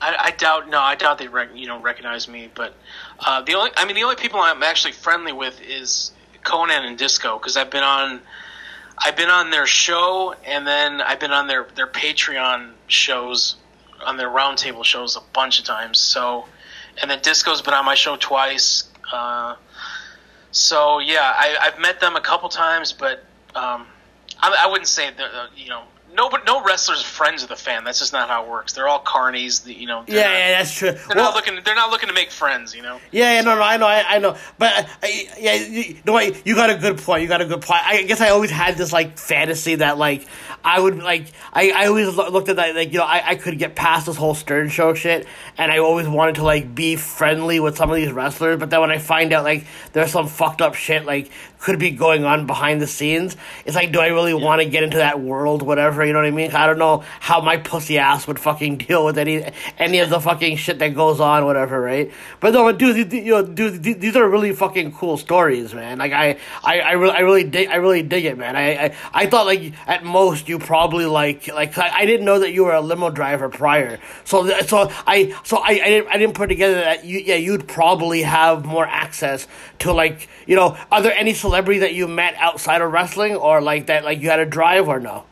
I, 0.02 0.16
I 0.20 0.32
doubt. 0.32 0.70
No, 0.70 0.80
I 0.80 0.96
doubt 0.96 1.20
they 1.20 1.28
rec- 1.28 1.56
you 1.56 1.68
know 1.68 1.80
recognize 1.80 2.28
me. 2.28 2.50
But 2.54 2.74
uh, 3.20 3.42
the 3.42 3.54
only 3.54 3.72
I 3.78 3.86
mean 3.86 3.96
the 3.96 4.04
only 4.04 4.16
people 4.16 4.40
I'm 4.40 4.64
actually 4.64 4.94
friendly 4.94 5.32
with 5.32 5.62
is 5.62 6.12
Konnan 6.44 6.86
and 6.86 6.98
Disco 6.98 7.38
because 7.38 7.56
I've 7.56 7.70
been 7.70 7.84
on. 7.84 8.22
I've 9.04 9.16
been 9.16 9.30
on 9.30 9.50
their 9.50 9.66
show, 9.66 10.36
and 10.46 10.68
then 10.68 11.02
I've 11.02 11.20
been 11.20 11.32
on 11.32 11.48
their, 11.48 11.66
their 11.76 11.88
Patreon 11.88 12.74
shows, 12.86 13.56
on 14.06 14.16
their 14.16 14.30
roundtable 14.30 14.84
shows 14.84 15.16
a 15.16 15.22
bunch 15.34 15.58
of 15.58 15.66
times. 15.66 15.98
So, 15.98 16.46
and 17.02 17.10
then 17.10 17.20
Disco's 17.22 17.64
been 17.64 17.74
on 17.74 17.84
my 17.84 17.96
show 17.96 18.16
twice. 18.16 18.84
Uh, 19.12 19.56
so 20.52 21.00
yeah, 21.00 21.34
I, 21.36 21.58
I've 21.62 21.80
met 21.80 22.00
them 22.00 22.16
a 22.16 22.22
couple 22.22 22.48
times, 22.50 22.94
but 22.94 23.24
um, 23.56 23.88
I, 24.40 24.56
I 24.62 24.68
wouldn't 24.68 24.88
say 24.88 25.10
that 25.10 25.34
uh, 25.34 25.48
you 25.56 25.70
know 25.70 25.84
no 26.16 26.30
but 26.30 26.46
no 26.46 26.64
wrestlers 26.64 27.02
friends 27.02 27.42
with 27.42 27.50
the 27.50 27.56
fan. 27.56 27.84
That's 27.84 28.00
just 28.00 28.14
not 28.14 28.30
how 28.30 28.44
it 28.44 28.50
works. 28.50 28.74
They're 28.74 28.88
all 28.88 29.04
carnies. 29.04 29.64
The, 29.64 29.74
you 29.74 29.88
know. 29.88 30.04
Yeah, 30.08 30.24
not- 30.24 30.32
yeah, 30.32 30.52
that's 30.52 30.74
true. 30.74 30.92
They're 30.92 31.16
not 31.16 31.36
looking. 31.36 31.60
They're 31.64 31.76
not 31.76 31.92
looking 31.92 32.10
to 32.10 32.14
make 32.14 32.32
friends. 32.32 32.76
You 32.76 32.82
know. 32.82 33.00
Yeah, 33.12 33.34
yeah, 33.34 33.42
no, 33.42 33.56
no, 33.56 33.62
I 33.62 33.78
know, 33.78 33.88
I, 33.88 34.04
I 34.08 34.20
know, 34.20 34.38
but 34.58 34.74
uh, 34.74 34.88
I, 35.04 35.28
yeah, 35.40 35.56
you, 35.56 35.98
know 36.06 36.14
what? 36.14 36.46
You 36.46 36.56
got 36.56 36.70
a 36.70 36.78
good 36.78 36.98
point. 36.98 37.22
You 37.22 37.28
got 37.28 37.42
a 37.42 37.46
good 37.46 37.62
point. 37.62 37.82
I 37.86 38.04
guess 38.04 38.22
I 38.22 38.30
always 38.30 38.52
had 38.52 38.78
this 38.78 38.92
like 38.92 39.18
fantasy 39.18 39.76
that 39.76 39.98
like 39.98 40.28
I 40.64 40.80
would 40.80 41.02
like 41.02 41.32
I, 41.54 41.72
I 41.72 41.88
always 41.88 42.16
looked 42.16 42.50
at 42.50 42.58
that 42.58 42.76
like 42.76 42.92
you 42.92 43.00
know 43.00 43.06
I, 43.06 43.30
I 43.30 43.36
could 43.36 43.58
get 43.58 43.76
past 43.76 44.06
this 44.06 44.16
whole 44.16 44.36
Stern 44.36 44.70
Show 44.70 44.94
shit, 44.94 45.28
and 45.58 45.72
I 45.72 45.80
always 45.80 46.08
wanted 46.08 46.36
to 46.36 46.44
like 46.44 46.74
be 46.74 46.96
friendly 46.96 47.60
with 47.60 47.78
some 47.78 47.90
of 47.90 47.96
these 47.96 48.12
wrestlers. 48.12 48.60
But 48.60 48.70
then 48.70 48.82
when 48.82 48.92
I 48.92 48.98
find 48.98 49.34
out 49.34 49.44
like 49.44 49.66
there's 49.94 50.12
some 50.12 50.28
fucked 50.28 50.62
up 50.62 50.76
shit 50.76 51.06
like 51.06 51.32
could 51.62 51.78
be 51.78 51.92
going 51.92 52.26
on 52.26 52.48
behind 52.48 52.82
the 52.82 52.88
scenes, 52.88 53.38
it's 53.66 53.76
like, 53.76 53.92
do 53.92 54.00
I 54.00 54.08
really 54.08 54.34
want 54.34 54.62
to 54.62 54.68
get 54.68 54.84
into 54.84 54.98
that 54.98 55.20
world? 55.20 55.62
Whatever, 55.62 56.04
you 56.04 56.12
know 56.12 56.20
what 56.20 56.28
I 56.28 56.32
mean? 56.32 56.52
I 56.52 56.66
don't 56.66 56.80
know 56.80 57.04
how 57.20 57.40
my 57.40 57.58
pussy 57.58 58.00
ass 58.00 58.28
would 58.28 58.40
fucking 58.40 58.78
deal 58.88 59.06
with 59.06 59.18
any 59.18 59.52
any 59.78 60.00
of 60.00 60.10
the 60.10 60.20
fucking 60.20 60.58
shit 60.58 60.80
that 60.80 60.96
goes 60.96 61.20
on, 61.20 61.46
whatever, 61.46 61.80
right? 61.80 62.12
But 62.40 62.54
no, 62.54 62.72
dude, 62.72 63.14
you 63.14 63.32
know, 63.32 63.46
dude, 63.46 63.84
these 63.84 64.16
are 64.16 64.28
really 64.28 64.54
fucking 64.54 64.94
cool 64.94 65.18
stories, 65.18 65.74
man. 65.74 66.00
Like 66.00 66.14
I, 66.14 66.38
I, 66.64 66.80
I 66.80 66.92
really, 66.94 67.14
I 67.14 67.20
really 67.20 67.44
dig, 67.44 67.68
I 67.70 67.76
really 67.76 68.02
dig 68.02 68.26
it, 68.26 68.38
man. 68.38 68.56
I, 68.56 68.86
I, 68.86 68.96
I 69.14 69.26
thought 69.28 69.46
like 69.46 69.74
at 69.86 70.04
most 70.04 70.50
you 70.50 70.58
probably 70.58 71.06
like, 71.06 71.48
like 71.48 71.78
I, 71.78 72.00
I 72.00 72.06
didn't 72.06 72.26
know 72.26 72.40
that 72.40 72.52
you 72.52 72.66
were 72.66 72.74
a 72.74 72.82
limo 72.82 73.12
driver 73.12 73.50
prior, 73.50 74.00
so 74.24 74.46
th- 74.46 74.68
so 74.68 74.92
I, 75.06 75.36
so 75.44 75.58
I, 75.58 75.70
I 75.70 75.90
didn't, 75.90 76.08
I 76.08 76.18
didn't 76.18 76.36
put 76.36 76.48
together 76.48 76.76
that 76.76 77.06
you, 77.06 77.20
yeah, 77.20 77.36
you'd 77.36 77.68
probably 77.68 78.24
have 78.24 78.66
more 78.66 78.86
access 78.86 79.48
to 79.80 79.94
like, 79.94 80.28
you 80.48 80.56
know, 80.56 80.76
are 80.92 81.02
there 81.04 81.14
any 81.14 81.34
celebrities 81.34 81.51
that 81.52 81.94
you 81.94 82.08
met 82.08 82.36
outside 82.36 82.82
of 82.82 82.92
wrestling 82.92 83.36
or 83.36 83.62
like 83.62 83.88
that, 83.88 84.04
like 84.04 84.22
you 84.22 84.30
had 84.30 84.40
a 84.40 84.46
drive 84.46 84.88
or 84.88 85.00
no? 85.00 85.26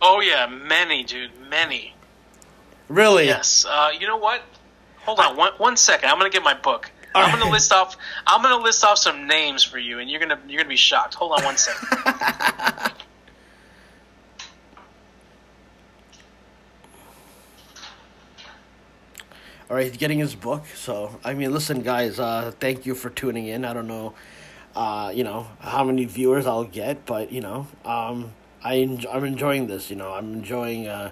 Oh 0.00 0.20
yeah, 0.20 0.46
many 0.46 1.04
dude, 1.04 1.30
many. 1.48 1.94
Really? 2.88 3.26
Yes. 3.26 3.64
Uh, 3.68 3.90
you 3.98 4.06
know 4.06 4.16
what? 4.16 4.42
Hold 4.98 5.20
on 5.20 5.36
one 5.36 5.52
one 5.58 5.76
second. 5.76 6.08
I'm 6.08 6.18
gonna 6.18 6.30
get 6.30 6.42
my 6.42 6.54
book. 6.54 6.90
All 7.14 7.22
I'm 7.22 7.30
gonna 7.30 7.44
right. 7.44 7.52
list 7.52 7.72
off. 7.72 7.96
I'm 8.26 8.42
gonna 8.42 8.62
list 8.62 8.84
off 8.84 8.98
some 8.98 9.26
names 9.26 9.62
for 9.62 9.78
you, 9.78 9.98
and 10.00 10.10
you're 10.10 10.20
gonna 10.20 10.40
you're 10.48 10.58
gonna 10.58 10.68
be 10.68 10.76
shocked. 10.76 11.14
Hold 11.14 11.38
on 11.38 11.44
one 11.44 11.56
second. 11.56 11.88
All 19.70 19.76
right, 19.76 19.86
he's 19.86 19.96
getting 19.96 20.18
his 20.18 20.34
book. 20.34 20.66
So, 20.74 21.18
I 21.24 21.32
mean, 21.32 21.52
listen, 21.52 21.80
guys, 21.80 22.20
uh, 22.20 22.52
thank 22.60 22.84
you 22.84 22.94
for 22.94 23.08
tuning 23.08 23.46
in. 23.46 23.64
I 23.64 23.72
don't 23.72 23.88
know, 23.88 24.14
uh, 24.74 25.12
you 25.14 25.24
know, 25.24 25.46
how 25.60 25.84
many 25.84 26.04
viewers 26.04 26.46
I'll 26.46 26.64
get, 26.64 27.06
but 27.06 27.32
you 27.32 27.40
know, 27.40 27.66
um, 27.84 28.32
I 28.62 28.76
en- 28.78 29.04
I'm 29.12 29.24
enjoying 29.24 29.66
this. 29.66 29.90
You 29.90 29.96
know, 29.96 30.12
I'm 30.12 30.32
enjoying 30.34 30.88
uh, 30.88 31.10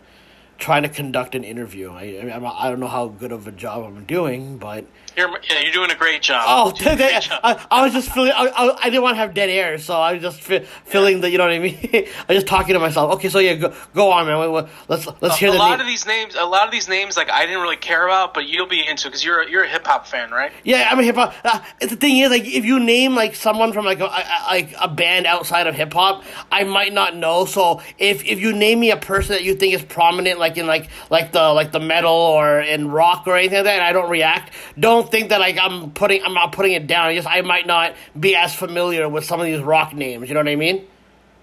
trying 0.59 0.83
to 0.83 0.89
conduct 0.89 1.35
an 1.35 1.45
interview. 1.45 1.91
I 1.93 2.05
I, 2.33 2.67
I 2.67 2.71
don't 2.71 2.81
know 2.81 2.89
how 2.89 3.09
good 3.09 3.33
of 3.33 3.47
a 3.47 3.53
job 3.53 3.85
I'm 3.85 4.05
doing, 4.05 4.59
but 4.59 4.85
You're 5.17 5.29
yeah, 5.31 5.61
you're 5.63 5.73
doing 5.73 5.91
a 5.91 5.95
great 5.95 6.23
job. 6.23 6.45
oh, 6.47 6.67
You're 6.67 6.85
doing 6.97 6.99
they- 6.99 7.11
great 7.11 7.23
job. 7.23 7.41
I, 7.45 7.67
I 7.71 7.83
was 7.85 7.93
just 7.93 8.11
feeling. 8.13 8.33
I, 8.35 8.47
I, 8.47 8.79
I 8.83 8.85
didn't 8.91 9.03
want 9.03 9.15
to 9.15 9.19
have 9.19 9.35
dead 9.35 9.49
air, 9.51 9.79
so 9.79 9.95
I 9.95 10.15
was 10.15 10.23
just 10.23 10.41
fe- 10.41 10.65
feeling 10.85 11.21
that 11.23 11.31
you 11.31 11.39
know 11.39 11.45
what 11.45 11.53
I 11.53 11.59
mean. 11.59 11.79
I 11.93 12.07
was 12.29 12.37
just 12.37 12.47
talking 12.47 12.75
to 12.75 12.81
myself. 12.81 13.13
Okay, 13.15 13.29
so 13.29 13.39
yeah, 13.39 13.55
go, 13.55 13.75
go 13.95 14.11
on, 14.11 14.27
man. 14.27 14.39
Wait, 14.39 14.49
wait, 14.49 14.67
Let's 14.89 15.07
let's 15.21 15.37
hear 15.37 15.49
a 15.51 15.53
the 15.53 15.59
lot 15.59 15.71
name. 15.73 15.81
of 15.81 15.87
these 15.87 16.07
names, 16.07 16.35
a 16.35 16.45
lot 16.45 16.67
of 16.67 16.73
these 16.73 16.89
names, 16.89 17.17
like 17.17 17.31
I 17.31 17.47
didn't 17.47 17.61
really 17.63 17.77
care 17.77 18.07
about, 18.07 18.35
but 18.35 18.47
you'll 18.49 18.67
be 18.69 18.87
into 18.87 19.09
because 19.09 19.25
you're 19.25 19.43
a, 19.43 19.51
you're 19.51 19.65
a 19.65 19.69
hip 19.69 19.87
hop 19.87 20.07
fan, 20.07 20.31
right? 20.31 20.53
Yeah, 20.65 20.89
I'm 20.91 20.99
a 20.99 21.03
hip 21.03 21.17
hop. 21.17 21.35
Uh, 21.45 21.61
the 21.81 21.97
thing 21.97 22.19
is, 22.19 22.31
like, 22.31 22.45
if 22.45 22.65
you 22.65 22.79
name 22.81 23.15
like 23.15 23.35
someone 23.35 23.73
from 23.73 23.85
like 23.85 24.01
a, 24.01 24.05
a 24.07 24.45
like 24.49 24.75
a 24.81 24.89
band 24.89 25.27
outside 25.27 25.67
of 25.67 25.75
hip 25.75 25.93
hop, 25.93 26.25
I 26.51 26.65
might 26.65 26.93
not 26.93 27.17
know. 27.17 27.45
So 27.45 27.83
if 27.99 28.25
if 28.25 28.41
you 28.41 28.53
name 28.53 28.81
me 28.81 28.91
a 28.91 28.97
person 28.97 29.33
that 29.35 29.45
you 29.45 29.55
think 29.55 29.75
is 29.75 29.83
prominent, 29.83 30.39
like 30.39 30.57
in 30.57 30.67
like 30.67 30.89
like 31.11 31.33
the 31.33 31.53
like 31.53 31.73
the 31.73 31.81
metal 31.81 32.13
or 32.13 32.61
in 32.61 32.89
rock 32.91 33.27
or 33.27 33.37
anything 33.37 33.59
like 33.59 33.65
that, 33.65 33.75
and 33.75 33.83
I 33.85 33.93
don't 33.93 34.11
react, 34.11 34.53
don't 34.79 35.02
think 35.11 35.31
that 35.31 35.41
like 35.41 35.59
I'm 35.61 35.91
putting 35.93 36.23
I'm 36.25 36.35
not 36.35 36.53
putting 36.53 36.73
it 36.73 36.87
down. 36.87 37.07
I 37.09 37.15
just 37.15 37.29
I 37.29 37.41
might 37.43 37.67
not 37.67 37.95
be 38.19 38.35
as 38.37 38.55
familiar 38.55 39.09
with 39.09 39.25
some 39.25 39.41
of 39.41 39.47
these 39.47 39.61
rock 39.61 39.95
names. 39.95 40.29
You 40.29 40.35
know 40.35 40.41
what 40.41 40.49
I 40.49 40.57
mean? 40.57 40.87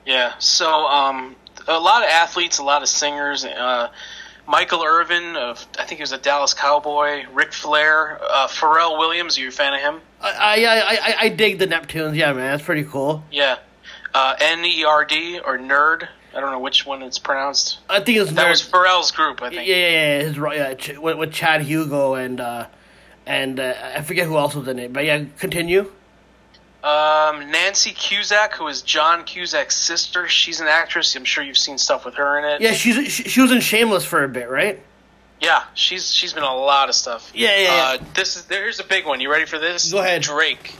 Yeah. 0.05 0.33
So, 0.39 0.67
um, 0.87 1.35
a 1.67 1.79
lot 1.79 2.03
of 2.03 2.09
athletes, 2.09 2.57
a 2.57 2.63
lot 2.63 2.81
of 2.81 2.89
singers. 2.89 3.45
Uh, 3.45 3.89
Michael 4.47 4.83
Irvin, 4.83 5.35
of 5.35 5.65
I 5.77 5.83
think 5.85 5.97
he 5.99 6.03
was 6.03 6.11
a 6.11 6.17
Dallas 6.17 6.53
Cowboy. 6.55 7.25
Ric 7.31 7.53
Flair, 7.53 8.19
uh, 8.21 8.47
Pharrell 8.47 8.97
Williams. 8.97 9.37
Are 9.37 9.41
you 9.41 9.49
a 9.49 9.51
fan 9.51 9.73
of 9.73 9.79
him? 9.79 10.01
I 10.21 10.65
I 10.65 10.79
I, 10.79 11.15
I, 11.25 11.29
dig 11.29 11.59
the 11.59 11.67
Neptunes. 11.67 12.15
Yeah, 12.15 12.33
man, 12.33 12.51
that's 12.51 12.63
pretty 12.63 12.83
cool. 12.83 13.23
Yeah. 13.31 13.57
Uh, 14.13 14.35
N 14.39 14.65
E 14.65 14.83
R 14.83 15.05
D 15.05 15.39
or 15.39 15.59
Nerd. 15.59 16.07
I 16.35 16.39
don't 16.41 16.51
know 16.51 16.59
which 16.59 16.85
one 16.85 17.01
it's 17.01 17.19
pronounced. 17.19 17.79
I 17.89 17.99
think 18.01 18.17
it's 18.19 18.31
That 18.31 18.47
nerd- 18.47 18.49
was 18.51 18.61
Pharrell's 18.61 19.11
group, 19.11 19.41
I 19.41 19.49
think. 19.49 19.67
yeah, 19.67 19.75
yeah. 19.75 20.19
yeah. 20.19 20.23
His 20.23 20.87
yeah, 20.89 20.99
with, 20.99 21.17
with 21.17 21.31
Chad 21.31 21.61
Hugo 21.61 22.15
and 22.15 22.39
uh, 22.39 22.67
and 23.29 23.59
uh, 23.59 23.73
I 23.95 24.01
forget 24.01 24.25
who 24.27 24.37
else 24.37 24.55
was 24.55 24.67
in 24.67 24.79
it. 24.79 24.91
But 24.91 25.05
yeah, 25.05 25.23
continue. 25.37 25.89
Um, 26.83 27.51
Nancy 27.51 27.91
Cusack, 27.91 28.55
who 28.55 28.67
is 28.67 28.81
John 28.81 29.23
Cusack's 29.23 29.75
sister. 29.75 30.27
She's 30.27 30.59
an 30.61 30.67
actress. 30.67 31.15
I'm 31.15 31.25
sure 31.25 31.43
you've 31.43 31.57
seen 31.57 31.77
stuff 31.77 32.05
with 32.05 32.15
her 32.15 32.39
in 32.39 32.45
it. 32.45 32.61
Yeah, 32.61 32.71
she's 32.73 33.11
she, 33.11 33.23
she 33.23 33.41
was 33.41 33.51
in 33.51 33.59
Shameless 33.61 34.03
for 34.05 34.23
a 34.23 34.29
bit, 34.29 34.49
right? 34.49 34.81
Yeah, 35.39 35.63
she's 35.73 36.11
she's 36.13 36.33
been 36.33 36.43
a 36.43 36.55
lot 36.55 36.89
of 36.89 36.95
stuff. 36.95 37.31
Yeah, 37.35 37.57
yeah, 37.57 37.69
Uh, 38.01 38.03
this 38.15 38.35
is 38.35 38.45
here's 38.47 38.79
a 38.79 38.83
big 38.83 39.05
one. 39.05 39.21
You 39.21 39.31
ready 39.31 39.45
for 39.45 39.59
this? 39.59 39.91
Go 39.91 39.99
ahead. 39.99 40.21
Drake. 40.23 40.75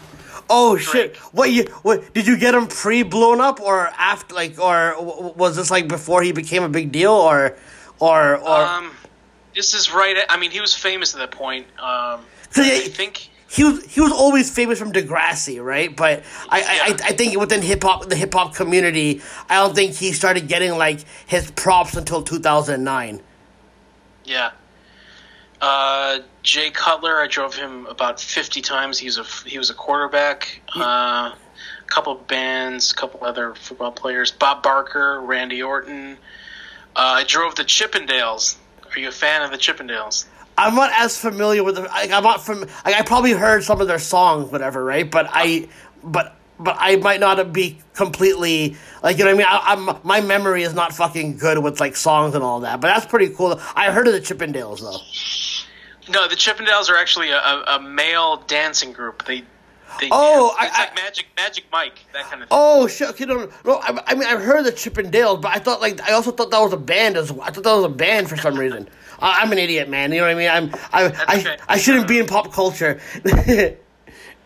Oh 0.50 0.78
shit! 0.78 1.18
What 1.34 1.52
you 1.52 1.66
what 1.84 2.14
did 2.14 2.26
you 2.26 2.38
get 2.38 2.56
him 2.56 2.68
pre 2.68 3.04
blown 3.04 3.39
up 3.39 3.60
or 3.62 3.88
after 3.88 4.34
like 4.34 4.58
or 4.60 4.93
w- 4.97 5.34
was 5.36 5.56
this 5.56 5.70
like 5.70 5.88
before 5.88 6.24
he 6.24 6.32
became 6.32 6.64
a 6.64 6.70
big 6.70 6.91
deal 6.91 7.12
or 7.12 7.56
or 8.00 8.38
or 8.38 8.62
Um, 8.66 8.91
this 9.54 9.74
is 9.74 9.91
right. 9.93 10.18
At, 10.18 10.32
I 10.32 10.38
mean, 10.38 10.52
he 10.52 10.60
was 10.62 10.74
famous 10.74 11.14
at 11.14 11.20
that 11.20 11.32
point. 11.32 11.68
Um, 11.80 12.22
'Cause 12.54 12.66
I 12.66 12.70
he- 12.70 12.89
think. 12.89 13.30
he 13.47 13.64
was 13.64 13.84
he 13.86 14.02
was 14.02 14.12
always 14.12 14.50
famous 14.54 14.80
from 14.80 14.91
Degrassi, 14.91 15.64
right? 15.64 15.95
But 15.95 16.24
I 16.50 16.58
I, 16.58 16.60
Yeah. 16.60 16.84
I, 16.84 16.88
I 17.10 17.14
think 17.14 17.39
within 17.39 17.62
hip 17.62 17.84
hop 17.84 18.08
the 18.10 18.16
hip 18.16 18.34
hop 18.34 18.56
community, 18.56 19.22
I 19.50 19.56
don't 19.56 19.76
think 19.76 19.95
he 19.95 20.12
started 20.14 20.47
getting 20.47 20.78
like 20.78 21.00
his 21.28 21.52
props 21.52 21.95
until 21.95 22.22
two 22.24 22.39
thousand 22.39 22.84
nine. 22.84 23.22
Yeah. 24.26 24.52
Uh, 25.62 26.20
Jay 26.41 26.72
Cutler, 26.72 27.20
I 27.20 27.28
drove 27.28 27.54
him 27.54 27.86
about 27.88 28.20
fifty 28.22 28.62
times. 28.62 28.97
He 28.97 29.08
was 29.08 29.18
a 29.18 29.24
he 29.47 29.58
was 29.58 29.70
a 29.70 29.74
quarterback. 29.74 30.62
Uh, 30.76 31.34
a 31.34 31.36
couple 31.91 32.14
of 32.14 32.28
bands, 32.28 32.91
a 32.91 32.95
couple 32.95 33.24
other 33.26 33.56
football 33.56 33.91
players. 33.91 34.32
Bob 34.32 34.64
Barker, 34.64 35.20
Randy 35.22 35.62
Orton. 35.62 36.18
Uh, 36.95 37.16
I 37.18 37.24
drove 37.26 37.56
the 37.56 37.64
Chippendales. 37.66 38.56
Are 38.95 39.00
you 39.00 39.10
a 39.10 39.12
fan 39.12 39.41
of 39.41 39.52
the 39.52 39.58
Chippendales? 39.58 40.26
I'm 40.60 40.76
not 40.76 40.91
as 40.93 41.18
familiar 41.18 41.64
with 41.64 41.76
them. 41.76 41.86
Like, 41.86 42.12
I'm 42.12 42.24
not 42.24 42.43
from. 42.45 42.62
Like, 42.62 42.95
I 42.95 43.01
probably 43.03 43.32
heard 43.32 43.64
some 43.64 43.80
of 43.82 43.88
their 43.88 43.99
songs, 43.99 44.51
whatever, 44.51 44.84
right? 44.84 45.10
But 45.10 45.28
I, 45.32 45.68
but 46.03 46.36
but 46.60 46.76
I 46.78 46.97
might 46.97 47.19
not 47.22 47.53
be 47.53 47.77
completely 47.94 48.76
like 49.02 49.18
you 49.18 49.23
know 49.23 49.34
what 49.36 49.45
I 49.45 49.73
mean. 49.73 49.90
I, 49.90 49.91
I'm 49.94 49.99
my 50.03 50.22
memory 50.22 50.64
is 50.64 50.73
not 50.73 50.94
fucking 50.94 51.38
good 51.38 51.60
with 51.60 51.80
like 51.80 51.95
songs 51.95 52.36
and 52.36 52.44
all 52.44 52.60
that. 52.61 52.81
But 52.81 52.90
that's 52.90 53.06
pretty 53.06 53.30
cool. 53.30 53.60
I 53.76 53.91
heard 53.91 54.07
of 54.07 54.14
the 54.14 54.19
Chippendales 54.19 54.81
though. 54.81 56.11
No, 56.11 56.27
the 56.27 56.36
Chippendales 56.36 56.90
are 56.90 56.98
actually 56.98 57.30
a, 57.30 57.38
a, 57.38 57.80
male 57.80 58.38
dancing 58.48 58.91
group. 58.94 59.26
They 59.26 59.44
They, 59.99 60.10
Oh, 60.11 60.56
it's 60.60 60.76
I- 60.76 60.86
like 60.86 60.95
Magic 60.95 61.27
Magic 61.38 61.65
Mike, 61.72 61.99
that 62.14 62.23
kind 62.23 62.41
of 62.44 62.49
thing. 62.49 62.57
Oh 62.60 62.88
shit! 62.88 63.10
Okay, 63.11 63.26
no, 63.26 63.36
no, 63.38 63.52
no. 63.64 63.76
I, 63.76 64.02
I 64.07 64.15
mean, 64.15 64.23
I've 64.27 64.41
heard 64.41 64.60
of 64.60 64.65
the 64.65 64.72
Chippendales, 64.72 65.41
but 65.41 65.56
I 65.56 65.60
thought 65.60 65.81
like 65.81 66.02
I 66.02 66.14
also 66.14 66.31
thought 66.31 66.52
that 66.52 66.60
was 66.60 66.73
a 66.73 66.77
band 66.77 67.15
as 67.15 67.31
well. 67.31 67.48
I 67.48 67.52
thought 67.52 67.64
that 67.64 67.73
was 67.73 67.86
a 67.86 67.90
band 67.90 68.27
for 68.30 68.36
some 68.38 68.56
reason. 68.56 68.90
I, 69.22 69.41
I'm 69.41 69.52
an 69.52 69.58
idiot, 69.58 69.90
man. 69.90 70.12
You 70.12 70.20
know 70.20 70.24
what 70.26 70.32
I 70.32 70.36
mean? 70.36 70.50
I'm 70.50 70.74
I 70.91 71.14
I, 71.28 71.38
okay. 71.40 71.58
I 71.68 71.78
shouldn't 71.78 72.08
be 72.08 72.20
in 72.20 72.26
pop 72.28 72.52
culture. 72.52 73.00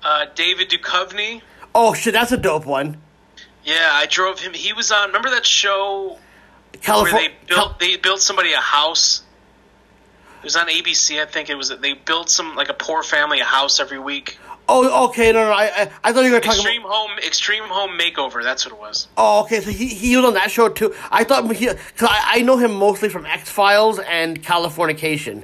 Uh, 0.06 0.26
David 0.36 0.70
Duchovny. 0.70 1.42
oh 1.74 1.94
shit, 1.94 2.12
that's 2.12 2.34
a 2.34 2.38
dope 2.38 2.66
one. 2.66 2.98
Yeah, 3.64 3.90
I 3.94 4.06
drove 4.06 4.38
him. 4.38 4.54
He 4.54 4.74
was 4.74 4.92
on. 4.92 5.08
Remember 5.08 5.30
that 5.30 5.46
show 5.46 6.18
where 6.74 6.82
California. 6.82 7.30
they 7.30 7.56
built 7.56 7.80
they 7.80 7.96
built 7.96 8.20
somebody 8.20 8.52
a 8.52 8.60
house. 8.60 9.24
It 10.40 10.44
was 10.44 10.58
on 10.58 10.68
ABC, 10.68 11.22
I 11.22 11.26
think 11.26 11.50
it 11.50 11.56
was. 11.56 11.70
They 11.70 11.94
built 11.94 12.30
some 12.30 12.56
like 12.58 12.68
a 12.68 12.74
poor 12.74 13.02
family 13.02 13.40
a 13.40 13.46
house 13.46 13.80
every 13.80 13.98
week. 14.00 14.38
Oh, 14.74 15.06
okay. 15.10 15.32
No, 15.32 15.46
no. 15.46 15.52
I 15.52 15.66
I, 15.66 15.92
I 16.04 16.14
thought 16.14 16.26
you 16.26 16.32
were 16.32 16.40
talking 16.40 16.60
about 16.60 16.66
Extreme 16.66 16.82
about. 16.82 16.94
home, 16.94 17.12
extreme 17.20 17.64
home 17.64 17.92
makeover. 18.00 18.44
That's 18.44 18.66
what 18.66 18.74
it 18.74 18.80
was. 18.80 19.08
Oh, 19.18 19.44
okay. 19.44 19.62
So 19.62 19.72
he 19.72 19.88
he 19.88 20.16
was 20.16 20.26
on 20.26 20.34
that 20.34 20.52
show 20.52 20.70
too. 20.70 20.94
I 21.12 21.24
thought 21.24 21.52
he 21.56 21.68
because 21.68 22.10
I, 22.10 22.40
I 22.40 22.42
know 22.42 22.58
him 22.58 22.74
mostly 22.76 23.10
from 23.10 23.26
X 23.26 23.50
Files 23.50 24.00
and 24.00 24.42
Californication. 24.44 25.44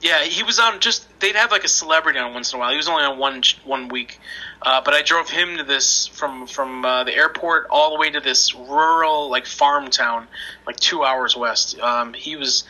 Yeah, 0.00 0.22
he 0.22 0.44
was 0.44 0.60
on. 0.60 0.78
Just 0.78 1.08
they'd 1.18 1.34
have 1.34 1.50
like 1.50 1.64
a 1.64 1.68
celebrity 1.68 2.20
on 2.20 2.32
once 2.32 2.52
in 2.52 2.56
a 2.56 2.60
while. 2.60 2.70
He 2.70 2.76
was 2.76 2.88
only 2.88 3.02
on 3.02 3.18
one 3.18 3.42
one 3.64 3.88
week, 3.88 4.20
uh, 4.62 4.80
but 4.84 4.94
I 4.94 5.02
drove 5.02 5.28
him 5.28 5.56
to 5.56 5.64
this 5.64 6.06
from 6.06 6.46
from 6.46 6.84
uh, 6.84 7.02
the 7.02 7.12
airport 7.12 7.66
all 7.68 7.90
the 7.94 7.98
way 7.98 8.08
to 8.10 8.20
this 8.20 8.54
rural 8.54 9.28
like 9.28 9.44
farm 9.44 9.90
town, 9.90 10.28
like 10.66 10.76
two 10.76 11.02
hours 11.02 11.36
west. 11.36 11.80
Um, 11.80 12.14
he 12.14 12.36
was 12.36 12.62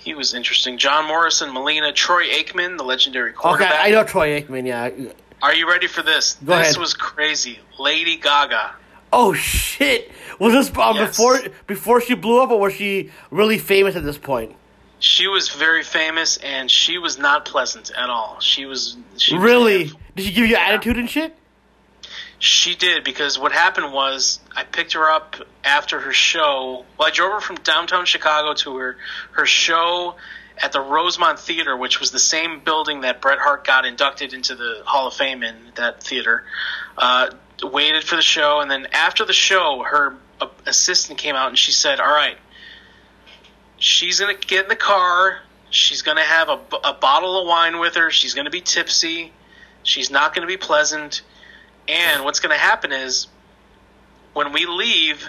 he 0.00 0.14
was 0.14 0.34
interesting. 0.34 0.78
John 0.78 1.06
Morrison, 1.06 1.52
Melina, 1.52 1.92
Troy 1.92 2.24
Aikman, 2.28 2.76
the 2.78 2.84
legendary 2.84 3.32
quarterback. 3.32 3.72
Okay. 3.72 3.82
I 3.82 3.90
know 3.90 4.04
Troy 4.04 4.40
Aikman. 4.40 4.66
Yeah. 4.66 4.90
Are 5.42 5.54
you 5.54 5.68
ready 5.68 5.86
for 5.86 6.02
this? 6.02 6.34
Go 6.44 6.56
this 6.56 6.68
ahead. 6.70 6.76
was 6.78 6.94
crazy. 6.94 7.60
Lady 7.78 8.16
Gaga. 8.16 8.72
Oh 9.12 9.32
shit! 9.32 10.10
Was 10.38 10.52
this 10.52 10.68
um, 10.78 10.96
Yes. 10.96 11.16
before 11.16 11.38
before 11.66 12.00
she 12.00 12.14
blew 12.14 12.42
up, 12.42 12.50
or 12.50 12.60
was 12.60 12.74
she 12.74 13.10
really 13.30 13.58
famous 13.58 13.96
at 13.96 14.04
this 14.04 14.18
point? 14.18 14.54
She 15.00 15.26
was 15.28 15.48
very 15.48 15.82
famous, 15.82 16.36
and 16.38 16.70
she 16.70 16.98
was 16.98 17.18
not 17.18 17.44
pleasant 17.44 17.90
at 17.96 18.10
all. 18.10 18.38
She 18.40 18.66
was 18.66 18.96
she 19.16 19.36
Really? 19.36 19.78
handful. 19.84 20.00
Did 20.16 20.26
she 20.26 20.32
give 20.32 20.46
you 20.46 20.56
attitude 20.56 20.96
and 20.98 21.08
shit? 21.10 21.36
She 22.40 22.74
did 22.74 23.04
because 23.04 23.38
what 23.38 23.52
happened 23.52 23.92
was 23.92 24.40
I 24.56 24.64
picked 24.64 24.94
her 24.94 25.10
up 25.10 25.36
after 25.62 26.00
her 26.00 26.12
show. 26.12 26.86
Well, 26.98 27.08
I 27.08 27.10
drove 27.10 27.32
her 27.32 27.40
from 27.40 27.56
downtown 27.56 28.06
Chicago 28.06 28.54
to 28.54 28.76
her 28.78 28.96
her 29.32 29.44
show 29.44 30.16
at 30.56 30.72
the 30.72 30.80
Rosemont 30.80 31.38
Theater, 31.38 31.76
which 31.76 32.00
was 32.00 32.12
the 32.12 32.18
same 32.18 32.60
building 32.60 33.02
that 33.02 33.20
Bret 33.20 33.38
Hart 33.38 33.66
got 33.66 33.84
inducted 33.84 34.32
into 34.32 34.54
the 34.54 34.80
Hall 34.86 35.06
of 35.06 35.14
Fame 35.14 35.42
in. 35.42 35.54
That 35.74 36.02
theater. 36.02 36.44
Uh, 36.96 37.30
waited 37.62 38.04
for 38.04 38.16
the 38.16 38.22
show, 38.22 38.60
and 38.60 38.70
then 38.70 38.86
after 38.92 39.26
the 39.26 39.34
show, 39.34 39.82
her 39.82 40.16
uh, 40.40 40.48
assistant 40.64 41.18
came 41.18 41.36
out 41.36 41.48
and 41.48 41.58
she 41.58 41.72
said, 41.72 42.00
"All 42.00 42.06
right, 42.06 42.38
she's 43.76 44.18
gonna 44.18 44.32
get 44.32 44.62
in 44.62 44.68
the 44.70 44.76
car. 44.76 45.40
She's 45.68 46.00
gonna 46.00 46.24
have 46.24 46.48
a, 46.48 46.58
a 46.84 46.94
bottle 46.94 47.38
of 47.38 47.46
wine 47.46 47.80
with 47.80 47.96
her. 47.96 48.10
She's 48.10 48.32
gonna 48.32 48.48
be 48.48 48.62
tipsy. 48.62 49.34
She's 49.82 50.10
not 50.10 50.34
gonna 50.34 50.46
be 50.46 50.56
pleasant." 50.56 51.20
And 51.90 52.24
what's 52.24 52.38
going 52.38 52.54
to 52.54 52.60
happen 52.60 52.92
is 52.92 53.26
when 54.32 54.52
we 54.52 54.64
leave, 54.64 55.26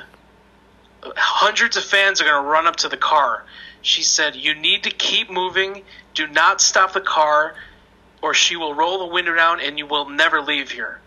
hundreds 1.03 1.75
of 1.75 1.83
fans 1.83 2.21
are 2.21 2.25
going 2.25 2.43
to 2.43 2.47
run 2.47 2.67
up 2.67 2.75
to 2.77 2.89
the 2.89 2.97
car. 2.97 3.43
She 3.81 4.03
said, 4.03 4.35
You 4.35 4.53
need 4.53 4.83
to 4.83 4.91
keep 4.91 5.31
moving. 5.31 5.81
Do 6.13 6.27
not 6.27 6.61
stop 6.61 6.93
the 6.93 7.01
car, 7.01 7.55
or 8.21 8.35
she 8.35 8.57
will 8.57 8.75
roll 8.75 8.99
the 8.99 9.11
window 9.11 9.33
down 9.33 9.59
and 9.59 9.79
you 9.79 9.87
will 9.87 10.07
never 10.07 10.39
leave 10.39 10.69
here. 10.69 10.99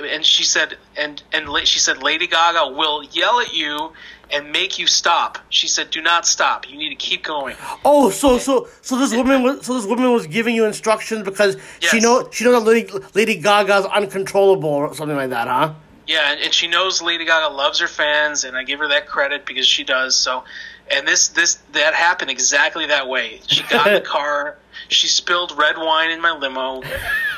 And 0.00 0.24
she 0.24 0.44
said, 0.44 0.76
and, 0.96 1.22
and 1.32 1.48
she 1.66 1.78
said, 1.78 2.02
Lady 2.02 2.26
Gaga 2.26 2.76
will 2.76 3.02
yell 3.02 3.40
at 3.40 3.52
you 3.52 3.92
and 4.30 4.52
make 4.52 4.78
you 4.78 4.86
stop. 4.86 5.38
She 5.48 5.68
said, 5.68 5.90
Do 5.90 6.02
not 6.02 6.26
stop. 6.26 6.68
You 6.68 6.76
need 6.76 6.90
to 6.90 6.94
keep 6.94 7.24
going. 7.24 7.56
Oh, 7.84 8.10
so 8.10 8.38
so 8.38 8.68
so 8.82 8.98
this 8.98 9.14
woman 9.14 9.42
was 9.42 9.66
so 9.66 9.74
this 9.74 9.86
woman 9.86 10.12
was 10.12 10.26
giving 10.26 10.54
you 10.54 10.66
instructions 10.66 11.22
because 11.22 11.56
she 11.80 12.00
know 12.00 12.28
she 12.30 12.44
knows 12.44 12.62
that 12.62 12.70
Lady, 12.70 12.92
Lady 13.14 13.36
Gaga's 13.36 13.86
uncontrollable 13.86 14.68
or 14.68 14.94
something 14.94 15.16
like 15.16 15.30
that, 15.30 15.48
huh? 15.48 15.74
Yeah, 16.06 16.32
and, 16.32 16.40
and 16.40 16.54
she 16.54 16.68
knows 16.68 17.02
Lady 17.02 17.26
Gaga 17.26 17.54
loves 17.54 17.80
her 17.80 17.86
fans, 17.86 18.44
and 18.44 18.56
I 18.56 18.64
give 18.64 18.78
her 18.78 18.88
that 18.88 19.06
credit 19.06 19.44
because 19.44 19.66
she 19.66 19.84
does. 19.84 20.14
So, 20.14 20.44
and 20.90 21.06
this 21.06 21.28
this 21.28 21.56
that 21.72 21.94
happened 21.94 22.30
exactly 22.30 22.86
that 22.86 23.08
way. 23.08 23.40
She 23.46 23.62
got 23.64 23.86
in 23.88 23.94
the 23.94 24.00
car, 24.08 24.56
she 24.88 25.06
spilled 25.08 25.52
red 25.58 25.76
wine 25.76 26.10
in 26.10 26.20
my 26.20 26.32
limo, 26.32 26.82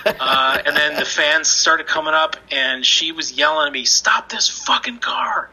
uh, 0.06 0.58
and 0.64 0.76
then 0.76 0.96
the 0.96 1.04
fans 1.04 1.48
started 1.48 1.86
coming 1.86 2.14
up, 2.14 2.36
and 2.50 2.84
she 2.84 3.12
was 3.12 3.32
yelling 3.32 3.66
at 3.68 3.72
me, 3.72 3.84
"Stop 3.84 4.28
this 4.28 4.48
fucking 4.48 4.98
car!" 4.98 5.50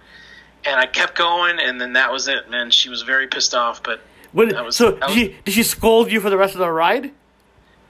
And 0.65 0.79
I 0.79 0.85
kept 0.85 1.15
going, 1.15 1.59
and 1.59 1.79
then 1.79 1.93
that 1.93 2.11
was 2.11 2.27
it. 2.27 2.49
Man, 2.49 2.71
she 2.71 2.89
was 2.89 3.03
very 3.03 3.27
pissed 3.27 3.55
off, 3.55 3.81
but 3.83 4.01
was- 4.33 4.75
so 4.75 4.91
that 4.91 5.05
was- 5.07 5.15
did 5.15 5.31
she 5.31 5.35
did 5.45 5.53
she 5.53 5.63
scold 5.63 6.11
you 6.11 6.19
for 6.19 6.29
the 6.29 6.37
rest 6.37 6.53
of 6.53 6.59
the 6.59 6.69
ride? 6.71 7.11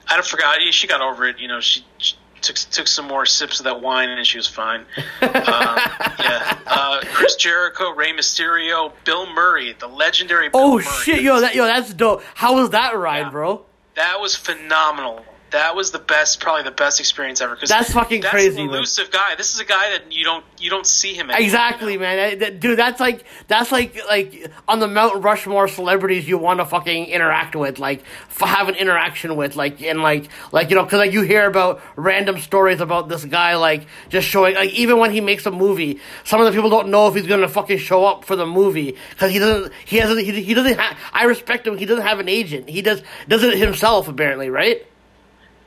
I 0.06 0.14
don't 0.14 0.26
forgot. 0.26 0.58
She 0.70 0.86
got 0.86 1.00
over 1.02 1.26
it. 1.26 1.38
You 1.38 1.48
know, 1.48 1.60
she, 1.60 1.84
she 1.98 2.14
took 2.40 2.56
took 2.56 2.86
some 2.86 3.06
more 3.06 3.26
sips 3.26 3.60
of 3.60 3.64
that 3.64 3.80
wine, 3.82 4.08
and 4.08 4.26
she 4.26 4.38
was 4.38 4.46
fine. 4.46 4.80
um, 5.22 5.28
yeah, 5.34 6.58
uh, 6.66 7.00
Chris 7.12 7.36
Jericho, 7.36 7.90
Rey 7.90 8.12
Mysterio, 8.12 8.92
Bill 9.04 9.26
Murray, 9.34 9.74
the 9.78 9.86
legendary. 9.88 10.48
Bill 10.48 10.60
Oh 10.60 10.74
Murray. 10.76 10.84
shit, 11.02 11.20
yo, 11.22 11.40
that 11.40 11.54
yo, 11.54 11.64
that's 11.66 11.92
dope. 11.92 12.22
How 12.34 12.54
was 12.54 12.70
that 12.70 12.96
ride, 12.96 13.18
Yeah. 13.26 13.30
bro? 13.30 13.64
That 13.98 14.20
was 14.20 14.34
phenomenal. 14.36 15.24
That 15.50 15.74
was 15.74 15.92
the 15.92 15.98
best, 15.98 16.40
probably 16.40 16.62
the 16.64 16.70
best 16.70 17.00
experience 17.00 17.40
ever. 17.40 17.56
Cause 17.56 17.70
That's 17.70 17.92
fucking 17.92 18.20
that's 18.20 18.32
crazy, 18.32 18.60
An 18.60 18.66
man. 18.66 18.74
elusive 18.76 19.10
guy. 19.10 19.34
This 19.34 19.54
is 19.54 19.60
a 19.60 19.64
guy 19.64 19.90
that 19.90 20.12
you 20.12 20.22
don't 20.24 20.44
you 20.60 20.68
don't 20.68 20.86
see 20.86 21.14
him. 21.14 21.30
Anymore, 21.30 21.42
Exactly, 21.44 21.92
you 21.94 21.98
know? 21.98 22.02
man. 22.04 22.16
That- 22.16 22.38
that- 22.40 22.60
dude, 22.60 22.78
that's 22.78 23.00
like 23.00 23.24
that's 23.46 23.72
like 23.72 23.98
like 24.08 24.50
on 24.66 24.78
the 24.80 24.88
Mount 24.88 25.22
Rushmore 25.24 25.66
celebrities 25.68 26.28
you 26.28 26.36
want 26.36 26.60
to 26.60 26.66
fucking 26.66 27.06
interact 27.06 27.56
with, 27.56 27.78
like 27.78 28.04
f- 28.28 28.46
have 28.48 28.68
an 28.68 28.74
interaction 28.74 29.36
with, 29.36 29.56
like 29.56 29.80
and 29.80 30.02
like 30.02 30.28
like 30.52 30.68
you 30.70 30.76
know, 30.76 30.84
because 30.84 30.98
like 30.98 31.12
you 31.12 31.22
hear 31.22 31.46
about 31.46 31.80
random 31.96 32.38
stories 32.38 32.80
about 32.80 33.08
this 33.08 33.24
guy, 33.24 33.56
like 33.56 33.86
just 34.10 34.28
showing, 34.28 34.54
like 34.54 34.70
even 34.70 34.98
when 34.98 35.12
he 35.12 35.20
makes 35.22 35.46
a 35.46 35.50
movie, 35.50 35.98
some 36.24 36.40
of 36.40 36.46
the 36.46 36.52
people 36.52 36.68
don't 36.70 36.88
know 36.90 37.08
if 37.08 37.14
he's 37.14 37.26
gonna 37.26 37.48
fucking 37.48 37.78
show 37.78 38.04
up 38.04 38.24
for 38.24 38.36
the 38.36 38.44
movie 38.46 38.96
because 39.10 39.30
he 39.32 39.38
doesn't, 39.38 39.72
he 39.86 39.96
hasn't, 39.96 40.20
he, 40.20 40.42
he 40.42 40.52
doesn't 40.52 40.78
have. 40.78 40.98
I 41.12 41.24
respect 41.24 41.66
him. 41.66 41.78
He 41.78 41.86
doesn't 41.86 42.04
have 42.04 42.18
an 42.20 42.28
agent. 42.28 42.68
He 42.68 42.82
does 42.82 43.02
does 43.28 43.42
it 43.42 43.56
himself 43.56 44.08
apparently, 44.08 44.50
right? 44.50 44.84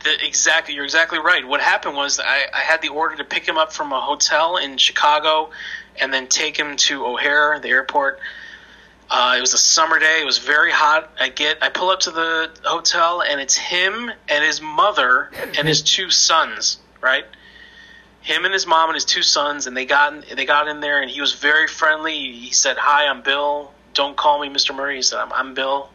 The, 0.03 0.25
exactly, 0.25 0.73
you're 0.73 0.83
exactly 0.83 1.19
right. 1.19 1.47
What 1.47 1.61
happened 1.61 1.95
was 1.95 2.19
I, 2.19 2.45
I 2.53 2.59
had 2.59 2.81
the 2.81 2.89
order 2.89 3.15
to 3.17 3.23
pick 3.23 3.47
him 3.47 3.57
up 3.57 3.71
from 3.71 3.91
a 3.91 3.99
hotel 3.99 4.57
in 4.57 4.77
Chicago, 4.77 5.51
and 5.99 6.13
then 6.13 6.27
take 6.27 6.57
him 6.57 6.77
to 6.77 7.05
O'Hare, 7.05 7.59
the 7.59 7.69
airport. 7.69 8.19
Uh, 9.09 9.35
it 9.37 9.41
was 9.41 9.53
a 9.53 9.57
summer 9.57 9.99
day. 9.99 10.19
It 10.21 10.25
was 10.25 10.37
very 10.37 10.71
hot. 10.71 11.11
I 11.19 11.29
get, 11.29 11.61
I 11.61 11.69
pull 11.69 11.89
up 11.89 11.99
to 12.01 12.11
the 12.11 12.49
hotel, 12.63 13.21
and 13.21 13.41
it's 13.41 13.55
him 13.55 14.09
and 14.29 14.43
his 14.43 14.61
mother 14.61 15.29
and 15.57 15.67
his 15.67 15.81
two 15.81 16.09
sons. 16.09 16.77
Right, 17.01 17.25
him 18.21 18.45
and 18.45 18.53
his 18.53 18.67
mom 18.67 18.89
and 18.89 18.95
his 18.95 19.05
two 19.05 19.23
sons, 19.23 19.67
and 19.67 19.75
they 19.75 19.85
got 19.85 20.13
in, 20.13 20.35
they 20.35 20.45
got 20.45 20.67
in 20.67 20.79
there, 20.79 21.01
and 21.01 21.09
he 21.09 21.19
was 21.19 21.33
very 21.33 21.67
friendly. 21.67 22.31
He 22.31 22.51
said, 22.51 22.77
"Hi, 22.77 23.07
I'm 23.07 23.21
Bill. 23.21 23.73
Don't 23.93 24.15
call 24.15 24.39
me 24.39 24.49
Mr. 24.49 24.75
Murray." 24.75 24.97
He 24.97 25.01
said, 25.01 25.19
"I'm, 25.19 25.33
I'm 25.33 25.53
Bill," 25.53 25.89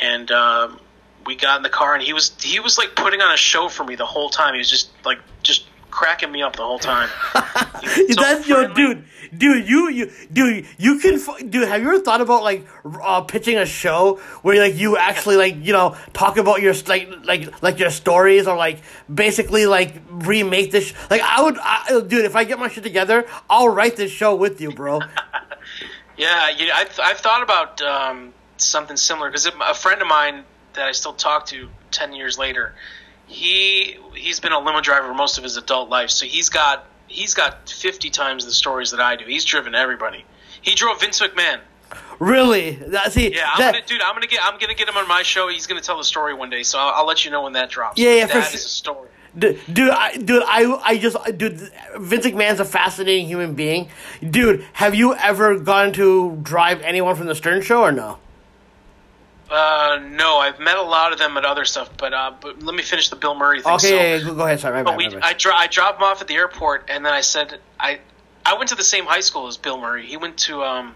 and. 0.00 0.30
Um, 0.30 0.80
we 1.26 1.36
got 1.36 1.56
in 1.56 1.62
the 1.62 1.68
car 1.68 1.94
and 1.94 2.02
he 2.02 2.12
was 2.12 2.32
he 2.40 2.60
was 2.60 2.78
like 2.78 2.94
putting 2.94 3.20
on 3.20 3.32
a 3.32 3.36
show 3.36 3.68
for 3.68 3.84
me 3.84 3.94
the 3.94 4.06
whole 4.06 4.30
time. 4.30 4.54
He 4.54 4.58
was 4.58 4.70
just 4.70 4.90
like 5.04 5.18
just 5.42 5.66
cracking 5.90 6.30
me 6.30 6.42
up 6.42 6.56
the 6.56 6.62
whole 6.62 6.78
time. 6.78 7.08
So 7.82 8.22
That's 8.22 8.48
yo, 8.48 8.72
dude, 8.72 9.04
dude, 9.36 9.68
you, 9.68 9.90
you, 9.90 10.10
dude, 10.32 10.66
you 10.78 10.98
can, 10.98 11.20
dude. 11.50 11.68
Have 11.68 11.82
you 11.82 11.88
ever 11.88 12.00
thought 12.00 12.20
about 12.20 12.42
like 12.42 12.66
uh, 13.02 13.20
pitching 13.22 13.58
a 13.58 13.66
show 13.66 14.16
where 14.42 14.58
like 14.60 14.76
you 14.76 14.96
actually 14.96 15.36
like 15.36 15.56
you 15.64 15.72
know 15.72 15.96
talk 16.12 16.36
about 16.36 16.62
your 16.62 16.74
like 16.86 17.08
like 17.24 17.62
like 17.62 17.78
your 17.78 17.90
stories 17.90 18.46
or 18.46 18.56
like 18.56 18.80
basically 19.12 19.66
like 19.66 19.94
remake 20.10 20.72
this? 20.72 20.94
Like 21.10 21.20
I 21.20 21.42
would, 21.42 21.58
I, 21.58 22.00
dude, 22.06 22.24
if 22.24 22.34
I 22.34 22.44
get 22.44 22.58
my 22.58 22.68
shit 22.68 22.82
together, 22.82 23.26
I'll 23.48 23.68
write 23.68 23.96
this 23.96 24.10
show 24.10 24.34
with 24.34 24.60
you, 24.60 24.72
bro. 24.72 25.00
Yeah, 26.16 26.48
yeah 26.48 26.74
I've, 26.74 26.98
I've 26.98 27.18
thought 27.18 27.42
about 27.42 27.82
um, 27.82 28.32
something 28.56 28.96
similar 28.96 29.28
because 29.28 29.44
a 29.44 29.74
friend 29.74 30.00
of 30.00 30.08
mine 30.08 30.44
that 30.76 30.86
I 30.86 30.92
still 30.92 31.12
talk 31.12 31.46
to 31.46 31.68
ten 31.90 32.14
years 32.14 32.38
later, 32.38 32.74
he 33.26 33.98
he's 34.14 34.40
been 34.40 34.52
a 34.52 34.58
limo 34.60 34.80
driver 34.80 35.12
most 35.14 35.38
of 35.38 35.44
his 35.44 35.56
adult 35.56 35.88
life, 35.90 36.10
so 36.10 36.26
he's 36.26 36.48
got 36.48 36.86
he's 37.08 37.34
got 37.34 37.68
fifty 37.68 38.10
times 38.10 38.44
the 38.44 38.52
stories 38.52 38.90
that 38.92 39.00
I 39.00 39.16
do. 39.16 39.24
He's 39.24 39.44
driven 39.44 39.74
everybody. 39.74 40.24
He 40.62 40.74
drove 40.74 41.00
Vince 41.00 41.20
McMahon. 41.20 41.60
really? 42.18 42.72
That, 42.72 43.12
see, 43.12 43.32
Yeah, 43.34 43.48
I'm 43.52 43.58
that, 43.60 43.72
gonna, 43.74 43.86
dude. 43.86 44.02
I'm 44.02 44.14
gonna 44.14 44.26
get 44.26 44.40
I'm 44.42 44.58
gonna 44.58 44.74
get 44.74 44.88
him 44.88 44.96
on 44.96 45.06
my 45.08 45.22
show. 45.22 45.48
He's 45.48 45.66
gonna 45.66 45.80
tell 45.80 45.98
the 45.98 46.04
story 46.04 46.34
one 46.34 46.50
day, 46.50 46.62
so 46.62 46.78
I'll, 46.78 46.94
I'll 47.00 47.06
let 47.06 47.24
you 47.24 47.30
know 47.30 47.42
when 47.42 47.52
that 47.54 47.70
drops. 47.70 47.98
Yeah, 47.98 48.14
yeah, 48.14 48.26
That 48.26 48.46
for 48.46 48.56
is 48.56 48.64
a 48.64 48.68
story. 48.68 49.08
Dude, 49.38 49.60
dude, 49.70 49.90
I, 49.90 50.16
dude, 50.16 50.42
I, 50.46 50.80
I 50.82 50.96
just, 50.96 51.14
dude, 51.36 51.58
Vince 51.98 52.24
McMahon's 52.24 52.58
a 52.58 52.64
fascinating 52.64 53.26
human 53.26 53.52
being. 53.54 53.90
Dude, 54.30 54.64
have 54.72 54.94
you 54.94 55.14
ever 55.14 55.58
gone 55.58 55.92
to 55.92 56.38
drive 56.42 56.80
anyone 56.80 57.16
from 57.16 57.26
the 57.26 57.34
Stern 57.34 57.60
Show 57.60 57.82
or 57.82 57.92
no? 57.92 58.18
Uh, 59.50 60.00
no, 60.10 60.38
I've 60.38 60.58
met 60.58 60.76
a 60.76 60.82
lot 60.82 61.12
of 61.12 61.18
them 61.18 61.36
at 61.36 61.44
other 61.44 61.64
stuff, 61.64 61.90
but 61.96 62.12
uh, 62.12 62.32
but 62.40 62.62
let 62.62 62.74
me 62.74 62.82
finish 62.82 63.10
the 63.10 63.16
Bill 63.16 63.34
Murray 63.36 63.62
thing. 63.62 63.72
Okay, 63.74 63.88
So- 63.88 63.94
yeah, 63.94 64.16
yeah, 64.16 64.24
go, 64.24 64.34
go 64.34 64.44
ahead. 64.44 64.58
Sorry, 64.60 64.74
my 64.74 64.82
But 64.82 64.90
bad. 64.92 64.96
we, 64.98 65.08
my 65.08 65.14
bad. 65.14 65.22
I, 65.24 65.32
dro- 65.34 65.54
I 65.54 65.66
dropped 65.68 65.98
him 66.00 66.04
off 66.08 66.20
at 66.20 66.26
the 66.26 66.34
airport, 66.34 66.90
and 66.90 67.06
then 67.06 67.12
I 67.12 67.20
said 67.20 67.60
I 67.78 68.00
I 68.44 68.54
went 68.56 68.70
to 68.70 68.74
the 68.74 68.82
same 68.82 69.04
high 69.06 69.20
school 69.20 69.46
as 69.46 69.56
Bill 69.56 69.78
Murray. 69.80 70.04
He 70.06 70.16
went 70.16 70.36
to 70.38 70.62
um, 70.64 70.94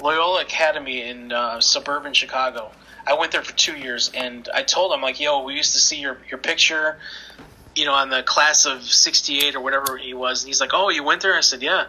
Loyola 0.00 0.42
Academy 0.42 1.02
in 1.02 1.32
uh, 1.32 1.60
suburban 1.60 2.14
Chicago. 2.14 2.70
I 3.06 3.14
went 3.14 3.30
there 3.32 3.42
for 3.42 3.52
two 3.54 3.76
years, 3.76 4.10
and 4.14 4.48
I 4.54 4.62
told 4.62 4.92
him 4.92 5.02
like, 5.02 5.20
"Yo, 5.20 5.42
we 5.44 5.54
used 5.54 5.74
to 5.74 5.78
see 5.78 6.00
your 6.00 6.16
your 6.30 6.38
picture, 6.38 6.98
you 7.74 7.84
know, 7.84 7.92
on 7.92 8.08
the 8.08 8.22
class 8.22 8.64
of 8.64 8.82
'68 8.84 9.54
or 9.54 9.60
whatever 9.60 9.98
he 9.98 10.14
was." 10.14 10.42
And 10.42 10.48
he's 10.48 10.62
like, 10.62 10.70
"Oh, 10.72 10.88
you 10.88 11.04
went 11.04 11.20
there?" 11.20 11.36
I 11.36 11.40
said, 11.42 11.62
"Yeah." 11.62 11.84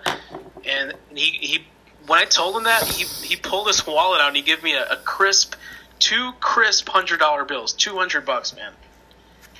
And 0.66 0.94
he 1.16 1.32
he 1.32 1.66
when 2.08 2.20
I 2.20 2.26
told 2.26 2.58
him 2.58 2.64
that, 2.66 2.84
he 2.84 3.06
he 3.26 3.38
pulled 3.38 3.68
his 3.68 3.88
wallet 3.88 4.20
out 4.20 4.28
and 4.28 4.36
he 4.36 4.44
gave 4.44 4.62
me 4.64 4.74
a, 4.74 4.84
a 4.92 4.98
crisp. 4.98 5.56
Two 6.00 6.32
crisp 6.40 6.88
hundred 6.90 7.20
dollar 7.20 7.46
bills, 7.46 7.74
two 7.74 7.98
hundred 7.98 8.26
bucks, 8.26 8.56
man. 8.56 8.72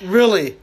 really, 0.02 0.56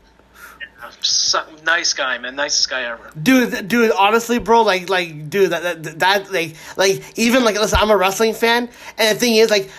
So, 1.02 1.44
nice 1.66 1.94
guy, 1.94 2.18
man. 2.18 2.36
Nicest 2.36 2.70
guy 2.70 2.84
ever. 2.84 3.12
dude, 3.22 3.68
dude. 3.68 3.92
Honestly, 3.92 4.38
bro, 4.40 4.62
like, 4.62 4.90
like, 4.90 5.30
dude, 5.30 5.50
that, 5.52 5.84
that, 5.84 6.00
that, 6.00 6.32
like, 6.32 6.56
like, 6.78 7.04
even 7.18 7.44
like, 7.44 7.56
listen, 7.56 7.80
I'm 7.82 7.90
a 7.92 7.98
wrestling 7.98 8.34
fan, 8.34 8.70
and 8.98 9.16
the 9.16 9.20
thing 9.20 9.36
is, 9.36 9.50
like, 9.50 9.70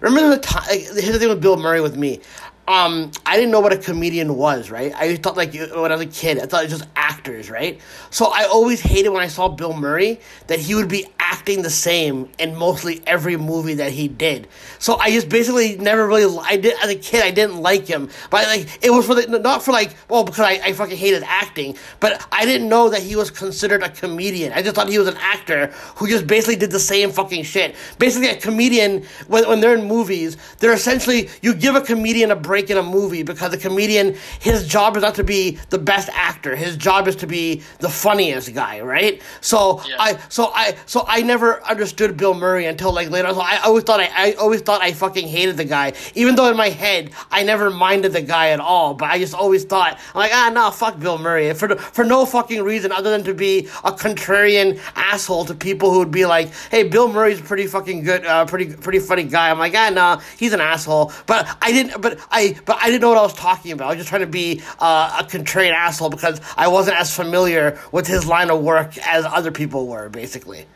remember 0.00 0.30
the 0.36 0.40
time? 0.40 0.64
Like, 0.68 0.80
here's 0.80 1.12
the 1.12 1.18
thing 1.18 1.28
with 1.28 1.40
Bill 1.40 1.56
Murray 1.56 1.80
with 1.80 1.96
me. 1.96 2.20
Um, 2.68 3.10
I 3.24 3.36
didn't 3.36 3.50
know 3.50 3.60
what 3.60 3.72
a 3.72 3.78
comedian 3.78 4.36
was, 4.36 4.70
right? 4.70 4.92
I 4.94 5.16
thought 5.16 5.38
like 5.38 5.54
when 5.54 5.90
I 5.90 5.96
was 5.96 6.02
a 6.02 6.06
kid, 6.06 6.38
I 6.38 6.44
thought 6.44 6.64
it 6.64 6.70
was 6.70 6.80
just 6.80 6.90
actors, 6.96 7.48
right? 7.48 7.80
So 8.10 8.26
I 8.26 8.44
always 8.44 8.82
hated 8.82 9.08
when 9.08 9.22
I 9.22 9.28
saw 9.28 9.48
Bill 9.48 9.72
Murray 9.72 10.20
that 10.48 10.60
he 10.60 10.74
would 10.74 10.88
be 10.88 11.06
acting 11.18 11.62
the 11.62 11.70
same 11.70 12.28
in 12.38 12.54
mostly 12.54 13.02
every 13.06 13.38
movie 13.38 13.72
that 13.74 13.92
he 13.92 14.06
did. 14.06 14.48
So 14.80 14.96
I 14.96 15.10
just 15.10 15.30
basically 15.30 15.78
never 15.78 16.06
really, 16.06 16.38
I 16.42 16.58
did 16.58 16.74
as 16.82 16.90
a 16.90 16.94
kid, 16.94 17.22
I 17.22 17.30
didn't 17.30 17.56
like 17.56 17.86
him, 17.86 18.10
but 18.28 18.46
like 18.46 18.78
it 18.82 18.90
was 18.90 19.06
for 19.06 19.14
the 19.14 19.38
not 19.38 19.62
for 19.62 19.72
like, 19.72 19.96
well, 20.10 20.24
because 20.24 20.40
I, 20.40 20.60
I 20.62 20.72
fucking 20.74 20.98
hated 20.98 21.22
acting, 21.22 21.74
but 22.00 22.26
I 22.30 22.44
didn't 22.44 22.68
know 22.68 22.90
that 22.90 23.00
he 23.00 23.16
was 23.16 23.30
considered 23.30 23.82
a 23.82 23.88
comedian. 23.88 24.52
I 24.52 24.60
just 24.60 24.74
thought 24.74 24.90
he 24.90 24.98
was 24.98 25.08
an 25.08 25.16
actor 25.20 25.68
who 25.96 26.06
just 26.06 26.26
basically 26.26 26.56
did 26.56 26.70
the 26.70 26.80
same 26.80 27.12
fucking 27.12 27.44
shit. 27.44 27.76
Basically, 27.98 28.28
a 28.28 28.36
comedian 28.36 29.04
when 29.28 29.48
when 29.48 29.60
they're 29.60 29.74
in 29.74 29.86
movies, 29.86 30.36
they're 30.58 30.74
essentially 30.74 31.30
you 31.40 31.54
give 31.54 31.74
a 31.74 31.80
comedian 31.80 32.30
a 32.30 32.36
break 32.36 32.57
in 32.66 32.76
a 32.76 32.82
movie 32.82 33.22
because 33.22 33.50
the 33.50 33.56
comedian 33.58 34.16
his 34.40 34.66
job 34.66 34.96
is 34.96 35.02
not 35.02 35.14
to 35.16 35.24
be 35.24 35.58
the 35.70 35.78
best 35.78 36.08
actor. 36.12 36.56
His 36.56 36.76
job 36.76 37.06
is 37.08 37.16
to 37.16 37.26
be 37.26 37.62
the 37.80 37.88
funniest 37.88 38.54
guy, 38.54 38.80
right? 38.80 39.22
So 39.40 39.82
Yeah. 39.86 39.96
I 39.98 40.18
so 40.28 40.50
I 40.54 40.76
so 40.86 41.04
I 41.06 41.22
never 41.22 41.62
understood 41.64 42.16
Bill 42.16 42.34
Murray 42.34 42.66
until 42.66 42.92
like 42.92 43.10
later. 43.10 43.32
So 43.32 43.40
I 43.40 43.58
always 43.64 43.84
thought 43.84 44.00
I, 44.00 44.10
I 44.14 44.32
always 44.32 44.60
thought 44.60 44.82
I 44.82 44.92
fucking 44.92 45.26
hated 45.28 45.56
the 45.56 45.64
guy, 45.64 45.92
even 46.14 46.34
though 46.34 46.50
in 46.50 46.56
my 46.56 46.68
head 46.68 47.10
I 47.30 47.42
never 47.42 47.70
minded 47.70 48.12
the 48.12 48.22
guy 48.22 48.50
at 48.50 48.60
all. 48.60 48.94
But 48.94 49.10
I 49.10 49.18
just 49.18 49.34
always 49.34 49.64
thought 49.64 49.98
I'm 50.14 50.18
like 50.18 50.32
ah 50.34 50.50
no 50.52 50.70
fuck 50.70 50.98
Bill 50.98 51.18
Murray 51.18 51.52
for 51.54 51.76
for 51.76 52.04
no 52.04 52.24
fucking 52.26 52.62
reason 52.62 52.92
other 52.92 53.10
than 53.10 53.24
to 53.24 53.34
be 53.34 53.68
a 53.84 53.92
contrarian 53.92 54.80
asshole 54.96 55.44
to 55.46 55.54
people 55.54 55.90
who 55.90 55.98
would 55.98 56.10
be 56.10 56.26
like 56.26 56.50
hey 56.70 56.82
Bill 56.84 57.08
Murray's 57.08 57.40
a 57.40 57.42
pretty 57.42 57.66
fucking 57.66 58.02
good, 58.04 58.24
uh, 58.26 58.44
pretty 58.46 58.74
pretty 58.74 58.98
funny 58.98 59.24
guy. 59.24 59.50
I'm 59.50 59.58
like 59.58 59.74
ah 59.74 59.90
no 59.90 60.20
he's 60.38 60.52
an 60.52 60.60
asshole. 60.60 61.12
But 61.26 61.48
I 61.62 61.72
didn't 61.72 62.00
but 62.00 62.18
I 62.30 62.47
but 62.64 62.78
I 62.80 62.86
didn't 62.86 63.00
know 63.02 63.08
what 63.10 63.18
I 63.18 63.22
was 63.22 63.34
talking 63.34 63.72
about. 63.72 63.86
I 63.86 63.88
was 63.90 63.98
just 63.98 64.08
trying 64.08 64.22
to 64.22 64.26
be 64.26 64.62
uh, 64.78 65.18
a 65.20 65.24
contrarian 65.24 65.72
asshole 65.72 66.10
because 66.10 66.40
I 66.56 66.68
wasn't 66.68 66.98
as 66.98 67.14
familiar 67.14 67.78
with 67.92 68.06
his 68.06 68.26
line 68.26 68.50
of 68.50 68.62
work 68.62 68.96
as 68.98 69.24
other 69.24 69.50
people 69.50 69.86
were 69.86 70.08
basically. 70.08 70.66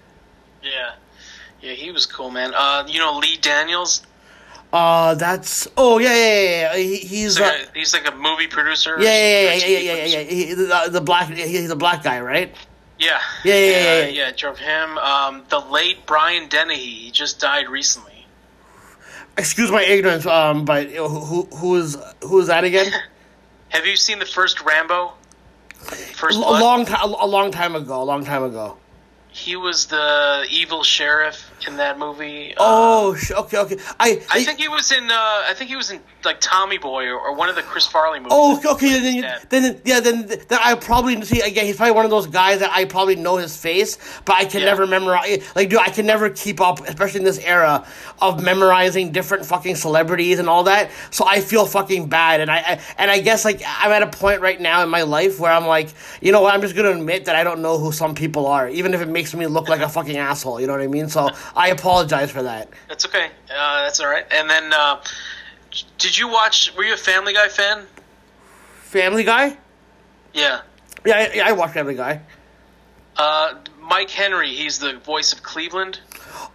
Yeah, 0.63 0.93
yeah, 1.61 1.73
he 1.73 1.91
was 1.91 2.07
cool, 2.07 2.31
man. 2.31 2.53
Uh, 2.55 2.85
you 2.89 2.99
know 2.99 3.19
Lee 3.19 3.37
Daniels. 3.37 4.03
Uh, 4.73 5.15
that's 5.17 5.69
oh 5.77 5.99
yeah 5.99 6.15
yeah 6.15 6.41
yeah, 6.41 6.51
yeah. 6.51 6.77
He, 6.77 6.97
he's 6.97 7.11
He's 7.11 7.41
uh, 7.41 7.45
like, 7.45 7.69
a, 7.75 7.79
he's 7.79 7.93
like 7.93 8.09
a 8.09 8.17
movie 8.17 8.47
producer. 8.47 8.97
yeah 8.99 9.11
yeah 9.11 9.55
yeah 9.55 9.67
yeah 9.67 9.67
yeah 9.67 9.79
yeah 9.79 10.05
yeah, 10.05 10.19
yeah. 10.19 10.23
He, 10.31 10.55
the, 10.55 10.89
the 10.93 11.01
black 11.03 11.29
he's 11.29 11.71
a 11.71 11.77
black 11.77 12.03
guy 12.03 12.21
right? 12.21 12.55
Yeah, 12.99 13.21
Yeah, 13.45 13.55
yeah, 13.55 13.67
yeah, 13.67 14.05
Uh, 14.05 14.09
yeah. 14.11 14.33
Drove 14.37 14.59
him. 14.59 14.97
Um, 14.99 15.43
the 15.49 15.59
late 15.59 16.07
Brian 16.07 16.49
Dennehy. 16.49 16.77
He 16.79 17.11
just 17.11 17.41
died 17.41 17.69
recently. 17.69 18.12
Excuse 19.39 19.71
my 19.71 19.83
ignorance, 19.83 20.27
um, 20.27 20.65
but 20.65 20.89
who 20.91 21.09
who 21.09 21.43
who 21.57 21.77
is 21.77 21.97
who 22.23 22.41
is 22.41 22.49
that 22.49 22.65
again? 22.65 22.93
Have 23.71 23.87
you 23.87 23.97
seen 23.97 24.19
the 24.19 24.27
first 24.27 24.61
Rambo? 24.61 25.13
First 26.15 26.37
a 26.37 26.41
long 26.41 26.85
time 26.85 27.15
a 27.19 27.27
long 27.27 27.51
time 27.51 27.75
ago, 27.75 28.03
a 28.03 28.05
long 28.05 28.25
time 28.25 28.43
ago. 28.43 28.77
He 29.29 29.57
was 29.57 29.87
the 29.87 30.47
evil 30.51 30.85
sheriff 30.85 31.51
in 31.69 31.77
that 31.77 31.99
movie. 31.99 32.55
Uh, 32.57 32.63
Oh, 33.05 33.15
sh- 33.15 33.33
okay, 33.33 33.59
okay. 33.59 33.77
I 34.01 34.21
I 34.31 34.45
think 34.45 34.59
he 34.59 34.69
was 34.69 34.91
in. 34.93 35.11
Uh, 35.11 35.15
I 35.15 35.53
think 35.55 35.69
he 35.71 35.77
was 35.77 35.91
in 35.91 36.01
like 36.25 36.41
Tommy 36.41 36.79
Boy 36.79 37.07
or, 37.07 37.19
or 37.19 37.35
one 37.35 37.49
of 37.49 37.55
the 37.57 37.63
Chris 37.63 37.87
Farley 37.87 38.19
movies. 38.19 38.33
Oh, 38.35 38.61
okay. 38.75 39.21
Then, 39.23 39.41
then, 39.49 39.81
yeah, 39.85 40.01
then, 40.01 40.27
then 40.27 40.59
I 40.63 40.75
probably 40.75 41.21
see 41.25 41.41
again. 41.41 41.67
He's 41.67 41.77
probably 41.77 41.95
one 41.95 42.05
of 42.05 42.11
those 42.11 42.27
guys 42.27 42.61
that 42.61 42.71
I 42.73 42.85
probably 42.85 43.17
know 43.17 43.37
his 43.37 43.57
face, 43.57 43.99
but 44.25 44.37
I 44.37 44.45
can 44.45 44.61
Yeah. 44.61 44.67
never 44.67 44.87
memorize. 44.87 45.43
Like, 45.57 45.69
dude, 45.71 45.81
I 45.81 45.89
can 45.91 46.07
never 46.07 46.31
keep 46.31 46.61
up, 46.61 46.81
especially 46.87 47.21
in 47.21 47.25
this 47.25 47.39
era 47.39 47.87
of 48.21 48.43
memorizing 48.43 49.11
different 49.13 49.45
fucking 49.47 49.77
celebrities 49.77 50.39
and 50.39 50.49
all 50.49 50.65
that. 50.65 50.91
So 51.11 51.25
I 51.27 51.41
feel 51.41 51.67
fucking 51.67 52.09
bad, 52.09 52.41
and 52.41 52.51
I, 52.51 52.57
I 52.59 52.81
and 52.99 53.11
I 53.11 53.21
guess 53.21 53.45
like 53.45 53.63
I'm 53.67 53.91
at 53.93 54.03
a 54.03 54.07
point 54.07 54.41
right 54.41 54.61
now 54.61 54.83
in 54.83 54.89
my 54.89 55.03
life 55.03 55.41
where 55.41 55.51
I'm 55.53 55.67
like, 55.67 55.89
you 56.21 56.31
know 56.33 56.41
what? 56.43 56.55
I'm 56.55 56.61
just 56.61 56.77
gonna 56.77 56.91
admit 56.93 57.25
that 57.27 57.37
I 57.37 57.45
don't 57.45 57.63
know 57.63 57.79
who 57.79 57.91
some 57.93 58.15
people 58.15 58.47
are, 58.47 58.69
even 58.69 58.95
if 58.95 59.01
it 59.01 59.09
makes 59.09 59.35
me 59.35 59.47
look 59.47 59.69
like 59.69 59.81
a 59.81 59.89
fucking 59.89 60.17
asshole. 60.17 60.61
You 60.61 60.67
know 60.67 60.73
what 60.75 60.83
I 60.83 60.87
mean? 60.89 61.09
So 61.09 61.31
I 61.55 61.69
apologize 61.69 62.31
for 62.31 62.43
that. 62.45 62.69
That's 62.89 63.05
okay. 63.07 63.27
Uh, 63.51 63.83
that's 63.85 64.01
all 64.01 64.09
right. 64.09 64.25
And 64.31 64.49
then, 64.49 64.73
uh, 64.73 65.03
did 65.99 66.17
you 66.19 66.29
watch? 66.29 66.75
Were 66.77 66.85
you 66.85 66.95
a 66.95 66.99
Family 66.99 67.33
Guy 67.35 67.49
fan? 67.49 67.85
Family 68.83 69.25
Guy? 69.25 69.57
Yeah. 70.35 70.61
Yeah, 71.05 71.15
I, 71.17 71.33
yeah, 71.35 71.49
I 71.49 71.53
watch 71.53 71.73
Family 71.73 71.95
Guy. 71.95 72.21
Uh, 73.17 73.55
Mike 73.81 74.11
Henry. 74.11 74.55
He's 74.55 74.79
the 74.79 74.99
voice 74.99 75.33
of 75.33 75.43
Cleveland. 75.43 76.01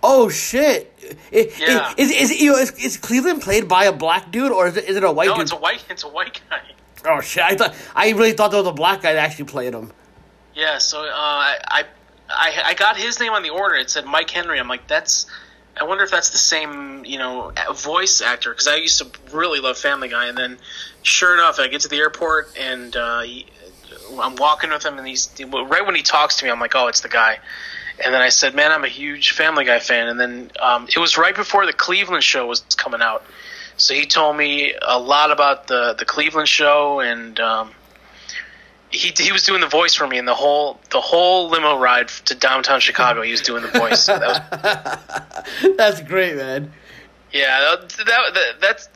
Oh 0.03 0.29
shit! 0.29 0.93
It- 1.31 1.59
Yeah. 1.59 1.93
Is 1.97 2.11
is, 2.11 2.41
you 2.41 2.51
know, 2.51 2.57
is 2.57 2.71
is 2.83 2.97
Cleveland 2.97 3.41
played 3.41 3.67
by 3.67 3.85
a 3.85 3.91
black 3.91 4.31
dude 4.31 4.51
or 4.51 4.67
is 4.67 4.77
it, 4.77 4.85
is 4.85 4.95
it 4.95 5.03
a 5.03 5.11
white 5.11 5.27
No, 5.27 5.35
dude? 5.35 5.43
it's 5.43 5.51
a 5.51 5.55
white. 5.57 5.83
It's 5.89 6.03
a 6.03 6.07
white 6.09 6.41
guy. 6.49 6.61
oh 7.05 7.21
shit! 7.21 7.43
I 7.43 7.55
thought 7.55 7.75
I 7.95 8.09
really 8.11 8.33
thought 8.33 8.51
there 8.51 8.59
was 8.59 8.67
a 8.67 8.73
black 8.73 9.01
guy 9.01 9.13
that 9.13 9.19
actually 9.23 9.45
played 9.45 9.73
him. 9.73 9.91
Yeah. 10.55 10.77
So 10.79 11.01
uh, 11.03 11.07
I, 11.13 11.83
I 12.29 12.61
I 12.65 12.73
got 12.73 12.97
his 12.97 13.19
name 13.19 13.33
on 13.33 13.43
the 13.43 13.49
order. 13.49 13.75
It 13.75 13.89
said 13.89 14.05
Mike 14.05 14.29
Henry. 14.29 14.59
I'm 14.59 14.67
like, 14.67 14.87
that's. 14.87 15.25
I 15.79 15.83
wonder 15.83 16.03
if 16.03 16.09
that's 16.09 16.31
the 16.31 16.39
same, 16.39 17.05
you 17.05 17.19
know, 17.19 17.51
voice 17.75 18.19
actor 18.19 18.49
because 18.49 18.67
I 18.67 18.77
used 18.77 18.97
to 18.97 19.11
really 19.31 19.59
love 19.59 19.77
Family 19.77 20.09
Guy, 20.09 20.25
and 20.25 20.35
then, 20.35 20.57
sure 21.03 21.35
enough, 21.35 21.59
I 21.59 21.67
get 21.67 21.81
to 21.81 21.87
the 21.87 21.97
airport 21.97 22.57
and 22.59 22.95
uh, 22.95 23.23
I'm 24.19 24.35
walking 24.37 24.71
with 24.71 24.83
him, 24.83 24.97
and 24.97 25.07
he's 25.07 25.29
right 25.39 25.85
when 25.85 25.93
he 25.93 26.01
talks 26.01 26.37
to 26.37 26.45
me, 26.45 26.51
I'm 26.51 26.59
like, 26.59 26.73
oh, 26.75 26.87
it's 26.87 27.01
the 27.01 27.09
guy. 27.09 27.37
And 28.03 28.11
then 28.11 28.23
I 28.23 28.29
said, 28.29 28.55
man, 28.55 28.71
I'm 28.71 28.83
a 28.83 28.89
huge 28.89 29.33
Family 29.33 29.65
Guy 29.65 29.77
fan. 29.79 30.07
And 30.07 30.19
then 30.19 30.51
um, 30.59 30.87
it 30.87 30.97
was 30.97 31.15
right 31.15 31.35
before 31.35 31.65
the 31.67 31.73
Cleveland 31.73 32.23
show 32.23 32.47
was 32.47 32.61
coming 32.75 33.01
out, 33.01 33.23
so 33.77 33.93
he 33.93 34.07
told 34.07 34.35
me 34.35 34.73
a 34.81 34.99
lot 34.99 35.31
about 35.31 35.67
the 35.67 35.93
the 35.93 36.05
Cleveland 36.05 36.49
show 36.49 37.01
and. 37.01 37.39
Um, 37.39 37.71
he, 38.89 39.13
he 39.17 39.31
was 39.31 39.43
doing 39.43 39.61
the 39.61 39.67
voice 39.67 39.95
for 39.95 40.07
me, 40.07 40.17
and 40.17 40.27
the 40.27 40.33
whole 40.33 40.79
the 40.91 41.01
whole 41.01 41.49
limo 41.49 41.77
ride 41.77 42.07
to 42.07 42.35
downtown 42.35 42.79
Chicago, 42.79 43.21
he 43.21 43.31
was 43.31 43.41
doing 43.41 43.63
the 43.63 43.69
voice. 43.69 44.03
So 44.03 44.17
that 44.17 45.45
was 45.61 45.75
That's 45.77 46.01
great, 46.01 46.35
man. 46.35 46.71
Yeah, 47.31 47.75
that, 47.75 47.89
that 48.33 48.55
that's 48.61 48.89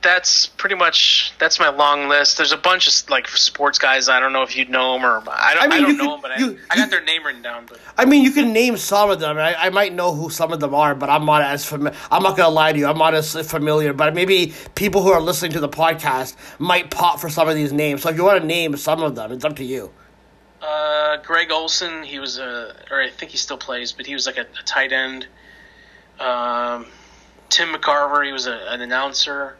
that's 0.00 0.46
pretty 0.46 0.76
much 0.76 1.32
that's 1.38 1.58
my 1.58 1.68
long 1.70 2.08
list. 2.08 2.36
There's 2.36 2.52
a 2.52 2.56
bunch 2.56 2.86
of 2.86 3.10
like 3.10 3.26
sports 3.28 3.78
guys. 3.78 4.08
I 4.08 4.20
don't 4.20 4.32
know 4.32 4.42
if 4.42 4.56
you'd 4.56 4.70
know 4.70 4.92
them 4.94 5.04
or 5.04 5.22
I 5.28 5.54
don't. 5.54 5.62
I 5.72 5.76
I, 5.76 5.80
don't 5.80 5.90
you 5.90 5.96
know 5.96 6.04
could- 6.04 6.12
them, 6.12 6.20
but 6.22 6.30
I, 6.30 6.38
you- 6.38 6.58
I 6.70 6.76
got 6.76 6.90
their 6.90 7.02
name 7.02 7.24
written 7.26 7.42
down. 7.42 7.66
But 7.66 7.80
I 7.96 8.04
mean, 8.04 8.22
you 8.22 8.30
can 8.30 8.52
name 8.52 8.76
some 8.76 9.10
of 9.10 9.18
them. 9.20 9.36
I, 9.38 9.54
I 9.56 9.70
might 9.70 9.92
know 9.92 10.14
who 10.14 10.30
some 10.30 10.52
of 10.52 10.60
them 10.60 10.74
are, 10.74 10.94
but 10.94 11.10
I'm 11.10 11.24
not 11.24 11.42
as 11.42 11.64
familiar. 11.64 11.98
I'm 12.10 12.22
not 12.22 12.36
gonna 12.36 12.48
lie 12.54 12.72
to 12.72 12.78
you. 12.78 12.86
I'm 12.86 12.98
not 12.98 13.14
as 13.14 13.34
familiar. 13.50 13.92
But 13.92 14.14
maybe 14.14 14.52
people 14.76 15.02
who 15.02 15.10
are 15.10 15.20
listening 15.20 15.52
to 15.52 15.60
the 15.60 15.68
podcast 15.68 16.36
might 16.60 16.90
pop 16.90 17.18
for 17.18 17.28
some 17.28 17.48
of 17.48 17.56
these 17.56 17.72
names. 17.72 18.02
So 18.02 18.10
if 18.10 18.16
you 18.16 18.24
want 18.24 18.40
to 18.40 18.46
name 18.46 18.76
some 18.76 19.02
of 19.02 19.14
them, 19.16 19.32
it's 19.32 19.44
up 19.44 19.56
to 19.56 19.64
you. 19.64 19.90
uh, 20.62 21.16
Greg 21.22 21.50
Olsen, 21.50 22.02
he 22.04 22.18
was 22.20 22.38
a, 22.38 22.74
or 22.90 23.00
I 23.02 23.10
think 23.10 23.30
he 23.32 23.36
still 23.38 23.58
plays, 23.58 23.92
but 23.92 24.06
he 24.06 24.14
was 24.14 24.26
like 24.26 24.36
a, 24.38 24.42
a 24.42 24.62
tight 24.64 24.92
end. 24.92 25.26
Um, 26.20 26.86
Tim 27.48 27.72
McCarver, 27.72 28.24
he 28.26 28.32
was 28.32 28.46
a, 28.46 28.54
an 28.68 28.80
announcer. 28.80 29.56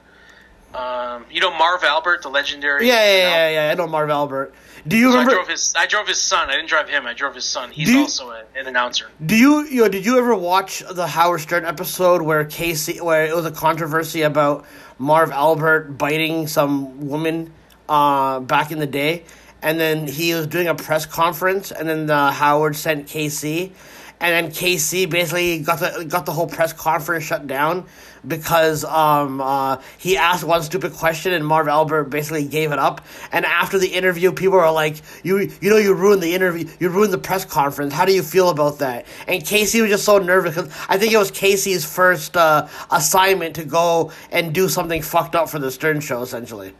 Um, 0.75 1.25
you 1.31 1.41
know 1.41 1.51
Marv 1.57 1.83
Albert, 1.83 2.23
the 2.23 2.29
legendary. 2.29 2.87
Yeah, 2.87 2.95
yeah, 2.95 3.01
announcer? 3.01 3.37
yeah, 3.37 3.51
yeah. 3.67 3.71
I 3.73 3.75
know 3.75 3.87
Marv 3.87 4.11
Albert. 4.11 4.55
Do 4.87 4.97
you 4.97 5.13
So 5.13 5.19
I 5.19 5.25
drove 5.25 5.49
his. 5.49 5.75
I 5.77 5.87
drove 5.87 6.07
his 6.07 6.21
son. 6.21 6.49
I 6.51 6.53
didn't 6.57 6.69
drive 6.69 6.89
him. 6.89 7.07
I 7.07 7.15
drove 7.15 7.35
his 7.35 7.45
son. 7.45 7.71
He's 7.71 7.91
you- 7.91 8.01
also 8.01 8.31
a, 8.31 8.45
an 8.55 8.67
announcer. 8.67 9.11
Do 9.25 9.37
you, 9.37 9.65
you 9.65 9.83
know, 9.83 9.89
did 9.89 10.05
you 10.07 10.19
ever 10.19 10.35
watch 10.35 10.83
the 10.91 11.07
Howard 11.07 11.41
Stern 11.41 11.65
episode 11.65 12.23
where 12.23 12.45
KC, 12.45 13.01
where 13.01 13.25
it 13.27 13.35
was 13.35 13.45
a 13.47 13.51
controversy 13.51 14.23
about 14.23 14.65
Marv 14.99 15.31
Albert 15.31 15.99
biting 15.99 16.47
some 16.47 17.09
woman 17.09 17.53
uh, 17.89 18.41
back 18.41 18.71
in 18.71 18.79
the 18.79 18.87
day, 18.87 19.25
and 19.63 19.81
then 19.81 20.07
he 20.07 20.33
was 20.35 20.47
doing 20.47 20.69
a 20.69 20.75
press 20.75 21.07
conference, 21.07 21.73
and 21.73 21.89
then 21.89 22.09
uh, 22.11 22.31
Howard 22.31 22.77
sent 22.77 23.07
KC, 23.09 23.73
and 24.21 24.47
then 24.47 24.53
KC 24.53 25.09
basically 25.09 25.61
got 25.61 25.79
the 25.79 26.05
got 26.05 26.27
the 26.27 26.33
whole 26.33 26.47
press 26.47 26.73
conference 26.73 27.25
shut 27.25 27.47
down 27.47 27.87
because 28.27 28.85
um, 28.85 29.41
uh, 29.41 29.81
he 29.97 30.17
asked 30.17 30.45
one 30.45 30.63
stupid 30.63 30.93
question 30.93 31.33
and 31.33 31.47
Marv 31.47 31.69
Albert 31.69 32.05
basically 32.05 32.45
gave 32.45 32.73
it 32.73 32.79
up. 32.79 33.05
And 33.31 33.45
after 33.45 33.79
the 33.79 33.89
interview, 33.89 34.33
people 34.33 34.59
were 34.59 34.71
like, 34.71 34.97
"You 35.23 35.51
you 35.61 35.71
know 35.71 35.77
you 35.77 35.95
ruined 35.95 36.23
the 36.23 36.35
interview, 36.35 36.69
you 36.81 36.89
ruined 36.89 37.13
the 37.13 37.19
press 37.19 37.45
conference. 37.45 37.95
How 37.95 38.05
do 38.05 38.13
you 38.13 38.23
feel 38.23 38.49
about 38.49 38.81
that?" 38.81 39.07
And 39.27 39.43
KC 39.43 39.83
was 39.83 39.91
just 39.91 40.05
so 40.05 40.19
nervous 40.19 40.57
because 40.57 40.73
I 40.89 40.99
think 40.99 41.13
it 41.13 41.19
was 41.19 41.31
KC's 41.31 41.85
first 41.85 42.37
uh, 42.37 42.67
assignment 42.91 43.55
to 43.57 43.65
go 43.65 44.13
and 44.33 44.53
do 44.53 44.69
something 44.69 45.03
fucked 45.03 45.37
up 45.37 45.49
for 45.49 45.59
the 45.59 45.71
Stern 45.71 46.01
Show, 46.01 46.23
essentially. 46.23 46.75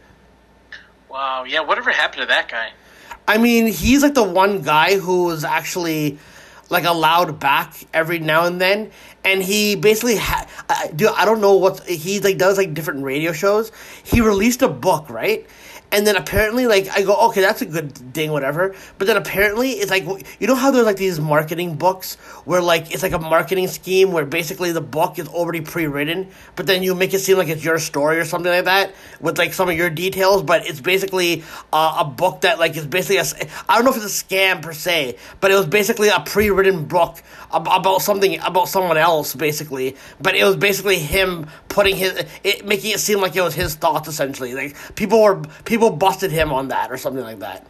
Wow. 1.09 1.45
Yeah. 1.45 1.61
Whatever 1.61 1.91
happened 1.91 2.21
to 2.21 2.27
that 2.27 2.49
guy? 2.49 2.71
I 3.27 3.37
mean, 3.37 3.67
he's 3.67 4.01
like 4.01 4.15
the 4.15 4.23
one 4.23 4.63
guy 4.63 4.97
who 4.97 5.25
was 5.25 5.43
actually 5.43 6.17
like 6.69 6.85
allowed 6.85 7.39
back 7.39 7.73
every 7.93 8.19
now 8.19 8.45
and 8.45 8.59
then. 8.59 8.91
And 9.23 9.43
he 9.43 9.75
basically 9.75 10.15
had 10.15 10.47
uh, 10.69 10.87
dude 10.95 11.09
i 11.09 11.25
don't 11.25 11.41
know 11.41 11.55
what 11.55 11.85
he 11.87 12.19
like 12.19 12.37
does 12.37 12.57
like 12.57 12.73
different 12.73 13.03
radio 13.03 13.31
shows. 13.33 13.71
He 14.03 14.21
released 14.21 14.61
a 14.61 14.69
book 14.69 15.09
right 15.09 15.47
and 15.91 16.05
then 16.05 16.15
apparently, 16.15 16.67
like, 16.67 16.87
I 16.89 17.01
go, 17.01 17.15
okay, 17.29 17.41
that's 17.41 17.61
a 17.61 17.65
good 17.65 17.95
thing, 18.13 18.31
whatever. 18.31 18.75
But 18.97 19.07
then 19.07 19.17
apparently, 19.17 19.71
it's 19.71 19.89
like, 19.89 20.05
you 20.39 20.47
know 20.47 20.55
how 20.55 20.69
there's 20.69 20.85
like 20.85 20.97
these 20.97 21.19
marketing 21.19 21.75
books 21.75 22.15
where, 22.45 22.61
like, 22.61 22.91
it's 22.91 23.01
like 23.01 23.11
a 23.11 23.19
marketing 23.19 23.67
scheme 23.67 24.11
where 24.11 24.25
basically 24.25 24.71
the 24.71 24.81
book 24.81 25.17
is 25.17 25.27
already 25.27 25.61
pre 25.61 25.87
written, 25.87 26.29
but 26.55 26.67
then 26.67 26.83
you 26.83 26.93
make 26.93 27.13
it 27.13 27.19
seem 27.19 27.37
like 27.37 27.47
it's 27.47 27.63
your 27.63 27.79
story 27.79 28.19
or 28.19 28.25
something 28.25 28.51
like 28.51 28.65
that 28.65 28.93
with 29.19 29.37
like 29.37 29.53
some 29.53 29.69
of 29.69 29.75
your 29.75 29.89
details, 29.89 30.43
but 30.43 30.67
it's 30.67 30.79
basically 30.81 31.43
uh, 31.73 31.97
a 31.99 32.05
book 32.05 32.41
that, 32.41 32.59
like, 32.59 32.77
is 32.77 32.85
basically 32.85 33.17
a, 33.17 33.25
I 33.67 33.75
don't 33.75 33.85
know 33.85 33.91
if 33.91 33.97
it's 33.97 34.21
a 34.21 34.25
scam 34.25 34.61
per 34.61 34.73
se, 34.73 35.17
but 35.39 35.49
it 35.49 35.55
was 35.55 35.65
basically 35.65 36.09
a 36.09 36.19
pre 36.19 36.51
written 36.51 36.85
book 36.85 37.17
about 37.51 38.01
something, 38.01 38.39
about 38.41 38.69
someone 38.69 38.97
else, 38.97 39.33
basically. 39.33 39.95
But 40.21 40.35
it 40.35 40.43
was 40.43 40.55
basically 40.55 40.99
him 40.99 41.47
putting 41.67 41.95
his, 41.95 42.23
it, 42.43 42.65
making 42.65 42.91
it 42.91 42.99
seem 42.99 43.21
like 43.21 43.35
it 43.35 43.41
was 43.41 43.55
his 43.55 43.75
thoughts, 43.75 44.07
essentially. 44.07 44.53
Like, 44.53 44.75
people 44.95 45.21
were, 45.21 45.41
people 45.65 45.78
people 45.79 45.95
busted 45.95 46.29
him 46.29 46.51
on 46.51 46.67
that 46.67 46.91
or 46.91 46.97
something 46.97 47.23
like 47.23 47.39
that. 47.39 47.65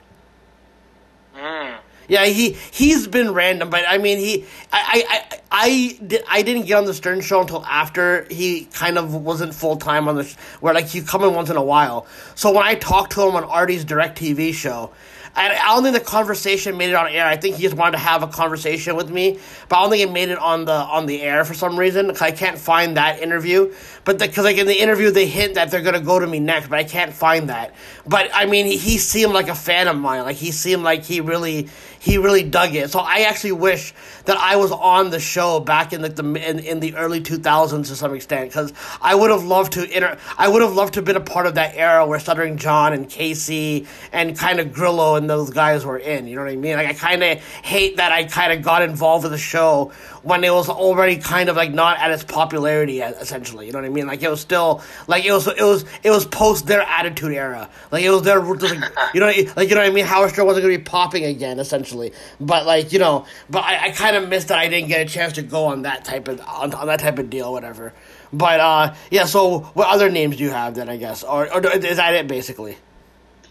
Mm. 1.36 1.78
Yeah, 2.08 2.26
he 2.26 2.54
he's 2.72 3.08
been 3.08 3.34
random, 3.34 3.70
but 3.70 3.84
I 3.88 4.00
mean 4.00 4.18
he 4.18 4.46
I 4.74 5.06
I 5.06 5.06
I, 5.10 5.42
I, 5.52 6.24
I 6.28 6.42
didn't 6.42 6.66
get 6.66 6.74
on 6.74 6.86
the 6.86 6.94
Stern 6.94 7.22
show 7.22 7.42
until 7.42 7.64
after 7.66 8.26
he 8.32 8.66
kind 8.66 8.98
of 8.98 9.14
wasn't 9.14 9.54
full 9.54 9.78
time 9.78 10.08
on 10.08 10.16
the 10.16 10.36
where 10.60 10.74
like 10.74 10.88
he 10.88 11.02
come 11.02 11.24
in 11.24 11.36
once 11.36 11.52
in 11.52 11.56
a 11.56 11.64
while. 11.64 12.08
So 12.34 12.52
when 12.52 12.66
I 12.66 12.74
talked 12.76 13.12
to 13.14 13.22
him 13.22 13.36
on 13.36 13.44
Artie's 13.44 13.86
DirecTV 13.86 14.56
show, 14.56 14.92
I, 15.36 15.56
I 15.56 15.76
don't 15.76 15.84
think 15.84 15.96
the 15.96 16.02
conversation 16.02 16.78
made 16.78 16.90
it 16.90 16.96
on 16.96 17.08
air. 17.08 17.26
I 17.26 17.38
think 17.38 17.56
he 17.56 17.64
just 17.64 17.76
wanted 17.76 17.94
to 17.94 17.98
have 18.00 18.24
a 18.24 18.28
conversation 18.28 18.96
with 18.96 19.10
me, 19.10 19.40
but 19.68 19.78
I 19.78 19.82
don't 19.82 19.92
think 19.92 20.04
it 20.04 20.12
made 20.12 20.30
it 20.30 20.38
on 20.38 20.66
the 20.66 20.74
on 20.74 21.06
the 21.06 21.22
air 21.22 21.46
for 21.46 21.54
some 21.54 21.78
reason. 21.78 22.12
I 22.22 22.32
can't 22.32 22.58
find 22.58 22.98
that 22.98 23.22
interview, 23.22 23.74
but 24.06 24.20
because 24.20 24.46
like 24.46 24.58
in 24.58 24.68
the 24.68 24.80
interview 24.80 25.12
they 25.12 25.28
hint 25.28 25.56
that 25.56 25.72
they're 25.72 25.82
gonna 25.82 26.02
go 26.02 26.20
to 26.20 26.28
me 26.28 26.40
next, 26.40 26.68
but 26.68 26.80
I 26.80 26.84
can't 26.84 27.14
find 27.14 27.50
that. 27.50 27.76
But 28.06 28.30
I 28.34 28.46
mean, 28.46 28.66
he, 28.66 28.78
he 28.78 28.98
seemed 28.98 29.34
like 29.34 29.48
a 29.48 29.56
fan 29.56 29.88
of 29.88 29.98
mine. 29.98 30.24
Like 30.24 30.38
he 30.38 30.52
seemed 30.52 30.84
like 30.84 31.04
he 31.04 31.22
really 31.22 31.70
he 32.00 32.18
really 32.18 32.44
dug 32.44 32.74
it. 32.74 32.90
So 32.90 33.00
I 33.00 33.22
actually 33.22 33.52
wish 33.52 33.94
that 34.26 34.38
I 34.38 34.56
was 34.56 34.72
on 34.72 35.10
the 35.10 35.20
show 35.20 35.60
back 35.60 35.94
in 35.94 36.02
the, 36.02 36.10
the 36.10 36.24
in, 36.50 36.60
in 36.60 36.80
the 36.80 36.96
early 36.96 37.22
2000s 37.22 37.88
to 37.88 37.96
some 37.96 38.14
extent 38.14 38.50
because 38.50 38.74
I 39.02 39.16
would 39.16 39.30
have 39.30 39.44
loved 39.44 39.74
to 39.74 39.84
inter- 39.96 40.18
I 40.38 40.48
would 40.48 40.62
have 40.62 40.74
loved 40.74 40.94
to 40.94 41.00
have 41.00 41.06
been 41.06 41.18
a 41.18 41.22
part 41.22 41.46
of 41.46 41.56
that 41.56 41.76
era 41.76 42.06
where 42.08 42.20
Stuttering 42.20 42.58
John 42.58 42.94
and 42.94 43.08
KC 43.08 43.86
and 44.14 44.38
kind 44.38 44.60
of 44.60 44.74
Grillo 44.74 45.16
and 45.16 45.30
those 45.30 45.50
guys 45.50 45.86
were 45.86 45.98
in. 45.98 46.28
You 46.28 46.36
know 46.36 46.44
what 46.44 46.52
I 46.52 46.56
mean? 46.56 46.78
Like 46.78 46.88
I 46.88 46.94
kind 46.94 47.24
of 47.24 47.40
hate 47.40 47.98
that 47.98 48.12
I 48.12 48.24
kind 48.24 48.54
of 48.54 48.64
got 48.64 48.82
involved 48.82 49.24
with 49.24 49.34
the 49.34 49.38
show 49.38 49.92
when 50.24 50.44
it 50.44 50.52
was 50.52 50.70
already 50.70 51.18
kind 51.18 51.50
of 51.50 51.56
like 51.56 51.72
not 51.72 51.98
at 52.00 52.12
its 52.12 52.24
popularity 52.24 53.02
essentially. 53.02 53.66
You 53.68 53.72
know 53.72 53.80
what 53.80 53.86
I 53.86 53.90
mean? 53.90 54.08
Like 54.08 54.22
it 54.22 54.30
was 54.30 54.42
still 54.42 54.82
like 55.08 55.26
it 55.26 55.32
was 55.32 55.48
it 55.48 55.62
was 55.62 55.86
it 56.04 56.10
was 56.10 56.26
post 56.26 56.68
their 56.68 56.82
attitude 56.82 57.34
era. 57.34 57.70
Like 57.92 58.04
it 58.04 58.10
was 58.10 58.24
their 58.24 58.40
like, 58.40 59.14
you 59.14 59.20
know 59.20 59.26
like 59.56 59.70
you 59.70 59.76
know 59.76 59.82
what 59.82 59.90
I 59.90 59.92
mean? 59.92 60.06
Howard 60.06 60.32
Stern 60.32 60.46
wasn't 60.46 60.64
gonna 60.64 60.78
be 60.78 60.84
popping 60.84 61.26
again 61.26 61.60
essentially. 61.60 62.14
But 62.40 62.66
like 62.66 62.92
you 62.94 63.00
know, 63.00 63.26
but 63.50 63.64
I, 63.64 63.88
I 63.88 63.92
kind 63.92 64.16
of 64.16 64.28
missed 64.30 64.50
that 64.50 64.60
I 64.60 64.68
didn't 64.68 64.88
get 64.90 65.06
a 65.06 65.10
chance 65.10 65.34
to 65.34 65.42
go 65.42 65.66
on 65.66 65.84
that 65.84 66.06
type 66.06 66.28
of 66.28 66.42
on, 66.42 66.74
on 66.74 66.88
that 66.88 67.00
type 67.00 67.20
of 67.20 67.30
deal, 67.30 67.52
whatever. 67.52 67.94
But 68.32 68.60
uh, 68.60 68.96
yeah. 69.12 69.26
So 69.26 69.60
what 69.60 69.88
other 69.88 70.10
names 70.10 70.38
do 70.38 70.44
you 70.44 70.52
have 70.52 70.76
then? 70.76 70.90
I 70.90 70.98
guess, 70.98 71.24
or, 71.24 71.52
or 71.54 71.66
is 71.68 71.98
that 71.98 72.14
it 72.16 72.28
basically? 72.28 72.78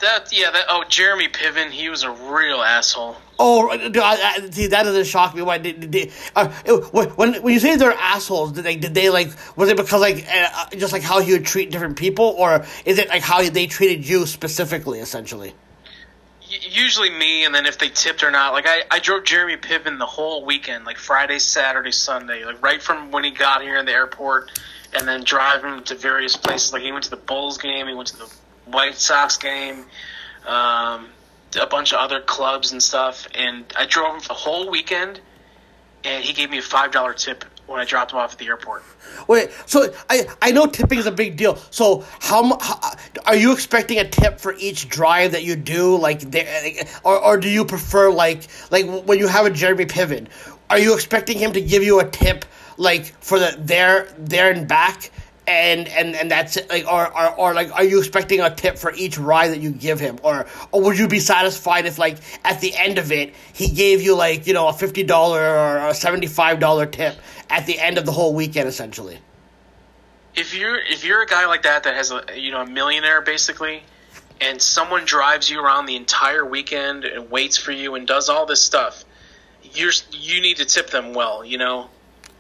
That 0.01 0.33
yeah, 0.33 0.51
that 0.53 0.67
oh 0.69 0.85
Jeremy 0.89 1.29
Piven, 1.29 1.71
he 1.71 1.89
was 1.89 2.05
a 2.05 2.11
real 2.11 2.63
asshole. 2.63 3.17
Oh, 3.41 3.69
I, 3.71 4.49
see, 4.51 4.69
that 4.69 4.83
doesn't 4.85 5.07
shock 5.07 5.35
me. 5.35 5.43
Why 5.43 5.59
did, 5.59 5.91
did 5.91 6.13
uh, 6.37 6.49
when 6.93 7.35
when 7.43 7.55
you 7.55 7.59
say 7.59 7.75
they're 7.77 7.93
assholes? 7.93 8.53
Did 8.53 8.63
they 8.63 8.77
did 8.77 8.95
they 8.95 9.11
like 9.11 9.29
was 9.57 9.69
it 9.69 9.77
because 9.77 10.01
like 10.01 10.25
uh, 10.33 10.67
just 10.71 10.93
like 10.93 11.03
how 11.03 11.21
he 11.21 11.33
would 11.33 11.47
treat 11.47 11.73
different 11.73 11.97
people, 11.97 12.35
or 12.39 12.65
is 12.85 12.99
it 12.99 13.09
like 13.09 13.23
how 13.23 13.43
they 13.49 13.67
treated 13.67 14.09
you 14.09 14.27
specifically, 14.27 15.01
essentially? 15.01 15.55
Usually 16.49 17.11
me, 17.11 17.45
and 17.45 17.53
then 17.53 17.67
if 17.67 17.79
they 17.79 17.89
tipped 17.89 18.23
or 18.23 18.31
not. 18.31 18.53
Like 18.53 18.67
I, 18.69 18.83
I 18.91 19.01
drove 19.01 19.25
Jeremy 19.25 19.57
Piven 19.57 19.99
the 19.99 20.07
whole 20.07 20.45
weekend, 20.45 20.85
like 20.85 20.97
Friday, 20.97 21.41
Saturday, 21.41 21.91
Sunday, 21.91 22.45
like 22.45 22.63
right 22.63 22.81
from 22.81 23.11
when 23.11 23.25
he 23.25 23.33
got 23.33 23.63
here 23.63 23.77
in 23.77 23.85
the 23.85 23.93
airport, 23.93 24.61
and 24.95 25.09
then 25.09 25.25
drive 25.25 25.65
him 25.65 25.83
to 25.85 25.97
various 25.97 26.37
places. 26.37 26.73
Like 26.73 26.83
he 26.83 26.93
went 26.93 27.03
to 27.05 27.11
the 27.11 27.17
Bulls 27.17 27.59
game, 27.59 27.89
he 27.89 27.95
went 27.95 28.09
to 28.09 28.17
the 28.17 28.31
White 28.71 28.97
Sox 28.97 29.37
game, 29.37 29.85
um, 30.47 31.09
a 31.61 31.67
bunch 31.69 31.93
of 31.93 31.99
other 31.99 32.21
clubs 32.21 32.73
and 32.73 32.83
stuff. 32.83 33.27
And 33.35 33.65
I 33.77 33.87
drove 33.87 34.15
him 34.15 34.21
for 34.21 34.29
the 34.29 34.35
whole 34.35 34.71
weekend, 34.71 35.21
and 36.05 36.25
he 36.25 36.33
gave 36.33 36.51
me 36.51 36.59
a 36.59 36.63
five 36.63 36.93
dollar 36.93 37.15
tip 37.15 37.45
when 37.67 37.81
I 37.81 37.85
dropped 37.85 38.13
him 38.13 38.19
off 38.19 38.33
at 38.33 38.39
the 38.39 38.47
airport. 38.47 38.83
Wait, 39.27 39.51
so 39.67 39.93
I 40.09 40.27
I 40.41 40.51
know 40.53 40.67
tipping 40.67 40.99
is 40.99 41.07
a 41.07 41.13
big 41.13 41.37
deal. 41.37 41.57
So 41.71 42.05
how, 42.21 42.59
how 42.61 42.93
are 43.27 43.37
you 43.37 43.53
expecting 43.53 43.99
a 43.99 44.09
tip 44.09 44.41
for 44.41 44.55
each 44.55 44.89
drive 44.89 45.33
that 45.33 45.45
you 45.45 45.55
do? 45.57 45.97
Like, 45.97 46.23
or 47.05 47.19
or 47.19 47.37
do 47.37 47.49
you 47.49 47.65
prefer 47.65 48.11
like 48.11 48.49
like 48.71 48.87
when 49.05 49.19
you 49.19 49.29
have 49.29 49.47
a 49.47 49.51
Jeremy 49.51 49.87
Piven? 49.87 50.29
Are 50.71 50.79
you 50.79 50.95
expecting 50.95 51.39
him 51.39 51.53
to 51.53 51.61
give 51.61 51.83
you 51.83 52.01
a 52.01 52.09
tip 52.09 52.45
like 52.77 53.07
for 53.21 53.39
the 53.39 53.55
there 53.59 54.09
there 54.19 54.51
and 54.51 54.67
back? 54.67 55.11
And 55.49 55.89
and 55.89 56.15
and 56.15 56.31
that's 56.31 56.59
it. 56.59 56.69
Like, 56.69 56.87
or, 56.87 57.07
or 57.17 57.35
or 57.37 57.55
like, 57.55 57.73
are 57.75 57.83
you 57.83 57.99
expecting 57.99 58.41
a 58.41 58.55
tip 58.55 58.77
for 58.77 58.93
each 58.93 59.19
ride 59.19 59.49
that 59.49 59.61
you 59.61 59.73
give 59.73 59.99
him, 59.99 60.19
or 60.23 60.47
or 60.71 60.83
would 60.83 60.99
you 60.99 61.09
be 61.09 61.21
satisfied 61.21 61.87
if 61.87 61.99
like 61.99 62.19
at 62.45 62.61
the 62.61 62.77
end 62.77 62.99
of 62.99 63.11
it 63.11 63.35
he 63.55 63.69
gave 63.69 64.03
you 64.03 64.15
like 64.15 64.47
you 64.47 64.53
know 64.53 64.69
a 64.69 64.73
fifty 64.73 65.03
dollar 65.03 65.41
or 65.41 65.89
a 65.89 65.95
seventy 65.95 66.27
five 66.27 66.61
dollar 66.61 66.85
tip 66.85 67.17
at 67.49 67.65
the 67.65 67.79
end 67.79 67.97
of 67.97 68.05
the 68.05 68.13
whole 68.13 68.35
weekend, 68.35 68.69
essentially? 68.69 69.19
If 70.35 70.55
you're 70.55 70.79
if 70.79 71.03
you're 71.03 71.23
a 71.23 71.27
guy 71.27 71.47
like 71.47 71.63
that 71.63 71.85
that 71.85 71.95
has 71.95 72.13
a 72.13 72.23
you 72.37 72.51
know 72.51 72.61
a 72.61 72.67
millionaire 72.67 73.23
basically, 73.23 73.83
and 74.43 74.61
someone 74.61 75.07
drives 75.07 75.49
you 75.49 75.65
around 75.65 75.87
the 75.87 75.97
entire 75.97 76.45
weekend 76.45 77.07
and 77.07 77.31
waits 77.31 77.57
for 77.57 77.73
you 77.73 77.95
and 77.95 78.07
does 78.07 78.29
all 78.29 78.45
this 78.45 78.63
stuff, 78.63 79.07
you're 79.63 79.93
you 80.13 80.43
need 80.43 80.59
to 80.59 80.67
tip 80.67 80.91
them 80.91 81.15
well, 81.15 81.43
you 81.43 81.57
know 81.57 81.89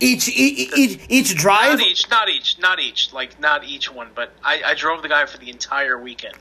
each 0.00 0.28
each 0.28 0.76
each, 0.76 1.00
each 1.08 1.36
drive. 1.36 1.78
Not 1.78 1.86
each, 1.86 2.10
not 2.10 2.28
each, 2.28 2.58
not 2.58 2.80
each. 2.80 3.12
Like 3.12 3.40
not 3.40 3.64
each 3.64 3.92
one, 3.92 4.08
but 4.14 4.32
I, 4.44 4.62
I 4.64 4.74
drove 4.74 5.02
the 5.02 5.08
guy 5.08 5.26
for 5.26 5.38
the 5.38 5.50
entire 5.50 5.98
weekend. 5.98 6.36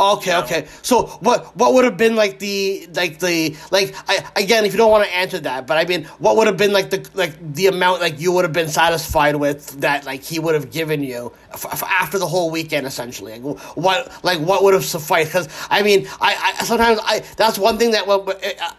Okay, 0.00 0.34
okay. 0.38 0.66
So 0.80 1.08
what 1.20 1.54
what 1.56 1.74
would 1.74 1.84
have 1.84 1.98
been 1.98 2.16
like 2.16 2.38
the 2.38 2.88
like 2.94 3.18
the 3.18 3.54
like 3.70 3.94
I 4.08 4.24
again 4.34 4.64
if 4.64 4.72
you 4.72 4.78
don't 4.78 4.90
want 4.90 5.04
to 5.04 5.14
answer 5.14 5.38
that, 5.40 5.66
but 5.66 5.76
I 5.76 5.84
mean 5.84 6.04
what 6.18 6.36
would 6.36 6.46
have 6.46 6.56
been 6.56 6.72
like 6.72 6.88
the 6.88 7.06
like 7.12 7.34
the 7.54 7.66
amount 7.66 8.00
like 8.00 8.18
you 8.18 8.32
would 8.32 8.44
have 8.46 8.52
been 8.54 8.68
satisfied 8.68 9.36
with 9.36 9.78
that 9.82 10.06
like 10.06 10.22
he 10.22 10.38
would 10.38 10.54
have 10.54 10.70
given 10.70 11.02
you 11.02 11.32
f- 11.50 11.66
f- 11.66 11.82
after 11.82 12.18
the 12.18 12.26
whole 12.26 12.50
weekend 12.50 12.86
essentially. 12.86 13.38
Like 13.38 13.58
what 13.76 14.24
like 14.24 14.40
what 14.40 14.62
would 14.62 14.72
have 14.72 14.86
sufficed? 14.86 15.32
Because 15.32 15.48
I 15.68 15.82
mean 15.82 16.06
I, 16.18 16.54
I 16.58 16.64
sometimes 16.64 16.98
I 17.02 17.22
that's 17.36 17.58
one 17.58 17.76
thing 17.76 17.90
that 17.90 18.04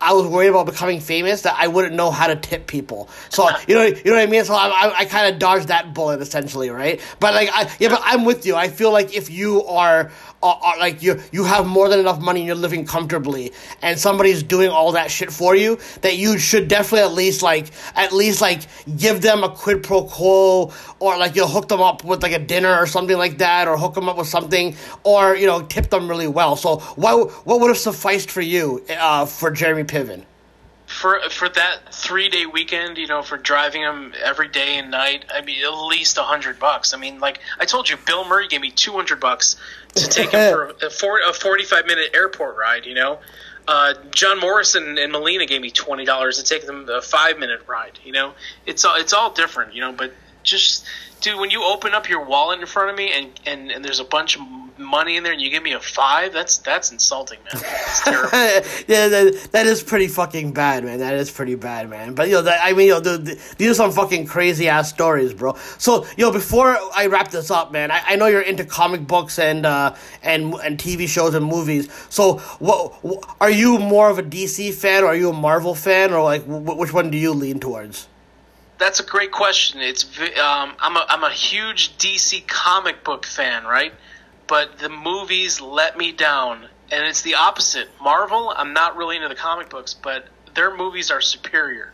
I 0.01 0.13
was 0.13 0.25
worried 0.25 0.47
about 0.47 0.65
becoming 0.65 0.99
famous 0.99 1.43
that 1.43 1.55
I 1.55 1.67
wouldn't 1.67 1.93
know 1.93 2.09
how 2.09 2.25
to 2.25 2.35
tip 2.35 2.65
people. 2.65 3.09
So 3.29 3.47
you 3.67 3.75
know 3.75 3.83
you 3.83 4.05
know 4.05 4.13
what 4.13 4.21
I 4.21 4.25
mean. 4.25 4.43
So 4.43 4.55
I 4.55 4.69
I, 4.69 4.99
I 5.01 5.05
kind 5.05 5.31
of 5.31 5.39
dodged 5.39 5.67
that 5.67 5.93
bullet 5.93 6.19
essentially, 6.19 6.71
right? 6.71 6.99
But 7.19 7.35
like 7.35 7.49
I 7.53 7.71
yeah, 7.79 7.89
but 7.89 8.01
I'm 8.03 8.25
with 8.25 8.47
you. 8.47 8.55
I 8.55 8.69
feel 8.69 8.91
like 8.91 9.15
if 9.15 9.29
you 9.29 9.63
are 9.65 10.11
are, 10.43 10.59
are, 10.63 10.79
like 10.79 11.01
you 11.01 11.19
you 11.31 11.43
have 11.43 11.67
more 11.67 11.89
than 11.89 11.99
enough 11.99 12.19
money 12.19 12.41
and 12.41 12.47
you're 12.47 12.55
living 12.55 12.85
comfortably 12.85 13.51
and 13.81 13.99
somebody's 13.99 14.43
doing 14.43 14.69
all 14.69 14.91
that 14.91 15.11
shit 15.11 15.31
for 15.31 15.55
you 15.55 15.77
that 16.01 16.17
you 16.17 16.37
should 16.37 16.67
definitely 16.67 17.01
at 17.01 17.13
least 17.13 17.41
like 17.41 17.67
at 17.95 18.11
least 18.11 18.41
like 18.41 18.61
give 18.97 19.21
them 19.21 19.43
a 19.43 19.49
quid 19.49 19.83
pro 19.83 20.03
quo 20.03 20.71
or 20.99 21.17
like 21.17 21.35
you'll 21.35 21.47
hook 21.47 21.67
them 21.67 21.81
up 21.81 22.03
with 22.03 22.23
like 22.23 22.33
a 22.33 22.39
dinner 22.39 22.75
or 22.77 22.87
something 22.87 23.17
like 23.17 23.37
that 23.37 23.67
or 23.67 23.77
hook 23.77 23.93
them 23.93 24.09
up 24.09 24.17
with 24.17 24.27
something 24.27 24.75
or 25.03 25.35
you 25.35 25.45
know 25.45 25.61
tip 25.63 25.89
them 25.89 26.07
really 26.09 26.27
well. 26.27 26.55
So 26.55 26.77
what 26.95 27.31
what 27.45 27.59
would 27.59 27.69
have 27.69 27.77
sufficed 27.77 28.31
for 28.31 28.41
you 28.41 28.83
uh, 28.89 29.25
for 29.25 29.51
Jeremy 29.51 29.83
Piven 29.83 30.23
for 30.99 31.19
for 31.29 31.49
that 31.49 31.93
three 31.93 32.29
day 32.29 32.45
weekend, 32.45 32.97
you 32.97 33.07
know, 33.07 33.21
for 33.21 33.37
driving 33.37 33.81
him 33.81 34.13
every 34.23 34.47
day 34.47 34.77
and 34.77 34.91
night, 34.91 35.25
I 35.33 35.41
mean, 35.41 35.63
at 35.63 35.69
least 35.85 36.17
a 36.17 36.23
hundred 36.23 36.59
bucks. 36.59 36.93
I 36.93 36.97
mean, 36.97 37.19
like 37.19 37.39
I 37.59 37.65
told 37.65 37.89
you, 37.89 37.97
Bill 38.05 38.25
Murray 38.27 38.47
gave 38.47 38.61
me 38.61 38.71
two 38.71 38.91
hundred 38.93 39.19
bucks 39.19 39.55
to 39.95 40.07
take 40.07 40.31
him 40.31 40.53
for 40.53 40.65
a, 40.81 41.29
a 41.29 41.33
forty 41.33 41.63
five 41.63 41.85
minute 41.85 42.11
airport 42.13 42.57
ride. 42.57 42.85
You 42.85 42.95
know, 42.95 43.19
Uh, 43.67 43.93
John 44.11 44.39
Morrison 44.39 44.97
and 44.97 45.11
Melina 45.11 45.45
gave 45.45 45.61
me 45.61 45.71
twenty 45.71 46.05
dollars 46.05 46.37
to 46.37 46.43
take 46.43 46.65
them 46.65 46.87
a 46.89 47.01
five 47.01 47.39
minute 47.39 47.61
ride. 47.67 47.99
You 48.03 48.11
know, 48.11 48.33
it's 48.65 48.83
all 48.85 48.95
it's 48.97 49.13
all 49.13 49.31
different. 49.31 49.73
You 49.73 49.81
know, 49.81 49.91
but 49.93 50.13
just 50.43 50.85
dude, 51.21 51.39
when 51.39 51.51
you 51.51 51.63
open 51.63 51.93
up 51.93 52.09
your 52.09 52.25
wallet 52.25 52.59
in 52.59 52.65
front 52.65 52.89
of 52.89 52.95
me 52.97 53.11
and 53.13 53.27
and, 53.45 53.71
and 53.71 53.85
there's 53.85 53.99
a 53.99 54.03
bunch 54.05 54.35
of 54.35 54.41
money 54.81 55.17
in 55.17 55.23
there 55.23 55.31
and 55.31 55.41
you 55.41 55.49
give 55.49 55.63
me 55.63 55.73
a 55.73 55.79
five, 55.79 56.33
that's 56.33 56.57
that's 56.57 56.91
insulting, 56.91 57.39
man. 57.43 57.63
Terrible. 58.03 58.29
yeah, 58.87 59.07
that, 59.07 59.47
that 59.51 59.65
is 59.65 59.83
pretty 59.83 60.07
fucking 60.07 60.53
bad, 60.53 60.83
man. 60.83 60.99
That 60.99 61.15
is 61.15 61.31
pretty 61.31 61.55
bad, 61.55 61.89
man. 61.89 62.13
But 62.13 62.27
you 62.27 62.35
know, 62.35 62.41
that, 62.43 62.59
I 62.63 62.73
mean, 62.73 62.87
you 62.87 62.93
know, 62.93 62.99
the, 62.99 63.17
the, 63.17 63.53
these 63.57 63.71
are 63.71 63.73
some 63.73 63.91
fucking 63.91 64.27
crazy 64.27 64.67
ass 64.67 64.89
stories, 64.89 65.33
bro. 65.33 65.55
So, 65.77 66.05
you 66.17 66.25
know, 66.25 66.31
before 66.31 66.77
I 66.93 67.07
wrap 67.07 67.31
this 67.31 67.51
up, 67.51 67.71
man, 67.71 67.91
I, 67.91 68.01
I 68.05 68.15
know 68.15 68.27
you're 68.27 68.41
into 68.41 68.65
comic 68.65 69.07
books 69.07 69.39
and 69.39 69.65
uh, 69.65 69.95
and 70.23 70.53
and 70.55 70.77
TV 70.77 71.07
shows 71.07 71.33
and 71.35 71.45
movies. 71.45 71.89
So, 72.09 72.37
what, 72.59 72.93
what 73.03 73.23
are 73.39 73.51
you 73.51 73.77
more 73.77 74.09
of 74.09 74.19
a 74.19 74.23
DC 74.23 74.73
fan 74.73 75.03
or 75.03 75.07
are 75.07 75.15
you 75.15 75.29
a 75.29 75.33
Marvel 75.33 75.75
fan 75.75 76.13
or 76.13 76.23
like 76.23 76.43
wh- 76.43 76.77
which 76.77 76.93
one 76.93 77.11
do 77.11 77.17
you 77.17 77.33
lean 77.33 77.59
towards? 77.59 78.07
That's 78.77 78.99
a 78.99 79.05
great 79.05 79.31
question. 79.31 79.79
It's 79.79 80.05
um, 80.19 80.73
I'm 80.79 80.97
a 80.97 81.05
I'm 81.07 81.23
a 81.23 81.29
huge 81.29 81.97
DC 81.97 82.47
comic 82.47 83.03
book 83.03 83.27
fan, 83.27 83.63
right? 83.63 83.93
But 84.51 84.79
the 84.79 84.89
movies 84.89 85.61
let 85.61 85.97
me 85.97 86.11
down, 86.11 86.67
and 86.91 87.05
it's 87.05 87.21
the 87.21 87.35
opposite. 87.35 87.87
Marvel, 88.01 88.53
I'm 88.53 88.73
not 88.73 88.97
really 88.97 89.15
into 89.15 89.29
the 89.29 89.35
comic 89.35 89.69
books, 89.69 89.93
but 89.93 90.25
their 90.55 90.75
movies 90.75 91.09
are 91.09 91.21
superior. 91.21 91.93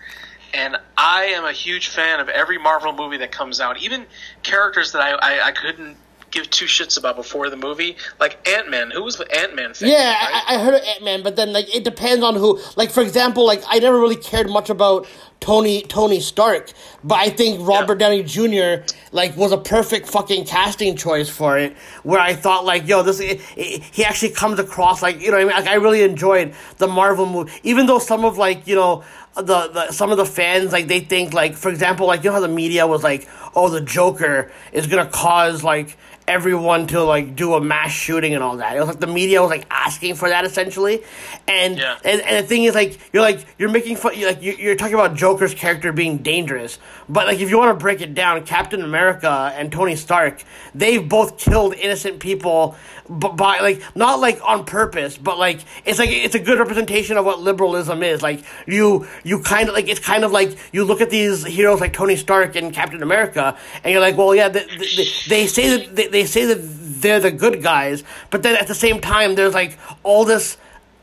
And 0.55 0.75
I 0.97 1.25
am 1.35 1.45
a 1.45 1.51
huge 1.51 1.89
fan 1.89 2.19
of 2.19 2.29
every 2.29 2.57
Marvel 2.57 2.93
movie 2.93 3.17
that 3.17 3.31
comes 3.31 3.61
out, 3.61 3.79
even 3.83 4.07
characters 4.41 4.93
that 4.93 5.03
I, 5.03 5.11
I, 5.11 5.47
I 5.49 5.51
couldn't 5.51 5.97
give 6.31 6.49
two 6.49 6.65
shits 6.65 6.97
about 6.97 7.15
before 7.15 7.49
the 7.49 7.55
movie, 7.55 7.97
like 8.19 8.47
Ant 8.47 8.69
Man. 8.69 8.91
Who 8.91 9.03
was 9.03 9.19
Ant 9.19 9.55
Man? 9.55 9.73
Yeah, 9.79 10.13
right? 10.13 10.43
I, 10.47 10.55
I 10.55 10.59
heard 10.59 10.75
of 10.75 10.81
Ant 10.83 11.03
Man, 11.03 11.23
but 11.23 11.35
then 11.35 11.53
like 11.53 11.73
it 11.73 11.83
depends 11.83 12.23
on 12.23 12.35
who. 12.35 12.59
Like 12.75 12.91
for 12.91 13.01
example, 13.01 13.45
like 13.45 13.63
I 13.67 13.79
never 13.79 13.99
really 13.99 14.15
cared 14.15 14.49
much 14.49 14.69
about 14.69 15.07
Tony 15.39 15.83
Tony 15.83 16.19
Stark, 16.19 16.71
but 17.03 17.15
I 17.15 17.29
think 17.29 17.65
Robert 17.67 17.95
Downey 17.95 18.23
Jr. 18.23 18.83
like 19.11 19.35
was 19.37 19.51
a 19.51 19.57
perfect 19.57 20.07
fucking 20.07 20.45
casting 20.45 20.95
choice 20.95 21.29
for 21.29 21.57
it. 21.57 21.75
Where 22.03 22.19
I 22.19 22.33
thought 22.33 22.65
like, 22.65 22.87
yo, 22.87 23.03
this 23.03 23.19
it, 23.19 23.41
it, 23.55 23.83
he 23.83 24.03
actually 24.03 24.31
comes 24.31 24.59
across 24.59 25.01
like 25.01 25.21
you 25.21 25.31
know 25.31 25.37
what 25.37 25.41
I 25.41 25.45
mean. 25.45 25.65
Like 25.65 25.67
I 25.67 25.75
really 25.75 26.03
enjoyed 26.03 26.53
the 26.77 26.87
Marvel 26.87 27.25
movie, 27.25 27.51
even 27.63 27.85
though 27.85 27.99
some 27.99 28.25
of 28.25 28.37
like 28.37 28.67
you 28.67 28.75
know 28.75 29.03
the, 29.41 29.67
the 29.69 29.91
some 29.91 30.11
of 30.11 30.17
the 30.17 30.25
fans 30.25 30.71
like 30.71 30.87
they 30.87 30.99
think 30.99 31.33
like 31.33 31.55
for 31.55 31.69
example 31.69 32.07
like 32.07 32.23
you 32.23 32.29
know 32.29 32.33
how 32.35 32.39
the 32.39 32.47
media 32.47 32.85
was 32.87 33.03
like 33.03 33.27
oh 33.55 33.69
the 33.69 33.81
Joker 33.81 34.51
is 34.71 34.87
gonna 34.87 35.05
cause 35.09 35.63
like 35.63 35.97
everyone 36.27 36.87
to 36.87 37.01
like 37.01 37.37
do 37.37 37.53
a 37.53 37.61
mass 37.61 37.91
shooting 37.91 38.33
and 38.35 38.43
all 38.43 38.57
that. 38.57 38.75
It 38.75 38.79
was 38.79 38.89
like 38.89 38.99
the 38.99 39.07
media 39.07 39.41
was 39.41 39.49
like 39.49 39.65
asking 39.71 40.15
for 40.15 40.27
that 40.27 40.43
essentially, 40.43 41.01
and 41.47 41.77
Yeah. 41.77 41.97
and, 42.03 42.21
and 42.21 42.43
the 42.43 42.47
thing 42.47 42.65
is 42.65 42.75
like 42.75 42.99
you're 43.13 43.21
like 43.23 43.45
you're 43.57 43.69
making 43.69 43.95
fun 43.95 44.17
you're 44.17 44.29
like 44.31 44.41
you're, 44.41 44.55
you're 44.55 44.75
talking 44.75 44.95
about 44.95 45.15
Joker's 45.15 45.53
character 45.53 45.93
being 45.93 46.17
dangerous, 46.17 46.79
but 47.07 47.27
like 47.27 47.39
if 47.39 47.49
you 47.49 47.57
want 47.57 47.77
to 47.77 47.81
break 47.81 48.01
it 48.01 48.13
down, 48.13 48.43
Captain 48.45 48.81
America 48.81 49.53
and 49.55 49.71
Tony 49.71 49.95
Stark 49.95 50.43
they've 50.75 51.07
both 51.07 51.37
killed 51.37 51.73
innocent 51.75 52.19
people, 52.19 52.75
but 53.09 53.37
by 53.37 53.59
like 53.59 53.81
not 53.95 54.19
like 54.19 54.41
on 54.43 54.65
purpose, 54.65 55.17
but 55.17 55.39
like 55.39 55.61
it's 55.85 55.97
like 55.97 56.09
it's 56.09 56.35
a 56.35 56.39
good 56.39 56.59
representation 56.59 57.15
of 57.17 57.23
what 57.23 57.39
liberalism 57.39 58.03
is. 58.03 58.21
Like 58.21 58.43
you 58.65 59.07
you 59.27 59.41
kind 59.41 59.67
of 59.67 59.75
like 59.75 59.89
it's 59.89 59.99
kind 59.99 60.23
of 60.23 60.31
like 60.31 60.57
you 60.71 60.85
look 60.85 61.01
at 61.01 61.09
these 61.09 61.45
heroes 61.45 61.81
like 61.81 61.91
Tony 61.91 62.15
Stark 62.15 62.55
and 62.55 62.73
Captain 62.73 63.03
America, 63.03 63.57
and 63.83 63.91
you're 63.91 64.01
like, 64.01 64.15
well, 64.17 64.33
yeah, 64.33 64.47
they, 64.47 64.65
they, 64.95 65.07
they 65.27 65.47
say 65.47 65.77
that 65.77 65.95
they, 65.95 66.07
they 66.07 66.25
say 66.25 66.45
that 66.45 66.59
they're 67.01 67.19
the 67.19 67.31
good 67.31 67.61
guys, 67.61 68.03
but 68.29 68.41
then 68.41 68.55
at 68.55 68.67
the 68.67 68.75
same 68.75 69.01
time, 69.01 69.35
there's 69.35 69.53
like 69.53 69.77
all 70.03 70.23
this. 70.23 70.57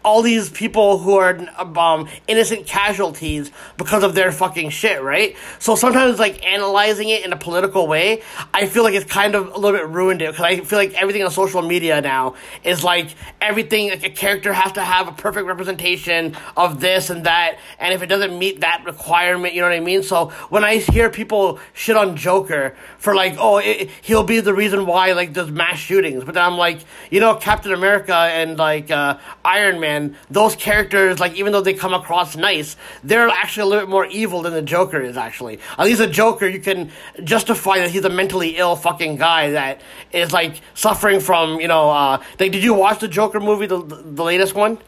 All 0.04 0.22
these 0.22 0.50
people 0.50 0.98
who 0.98 1.14
are 1.16 1.38
um, 1.56 2.08
innocent 2.28 2.66
casualties 2.66 3.50
because 3.76 4.02
of 4.02 4.14
their 4.14 4.30
fucking 4.30 4.70
shit, 4.70 5.02
right? 5.02 5.36
So 5.58 5.76
sometimes, 5.76 6.18
like 6.18 6.44
analyzing 6.44 7.08
it 7.08 7.24
in 7.24 7.32
a 7.32 7.36
political 7.36 7.86
way, 7.86 8.22
I 8.52 8.66
feel 8.66 8.82
like 8.82 8.94
it's 8.94 9.10
kind 9.10 9.34
of 9.34 9.48
a 9.48 9.58
little 9.58 9.78
bit 9.78 9.88
ruined 9.88 10.22
it 10.22 10.30
because 10.32 10.44
I 10.44 10.60
feel 10.60 10.78
like 10.78 10.94
everything 11.00 11.22
on 11.22 11.30
social 11.30 11.62
media 11.62 12.00
now 12.00 12.34
is 12.62 12.84
like 12.84 13.08
everything. 13.40 13.90
Like 13.90 14.04
a 14.04 14.10
character 14.10 14.52
has 14.52 14.72
to 14.72 14.82
have 14.82 15.08
a 15.08 15.12
perfect 15.12 15.46
representation 15.46 16.36
of 16.56 16.80
this 16.80 17.10
and 17.10 17.24
that, 17.24 17.58
and 17.78 17.94
if 17.94 18.02
it 18.02 18.06
doesn't 18.06 18.38
meet 18.38 18.60
that 18.60 18.82
requirement, 18.84 19.54
you 19.54 19.60
know 19.60 19.68
what 19.68 19.76
I 19.76 19.80
mean. 19.80 20.02
So 20.02 20.30
when 20.50 20.64
I 20.64 20.76
hear 20.76 21.08
people 21.10 21.58
shit 21.72 21.96
on 21.96 22.16
Joker 22.16 22.76
for 22.98 23.14
like, 23.14 23.36
oh, 23.38 23.58
it, 23.58 23.90
he'll 24.02 24.24
be 24.24 24.40
the 24.40 24.54
reason 24.54 24.86
why 24.86 25.12
like 25.12 25.32
there's 25.32 25.50
mass 25.50 25.78
shootings, 25.78 26.24
but 26.24 26.34
then 26.34 26.42
I'm 26.42 26.58
like, 26.58 26.80
you 27.10 27.20
know, 27.20 27.36
Captain 27.36 27.72
America 27.72 28.14
and 28.14 28.58
like 28.58 28.90
uh, 28.90 29.18
Iron 29.44 29.80
Man, 29.80 29.93
those 30.30 30.54
characters, 30.56 31.20
like 31.20 31.34
even 31.34 31.52
though 31.52 31.60
they 31.60 31.74
come 31.74 31.94
across 31.94 32.36
nice, 32.36 32.76
they're 33.02 33.28
actually 33.28 33.62
a 33.62 33.66
little 33.66 33.82
bit 33.84 33.90
more 33.90 34.06
evil 34.06 34.42
than 34.42 34.52
the 34.52 34.62
Joker 34.62 35.00
is. 35.00 35.16
Actually, 35.16 35.58
at 35.78 35.84
least 35.84 35.98
the 35.98 36.06
Joker, 36.06 36.46
you 36.46 36.60
can 36.60 36.90
justify 37.22 37.78
that 37.78 37.90
he's 37.90 38.04
a 38.04 38.10
mentally 38.10 38.56
ill 38.56 38.76
fucking 38.76 39.16
guy 39.16 39.50
that 39.50 39.80
is 40.12 40.32
like 40.32 40.60
suffering 40.74 41.20
from, 41.20 41.60
you 41.60 41.68
know, 41.68 41.90
uh, 41.90 42.22
like 42.40 42.52
did 42.52 42.62
you 42.64 42.74
watch 42.74 43.00
the 43.00 43.08
Joker 43.08 43.40
movie, 43.40 43.66
the 43.66 43.78
the 43.78 44.22
latest 44.24 44.54
one? 44.54 44.78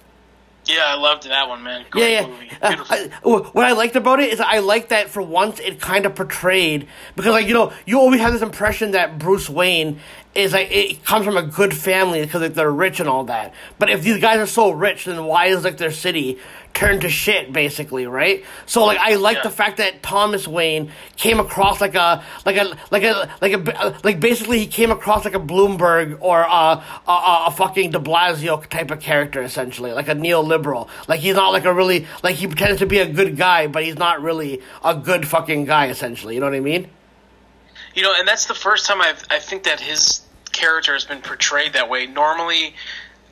yeah, 0.68 0.82
I 0.84 0.96
loved 0.96 1.28
that 1.28 1.48
one, 1.48 1.62
man. 1.62 1.84
Great 1.90 2.10
yeah, 2.12 2.20
yeah. 2.22 2.26
movie. 2.26 2.50
Uh, 2.60 2.84
I- 2.90 3.10
what 3.22 3.64
I 3.64 3.72
liked 3.72 3.94
about 3.94 4.18
it 4.18 4.32
is 4.32 4.40
I 4.40 4.58
liked 4.58 4.88
that 4.88 5.08
for 5.08 5.22
once 5.22 5.60
it 5.60 5.80
kind 5.80 6.06
of 6.06 6.16
portrayed 6.16 6.88
because 7.14 7.30
like 7.32 7.46
you 7.46 7.54
know 7.54 7.72
you 7.86 8.00
always 8.00 8.20
have 8.20 8.32
this 8.32 8.42
impression 8.42 8.90
that 8.92 9.16
Bruce 9.18 9.48
Wayne 9.48 10.00
is 10.36 10.52
like 10.52 10.68
it 10.70 11.04
comes 11.04 11.24
from 11.24 11.36
a 11.36 11.42
good 11.42 11.74
family 11.74 12.20
because 12.22 12.42
like 12.42 12.54
they're 12.54 12.70
rich 12.70 13.00
and 13.00 13.08
all 13.08 13.24
that. 13.24 13.54
But 13.78 13.90
if 13.90 14.02
these 14.02 14.20
guys 14.20 14.38
are 14.38 14.46
so 14.46 14.70
rich, 14.70 15.04
then 15.06 15.24
why 15.24 15.46
is 15.46 15.64
like 15.64 15.76
their 15.78 15.90
city 15.90 16.38
turned 16.74 17.00
to 17.00 17.08
shit 17.08 17.52
basically, 17.54 18.06
right? 18.06 18.44
So 18.66 18.84
like 18.84 18.98
I 18.98 19.14
like 19.14 19.38
Yeah. 19.38 19.42
the 19.44 19.50
fact 19.50 19.78
that 19.78 20.02
Thomas 20.02 20.46
Wayne 20.46 20.90
came 21.16 21.40
across 21.40 21.80
like 21.80 21.94
a 21.94 22.22
like 22.44 22.56
a 22.56 22.76
like 22.90 23.02
a 23.02 23.30
like 23.40 23.52
a 23.54 23.98
like 24.04 24.20
basically 24.20 24.58
he 24.58 24.66
came 24.66 24.90
across 24.90 25.24
like 25.24 25.34
a 25.34 25.40
Bloomberg 25.40 26.18
or 26.20 26.40
a 26.42 26.44
a, 26.46 26.84
a, 27.08 27.44
a 27.46 27.50
fucking 27.50 27.90
De 27.92 27.98
Blasio 27.98 28.64
type 28.68 28.90
of 28.90 29.00
character 29.00 29.42
essentially, 29.42 29.92
like 29.92 30.08
a 30.08 30.14
neoliberal. 30.14 30.88
Like 31.08 31.20
he's 31.20 31.34
not 31.36 31.52
like 31.52 31.64
a 31.64 31.72
really 31.72 32.06
like 32.22 32.36
he 32.36 32.46
pretends 32.46 32.80
to 32.80 32.86
be 32.86 32.98
a 32.98 33.06
good 33.10 33.36
guy, 33.36 33.66
but 33.68 33.82
he's 33.84 33.96
not 33.96 34.20
really 34.20 34.60
a 34.84 34.94
good 34.94 35.26
fucking 35.26 35.64
guy 35.64 35.86
essentially. 35.86 36.34
You 36.34 36.40
know 36.40 36.46
what 36.46 36.54
I 36.56 36.60
mean? 36.60 36.88
You 37.96 38.02
know, 38.02 38.14
and 38.14 38.28
that's 38.28 38.44
the 38.44 38.54
first 38.54 38.84
time 38.84 39.00
I've, 39.00 39.24
I 39.30 39.38
think 39.38 39.64
that 39.64 39.80
his 39.80 40.20
character 40.52 40.92
has 40.92 41.04
been 41.04 41.22
portrayed 41.22 41.72
that 41.72 41.88
way. 41.88 42.06
Normally, 42.06 42.74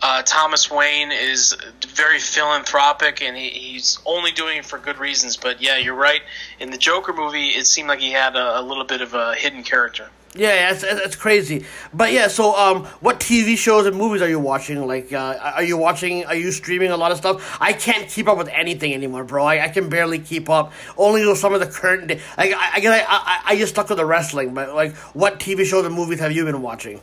uh, 0.01 0.23
Thomas 0.23 0.71
Wayne 0.71 1.13
is 1.13 1.55
very 1.87 2.19
philanthropic 2.19 3.21
and 3.21 3.37
he, 3.37 3.51
he's 3.51 3.99
only 4.07 4.33
doing 4.33 4.57
it 4.57 4.65
for 4.65 4.79
good 4.79 4.99
reasons. 4.99 5.37
But 5.37 5.61
yeah, 5.61 5.77
you're 5.77 5.95
right. 5.95 6.23
In 6.61 6.71
the 6.71 6.79
Joker 6.79 7.13
movie, 7.13 7.49
it 7.49 7.67
seemed 7.67 7.89
like 7.89 8.01
he 8.01 8.13
had 8.13 8.37
a, 8.37 8.61
a 8.61 8.63
little 8.63 8.85
bit 8.85 9.03
of 9.03 9.13
a 9.13 9.35
hidden 9.35 9.65
character. 9.65 10.09
Yeah, 10.37 10.73
it's, 10.73 10.83
it's 10.83 11.15
crazy. 11.15 11.65
But 11.93 12.13
yeah, 12.13 12.27
so 12.27 12.57
um, 12.57 12.87
what 13.01 13.21
TV 13.21 13.57
shows 13.57 13.87
and 13.87 13.97
movies 13.97 14.21
are 14.21 14.29
you 14.29 14.41
watching? 14.41 14.85
Like, 14.85 15.13
uh, 15.13 15.39
are 15.41 15.63
you 15.63 15.77
watching? 15.77 16.25
Are 16.25 16.35
you 16.35 16.51
streaming 16.51 16.91
a 16.91 16.97
lot 16.97 17.13
of 17.13 17.19
stuff? 17.19 17.57
I 17.61 17.73
can't 17.73 18.09
keep 18.09 18.27
up 18.27 18.37
with 18.37 18.49
anything 18.49 18.95
anymore, 18.95 19.23
bro. 19.23 19.45
I, 19.45 19.65
I 19.65 19.69
can 19.69 19.89
barely 19.89 20.19
keep 20.19 20.51
up. 20.51 20.73
Only 20.97 21.25
with 21.25 21.39
some 21.39 21.55
of 21.55 21.61
the 21.61 21.67
current. 21.67 22.09
Day. 22.09 22.21
Like, 22.37 22.53
I, 22.53 22.81
I, 22.85 23.07
I, 23.09 23.41
I 23.47 23.57
just 23.57 23.75
stuck 23.75 23.89
with 23.89 23.99
the 23.99 24.05
wrestling. 24.07 24.55
But 24.55 24.75
like, 24.75 24.97
what 25.15 25.39
TV 25.39 25.65
shows 25.65 25.87
and 25.87 25.95
movies 25.95 26.19
have 26.19 26.33
you 26.33 26.45
been 26.45 26.63
watching? 26.63 27.01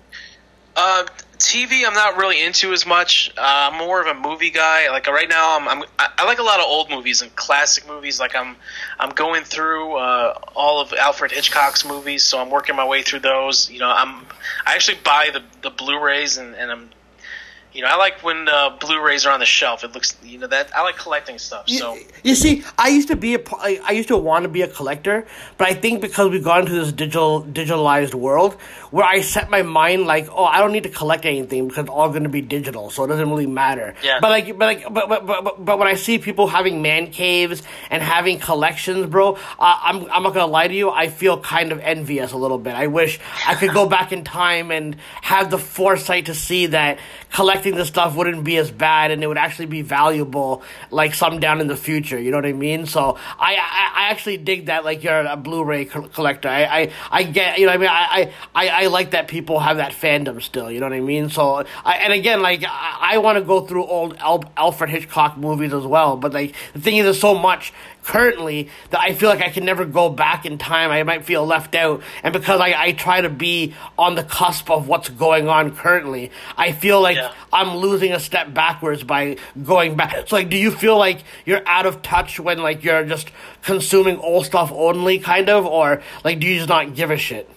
Uh, 0.75 1.05
TV, 1.41 1.85
I'm 1.85 1.93
not 1.95 2.17
really 2.17 2.41
into 2.41 2.71
as 2.71 2.85
much. 2.85 3.31
Uh, 3.35 3.41
I'm 3.41 3.77
more 3.77 3.99
of 3.99 4.07
a 4.07 4.13
movie 4.13 4.51
guy. 4.51 4.89
Like 4.89 5.07
right 5.07 5.27
now, 5.27 5.57
I'm, 5.57 5.67
I'm 5.67 5.83
I 5.97 6.09
I 6.19 6.25
like 6.25 6.37
a 6.37 6.43
lot 6.43 6.59
of 6.59 6.65
old 6.65 6.89
movies 6.91 7.23
and 7.23 7.35
classic 7.35 7.87
movies. 7.87 8.19
Like 8.19 8.35
I'm 8.35 8.55
I'm 8.99 9.09
going 9.09 9.43
through 9.43 9.95
uh, 9.95 10.37
all 10.55 10.79
of 10.79 10.93
Alfred 10.93 11.31
Hitchcock's 11.31 11.83
movies, 11.83 12.23
so 12.23 12.39
I'm 12.39 12.51
working 12.51 12.75
my 12.75 12.85
way 12.87 13.01
through 13.01 13.21
those. 13.21 13.71
You 13.71 13.79
know, 13.79 13.89
I'm 13.89 14.25
I 14.67 14.75
actually 14.75 14.99
buy 15.03 15.31
the 15.33 15.41
the 15.61 15.71
Blu-rays 15.71 16.37
and, 16.37 16.53
and 16.55 16.71
I'm 16.71 16.89
you 17.73 17.81
know 17.81 17.87
I 17.87 17.95
like 17.95 18.21
when 18.23 18.47
uh, 18.47 18.77
Blu-rays 18.79 19.25
are 19.25 19.33
on 19.33 19.39
the 19.39 19.45
shelf. 19.47 19.83
It 19.83 19.93
looks 19.93 20.15
you 20.23 20.37
know 20.37 20.47
that 20.47 20.69
I 20.75 20.83
like 20.83 20.97
collecting 20.97 21.39
stuff. 21.39 21.67
So 21.67 21.95
You, 21.95 22.05
you 22.23 22.35
see, 22.35 22.63
I 22.77 22.89
used 22.89 23.07
to 23.07 23.15
be 23.15 23.33
a, 23.35 23.41
I 23.61 23.91
used 23.91 24.09
to 24.09 24.17
want 24.17 24.43
to 24.43 24.49
be 24.49 24.61
a 24.61 24.67
collector, 24.67 25.25
but 25.57 25.67
I 25.67 25.73
think 25.73 26.01
because 26.01 26.29
we've 26.29 26.43
gone 26.43 26.61
into 26.61 26.73
this 26.73 26.91
digital 26.91 27.43
digitalized 27.43 28.13
world 28.13 28.57
where 28.91 29.05
I 29.05 29.21
set 29.21 29.49
my 29.49 29.61
mind 29.61 30.05
like, 30.05 30.27
oh, 30.31 30.43
I 30.43 30.59
don't 30.59 30.73
need 30.73 30.83
to 30.83 30.89
collect 30.89 31.25
anything 31.25 31.67
because 31.67 31.83
it's 31.83 31.89
all 31.89 32.09
going 32.09 32.23
to 32.23 32.29
be 32.29 32.41
digital, 32.41 32.89
so 32.89 33.05
it 33.05 33.07
doesn't 33.07 33.29
really 33.29 33.47
matter. 33.47 33.95
Yeah. 34.03 34.19
But 34.21 34.29
like, 34.29 34.57
but 34.57 34.65
like, 34.65 34.93
but 34.93 35.09
but, 35.09 35.25
but, 35.25 35.43
but, 35.43 35.65
but 35.65 35.79
when 35.79 35.87
I 35.87 35.95
see 35.95 36.19
people 36.19 36.47
having 36.47 36.81
man 36.81 37.11
caves 37.11 37.63
and 37.89 38.03
having 38.03 38.39
collections, 38.39 39.07
bro, 39.07 39.33
uh, 39.33 39.37
I'm 39.59 40.11
I'm 40.11 40.23
not 40.23 40.33
gonna 40.33 40.45
lie 40.45 40.67
to 40.67 40.73
you, 40.73 40.89
I 40.89 41.07
feel 41.07 41.39
kind 41.39 41.71
of 41.71 41.79
envious 41.79 42.33
a 42.33 42.37
little 42.37 42.57
bit. 42.57 42.75
I 42.75 42.87
wish 42.87 43.19
I 43.47 43.55
could 43.55 43.73
go 43.73 43.87
back 43.87 44.11
in 44.11 44.23
time 44.23 44.71
and 44.71 44.97
have 45.21 45.49
the 45.49 45.57
foresight 45.57 46.25
to 46.25 46.35
see 46.35 46.67
that 46.67 46.99
collecting 47.31 47.75
the 47.75 47.85
stuff 47.85 48.15
wouldn't 48.15 48.43
be 48.43 48.57
as 48.57 48.71
bad 48.71 49.11
and 49.11 49.23
it 49.23 49.27
would 49.27 49.37
actually 49.37 49.67
be 49.67 49.81
valuable 49.81 50.63
like 50.89 51.13
some 51.13 51.39
down 51.39 51.61
in 51.61 51.67
the 51.67 51.77
future. 51.77 52.19
You 52.19 52.31
know 52.31 52.37
what 52.37 52.45
I 52.45 52.53
mean? 52.53 52.85
So 52.85 53.17
I 53.39 53.55
I, 53.55 53.91
I 54.07 54.09
actually 54.11 54.37
dig 54.37 54.65
that 54.65 54.83
like 54.83 55.03
you're 55.03 55.21
a 55.21 55.37
Blu-ray 55.37 55.85
co- 55.85 56.09
collector. 56.09 56.49
I, 56.49 56.63
I 56.63 56.91
I 57.09 57.23
get 57.23 57.57
you 57.57 57.67
know 57.67 57.71
I 57.71 57.77
mean 57.77 57.89
I, 57.89 58.33
I 58.53 58.69
I 58.69 58.80
like 58.87 59.11
that 59.11 59.27
people 59.27 59.59
have 59.59 59.77
that 59.77 59.91
fandom 59.91 60.41
still. 60.41 60.71
You 60.71 60.79
know 60.79 60.87
what 60.87 60.95
I 60.95 61.01
mean? 61.01 61.29
So 61.29 61.65
I, 61.85 61.95
and 61.97 62.13
again 62.13 62.41
like 62.41 62.63
I, 62.63 63.13
I 63.13 63.17
want 63.19 63.37
to 63.37 63.43
go 63.43 63.61
through 63.61 63.85
old 63.85 64.17
Al- 64.17 64.51
Alfred 64.57 64.89
Hitchcock 64.89 65.37
movies 65.37 65.73
as 65.73 65.85
well. 65.85 66.17
But 66.17 66.33
like 66.33 66.55
the 66.73 66.79
thing 66.79 66.97
is, 66.97 67.03
there's 67.05 67.19
so 67.19 67.35
much 67.35 67.73
currently 68.03 68.67
that 68.89 68.99
I 68.99 69.13
feel 69.13 69.29
like 69.29 69.41
I 69.41 69.49
can 69.49 69.63
never 69.63 69.85
go 69.85 70.09
back 70.09 70.45
in 70.45 70.57
time. 70.57 70.89
I 70.89 71.03
might 71.03 71.23
feel 71.23 71.45
left 71.45 71.75
out. 71.75 72.01
And 72.23 72.33
because 72.33 72.59
I, 72.59 72.73
I 72.75 72.91
try 72.93 73.21
to 73.21 73.29
be 73.29 73.75
on 73.97 74.15
the 74.15 74.23
cusp 74.23 74.71
of 74.71 74.87
what's 74.87 75.09
going 75.09 75.47
on 75.47 75.75
currently, 75.75 76.31
I 76.57 76.71
feel 76.71 76.99
like 76.99 77.17
Yeah. 77.17 77.31
I'm 77.53 77.75
losing 77.77 78.11
a 78.13 78.19
step 78.19 78.53
backwards 78.53 79.03
by 79.03 79.37
going 79.63 79.95
back. 79.95 80.27
So 80.27 80.35
like 80.35 80.49
do 80.49 80.57
you 80.57 80.71
feel 80.71 80.97
like 80.97 81.23
you're 81.45 81.61
out 81.67 81.85
of 81.85 82.01
touch 82.01 82.39
when 82.39 82.59
like 82.59 82.83
you're 82.83 83.05
just 83.05 83.29
consuming 83.61 84.17
old 84.17 84.45
stuff 84.45 84.71
only 84.71 85.19
kind 85.19 85.49
of 85.49 85.65
or 85.65 86.01
like 86.23 86.39
do 86.39 86.47
you 86.47 86.55
just 86.57 86.69
not 86.69 86.95
give 86.95 87.11
a 87.11 87.17
shit? 87.17 87.47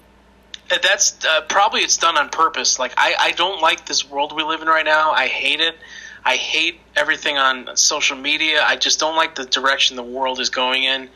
That's 0.69 1.25
uh, 1.25 1.43
probably 1.43 1.81
it's 1.81 1.97
done 1.97 2.17
on 2.17 2.31
purpose. 2.31 2.79
Like 2.79 2.95
I, 2.97 3.15
I 3.19 3.31
don't 3.33 3.61
like 3.61 3.87
this 3.87 4.09
world 4.09 4.35
we 4.35 4.43
live 4.43 4.63
in 4.63 4.69
right 4.69 4.85
now. 4.85 5.13
I 5.13 5.27
hate 5.27 5.61
it. 5.61 5.77
I 6.25 6.37
hate 6.37 6.81
everything 6.97 7.37
on 7.37 7.77
social 7.77 8.17
media. 8.17 8.63
I 8.65 8.77
just 8.77 8.99
don't 8.99 9.17
like 9.17 9.35
the 9.35 9.45
direction 9.45 9.97
the 9.97 10.03
world 10.03 10.41
is 10.41 10.49
going 10.49 10.85
in. 10.85 11.11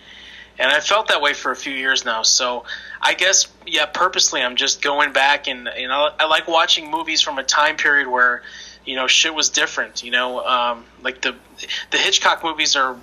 And 0.58 0.72
I 0.72 0.80
felt 0.80 1.08
that 1.08 1.22
way 1.22 1.32
for 1.34 1.50
a 1.50 1.56
few 1.56 1.72
years 1.72 2.04
now. 2.04 2.22
So 2.22 2.64
I 3.00 3.14
guess 3.14 3.48
yeah, 3.66 3.86
purposely 3.86 4.42
I'm 4.42 4.56
just 4.56 4.82
going 4.82 5.12
back 5.12 5.48
and 5.48 5.68
you 5.78 5.88
know 5.88 6.10
I 6.18 6.26
like 6.26 6.46
watching 6.48 6.90
movies 6.90 7.22
from 7.22 7.38
a 7.38 7.44
time 7.44 7.76
period 7.76 8.08
where 8.08 8.42
you 8.84 8.96
know 8.96 9.06
shit 9.06 9.34
was 9.34 9.48
different. 9.48 10.02
You 10.02 10.10
know, 10.10 10.44
um, 10.44 10.84
like 11.02 11.22
the 11.22 11.36
the 11.90 11.98
Hitchcock 11.98 12.42
movies 12.42 12.76
are 12.76 12.96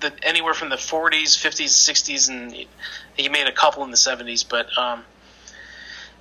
the, 0.00 0.12
anywhere 0.22 0.54
from 0.54 0.70
the 0.70 0.76
40s, 0.76 1.36
50s, 1.36 1.68
60s, 1.68 2.30
and 2.30 2.66
he 3.16 3.28
made 3.28 3.46
a 3.46 3.52
couple 3.52 3.84
in 3.84 3.90
the 3.90 3.96
70s. 3.96 4.48
But 4.48 4.66
um, 4.78 5.04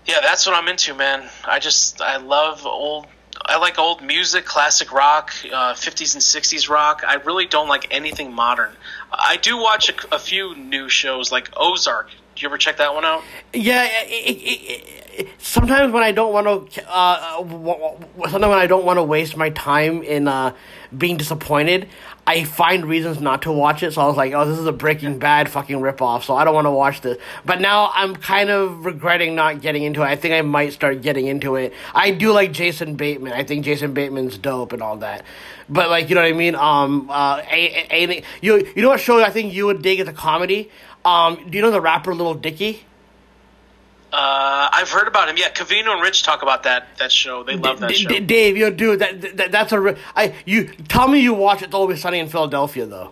yeah, 0.05 0.21
that's 0.21 0.45
what 0.45 0.55
I'm 0.55 0.67
into, 0.67 0.93
man. 0.93 1.29
I 1.45 1.59
just 1.59 2.01
I 2.01 2.17
love 2.17 2.65
old. 2.65 3.07
I 3.45 3.57
like 3.57 3.79
old 3.79 4.01
music, 4.03 4.45
classic 4.45 4.91
rock, 4.91 5.31
uh, 5.45 5.73
50s 5.73 6.13
and 6.13 6.21
60s 6.21 6.69
rock. 6.69 7.03
I 7.07 7.15
really 7.15 7.45
don't 7.45 7.67
like 7.67 7.87
anything 7.91 8.33
modern. 8.33 8.71
I 9.11 9.37
do 9.37 9.57
watch 9.57 9.89
a, 9.89 10.15
a 10.15 10.19
few 10.19 10.55
new 10.55 10.89
shows 10.89 11.31
like 11.31 11.49
Ozark. 11.55 12.09
Do 12.39 12.45
you 12.45 12.49
ever 12.51 12.57
check 12.57 12.77
that 12.77 12.93
one 12.93 13.03
out? 13.03 13.21
Yeah, 13.53 13.85
it, 14.03 14.07
it, 14.07 14.87
it, 15.11 15.29
sometimes 15.39 15.91
when 15.91 16.03
I 16.03 16.13
don't 16.13 16.31
want 16.31 16.71
to, 16.71 16.89
uh, 16.89 17.39
w- 17.39 17.97
sometimes 18.29 18.49
when 18.49 18.57
I 18.57 18.65
don't 18.65 18.85
want 18.85 18.95
to 18.95 19.03
waste 19.03 19.35
my 19.35 19.49
time 19.49 20.03
in 20.03 20.29
uh, 20.29 20.55
being 20.97 21.17
disappointed, 21.17 21.89
I 22.25 22.45
find 22.45 22.85
reasons 22.85 23.19
not 23.19 23.41
to 23.41 23.51
watch 23.51 23.83
it. 23.83 23.91
So 23.91 24.01
I 24.01 24.05
was 24.05 24.15
like, 24.15 24.31
oh, 24.31 24.45
this 24.45 24.57
is 24.57 24.65
a 24.65 24.71
Breaking 24.71 25.19
Bad 25.19 25.49
fucking 25.49 25.79
ripoff, 25.79 26.23
so 26.23 26.33
I 26.33 26.45
don't 26.45 26.53
want 26.53 26.67
to 26.67 26.71
watch 26.71 27.01
this. 27.01 27.17
But 27.43 27.59
now 27.59 27.91
I'm 27.93 28.15
kind 28.15 28.49
of 28.49 28.85
regretting 28.85 29.35
not 29.35 29.59
getting 29.59 29.83
into 29.83 30.03
it. 30.03 30.05
I 30.05 30.15
think 30.15 30.33
I 30.33 30.41
might 30.41 30.71
start 30.71 31.01
getting 31.01 31.27
into 31.27 31.57
it. 31.57 31.73
I 31.93 32.11
do 32.11 32.31
like 32.31 32.53
Jason 32.53 32.95
Bateman. 32.95 33.33
I 33.33 33.43
think 33.43 33.65
Jason 33.65 33.93
Bateman's 33.93 34.37
dope 34.37 34.71
and 34.71 34.81
all 34.81 34.95
that. 34.97 35.25
But 35.67 35.89
like, 35.89 36.07
you 36.09 36.15
know 36.15 36.21
what 36.21 36.29
I 36.29 36.33
mean? 36.33 36.55
Um, 36.55 37.09
uh, 37.11 37.41
a, 37.51 37.87
a, 37.91 38.09
a, 38.09 38.23
you 38.41 38.65
you 38.75 38.81
know 38.81 38.89
what 38.89 39.01
show 39.01 39.21
I 39.21 39.29
think 39.29 39.53
you 39.53 39.65
would 39.65 39.81
dig 39.81 39.99
as 39.99 40.07
a 40.07 40.13
comedy? 40.13 40.71
Um, 41.05 41.49
do 41.49 41.57
you 41.57 41.61
know 41.61 41.71
the 41.71 41.81
rapper 41.81 42.13
Little 42.13 42.33
Dicky? 42.33 42.85
Uh, 44.11 44.69
I've 44.71 44.89
heard 44.89 45.07
about 45.07 45.29
him. 45.29 45.37
Yeah, 45.37 45.51
Covino 45.51 45.93
and 45.93 46.01
Rich 46.01 46.23
talk 46.23 46.41
about 46.41 46.63
that 46.63 46.97
that 46.97 47.11
show. 47.11 47.43
They 47.43 47.55
love 47.55 47.79
that 47.81 47.89
D- 47.89 47.95
show. 47.95 48.09
D- 48.09 48.19
Dave, 48.21 48.57
yo, 48.57 48.71
dude, 48.71 48.99
that, 48.99 49.37
that 49.37 49.51
that's 49.51 49.71
a. 49.71 49.79
re- 49.79 49.97
I 50.15 50.33
you 50.45 50.65
tell 50.87 51.07
me 51.07 51.19
you 51.19 51.33
watch 51.33 51.61
It's 51.61 51.73
Always 51.73 52.01
Sunny 52.01 52.19
in 52.19 52.27
Philadelphia 52.27 52.85
though. 52.87 53.11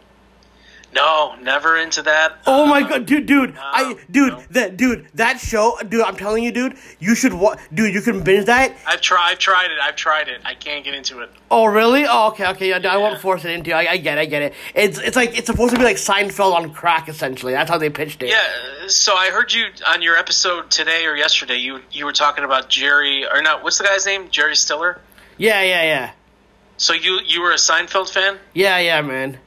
No, 0.97 1.35
never 1.41 1.77
into 1.77 2.01
that. 2.03 2.39
Oh 2.45 2.65
my 2.65 2.81
Uh, 2.81 2.87
god, 2.89 3.05
dude, 3.05 3.25
dude, 3.25 3.55
I, 3.57 3.95
dude, 4.09 4.33
no. 4.33 4.43
that, 4.51 4.77
dude, 4.77 5.07
that 5.15 5.39
show, 5.39 5.77
dude, 5.87 6.01
I'm 6.01 6.15
telling 6.17 6.43
you, 6.43 6.51
dude, 6.51 6.75
you 6.99 7.13
should 7.15 7.33
watch, 7.33 7.59
dude, 7.73 7.93
you 7.93 8.01
can 8.01 8.23
binge 8.23 8.45
that. 8.45 8.75
I've 8.85 9.01
tried. 9.01 9.31
I've 9.31 9.39
tried 9.39 9.71
it. 9.71 9.77
I've 9.81 9.95
tried 9.95 10.27
it. 10.27 10.41
I 10.43 10.53
can't 10.55 10.83
get 10.83 10.93
into 10.95 11.21
it. 11.21 11.29
Oh 11.51 11.65
really? 11.65 12.05
Oh 12.07 12.29
okay, 12.29 12.47
okay, 12.47 12.69
yeah, 12.69 12.79
I 12.91 12.97
won't 12.97 13.19
force 13.21 13.45
it 13.45 13.51
into. 13.51 13.69
you. 13.69 13.75
I, 13.75 13.91
I 13.91 13.97
get, 13.97 14.17
it, 14.17 14.21
I 14.21 14.25
get 14.25 14.41
it. 14.41 14.53
It's, 14.75 14.97
it's 14.99 15.15
like 15.15 15.37
it's 15.37 15.47
supposed 15.47 15.73
to 15.73 15.79
be 15.79 15.85
like 15.85 15.97
Seinfeld 15.97 16.53
on 16.53 16.73
crack, 16.73 17.07
essentially. 17.09 17.53
That's 17.53 17.69
how 17.69 17.77
they 17.77 17.89
pitched 17.89 18.23
it. 18.23 18.29
Yeah. 18.29 18.87
So 18.87 19.13
I 19.13 19.29
heard 19.29 19.53
you 19.53 19.65
on 19.87 20.01
your 20.01 20.17
episode 20.17 20.71
today 20.71 21.05
or 21.05 21.15
yesterday. 21.15 21.57
You 21.57 21.81
you 21.91 22.05
were 22.05 22.13
talking 22.13 22.43
about 22.43 22.69
Jerry 22.69 23.25
or 23.25 23.41
not? 23.41 23.63
What's 23.63 23.77
the 23.77 23.83
guy's 23.83 24.05
name? 24.05 24.29
Jerry 24.29 24.55
Stiller. 24.55 24.99
yeah, 25.37 25.61
yeah, 25.61 25.83
yeah, 25.83 26.11
So 26.77 26.93
you 26.93 27.19
you 27.25 27.41
were 27.41 27.51
a 27.51 27.55
Seinfeld 27.69 28.09
fan. 28.09 28.37
yeah, 28.53 28.79
yeah, 28.79 29.01
man. 29.01 29.37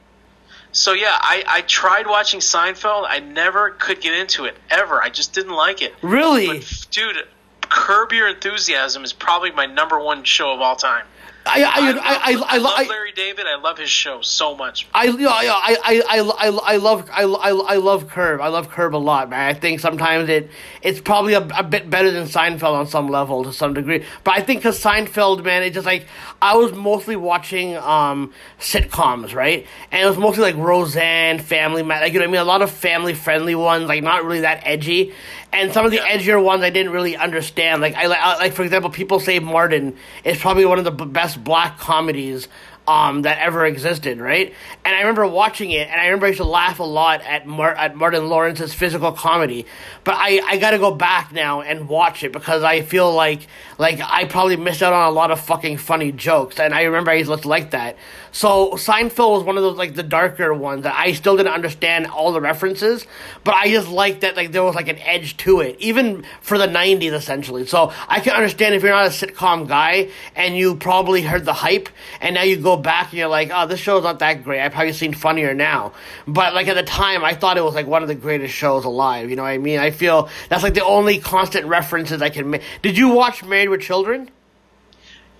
So 0.71 0.93
yeah, 0.93 1.17
I, 1.19 1.43
I 1.47 1.61
tried 1.61 2.07
watching 2.07 2.39
Seinfeld. 2.39 3.05
I 3.07 3.19
never 3.19 3.71
could 3.71 4.01
get 4.01 4.13
into 4.13 4.45
it 4.45 4.55
ever. 4.69 5.01
I 5.01 5.09
just 5.09 5.33
didn't 5.33 5.53
like 5.53 5.81
it. 5.81 5.93
Really? 6.01 6.59
But 6.59 6.87
dude, 6.91 7.17
Curb 7.61 8.11
Your 8.13 8.27
Enthusiasm 8.27 9.03
is 9.03 9.13
probably 9.13 9.51
my 9.51 9.65
number 9.65 9.99
one 9.99 10.23
show 10.23 10.53
of 10.53 10.61
all 10.61 10.75
time. 10.75 11.05
I, 11.45 11.63
I, 11.63 11.71
I, 11.73 11.91
love, 11.91 12.01
I, 12.03 12.15
I, 12.15 12.55
I, 12.55 12.57
love 12.57 12.73
I, 12.77 12.83
Larry 12.83 13.11
David. 13.13 13.45
I 13.47 13.55
love 13.55 13.77
his 13.77 13.89
show 13.89 14.21
so 14.21 14.55
much. 14.55 14.87
I 14.93 15.05
yeah, 15.05 15.41
yeah, 15.41 15.51
I, 15.53 15.77
I, 15.83 16.01
I, 16.07 16.19
I, 16.19 16.73
I 16.73 16.77
love 16.77 17.09
I, 17.11 17.23
I, 17.23 17.49
I 17.49 17.75
love 17.77 18.07
Curb. 18.09 18.41
I 18.41 18.47
love 18.49 18.69
Curb 18.69 18.95
a 18.95 18.97
lot, 18.97 19.29
man. 19.29 19.47
I 19.47 19.53
think 19.53 19.79
sometimes 19.79 20.29
it 20.29 20.51
it's 20.83 21.01
probably 21.01 21.33
a, 21.33 21.41
a 21.57 21.63
bit 21.63 21.89
better 21.89 22.11
than 22.11 22.27
Seinfeld 22.27 22.73
on 22.73 22.87
some 22.87 23.07
level 23.07 23.43
to 23.43 23.53
some 23.53 23.73
degree. 23.73 24.05
But 24.23 24.37
I 24.37 24.41
think 24.41 24.61
because 24.61 24.81
Seinfeld, 24.81 25.43
man, 25.43 25.63
it 25.63 25.73
just 25.73 25.85
like 25.85 26.05
I 26.41 26.55
was 26.55 26.73
mostly 26.73 27.15
watching 27.15 27.75
um 27.77 28.33
sitcoms, 28.59 29.33
right? 29.33 29.65
And 29.91 30.03
it 30.03 30.07
was 30.07 30.17
mostly 30.17 30.43
like 30.43 30.55
Roseanne, 30.55 31.39
Family 31.39 31.81
Man, 31.81 32.01
like 32.01 32.13
you 32.13 32.19
know 32.19 32.25
what 32.25 32.29
I 32.29 32.31
mean. 32.33 32.41
A 32.41 32.45
lot 32.45 32.61
of 32.61 32.69
family 32.69 33.15
friendly 33.15 33.55
ones, 33.55 33.87
like 33.87 34.03
not 34.03 34.23
really 34.23 34.41
that 34.41 34.61
edgy. 34.63 35.13
And 35.53 35.73
some 35.73 35.85
of 35.85 35.91
the 35.91 35.97
Yeah. 35.97 36.17
edgier 36.17 36.41
ones 36.43 36.63
I 36.63 36.69
didn't 36.69 36.93
really 36.93 37.17
understand. 37.17 37.81
Like 37.81 37.95
I 37.95 38.07
like 38.07 38.53
for 38.53 38.63
example, 38.63 38.89
people 38.89 39.19
say 39.19 39.39
Martin 39.39 39.97
is 40.23 40.37
probably 40.37 40.65
one 40.65 40.77
of 40.79 40.85
the 40.85 40.91
b- 40.91 41.05
best 41.05 41.43
black 41.43 41.77
comedies 41.77 42.47
um, 42.87 43.21
that 43.21 43.37
ever 43.37 43.63
existed, 43.65 44.19
right? 44.19 44.53
And 44.83 44.95
I 44.95 45.01
remember 45.01 45.27
watching 45.27 45.69
it, 45.69 45.87
and 45.87 46.01
I 46.01 46.05
remember 46.05 46.25
I 46.25 46.29
used 46.29 46.39
to 46.41 46.45
laugh 46.47 46.79
a 46.79 46.83
lot 46.83 47.21
at 47.21 47.45
Mar- 47.45 47.75
at 47.75 47.95
Martin 47.95 48.27
Lawrence's 48.27 48.73
physical 48.73 49.11
comedy. 49.11 49.67
But 50.03 50.15
I, 50.17 50.41
I 50.45 50.57
got 50.57 50.71
to 50.71 50.79
go 50.79 50.91
back 50.91 51.31
now 51.31 51.61
and 51.61 51.87
watch 51.87 52.23
it 52.23 52.31
because 52.33 52.63
I 52.63 52.81
feel 52.81 53.13
like 53.13 53.41
like 53.77 53.99
I 54.01 54.25
probably 54.25 54.55
missed 54.57 54.81
out 54.81 54.93
on 54.93 55.07
a 55.07 55.11
lot 55.11 55.29
of 55.31 55.39
fucking 55.39 55.77
funny 55.77 56.11
jokes, 56.11 56.59
and 56.59 56.73
I 56.73 56.83
remember 56.83 57.11
I 57.11 57.15
used 57.15 57.29
to 57.41 57.47
like 57.47 57.71
that. 57.71 57.97
So 58.31 58.71
Seinfeld 58.71 59.31
was 59.31 59.43
one 59.43 59.57
of 59.57 59.63
those 59.63 59.77
like 59.77 59.93
the 59.93 60.03
darker 60.03 60.53
ones 60.53 60.83
that 60.83 60.95
I 60.97 61.11
still 61.13 61.35
didn't 61.35 61.53
understand 61.53 62.07
all 62.07 62.31
the 62.31 62.41
references, 62.41 63.05
but 63.43 63.55
I 63.55 63.69
just 63.69 63.89
liked 63.89 64.21
that 64.21 64.35
like 64.35 64.51
there 64.51 64.63
was 64.63 64.75
like 64.75 64.87
an 64.87 64.99
edge 64.99 65.35
to 65.37 65.59
it, 65.59 65.75
even 65.79 66.23
for 66.41 66.57
the 66.57 66.67
'90s 66.67 67.11
essentially. 67.11 67.65
So 67.65 67.91
I 68.07 68.21
can 68.21 68.33
understand 68.33 68.73
if 68.73 68.83
you're 68.83 68.91
not 68.91 69.07
a 69.07 69.09
sitcom 69.09 69.67
guy 69.67 70.09
and 70.35 70.55
you 70.55 70.75
probably 70.75 71.21
heard 71.21 71.45
the 71.45 71.53
hype, 71.53 71.89
and 72.21 72.35
now 72.35 72.43
you 72.43 72.57
go 72.57 72.77
back 72.77 73.09
and 73.09 73.19
you're 73.19 73.27
like, 73.27 73.51
oh, 73.53 73.67
this 73.67 73.79
show's 73.79 74.03
not 74.03 74.19
that 74.19 74.43
great. 74.43 74.61
I've 74.61 74.71
probably 74.71 74.93
seen 74.93 75.13
funnier 75.13 75.53
now, 75.53 75.93
but 76.25 76.53
like 76.53 76.67
at 76.67 76.75
the 76.75 76.83
time, 76.83 77.23
I 77.25 77.33
thought 77.33 77.57
it 77.57 77.63
was 77.63 77.75
like 77.75 77.87
one 77.87 78.01
of 78.01 78.07
the 78.07 78.15
greatest 78.15 78.53
shows 78.53 78.85
alive. 78.85 79.29
You 79.29 79.35
know 79.35 79.43
what 79.43 79.49
I 79.49 79.57
mean? 79.57 79.79
I 79.79 79.91
feel 79.91 80.29
that's 80.49 80.63
like 80.63 80.73
the 80.73 80.85
only 80.85 81.19
constant 81.19 81.65
references 81.65 82.21
I 82.21 82.29
can 82.29 82.49
make. 82.49 82.61
Did 82.81 82.97
you 82.97 83.09
watch 83.09 83.43
Married 83.43 83.69
with 83.69 83.81
Children? 83.81 84.29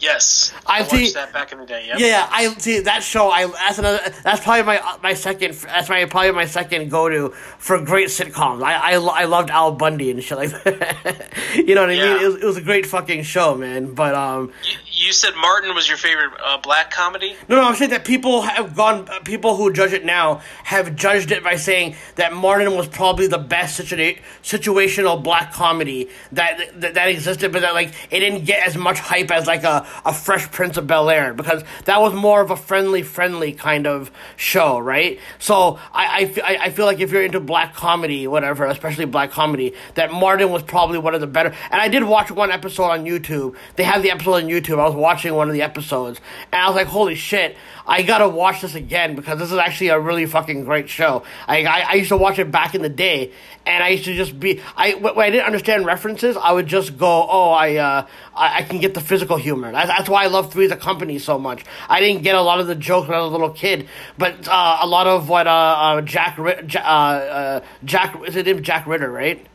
Yes, 0.02 0.52
I 0.66 0.80
I, 0.80 0.82
watched 0.82 0.92
see- 0.92 1.14
that 1.14 1.32
back 1.32 1.52
in 1.52 1.60
the 1.60 1.66
day. 1.66 1.86
Yep. 1.88 2.00
Yeah, 2.00 2.28
I 2.32 2.48
see 2.56 2.80
that 2.80 3.04
show. 3.04 3.30
I 3.30 3.46
that's 3.46 3.78
another. 3.78 4.00
That's 4.24 4.44
probably 4.44 4.64
my 4.64 4.98
my 5.04 5.14
second. 5.14 5.54
That's 5.54 5.90
my 5.90 6.06
probably 6.06 6.32
my 6.32 6.46
second 6.46 6.90
go 6.90 7.08
to 7.08 7.30
for 7.60 7.80
great 7.80 8.08
sitcoms. 8.08 8.64
I 8.64 8.94
I, 8.94 8.94
I 8.96 9.26
loved 9.26 9.52
Al 9.52 9.72
Bundy 9.74 10.10
and 10.10 10.24
shit 10.24 10.38
like 10.38 10.50
that. 10.64 11.30
you 11.56 11.76
know 11.76 11.82
what 11.82 11.92
I 11.92 11.94
Yeah. 11.94 12.14
mean? 12.16 12.24
It 12.24 12.28
was, 12.28 12.36
it 12.38 12.46
was 12.46 12.58
a 12.58 12.62
great 12.62 12.86
fucking 12.88 13.24
show, 13.24 13.56
man. 13.56 13.94
But 13.94 14.16
um, 14.16 14.52
You, 14.64 14.78
you 15.02 15.14
said 15.14 15.36
Martin 15.36 15.74
was 15.74 15.88
your 15.88 15.98
favorite 15.98 16.32
uh, 16.44 16.58
black 16.58 16.92
comedy. 16.92 17.36
no, 17.50 17.56
no, 17.56 17.64
I'm 17.64 17.76
saying 17.76 17.92
that 17.92 18.06
people 18.06 18.42
have 18.42 18.76
gone. 18.76 19.08
People 19.24 19.56
who 19.56 19.74
judge 19.74 19.94
it 19.94 20.06
now 20.06 20.42
have 20.64 20.96
judged 20.96 21.32
it 21.32 21.44
by 21.44 21.56
saying 21.56 21.96
that 22.16 22.34
Martin 22.34 22.76
was 22.76 22.88
probably 22.88 23.28
the 23.28 23.38
best 23.38 23.80
situa- 23.80 24.20
situational 24.44 25.22
black 25.22 25.52
comedy 25.54 26.10
that, 26.32 26.80
that 26.80 26.94
that 26.94 27.10
existed, 27.10 27.52
but 27.52 27.62
that 27.62 27.74
like 27.74 27.90
it 28.12 28.20
didn't 28.20 28.46
get 28.46 28.66
as 28.66 28.78
much 28.78 29.00
hype 29.00 29.32
as 29.32 29.48
like 29.48 29.64
a, 29.64 29.88
a 30.06 30.14
Fresh 30.14 30.52
Prince 30.52 30.78
of 30.78 30.86
Bel 30.86 31.10
Air 31.10 31.34
because 31.34 31.64
that 31.86 32.00
was 32.00 32.14
more 32.14 32.42
of 32.42 32.52
a 32.52 32.58
friendly, 32.58 33.02
friendly 33.02 33.54
kind 33.54 33.88
of 33.88 34.12
show, 34.36 34.78
right? 34.78 35.20
So 35.40 35.80
I 35.94 36.32
I 36.44 36.70
feel 36.70 36.86
like 36.86 37.00
if 37.00 37.12
you're 37.12 37.24
into 37.24 37.40
black 37.40 37.74
comedy, 37.74 38.28
whatever, 38.28 38.66
especially 38.66 39.06
black 39.06 39.32
comedy, 39.32 39.74
that 39.96 40.12
Martin 40.12 40.52
was 40.52 40.62
probably 40.62 41.00
one 41.00 41.16
of 41.16 41.22
the 41.22 41.28
better. 41.28 41.54
And 41.72 41.82
I 41.82 41.88
did 41.88 42.04
watch 42.04 42.30
one 42.30 42.52
episode 42.52 42.84
on 42.84 43.06
YouTube. 43.06 43.56
They 43.76 43.84
have 43.84 44.04
the 44.04 44.12
episode 44.12 44.34
on 44.34 44.44
YouTube. 44.44 44.80
I 44.80 44.91
was 44.92 45.00
watching 45.02 45.34
one 45.34 45.48
of 45.48 45.54
the 45.54 45.62
episodes, 45.62 46.20
and 46.52 46.62
I 46.62 46.68
was 46.68 46.76
like, 46.76 46.88
"Holy 46.88 47.16
shit! 47.16 47.58
I 47.88 48.02
gotta 48.04 48.28
watch 48.28 48.62
this 48.62 48.76
again 48.76 49.16
because 49.16 49.40
this 49.40 49.52
is 49.52 49.58
actually 49.58 49.90
a 49.90 50.00
really 50.00 50.26
fucking 50.26 50.66
great 50.66 50.90
show." 50.90 51.24
I 51.48 51.64
I, 51.64 51.80
I 51.90 51.94
used 51.94 52.10
to 52.10 52.18
watch 52.18 52.40
it 52.40 52.52
back 52.52 52.76
in 52.76 52.82
the 52.82 52.90
day, 52.90 53.32
and 53.66 53.84
I 53.84 53.90
used 53.90 54.06
to 54.06 54.14
just 54.14 54.40
be 54.40 54.62
I 54.76 54.96
when 54.96 55.18
I 55.18 55.30
didn't 55.30 55.46
understand 55.46 55.86
references, 55.86 56.38
I 56.38 56.52
would 56.52 56.68
just 56.68 56.98
go, 56.98 57.28
"Oh, 57.30 57.52
I 57.52 57.76
uh, 57.76 58.08
I, 58.36 58.60
I 58.60 58.62
can 58.64 58.80
get 58.80 58.94
the 58.94 59.02
physical 59.02 59.38
humor." 59.38 59.72
That's, 59.72 59.88
that's 59.88 60.10
why 60.10 60.24
I 60.24 60.28
love 60.28 60.52
Three's 60.52 60.72
a 60.72 60.78
Company 60.78 61.20
so 61.20 61.38
much. 61.38 61.64
I 61.90 62.00
didn't 62.00 62.24
get 62.24 62.36
a 62.36 62.42
lot 62.42 62.60
of 62.60 62.68
the 62.68 62.76
jokes 62.76 63.08
when 63.08 63.18
I 63.18 63.22
was 63.22 63.30
a 63.30 63.32
little 63.32 63.52
kid, 63.52 63.88
but 64.18 64.48
uh, 64.48 64.80
a 64.82 64.88
lot 64.88 65.08
of 65.08 65.30
what 65.30 65.48
uh, 65.48 65.52
uh 65.52 66.02
Jack 66.02 66.38
uh, 66.40 66.80
uh, 66.80 67.62
Jack 67.84 68.18
is 68.28 68.36
it 68.36 68.48
him 68.48 68.64
Jack 68.64 68.88
Ritter, 68.88 69.12
right? 69.12 69.46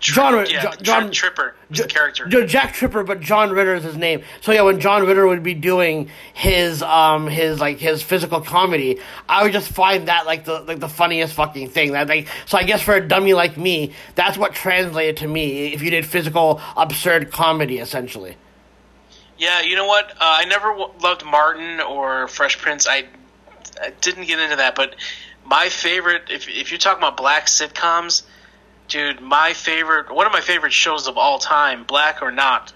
John, 0.00 0.46
yeah, 0.48 0.62
John, 0.62 0.76
John 0.82 1.10
Tripper 1.10 1.54
J- 1.70 1.82
the 1.82 1.88
character. 1.88 2.26
J- 2.26 2.46
Jack 2.46 2.72
Tripper, 2.72 3.04
but 3.04 3.20
John 3.20 3.50
Ritter 3.50 3.74
is 3.74 3.84
his 3.84 3.96
name. 3.96 4.22
So 4.40 4.50
yeah, 4.52 4.62
when 4.62 4.80
John 4.80 5.06
Ritter 5.06 5.26
would 5.26 5.42
be 5.42 5.54
doing 5.54 6.10
his 6.32 6.82
um 6.82 7.26
his 7.28 7.60
like 7.60 7.78
his 7.78 8.02
physical 8.02 8.40
comedy, 8.40 8.98
I 9.28 9.42
would 9.42 9.52
just 9.52 9.68
find 9.68 10.08
that 10.08 10.24
like 10.24 10.44
the 10.46 10.60
like 10.62 10.80
the 10.80 10.88
funniest 10.88 11.34
fucking 11.34 11.68
thing. 11.68 11.92
That 11.92 12.08
like 12.08 12.28
so 12.46 12.56
I 12.56 12.64
guess 12.64 12.80
for 12.80 12.94
a 12.94 13.06
dummy 13.06 13.34
like 13.34 13.56
me, 13.58 13.92
that's 14.14 14.38
what 14.38 14.54
translated 14.54 15.18
to 15.18 15.28
me 15.28 15.74
if 15.74 15.82
you 15.82 15.90
did 15.90 16.06
physical 16.06 16.60
absurd 16.76 17.30
comedy 17.30 17.78
essentially. 17.78 18.36
Yeah, 19.38 19.62
you 19.62 19.76
know 19.76 19.86
what? 19.86 20.10
Uh, 20.12 20.16
I 20.20 20.44
never 20.46 20.68
w- 20.68 20.90
loved 21.02 21.24
Martin 21.24 21.80
or 21.80 22.28
Fresh 22.28 22.58
Prince. 22.58 22.86
I, 22.86 23.04
I 23.80 23.90
didn't 24.02 24.26
get 24.26 24.38
into 24.38 24.56
that, 24.56 24.74
but 24.74 24.96
my 25.46 25.68
favorite, 25.70 26.24
if 26.30 26.48
if 26.48 26.70
you're 26.70 26.78
talking 26.78 26.98
about 26.98 27.16
black 27.16 27.46
sitcoms 27.46 28.22
Dude, 28.90 29.20
my 29.20 29.52
favorite, 29.52 30.12
one 30.12 30.26
of 30.26 30.32
my 30.32 30.40
favorite 30.40 30.72
shows 30.72 31.06
of 31.06 31.16
all 31.16 31.38
time, 31.38 31.84
black 31.84 32.22
or 32.22 32.32
not, 32.32 32.72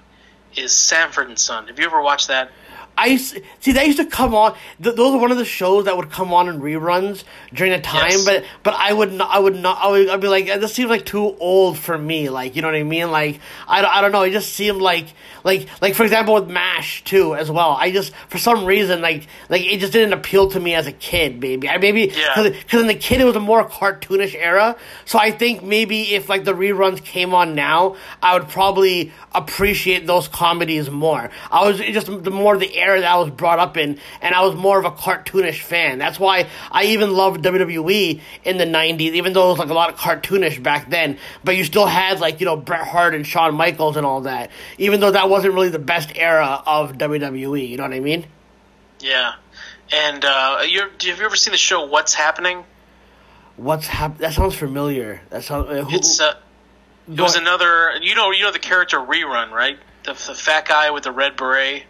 is 0.54 0.70
Sanford 0.70 1.28
and 1.28 1.36
Son. 1.36 1.66
Have 1.66 1.80
you 1.80 1.86
ever 1.86 2.00
watched 2.00 2.28
that? 2.28 2.52
I 2.96 3.16
see. 3.16 3.42
They 3.72 3.86
used 3.86 3.98
to 3.98 4.06
come 4.06 4.34
on. 4.34 4.54
Th- 4.82 4.94
those 4.94 5.14
are 5.14 5.18
one 5.18 5.32
of 5.32 5.38
the 5.38 5.44
shows 5.44 5.86
that 5.86 5.96
would 5.96 6.10
come 6.10 6.32
on 6.32 6.48
in 6.48 6.60
reruns 6.60 7.24
during 7.52 7.72
the 7.72 7.80
time. 7.80 8.10
Yes. 8.10 8.24
But 8.24 8.44
but 8.62 8.74
I 8.74 8.92
would 8.92 9.12
not. 9.12 9.30
I 9.30 9.38
would 9.38 9.56
not. 9.56 9.78
I 9.80 9.88
would. 9.88 10.08
I'd 10.08 10.20
be 10.20 10.28
like, 10.28 10.46
this 10.46 10.74
seems 10.74 10.90
like 10.90 11.04
too 11.04 11.36
old 11.38 11.78
for 11.78 11.96
me. 11.96 12.28
Like 12.30 12.56
you 12.56 12.62
know 12.62 12.68
what 12.68 12.76
I 12.76 12.82
mean? 12.82 13.10
Like 13.10 13.40
I, 13.66 13.84
I 13.84 14.00
don't 14.00 14.12
know. 14.12 14.22
It 14.22 14.30
just 14.30 14.52
seemed 14.52 14.80
like 14.80 15.06
like 15.44 15.68
like 15.80 15.94
for 15.94 16.02
example 16.04 16.34
with 16.34 16.48
Mash 16.48 17.04
too 17.04 17.34
as 17.34 17.50
well. 17.50 17.70
I 17.78 17.90
just 17.90 18.14
for 18.28 18.38
some 18.38 18.64
reason 18.64 19.00
like 19.02 19.26
like 19.48 19.62
it 19.62 19.78
just 19.78 19.92
didn't 19.92 20.12
appeal 20.12 20.48
to 20.50 20.60
me 20.60 20.74
as 20.74 20.86
a 20.86 20.92
kid. 20.92 21.40
Maybe 21.40 21.68
I 21.68 21.78
maybe 21.78 22.06
because 22.06 22.54
yeah. 22.72 22.80
in 22.80 22.86
the 22.86 22.94
kid 22.94 23.20
it 23.20 23.24
was 23.24 23.36
a 23.36 23.40
more 23.40 23.68
cartoonish 23.68 24.34
era. 24.34 24.76
So 25.04 25.18
I 25.18 25.30
think 25.30 25.62
maybe 25.62 26.14
if 26.14 26.28
like 26.28 26.44
the 26.44 26.54
reruns 26.54 27.04
came 27.04 27.34
on 27.34 27.54
now, 27.54 27.96
I 28.22 28.38
would 28.38 28.48
probably 28.48 29.12
appreciate 29.32 30.06
those 30.06 30.28
comedies 30.28 30.90
more. 30.90 31.30
I 31.50 31.66
was 31.66 31.78
just 31.78 32.06
the 32.06 32.30
more 32.30 32.56
the 32.56 32.74
era 32.84 33.00
that 33.00 33.10
I 33.10 33.16
was 33.16 33.30
brought 33.30 33.58
up 33.58 33.76
in, 33.76 33.98
and 34.20 34.34
I 34.34 34.44
was 34.44 34.54
more 34.54 34.78
of 34.78 34.84
a 34.84 34.90
cartoonish 34.90 35.60
fan. 35.60 35.98
That's 35.98 36.18
why 36.18 36.48
I 36.70 36.84
even 36.84 37.12
loved 37.12 37.42
WWE 37.44 38.20
in 38.44 38.58
the 38.58 38.64
'90s, 38.64 39.00
even 39.00 39.32
though 39.32 39.46
it 39.46 39.50
was 39.50 39.58
like 39.58 39.70
a 39.70 39.74
lot 39.74 39.90
of 39.90 39.96
cartoonish 39.96 40.62
back 40.62 40.90
then. 40.90 41.18
But 41.42 41.56
you 41.56 41.64
still 41.64 41.86
had 41.86 42.20
like 42.20 42.40
you 42.40 42.46
know 42.46 42.56
Bret 42.56 42.86
Hart 42.86 43.14
and 43.14 43.26
Shawn 43.26 43.54
Michaels 43.54 43.96
and 43.96 44.06
all 44.06 44.22
that, 44.22 44.50
even 44.78 45.00
though 45.00 45.12
that 45.12 45.28
wasn't 45.28 45.54
really 45.54 45.70
the 45.70 45.78
best 45.78 46.12
era 46.14 46.62
of 46.66 46.92
WWE. 46.92 47.68
You 47.68 47.76
know 47.76 47.84
what 47.84 47.92
I 47.92 48.00
mean? 48.00 48.26
Yeah. 49.00 49.34
And 49.92 50.24
uh, 50.24 50.62
you 50.66 50.80
have 50.80 51.18
you 51.18 51.24
ever 51.24 51.36
seen 51.36 51.52
the 51.52 51.58
show 51.58 51.86
What's 51.86 52.14
Happening? 52.14 52.64
What's 53.56 53.86
hap- 53.86 54.18
That 54.18 54.32
sounds 54.32 54.54
familiar. 54.54 55.20
That 55.30 55.44
sounds. 55.44 55.68
Uh, 55.68 55.84
who, 55.84 55.96
it's 55.96 56.20
uh, 56.20 56.34
it 57.08 57.20
was 57.20 57.36
another. 57.36 57.92
You 58.00 58.14
know, 58.14 58.30
you 58.30 58.42
know 58.42 58.52
the 58.52 58.58
character 58.58 58.98
Rerun, 58.98 59.50
right? 59.50 59.78
The, 60.04 60.12
the 60.12 60.34
fat 60.34 60.66
guy 60.66 60.90
with 60.90 61.04
the 61.04 61.12
red 61.12 61.36
beret. 61.36 61.84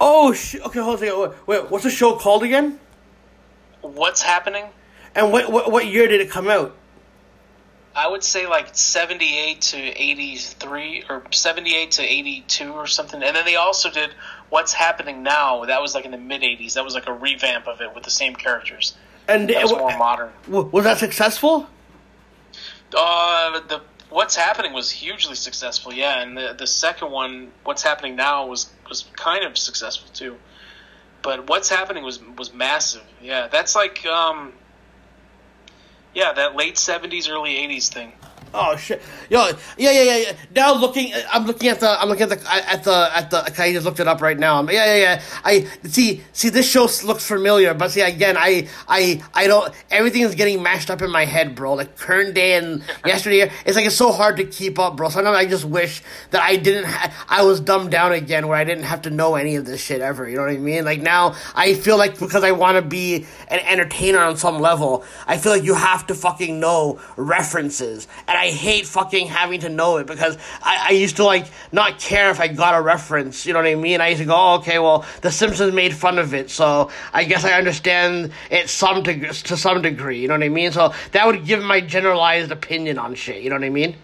Oh, 0.00 0.32
sh- 0.32 0.56
okay. 0.56 0.80
Hold 0.80 1.02
on. 1.02 1.08
a 1.08 1.28
Wait, 1.28 1.36
wait, 1.46 1.70
what's 1.70 1.84
the 1.84 1.90
show 1.90 2.16
called 2.16 2.42
again? 2.42 2.78
What's 3.80 4.22
happening? 4.22 4.64
And 5.14 5.30
what, 5.30 5.50
what 5.50 5.70
what 5.70 5.86
year 5.86 6.08
did 6.08 6.20
it 6.20 6.30
come 6.30 6.48
out? 6.48 6.74
I 7.94 8.08
would 8.08 8.24
say 8.24 8.46
like 8.46 8.74
seventy 8.74 9.38
eight 9.38 9.60
to 9.62 9.76
eighty 9.78 10.36
three, 10.36 11.04
or 11.08 11.22
seventy 11.30 11.76
eight 11.76 11.92
to 11.92 12.02
eighty 12.02 12.44
two, 12.48 12.72
or 12.72 12.86
something. 12.86 13.22
And 13.22 13.36
then 13.36 13.44
they 13.44 13.56
also 13.56 13.90
did 13.90 14.10
What's 14.50 14.72
Happening 14.72 15.22
Now. 15.22 15.64
That 15.64 15.80
was 15.80 15.94
like 15.94 16.04
in 16.04 16.10
the 16.10 16.18
mid 16.18 16.42
eighties. 16.42 16.74
That 16.74 16.84
was 16.84 16.94
like 16.94 17.06
a 17.06 17.12
revamp 17.12 17.68
of 17.68 17.80
it 17.80 17.94
with 17.94 18.04
the 18.04 18.10
same 18.10 18.34
characters. 18.34 18.96
And 19.28 19.48
that 19.48 19.62
was 19.62 19.72
it, 19.72 19.78
more 19.78 19.96
modern. 19.96 20.32
Was 20.48 20.84
that 20.84 20.98
successful? 20.98 21.68
Uh, 22.92 23.60
the 23.60 23.80
what's 24.10 24.36
happening 24.36 24.72
was 24.72 24.90
hugely 24.90 25.34
successful, 25.34 25.92
yeah, 25.92 26.20
and 26.20 26.36
the 26.36 26.54
the 26.56 26.66
second 26.66 27.10
one, 27.10 27.52
what's 27.64 27.82
happening 27.82 28.16
now, 28.16 28.46
was 28.46 28.70
was 28.88 29.04
kind 29.16 29.44
of 29.44 29.56
successful 29.56 30.10
too. 30.12 30.36
But 31.22 31.48
what's 31.48 31.68
happening 31.68 32.04
was 32.04 32.20
was 32.36 32.52
massive, 32.52 33.04
yeah. 33.22 33.48
That's 33.48 33.74
like, 33.74 34.04
um, 34.06 34.52
yeah, 36.14 36.32
that 36.32 36.54
late 36.54 36.78
seventies, 36.78 37.28
early 37.28 37.56
eighties 37.56 37.88
thing. 37.88 38.12
Oh 38.56 38.76
shit! 38.76 39.02
Yo, 39.30 39.48
yeah, 39.76 39.90
yeah, 39.90 40.02
yeah, 40.02 40.16
yeah. 40.18 40.32
Now 40.54 40.74
looking, 40.74 41.12
I'm 41.32 41.44
looking 41.44 41.70
at 41.70 41.80
the, 41.80 42.00
I'm 42.00 42.08
looking 42.08 42.30
at 42.30 42.38
the, 42.38 42.54
at 42.70 42.84
the, 42.84 43.10
at 43.12 43.28
the. 43.28 43.50
Okay, 43.50 43.70
I 43.70 43.72
just 43.72 43.84
looked 43.84 43.98
it 43.98 44.06
up 44.06 44.20
right 44.22 44.38
now. 44.38 44.60
I'm, 44.60 44.70
Yeah, 44.70 44.94
yeah, 44.94 45.02
yeah. 45.02 45.22
I 45.44 45.66
see, 45.82 46.22
see, 46.32 46.50
this 46.50 46.70
show 46.70 46.88
looks 47.04 47.26
familiar, 47.26 47.74
but 47.74 47.90
see, 47.90 48.02
again, 48.02 48.36
I, 48.38 48.68
I, 48.86 49.20
I 49.34 49.48
don't. 49.48 49.74
Everything 49.90 50.22
is 50.22 50.36
getting 50.36 50.62
mashed 50.62 50.88
up 50.88 51.02
in 51.02 51.10
my 51.10 51.24
head, 51.24 51.56
bro. 51.56 51.74
Like 51.74 51.96
current 51.96 52.34
day 52.34 52.54
and 52.54 52.84
yesterday, 53.04 53.50
it's 53.66 53.74
like 53.74 53.86
it's 53.86 53.96
so 53.96 54.12
hard 54.12 54.36
to 54.36 54.44
keep 54.44 54.78
up, 54.78 54.96
bro. 54.96 55.08
Sometimes 55.08 55.36
I 55.36 55.46
just 55.46 55.64
wish 55.64 56.00
that 56.30 56.40
I 56.40 56.54
didn't. 56.54 56.84
Ha- 56.84 57.26
I 57.28 57.42
was 57.42 57.58
dumbed 57.58 57.90
down 57.90 58.12
again, 58.12 58.46
where 58.46 58.56
I 58.56 58.62
didn't 58.62 58.84
have 58.84 59.02
to 59.02 59.10
know 59.10 59.34
any 59.34 59.56
of 59.56 59.66
this 59.66 59.82
shit 59.82 60.00
ever. 60.00 60.28
You 60.28 60.36
know 60.36 60.42
what 60.42 60.52
I 60.52 60.58
mean? 60.58 60.84
Like 60.84 61.02
now, 61.02 61.34
I 61.56 61.74
feel 61.74 61.98
like 61.98 62.20
because 62.20 62.44
I 62.44 62.52
want 62.52 62.76
to 62.76 62.82
be 62.82 63.26
an 63.48 63.58
entertainer 63.58 64.20
on 64.20 64.36
some 64.36 64.60
level, 64.60 65.04
I 65.26 65.38
feel 65.38 65.50
like 65.50 65.64
you 65.64 65.74
have 65.74 66.06
to 66.06 66.14
fucking 66.14 66.60
know 66.60 67.00
references, 67.16 68.06
and 68.28 68.38
I 68.38 68.43
I 68.44 68.50
hate 68.50 68.86
fucking 68.86 69.28
having 69.28 69.60
to 69.60 69.70
know 69.70 69.96
it 69.96 70.06
because 70.06 70.36
I, 70.62 70.88
I 70.88 70.92
used 70.92 71.16
to 71.16 71.24
like 71.24 71.46
not 71.72 71.98
care 71.98 72.30
if 72.30 72.40
I 72.40 72.48
got 72.48 72.78
a 72.78 72.82
reference. 72.82 73.46
You 73.46 73.54
know 73.54 73.60
what 73.60 73.68
I 73.68 73.74
mean? 73.74 74.02
I 74.02 74.08
used 74.08 74.20
to 74.20 74.26
go, 74.26 74.34
oh, 74.36 74.56
okay, 74.56 74.78
well, 74.78 75.06
The 75.22 75.30
Simpsons 75.30 75.72
made 75.72 75.94
fun 75.94 76.18
of 76.18 76.34
it, 76.34 76.50
so 76.50 76.90
I 77.14 77.24
guess 77.24 77.46
I 77.46 77.52
understand 77.52 78.32
it 78.50 78.68
some 78.68 79.02
to 79.04 79.32
to 79.32 79.56
some 79.56 79.80
degree. 79.80 80.20
You 80.20 80.28
know 80.28 80.34
what 80.34 80.42
I 80.42 80.50
mean? 80.50 80.72
So 80.72 80.92
that 81.12 81.26
would 81.26 81.46
give 81.46 81.62
my 81.62 81.80
generalized 81.80 82.50
opinion 82.50 82.98
on 82.98 83.14
shit. 83.14 83.42
You 83.42 83.48
know 83.48 83.56
what 83.56 83.64
I 83.64 83.70
mean? 83.70 83.96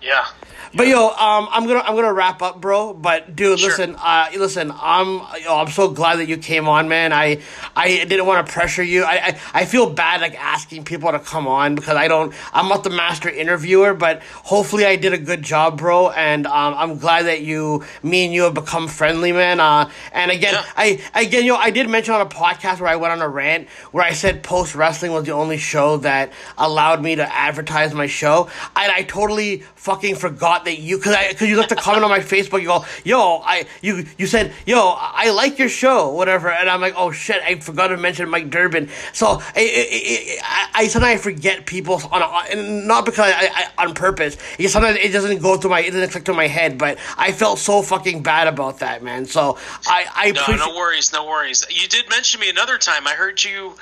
Yeah. 0.00 0.26
But 0.74 0.88
yo, 0.88 1.08
um, 1.08 1.48
I'm 1.50 1.66
gonna 1.66 1.80
I'm 1.80 1.94
gonna 1.94 2.12
wrap 2.12 2.42
up, 2.42 2.60
bro. 2.60 2.92
But 2.94 3.36
dude, 3.36 3.58
sure. 3.58 3.70
listen, 3.70 3.96
uh, 3.96 4.28
listen, 4.36 4.72
I'm 4.74 5.20
yo, 5.42 5.56
I'm 5.56 5.68
so 5.68 5.88
glad 5.88 6.16
that 6.16 6.28
you 6.28 6.36
came 6.36 6.68
on, 6.68 6.88
man. 6.88 7.12
I 7.12 7.40
I 7.74 8.04
didn't 8.04 8.26
want 8.26 8.46
to 8.46 8.52
pressure 8.52 8.82
you. 8.82 9.04
I, 9.04 9.14
I 9.14 9.40
I 9.54 9.64
feel 9.64 9.90
bad 9.90 10.20
like 10.20 10.34
asking 10.42 10.84
people 10.84 11.12
to 11.12 11.18
come 11.18 11.46
on 11.46 11.74
because 11.74 11.96
I 11.96 12.08
don't. 12.08 12.34
I'm 12.52 12.68
not 12.68 12.84
the 12.84 12.90
master 12.90 13.28
interviewer, 13.28 13.94
but 13.94 14.22
hopefully 14.22 14.84
I 14.84 14.96
did 14.96 15.12
a 15.12 15.18
good 15.18 15.42
job, 15.42 15.78
bro. 15.78 16.10
And 16.10 16.46
um, 16.46 16.74
I'm 16.76 16.98
glad 16.98 17.26
that 17.26 17.42
you, 17.42 17.84
me 18.02 18.24
and 18.24 18.34
you 18.34 18.42
have 18.42 18.54
become 18.54 18.88
friendly, 18.88 19.32
man. 19.32 19.60
Uh, 19.60 19.90
and 20.12 20.30
again, 20.30 20.54
yeah. 20.54 20.64
I 20.76 21.00
again, 21.14 21.44
yo, 21.44 21.56
I 21.56 21.70
did 21.70 21.88
mention 21.88 22.14
on 22.14 22.20
a 22.20 22.26
podcast 22.26 22.80
where 22.80 22.88
I 22.88 22.96
went 22.96 23.12
on 23.12 23.22
a 23.22 23.28
rant 23.28 23.68
where 23.92 24.04
I 24.04 24.12
said 24.12 24.42
post 24.42 24.74
wrestling 24.74 25.12
was 25.12 25.24
the 25.24 25.32
only 25.32 25.58
show 25.58 25.98
that 25.98 26.32
allowed 26.58 27.02
me 27.02 27.16
to 27.16 27.34
advertise 27.34 27.92
my 27.94 28.06
show, 28.06 28.48
and 28.74 28.92
I 28.92 29.02
totally 29.02 29.58
fucking 29.74 30.16
forgot 30.16 30.55
that 30.64 30.78
you 30.78 30.96
because 30.96 31.14
I 31.14 31.28
because 31.28 31.48
you 31.48 31.56
left 31.56 31.72
a 31.72 31.76
comment 31.76 32.04
on 32.04 32.10
my 32.10 32.20
Facebook. 32.20 32.60
You 32.60 32.68
go, 32.68 32.84
yo, 33.04 33.42
I 33.44 33.66
you 33.82 34.06
you 34.18 34.26
said, 34.26 34.52
yo, 34.64 34.94
I 34.96 35.30
like 35.30 35.58
your 35.58 35.68
show, 35.68 36.10
whatever, 36.12 36.50
and 36.50 36.68
I'm 36.68 36.80
like, 36.80 36.94
oh 36.96 37.10
shit, 37.10 37.42
I 37.42 37.56
forgot 37.56 37.88
to 37.88 37.96
mention 37.96 38.28
Mike 38.28 38.50
Durbin. 38.50 38.88
So 39.12 39.42
I 39.54 40.38
I, 40.42 40.68
I 40.74 40.86
sometimes 40.88 41.20
I 41.20 41.22
forget 41.22 41.66
people 41.66 42.00
on, 42.10 42.22
on 42.22 42.86
not 42.86 43.04
because 43.04 43.32
I, 43.34 43.70
I 43.76 43.84
on 43.86 43.94
purpose. 43.94 44.36
It 44.58 44.68
sometimes 44.68 44.98
it 44.98 45.12
doesn't 45.12 45.42
go 45.42 45.56
through 45.56 45.70
my 45.70 45.80
it 45.80 45.90
doesn't 45.90 46.10
click 46.10 46.24
to 46.24 46.34
my 46.34 46.46
head, 46.46 46.78
but 46.78 46.98
I 47.16 47.32
felt 47.32 47.58
so 47.58 47.82
fucking 47.82 48.22
bad 48.22 48.48
about 48.48 48.80
that, 48.80 49.02
man. 49.02 49.26
So 49.26 49.58
I 49.86 50.06
I 50.14 50.30
no 50.32 50.56
no 50.56 50.76
worries, 50.76 51.12
no 51.12 51.26
worries. 51.26 51.66
You 51.70 51.88
did 51.88 52.08
mention 52.08 52.40
me 52.40 52.50
another 52.50 52.78
time. 52.78 53.06
I 53.06 53.12
heard 53.12 53.42
you 53.44 53.74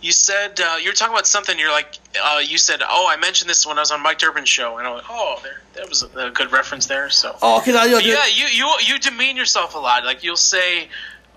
you 0.00 0.12
said 0.12 0.60
uh, 0.60 0.76
you 0.80 0.90
were 0.90 0.94
talking 0.94 1.14
about 1.14 1.26
something. 1.26 1.58
You're 1.58 1.70
like, 1.70 1.98
uh, 2.22 2.40
you 2.44 2.58
said, 2.58 2.82
"Oh, 2.86 3.06
I 3.08 3.16
mentioned 3.16 3.48
this 3.48 3.66
when 3.66 3.78
I 3.78 3.80
was 3.80 3.90
on 3.90 4.02
Mike 4.02 4.18
Durbin's 4.18 4.48
show," 4.48 4.78
and 4.78 4.86
I'm 4.86 4.94
like, 4.94 5.04
"Oh, 5.08 5.40
there, 5.42 5.62
that 5.74 5.88
was 5.88 6.02
a, 6.02 6.26
a 6.26 6.30
good 6.30 6.52
reference 6.52 6.86
there." 6.86 7.08
So, 7.10 7.36
oh, 7.42 7.58
okay, 7.58 7.72
yeah, 7.72 8.26
you 8.26 8.46
you 8.46 8.72
you 8.80 8.98
demean 8.98 9.36
yourself 9.36 9.74
a 9.74 9.78
lot. 9.78 10.04
Like 10.04 10.22
you'll 10.22 10.36
say, 10.36 10.88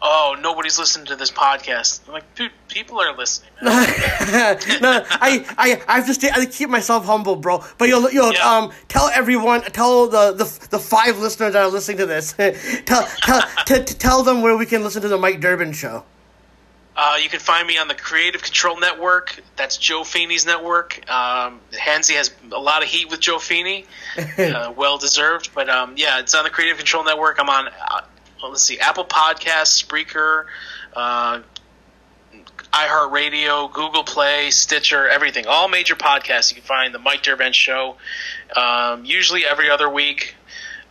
"Oh, 0.02 0.36
nobody's 0.40 0.78
listening 0.78 1.08
to 1.08 1.16
this 1.16 1.32
podcast." 1.32 2.02
I'm 2.08 2.14
like, 2.14 2.36
dude, 2.36 2.52
people 2.68 3.00
are 3.00 3.16
listening. 3.16 3.50
no, 3.62 3.72
I, 3.72 5.46
I, 5.58 5.82
I 5.88 5.96
have 5.96 6.08
to 6.08 6.14
stay. 6.14 6.30
I 6.30 6.46
keep 6.46 6.70
myself 6.70 7.06
humble, 7.06 7.36
bro. 7.36 7.64
But 7.78 7.88
you'll, 7.88 8.12
you'll, 8.12 8.34
yeah. 8.34 8.58
um, 8.58 8.72
tell 8.88 9.10
everyone, 9.10 9.62
tell 9.64 10.08
the, 10.08 10.34
the, 10.34 10.68
the 10.70 10.80
five 10.80 11.18
listeners 11.18 11.54
that 11.54 11.62
are 11.64 11.70
listening 11.70 11.98
to 11.98 12.06
this, 12.06 12.34
tell, 12.86 13.06
tell, 13.24 13.42
t- 13.66 13.84
tell 13.84 14.24
them 14.24 14.42
where 14.42 14.56
we 14.58 14.66
can 14.66 14.84
listen 14.84 15.02
to 15.02 15.08
the 15.08 15.18
Mike 15.18 15.40
Durbin 15.40 15.74
show. 15.74 16.04
Uh, 17.02 17.16
you 17.16 17.30
can 17.30 17.40
find 17.40 17.66
me 17.66 17.78
on 17.78 17.88
the 17.88 17.96
Creative 17.96 18.42
Control 18.42 18.78
Network. 18.78 19.42
That's 19.56 19.78
Joe 19.78 20.04
Feeney's 20.04 20.46
network. 20.46 21.10
Um, 21.10 21.62
Hansy 21.72 22.16
has 22.16 22.30
a 22.52 22.60
lot 22.60 22.84
of 22.84 22.90
heat 22.90 23.10
with 23.10 23.22
Joe 23.22 23.40
Feeney, 23.40 23.86
uh, 24.38 24.74
well 24.76 24.98
deserved. 24.98 25.52
But 25.56 25.70
um, 25.70 25.94
yeah, 25.96 26.20
it's 26.20 26.36
on 26.36 26.44
the 26.44 26.50
Creative 26.50 26.76
Control 26.76 27.06
Network. 27.06 27.40
I'm 27.40 27.48
on 27.48 27.70
uh, 27.70 28.02
well, 28.42 28.52
let's 28.52 28.64
see, 28.64 28.80
Apple 28.80 29.06
Podcasts, 29.06 29.82
Spreaker, 29.82 30.48
uh, 30.94 31.40
iHeartRadio, 32.74 33.72
Google 33.72 34.04
Play, 34.04 34.52
Stitcher, 34.52 35.08
everything. 35.08 35.48
All 35.48 35.70
major 35.70 35.96
podcasts 35.96 36.52
you 36.52 36.56
can 36.56 36.66
find 36.66 36.94
the 36.94 37.00
Mike 37.00 37.24
Durband 37.24 37.54
Show. 37.54 37.96
Um, 38.58 39.06
usually 39.06 39.46
every 39.46 39.70
other 39.70 39.90
week. 39.90 40.36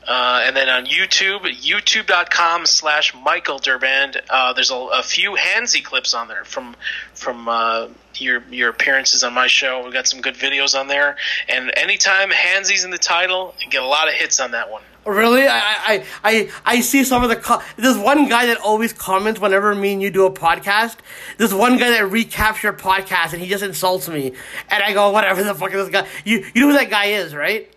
Uh, 0.09 0.41
and 0.43 0.57
then 0.57 0.71
on 0.71 0.87
YouTube, 0.87 1.43
youtube.com 1.43 2.65
slash 2.65 3.15
Michael 3.15 3.59
Durband, 3.59 4.19
uh, 4.31 4.55
there's 4.55 4.71
a, 4.71 4.75
a, 4.75 5.03
few 5.03 5.37
Hansy 5.37 5.85
clips 5.85 6.15
on 6.15 6.29
there 6.29 6.45
from 6.45 6.75
from 7.13 7.47
uh, 7.47 7.89
your 8.15 8.43
your 8.51 8.71
appearances 8.71 9.23
on 9.23 9.35
my 9.35 9.49
show. 9.49 9.85
We've 9.85 9.93
got 9.93 10.07
some 10.07 10.23
good 10.23 10.35
videos 10.35 10.79
on 10.79 10.89
there. 10.89 11.17
And 11.47 11.71
anytime 11.77 12.31
Hansy's 12.31 12.85
in 12.85 12.91
the 12.91 12.99
title, 12.99 13.55
you 13.61 13.69
get 13.69 13.83
a 13.83 13.87
lot 13.87 14.09
of 14.09 14.15
hits 14.15 14.41
on 14.41 14.53
that 14.53 14.71
one. 14.71 14.83
Really, 15.05 15.47
I, 15.47 15.61
I 15.61 16.05
I 16.25 16.51
I 16.65 16.81
see 16.81 17.05
some 17.05 17.23
of 17.23 17.29
the. 17.29 17.37
Co- 17.37 17.61
There's 17.77 17.99
one 17.99 18.29
guy 18.29 18.47
that 18.47 18.59
always 18.59 18.95
comments 18.95 19.39
whenever 19.39 19.75
me 19.75 19.93
and 19.93 20.01
you 20.01 20.11
do 20.11 20.25
a 20.25 20.31
podcast. 20.31 20.97
There's 21.37 21.53
one 21.53 21.77
guy 21.77 21.91
that 21.91 22.11
recaps 22.11 22.63
your 22.63 22.73
podcast 22.73 23.35
and 23.35 23.43
he 23.43 23.49
just 23.49 23.63
insults 23.63 24.09
me, 24.09 24.33
and 24.71 24.83
I 24.83 24.95
go, 24.95 25.11
whatever 25.11 25.43
the 25.43 25.55
fuck 25.55 25.73
is 25.73 25.87
this 25.87 25.91
guy? 25.91 26.09
You 26.25 26.47
you 26.55 26.63
know 26.63 26.69
who 26.69 26.73
that 26.79 26.89
guy 26.89 27.07
is, 27.07 27.35
right? 27.35 27.71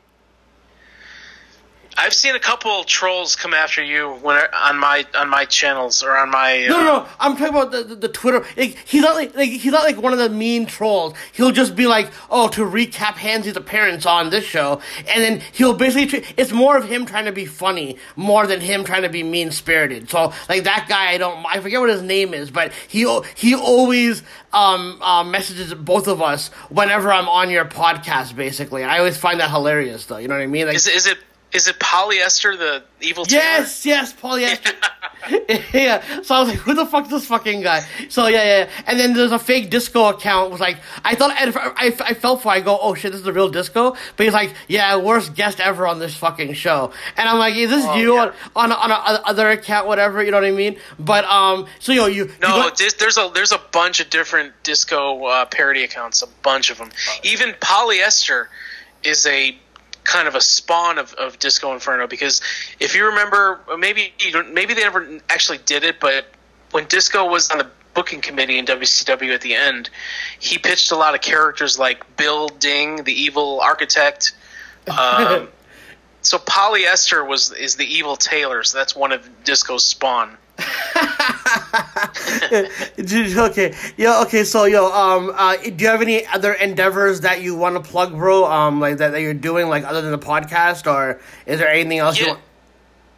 I've 1.98 2.14
seen 2.14 2.36
a 2.36 2.40
couple 2.40 2.84
trolls 2.86 3.36
come 3.36 3.54
after 3.54 3.84
you 3.84 4.10
when 4.10 4.42
on 4.54 4.80
my 4.80 5.06
on 5.14 5.30
my 5.30 5.46
channels 5.46 6.04
or 6.04 6.18
on 6.18 6.32
my. 6.32 6.66
Uh... 6.66 6.70
No, 6.70 6.78
no, 6.78 6.86
no, 6.86 7.08
I'm 7.20 7.34
talking 7.36 7.50
about 7.50 7.72
the 7.72 7.84
the, 7.84 7.96
the 7.96 8.08
Twitter. 8.08 8.46
Like, 8.56 8.78
he's 8.86 9.02
not 9.02 9.16
like, 9.16 9.36
like 9.36 9.50
he's 9.50 9.72
not 9.72 9.84
like 9.84 10.02
one 10.02 10.14
of 10.14 10.20
the 10.20 10.30
mean 10.30 10.66
trolls. 10.66 11.14
He'll 11.34 11.52
just 11.52 11.76
be 11.76 11.88
like, 11.88 12.10
"Oh, 12.30 12.48
to 12.50 12.62
recap 12.62 13.16
Hansy's 13.16 13.58
appearance 13.58 14.06
on 14.06 14.30
this 14.30 14.46
show," 14.46 14.82
and 15.08 15.24
then 15.24 15.42
he'll 15.52 15.74
basically. 15.74 16.24
It's 16.38 16.52
more 16.52 16.78
of 16.78 16.88
him 16.88 17.06
trying 17.06 17.26
to 17.26 17.32
be 17.32 17.46
funny 17.46 17.98
more 18.16 18.48
than 18.48 18.62
him 18.62 18.84
trying 18.84 19.04
to 19.04 19.10
be 19.10 19.24
mean 19.24 19.52
spirited. 19.52 20.10
So, 20.10 20.34
like 20.48 20.64
that 20.64 20.86
guy, 20.88 21.12
I 21.12 21.18
don't. 21.18 21.46
I 21.46 21.60
forget 21.60 21.80
what 21.80 21.90
his 21.90 22.02
name 22.02 22.34
is, 22.34 22.52
but 22.52 22.72
he 22.88 23.02
he 23.36 23.54
always 23.56 24.24
um 24.54 25.02
uh, 25.02 25.24
messages 25.24 25.74
both 25.74 26.08
of 26.08 26.22
us 26.22 26.50
whenever 26.70 27.12
I'm 27.12 27.28
on 27.28 27.50
your 27.50 27.66
podcast. 27.66 28.36
Basically, 28.36 28.84
I 28.84 29.00
always 29.00 29.18
find 29.18 29.40
that 29.40 29.50
hilarious, 29.50 30.06
though. 30.06 30.18
You 30.18 30.28
know 30.30 30.36
what 30.36 30.44
I 30.44 30.48
mean? 30.48 30.68
Like, 30.68 30.76
is 30.76 30.88
is 30.88 31.06
it 31.06 31.18
is 31.54 31.68
it 31.68 31.80
polyester, 31.80 32.58
the 32.58 32.84
evil? 33.02 33.26
Yes, 33.28 33.86
yes, 33.86 34.14
polyester. 34.14 34.74
yeah. 35.74 36.02
So 36.22 36.36
I 36.36 36.40
was 36.40 36.50
like, 36.50 36.58
who 36.60 36.74
the 36.74 36.86
fuck 36.86 37.06
is 37.06 37.12
this 37.12 37.26
fucking 37.26 37.62
guy? 37.62 37.82
So 38.10 38.28
yeah, 38.28 38.44
yeah. 38.44 38.70
And 38.88 39.00
then 39.00 39.14
there's 39.14 39.32
a 39.32 39.40
fake 39.40 39.70
disco 39.70 40.06
account. 40.06 40.52
Was 40.52 40.60
like, 40.60 40.78
I 41.04 41.16
thought 41.16 41.32
I, 41.32 41.88
I, 41.88 41.96
I 42.00 42.14
felt 42.14 42.42
for. 42.42 42.50
I 42.50 42.62
go, 42.62 42.78
oh 42.82 42.96
shit, 42.96 43.12
this 43.12 43.20
is 43.20 43.26
the 43.26 43.34
real 43.34 43.50
disco. 43.50 43.96
But 44.18 44.26
he's 44.26 44.34
like, 44.34 44.54
yeah, 44.68 44.98
worst 44.98 45.36
guest 45.36 45.60
ever 45.60 45.86
on 45.86 46.00
this 46.00 46.16
fucking 46.16 46.54
show. 46.54 46.92
And 47.18 47.30
I'm 47.30 47.38
like, 47.38 47.56
is 47.56 47.70
this 47.70 47.86
oh, 47.86 47.96
you 47.96 48.16
yeah. 48.16 48.34
on 48.56 48.72
on 48.72 48.92
on 48.92 48.92
a, 48.92 49.22
other 49.26 49.50
account, 49.50 49.88
whatever? 49.88 50.24
You 50.24 50.32
know 50.32 50.38
what 50.38 50.46
I 50.46 50.52
mean? 50.52 50.78
But 51.00 51.26
um, 51.26 51.68
so 51.80 51.92
yo, 51.92 52.08
you 52.08 52.32
no, 52.42 52.64
you 52.64 52.70
go- 52.70 52.88
there's 52.98 53.18
a 53.18 53.32
there's 53.34 53.52
a 53.52 53.62
bunch 53.72 54.00
of 54.00 54.10
different 54.10 54.54
disco 54.64 55.26
uh, 55.26 55.46
parody 55.46 55.84
accounts, 55.84 56.22
a 56.22 56.28
bunch 56.42 56.72
of 56.72 56.78
them. 56.78 56.90
Even 57.24 57.52
polyester 57.54 58.48
is 59.04 59.26
a 59.26 59.58
kind 60.04 60.28
of 60.28 60.36
a 60.36 60.42
spawn 60.42 60.98
of, 60.98 61.14
of 61.14 61.40
Disco 61.40 61.74
Inferno 61.74 62.08
because 62.08 62.42
if 62.80 62.96
you 62.96 63.06
remember, 63.06 63.60
maybe 63.78 64.14
you 64.20 64.44
maybe 64.52 64.74
they 64.74 64.82
never 64.82 65.20
actually 65.30 65.60
did 65.60 65.84
it, 65.84 66.00
but 66.00 66.26
when 66.72 66.86
Disco 66.86 67.26
was 67.26 67.50
on 67.50 67.58
the 67.58 67.68
booking 67.94 68.22
committee 68.22 68.58
in 68.58 68.66
WCW 68.66 69.34
at 69.34 69.42
the 69.42 69.54
end, 69.54 69.90
he 70.40 70.58
pitched 70.58 70.92
a 70.92 70.96
lot 70.96 71.14
of 71.14 71.22
characters 71.22 71.78
like 71.78 72.18
Bill 72.18 72.48
Ding, 72.48 73.04
the 73.04 73.14
evil 73.14 73.60
architect. 73.60 74.34
Um, 74.88 75.50
so 76.22 76.38
polyester 76.38 77.28
was 77.28 77.52
is 77.52 77.76
the 77.76 77.86
evil 77.86 78.16
tailor, 78.16 78.64
so 78.64 78.78
that's 78.78 78.96
one 78.96 79.12
of 79.12 79.30
Disco's 79.44 79.86
spawn. 79.86 80.38
okay, 83.38 83.74
yo, 83.98 84.22
okay. 84.24 84.44
So, 84.44 84.66
yo, 84.66 84.92
um, 84.92 85.32
uh, 85.36 85.58
do 85.58 85.76
you 85.78 85.88
have 85.88 86.02
any 86.02 86.26
other 86.28 86.54
endeavors 86.54 87.22
that 87.22 87.42
you 87.42 87.56
want 87.56 87.76
to 87.76 87.82
plug, 87.82 88.14
bro? 88.14 88.46
Um, 88.46 88.80
like 88.80 88.98
that, 88.98 89.12
that 89.12 89.22
you're 89.22 89.34
doing, 89.34 89.68
like 89.68 89.84
other 89.84 90.02
than 90.02 90.12
the 90.12 90.20
podcast, 90.20 90.92
or 90.92 91.20
is 91.46 91.60
there 91.60 91.70
anything 91.70 92.00
else 92.00 92.20
yeah. 92.20 92.24
you 92.24 92.30
want? 92.32 92.42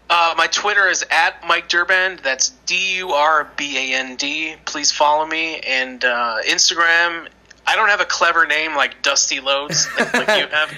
Uh, 0.10 0.36
my 0.38 0.48
Twitter 0.48 0.88
is 0.88 1.04
at 1.10 1.36
Mike 1.48 1.70
Durband. 1.70 2.22
That's 2.22 2.50
D 2.68 2.98
U 2.98 3.12
R 3.12 3.52
B 3.58 3.78
A 3.78 3.98
N 3.98 4.16
D. 4.16 4.56
Please 4.66 4.92
follow 4.92 5.26
me. 5.26 5.60
And 5.62 6.04
uh, 6.06 6.38
Instagram, 6.46 7.28
I 7.66 7.76
don't 7.76 7.90
have 7.90 8.02
a 8.02 8.06
clever 8.06 8.46
name 8.46 8.76
like 8.76 9.02
Dusty 9.02 9.40
Loads 9.40 9.88
like, 9.98 10.14
like 10.14 10.40
you 10.40 10.48
have. 10.52 10.74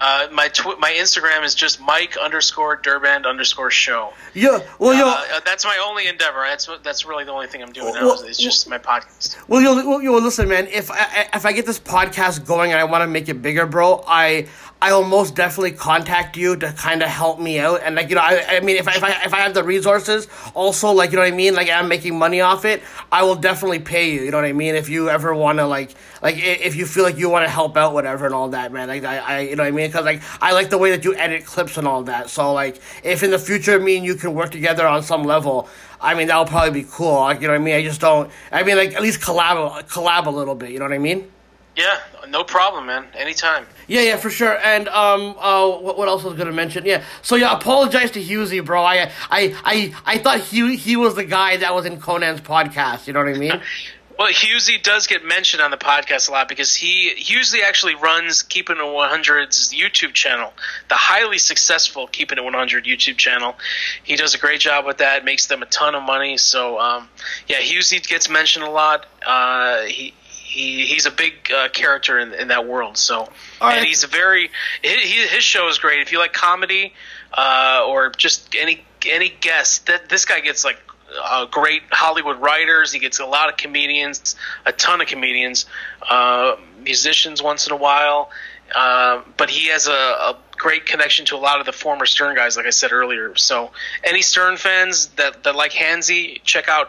Uh, 0.00 0.26
my 0.32 0.48
tw- 0.48 0.78
my 0.78 0.90
Instagram 0.90 1.44
is 1.44 1.54
just 1.54 1.80
Mike 1.80 2.16
underscore 2.16 2.76
Durband 2.76 3.26
underscore 3.26 3.70
show. 3.70 4.12
Yeah, 4.34 4.58
well, 4.78 4.92
yo, 4.92 5.08
uh, 5.08 5.40
that's 5.44 5.64
my 5.64 5.82
only 5.86 6.08
endeavor. 6.08 6.40
That's 6.40 6.68
that's 6.82 7.06
really 7.06 7.24
the 7.24 7.30
only 7.30 7.46
thing 7.46 7.62
I'm 7.62 7.72
doing 7.72 7.92
well, 7.92 8.20
now. 8.20 8.26
It's 8.28 8.38
just 8.38 8.68
my 8.68 8.78
podcast. 8.78 9.36
Well, 9.48 9.62
yo, 9.62 9.74
well, 9.88 10.02
yo, 10.02 10.12
listen, 10.14 10.48
man. 10.48 10.66
If 10.66 10.90
I 10.90 11.28
if 11.32 11.46
I 11.46 11.52
get 11.52 11.64
this 11.64 11.78
podcast 11.78 12.44
going 12.44 12.72
and 12.72 12.80
I 12.80 12.84
want 12.84 13.02
to 13.02 13.06
make 13.06 13.28
it 13.28 13.40
bigger, 13.40 13.66
bro, 13.66 14.04
I 14.06 14.48
I 14.84 14.92
will 14.92 15.04
most 15.04 15.34
definitely 15.34 15.70
contact 15.70 16.36
you 16.36 16.56
to 16.56 16.70
kind 16.74 17.02
of 17.02 17.08
help 17.08 17.40
me 17.40 17.58
out. 17.58 17.80
And 17.82 17.96
like 17.96 18.10
you 18.10 18.16
know, 18.16 18.20
I, 18.20 18.44
I 18.56 18.60
mean, 18.60 18.76
if 18.76 18.86
I, 18.86 18.96
if 18.96 19.02
I 19.02 19.24
if 19.24 19.32
I 19.32 19.38
have 19.38 19.54
the 19.54 19.64
resources, 19.64 20.28
also 20.52 20.90
like 20.90 21.10
you 21.10 21.16
know 21.16 21.22
what 21.22 21.32
I 21.32 21.34
mean, 21.34 21.54
like 21.54 21.70
I'm 21.70 21.88
making 21.88 22.18
money 22.18 22.42
off 22.42 22.66
it, 22.66 22.82
I 23.10 23.22
will 23.22 23.34
definitely 23.34 23.78
pay 23.78 24.10
you. 24.12 24.20
You 24.20 24.30
know 24.30 24.36
what 24.36 24.44
I 24.44 24.52
mean? 24.52 24.74
If 24.74 24.90
you 24.90 25.08
ever 25.08 25.34
want 25.34 25.58
to 25.58 25.66
like 25.66 25.94
like 26.20 26.36
if 26.36 26.76
you 26.76 26.84
feel 26.84 27.02
like 27.02 27.16
you 27.16 27.30
want 27.30 27.46
to 27.46 27.50
help 27.50 27.78
out, 27.78 27.94
whatever, 27.94 28.26
and 28.26 28.34
all 28.34 28.50
that, 28.50 28.72
man. 28.72 28.88
Like 28.88 29.04
I, 29.04 29.16
I 29.16 29.40
you 29.40 29.56
know 29.56 29.62
what 29.62 29.68
I 29.68 29.70
mean? 29.70 29.88
Because 29.88 30.04
like 30.04 30.20
I 30.42 30.52
like 30.52 30.68
the 30.68 30.76
way 30.76 30.90
that 30.90 31.02
you 31.02 31.14
edit 31.14 31.46
clips 31.46 31.78
and 31.78 31.88
all 31.88 32.02
that. 32.02 32.28
So 32.28 32.52
like 32.52 32.78
if 33.02 33.22
in 33.22 33.30
the 33.30 33.38
future 33.38 33.80
me 33.80 33.96
and 33.96 34.04
you 34.04 34.16
can 34.16 34.34
work 34.34 34.50
together 34.50 34.86
on 34.86 35.02
some 35.02 35.24
level. 35.24 35.66
I 35.98 36.12
mean, 36.12 36.26
that'll 36.26 36.44
probably 36.44 36.82
be 36.82 36.86
cool. 36.90 37.14
Like, 37.14 37.40
you 37.40 37.46
know 37.46 37.54
what 37.54 37.62
I 37.62 37.64
mean? 37.64 37.76
I 37.76 37.82
just 37.82 38.02
don't. 38.02 38.30
I 38.52 38.62
mean, 38.62 38.76
like 38.76 38.94
at 38.94 39.00
least 39.00 39.22
collab, 39.22 39.88
collab 39.88 40.26
a 40.26 40.30
little 40.30 40.54
bit. 40.54 40.70
You 40.70 40.78
know 40.78 40.84
what 40.84 40.92
I 40.92 40.98
mean? 40.98 41.30
Yeah, 41.76 41.98
no 42.28 42.44
problem, 42.44 42.86
man. 42.86 43.06
Anytime. 43.14 43.66
Yeah, 43.88 44.02
yeah, 44.02 44.16
for 44.16 44.30
sure. 44.30 44.56
And 44.58 44.88
um, 44.88 45.36
uh, 45.38 45.68
what, 45.70 45.98
what 45.98 46.08
else 46.08 46.22
was 46.22 46.34
gonna 46.34 46.52
mention? 46.52 46.84
Yeah, 46.86 47.02
so 47.22 47.34
yeah, 47.36 47.52
apologize 47.52 48.12
to 48.12 48.22
Husey, 48.22 48.64
bro. 48.64 48.82
I, 48.82 49.10
I, 49.30 49.56
I, 49.64 49.94
I 50.06 50.18
thought 50.18 50.40
he 50.40 50.76
he 50.76 50.96
was 50.96 51.16
the 51.16 51.24
guy 51.24 51.56
that 51.56 51.74
was 51.74 51.84
in 51.84 52.00
Konnan's 52.00 52.40
podcast. 52.40 53.06
You 53.06 53.12
know 53.12 53.20
what 53.24 53.34
I 53.34 53.38
mean? 53.38 53.60
well, 54.18 54.32
Husey 54.32 54.80
does 54.80 55.08
get 55.08 55.24
mentioned 55.24 55.62
on 55.62 55.72
the 55.72 55.76
podcast 55.76 56.28
a 56.28 56.32
lot 56.32 56.48
because 56.48 56.76
he 56.76 57.10
Husey 57.18 57.62
actually 57.64 57.96
runs 57.96 58.42
Keeping 58.42 58.76
It 58.76 58.80
100's 58.80 59.74
YouTube 59.74 60.12
channel, 60.12 60.52
the 60.88 60.94
highly 60.94 61.38
successful 61.38 62.06
Keeping 62.06 62.38
It 62.38 62.44
100 62.44 62.84
YouTube 62.84 63.16
channel. 63.16 63.56
He 64.04 64.14
does 64.14 64.34
a 64.34 64.38
great 64.38 64.60
job 64.60 64.86
with 64.86 64.98
that, 64.98 65.24
makes 65.24 65.46
them 65.46 65.62
a 65.62 65.66
ton 65.66 65.96
of 65.96 66.04
money. 66.04 66.36
So 66.36 66.78
um, 66.78 67.08
yeah, 67.48 67.58
Husey 67.58 68.06
gets 68.06 68.28
mentioned 68.28 68.64
a 68.64 68.70
lot. 68.70 69.06
Uh, 69.26 69.82
he 69.82 70.14
he 70.54 70.86
he's 70.86 71.06
a 71.06 71.10
big 71.10 71.50
uh, 71.52 71.68
character 71.70 72.18
in, 72.18 72.32
in 72.32 72.48
that 72.48 72.66
world. 72.66 72.96
So 72.96 73.28
right. 73.60 73.78
and 73.78 73.86
he's 73.86 74.04
a 74.04 74.06
very 74.06 74.50
he, 74.82 75.26
his 75.26 75.42
show 75.42 75.68
is 75.68 75.78
great. 75.78 76.00
If 76.00 76.12
you 76.12 76.18
like 76.18 76.32
comedy 76.32 76.92
uh, 77.36 77.84
or 77.86 78.10
just 78.10 78.54
any 78.54 78.84
any 79.10 79.28
guest, 79.40 79.86
that 79.86 80.08
this 80.08 80.24
guy 80.24 80.40
gets 80.40 80.64
like 80.64 80.78
uh, 81.22 81.46
great 81.46 81.82
Hollywood 81.90 82.40
writers. 82.40 82.92
He 82.92 83.00
gets 83.00 83.18
a 83.18 83.26
lot 83.26 83.48
of 83.48 83.56
comedians, 83.56 84.36
a 84.64 84.72
ton 84.72 85.00
of 85.00 85.08
comedians, 85.08 85.66
uh, 86.08 86.56
musicians 86.82 87.42
once 87.42 87.66
in 87.66 87.72
a 87.72 87.76
while. 87.76 88.30
Uh, 88.74 89.22
but 89.36 89.50
he 89.50 89.68
has 89.68 89.88
a, 89.88 89.92
a, 89.92 90.38
great 90.56 90.86
connection 90.86 91.26
to 91.26 91.34
a 91.34 91.36
lot 91.36 91.60
of 91.60 91.66
the 91.66 91.72
former 91.72 92.06
Stern 92.06 92.34
guys, 92.34 92.56
like 92.56 92.64
I 92.64 92.70
said 92.70 92.92
earlier. 92.92 93.36
So, 93.36 93.72
any 94.02 94.22
Stern 94.22 94.56
fans 94.56 95.08
that, 95.16 95.42
that 95.42 95.54
like 95.54 95.72
Hansy, 95.72 96.40
check 96.44 96.68
out 96.68 96.88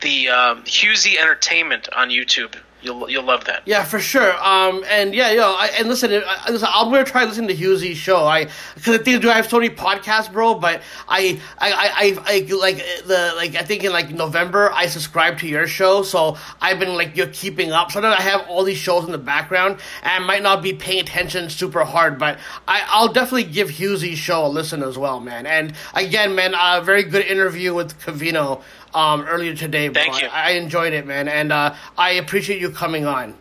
the 0.00 0.28
um, 0.28 0.62
Husey 0.64 1.18
Entertainment 1.18 1.88
on 1.92 2.10
YouTube. 2.10 2.54
You'll 2.82 3.10
you'll 3.10 3.24
love 3.24 3.44
that. 3.46 3.62
Yeah, 3.64 3.84
for 3.84 3.98
sure. 3.98 4.32
Um, 4.32 4.84
and 4.88 5.14
yeah, 5.14 5.32
yo, 5.32 5.42
I, 5.42 5.70
and 5.78 5.88
listen, 5.88 6.12
I, 6.12 6.50
listen, 6.50 6.68
I'm 6.72 6.90
gonna 6.90 7.04
try 7.04 7.24
listening 7.24 7.48
to 7.48 7.54
Husey's 7.54 7.96
show. 7.96 8.24
I 8.24 8.48
because 8.74 9.00
I 9.00 9.02
think 9.02 9.22
do 9.22 9.30
I 9.30 9.34
have 9.34 9.48
so 9.48 9.58
many 9.58 9.74
podcasts, 9.74 10.32
bro. 10.32 10.54
But 10.54 10.82
I, 11.08 11.40
I, 11.58 11.72
I, 11.72 12.18
I, 12.24 12.52
like 12.54 12.76
the 13.06 13.32
like 13.36 13.56
I 13.56 13.62
think 13.62 13.82
in 13.82 13.92
like 13.92 14.10
November 14.10 14.70
I 14.72 14.86
subscribed 14.86 15.40
to 15.40 15.48
your 15.48 15.66
show, 15.66 16.02
so 16.02 16.36
I've 16.60 16.78
been 16.78 16.94
like 16.94 17.16
you're 17.16 17.28
keeping 17.28 17.72
up. 17.72 17.90
So 17.90 17.96
Sometimes 17.96 18.20
I 18.20 18.22
have 18.22 18.46
all 18.48 18.62
these 18.62 18.76
shows 18.76 19.06
in 19.06 19.12
the 19.12 19.18
background, 19.18 19.80
and 20.02 20.22
I 20.22 20.26
might 20.26 20.42
not 20.42 20.62
be 20.62 20.74
paying 20.74 21.00
attention 21.00 21.48
super 21.48 21.82
hard, 21.82 22.18
but 22.18 22.38
I, 22.68 22.84
I'll 22.88 23.10
definitely 23.10 23.44
give 23.44 23.70
Husey's 23.70 24.18
show 24.18 24.44
a 24.44 24.48
listen 24.48 24.82
as 24.82 24.98
well, 24.98 25.18
man. 25.18 25.46
And 25.46 25.72
again, 25.94 26.34
man, 26.34 26.54
a 26.54 26.82
very 26.82 27.04
good 27.04 27.24
interview 27.24 27.72
with 27.72 27.98
Covino 28.00 28.62
um, 28.96 29.26
earlier 29.28 29.54
today. 29.54 29.90
Thank 29.90 30.22
you. 30.22 30.28
I, 30.28 30.48
I, 30.48 30.50
enjoyed 30.52 30.94
it, 30.94 31.06
man, 31.06 31.28
and 31.28 31.52
uh, 31.52 31.74
I 31.98 32.12
appreciate 32.12 32.60
you 32.60 32.70
coming 32.70 33.04
on. 33.04 33.34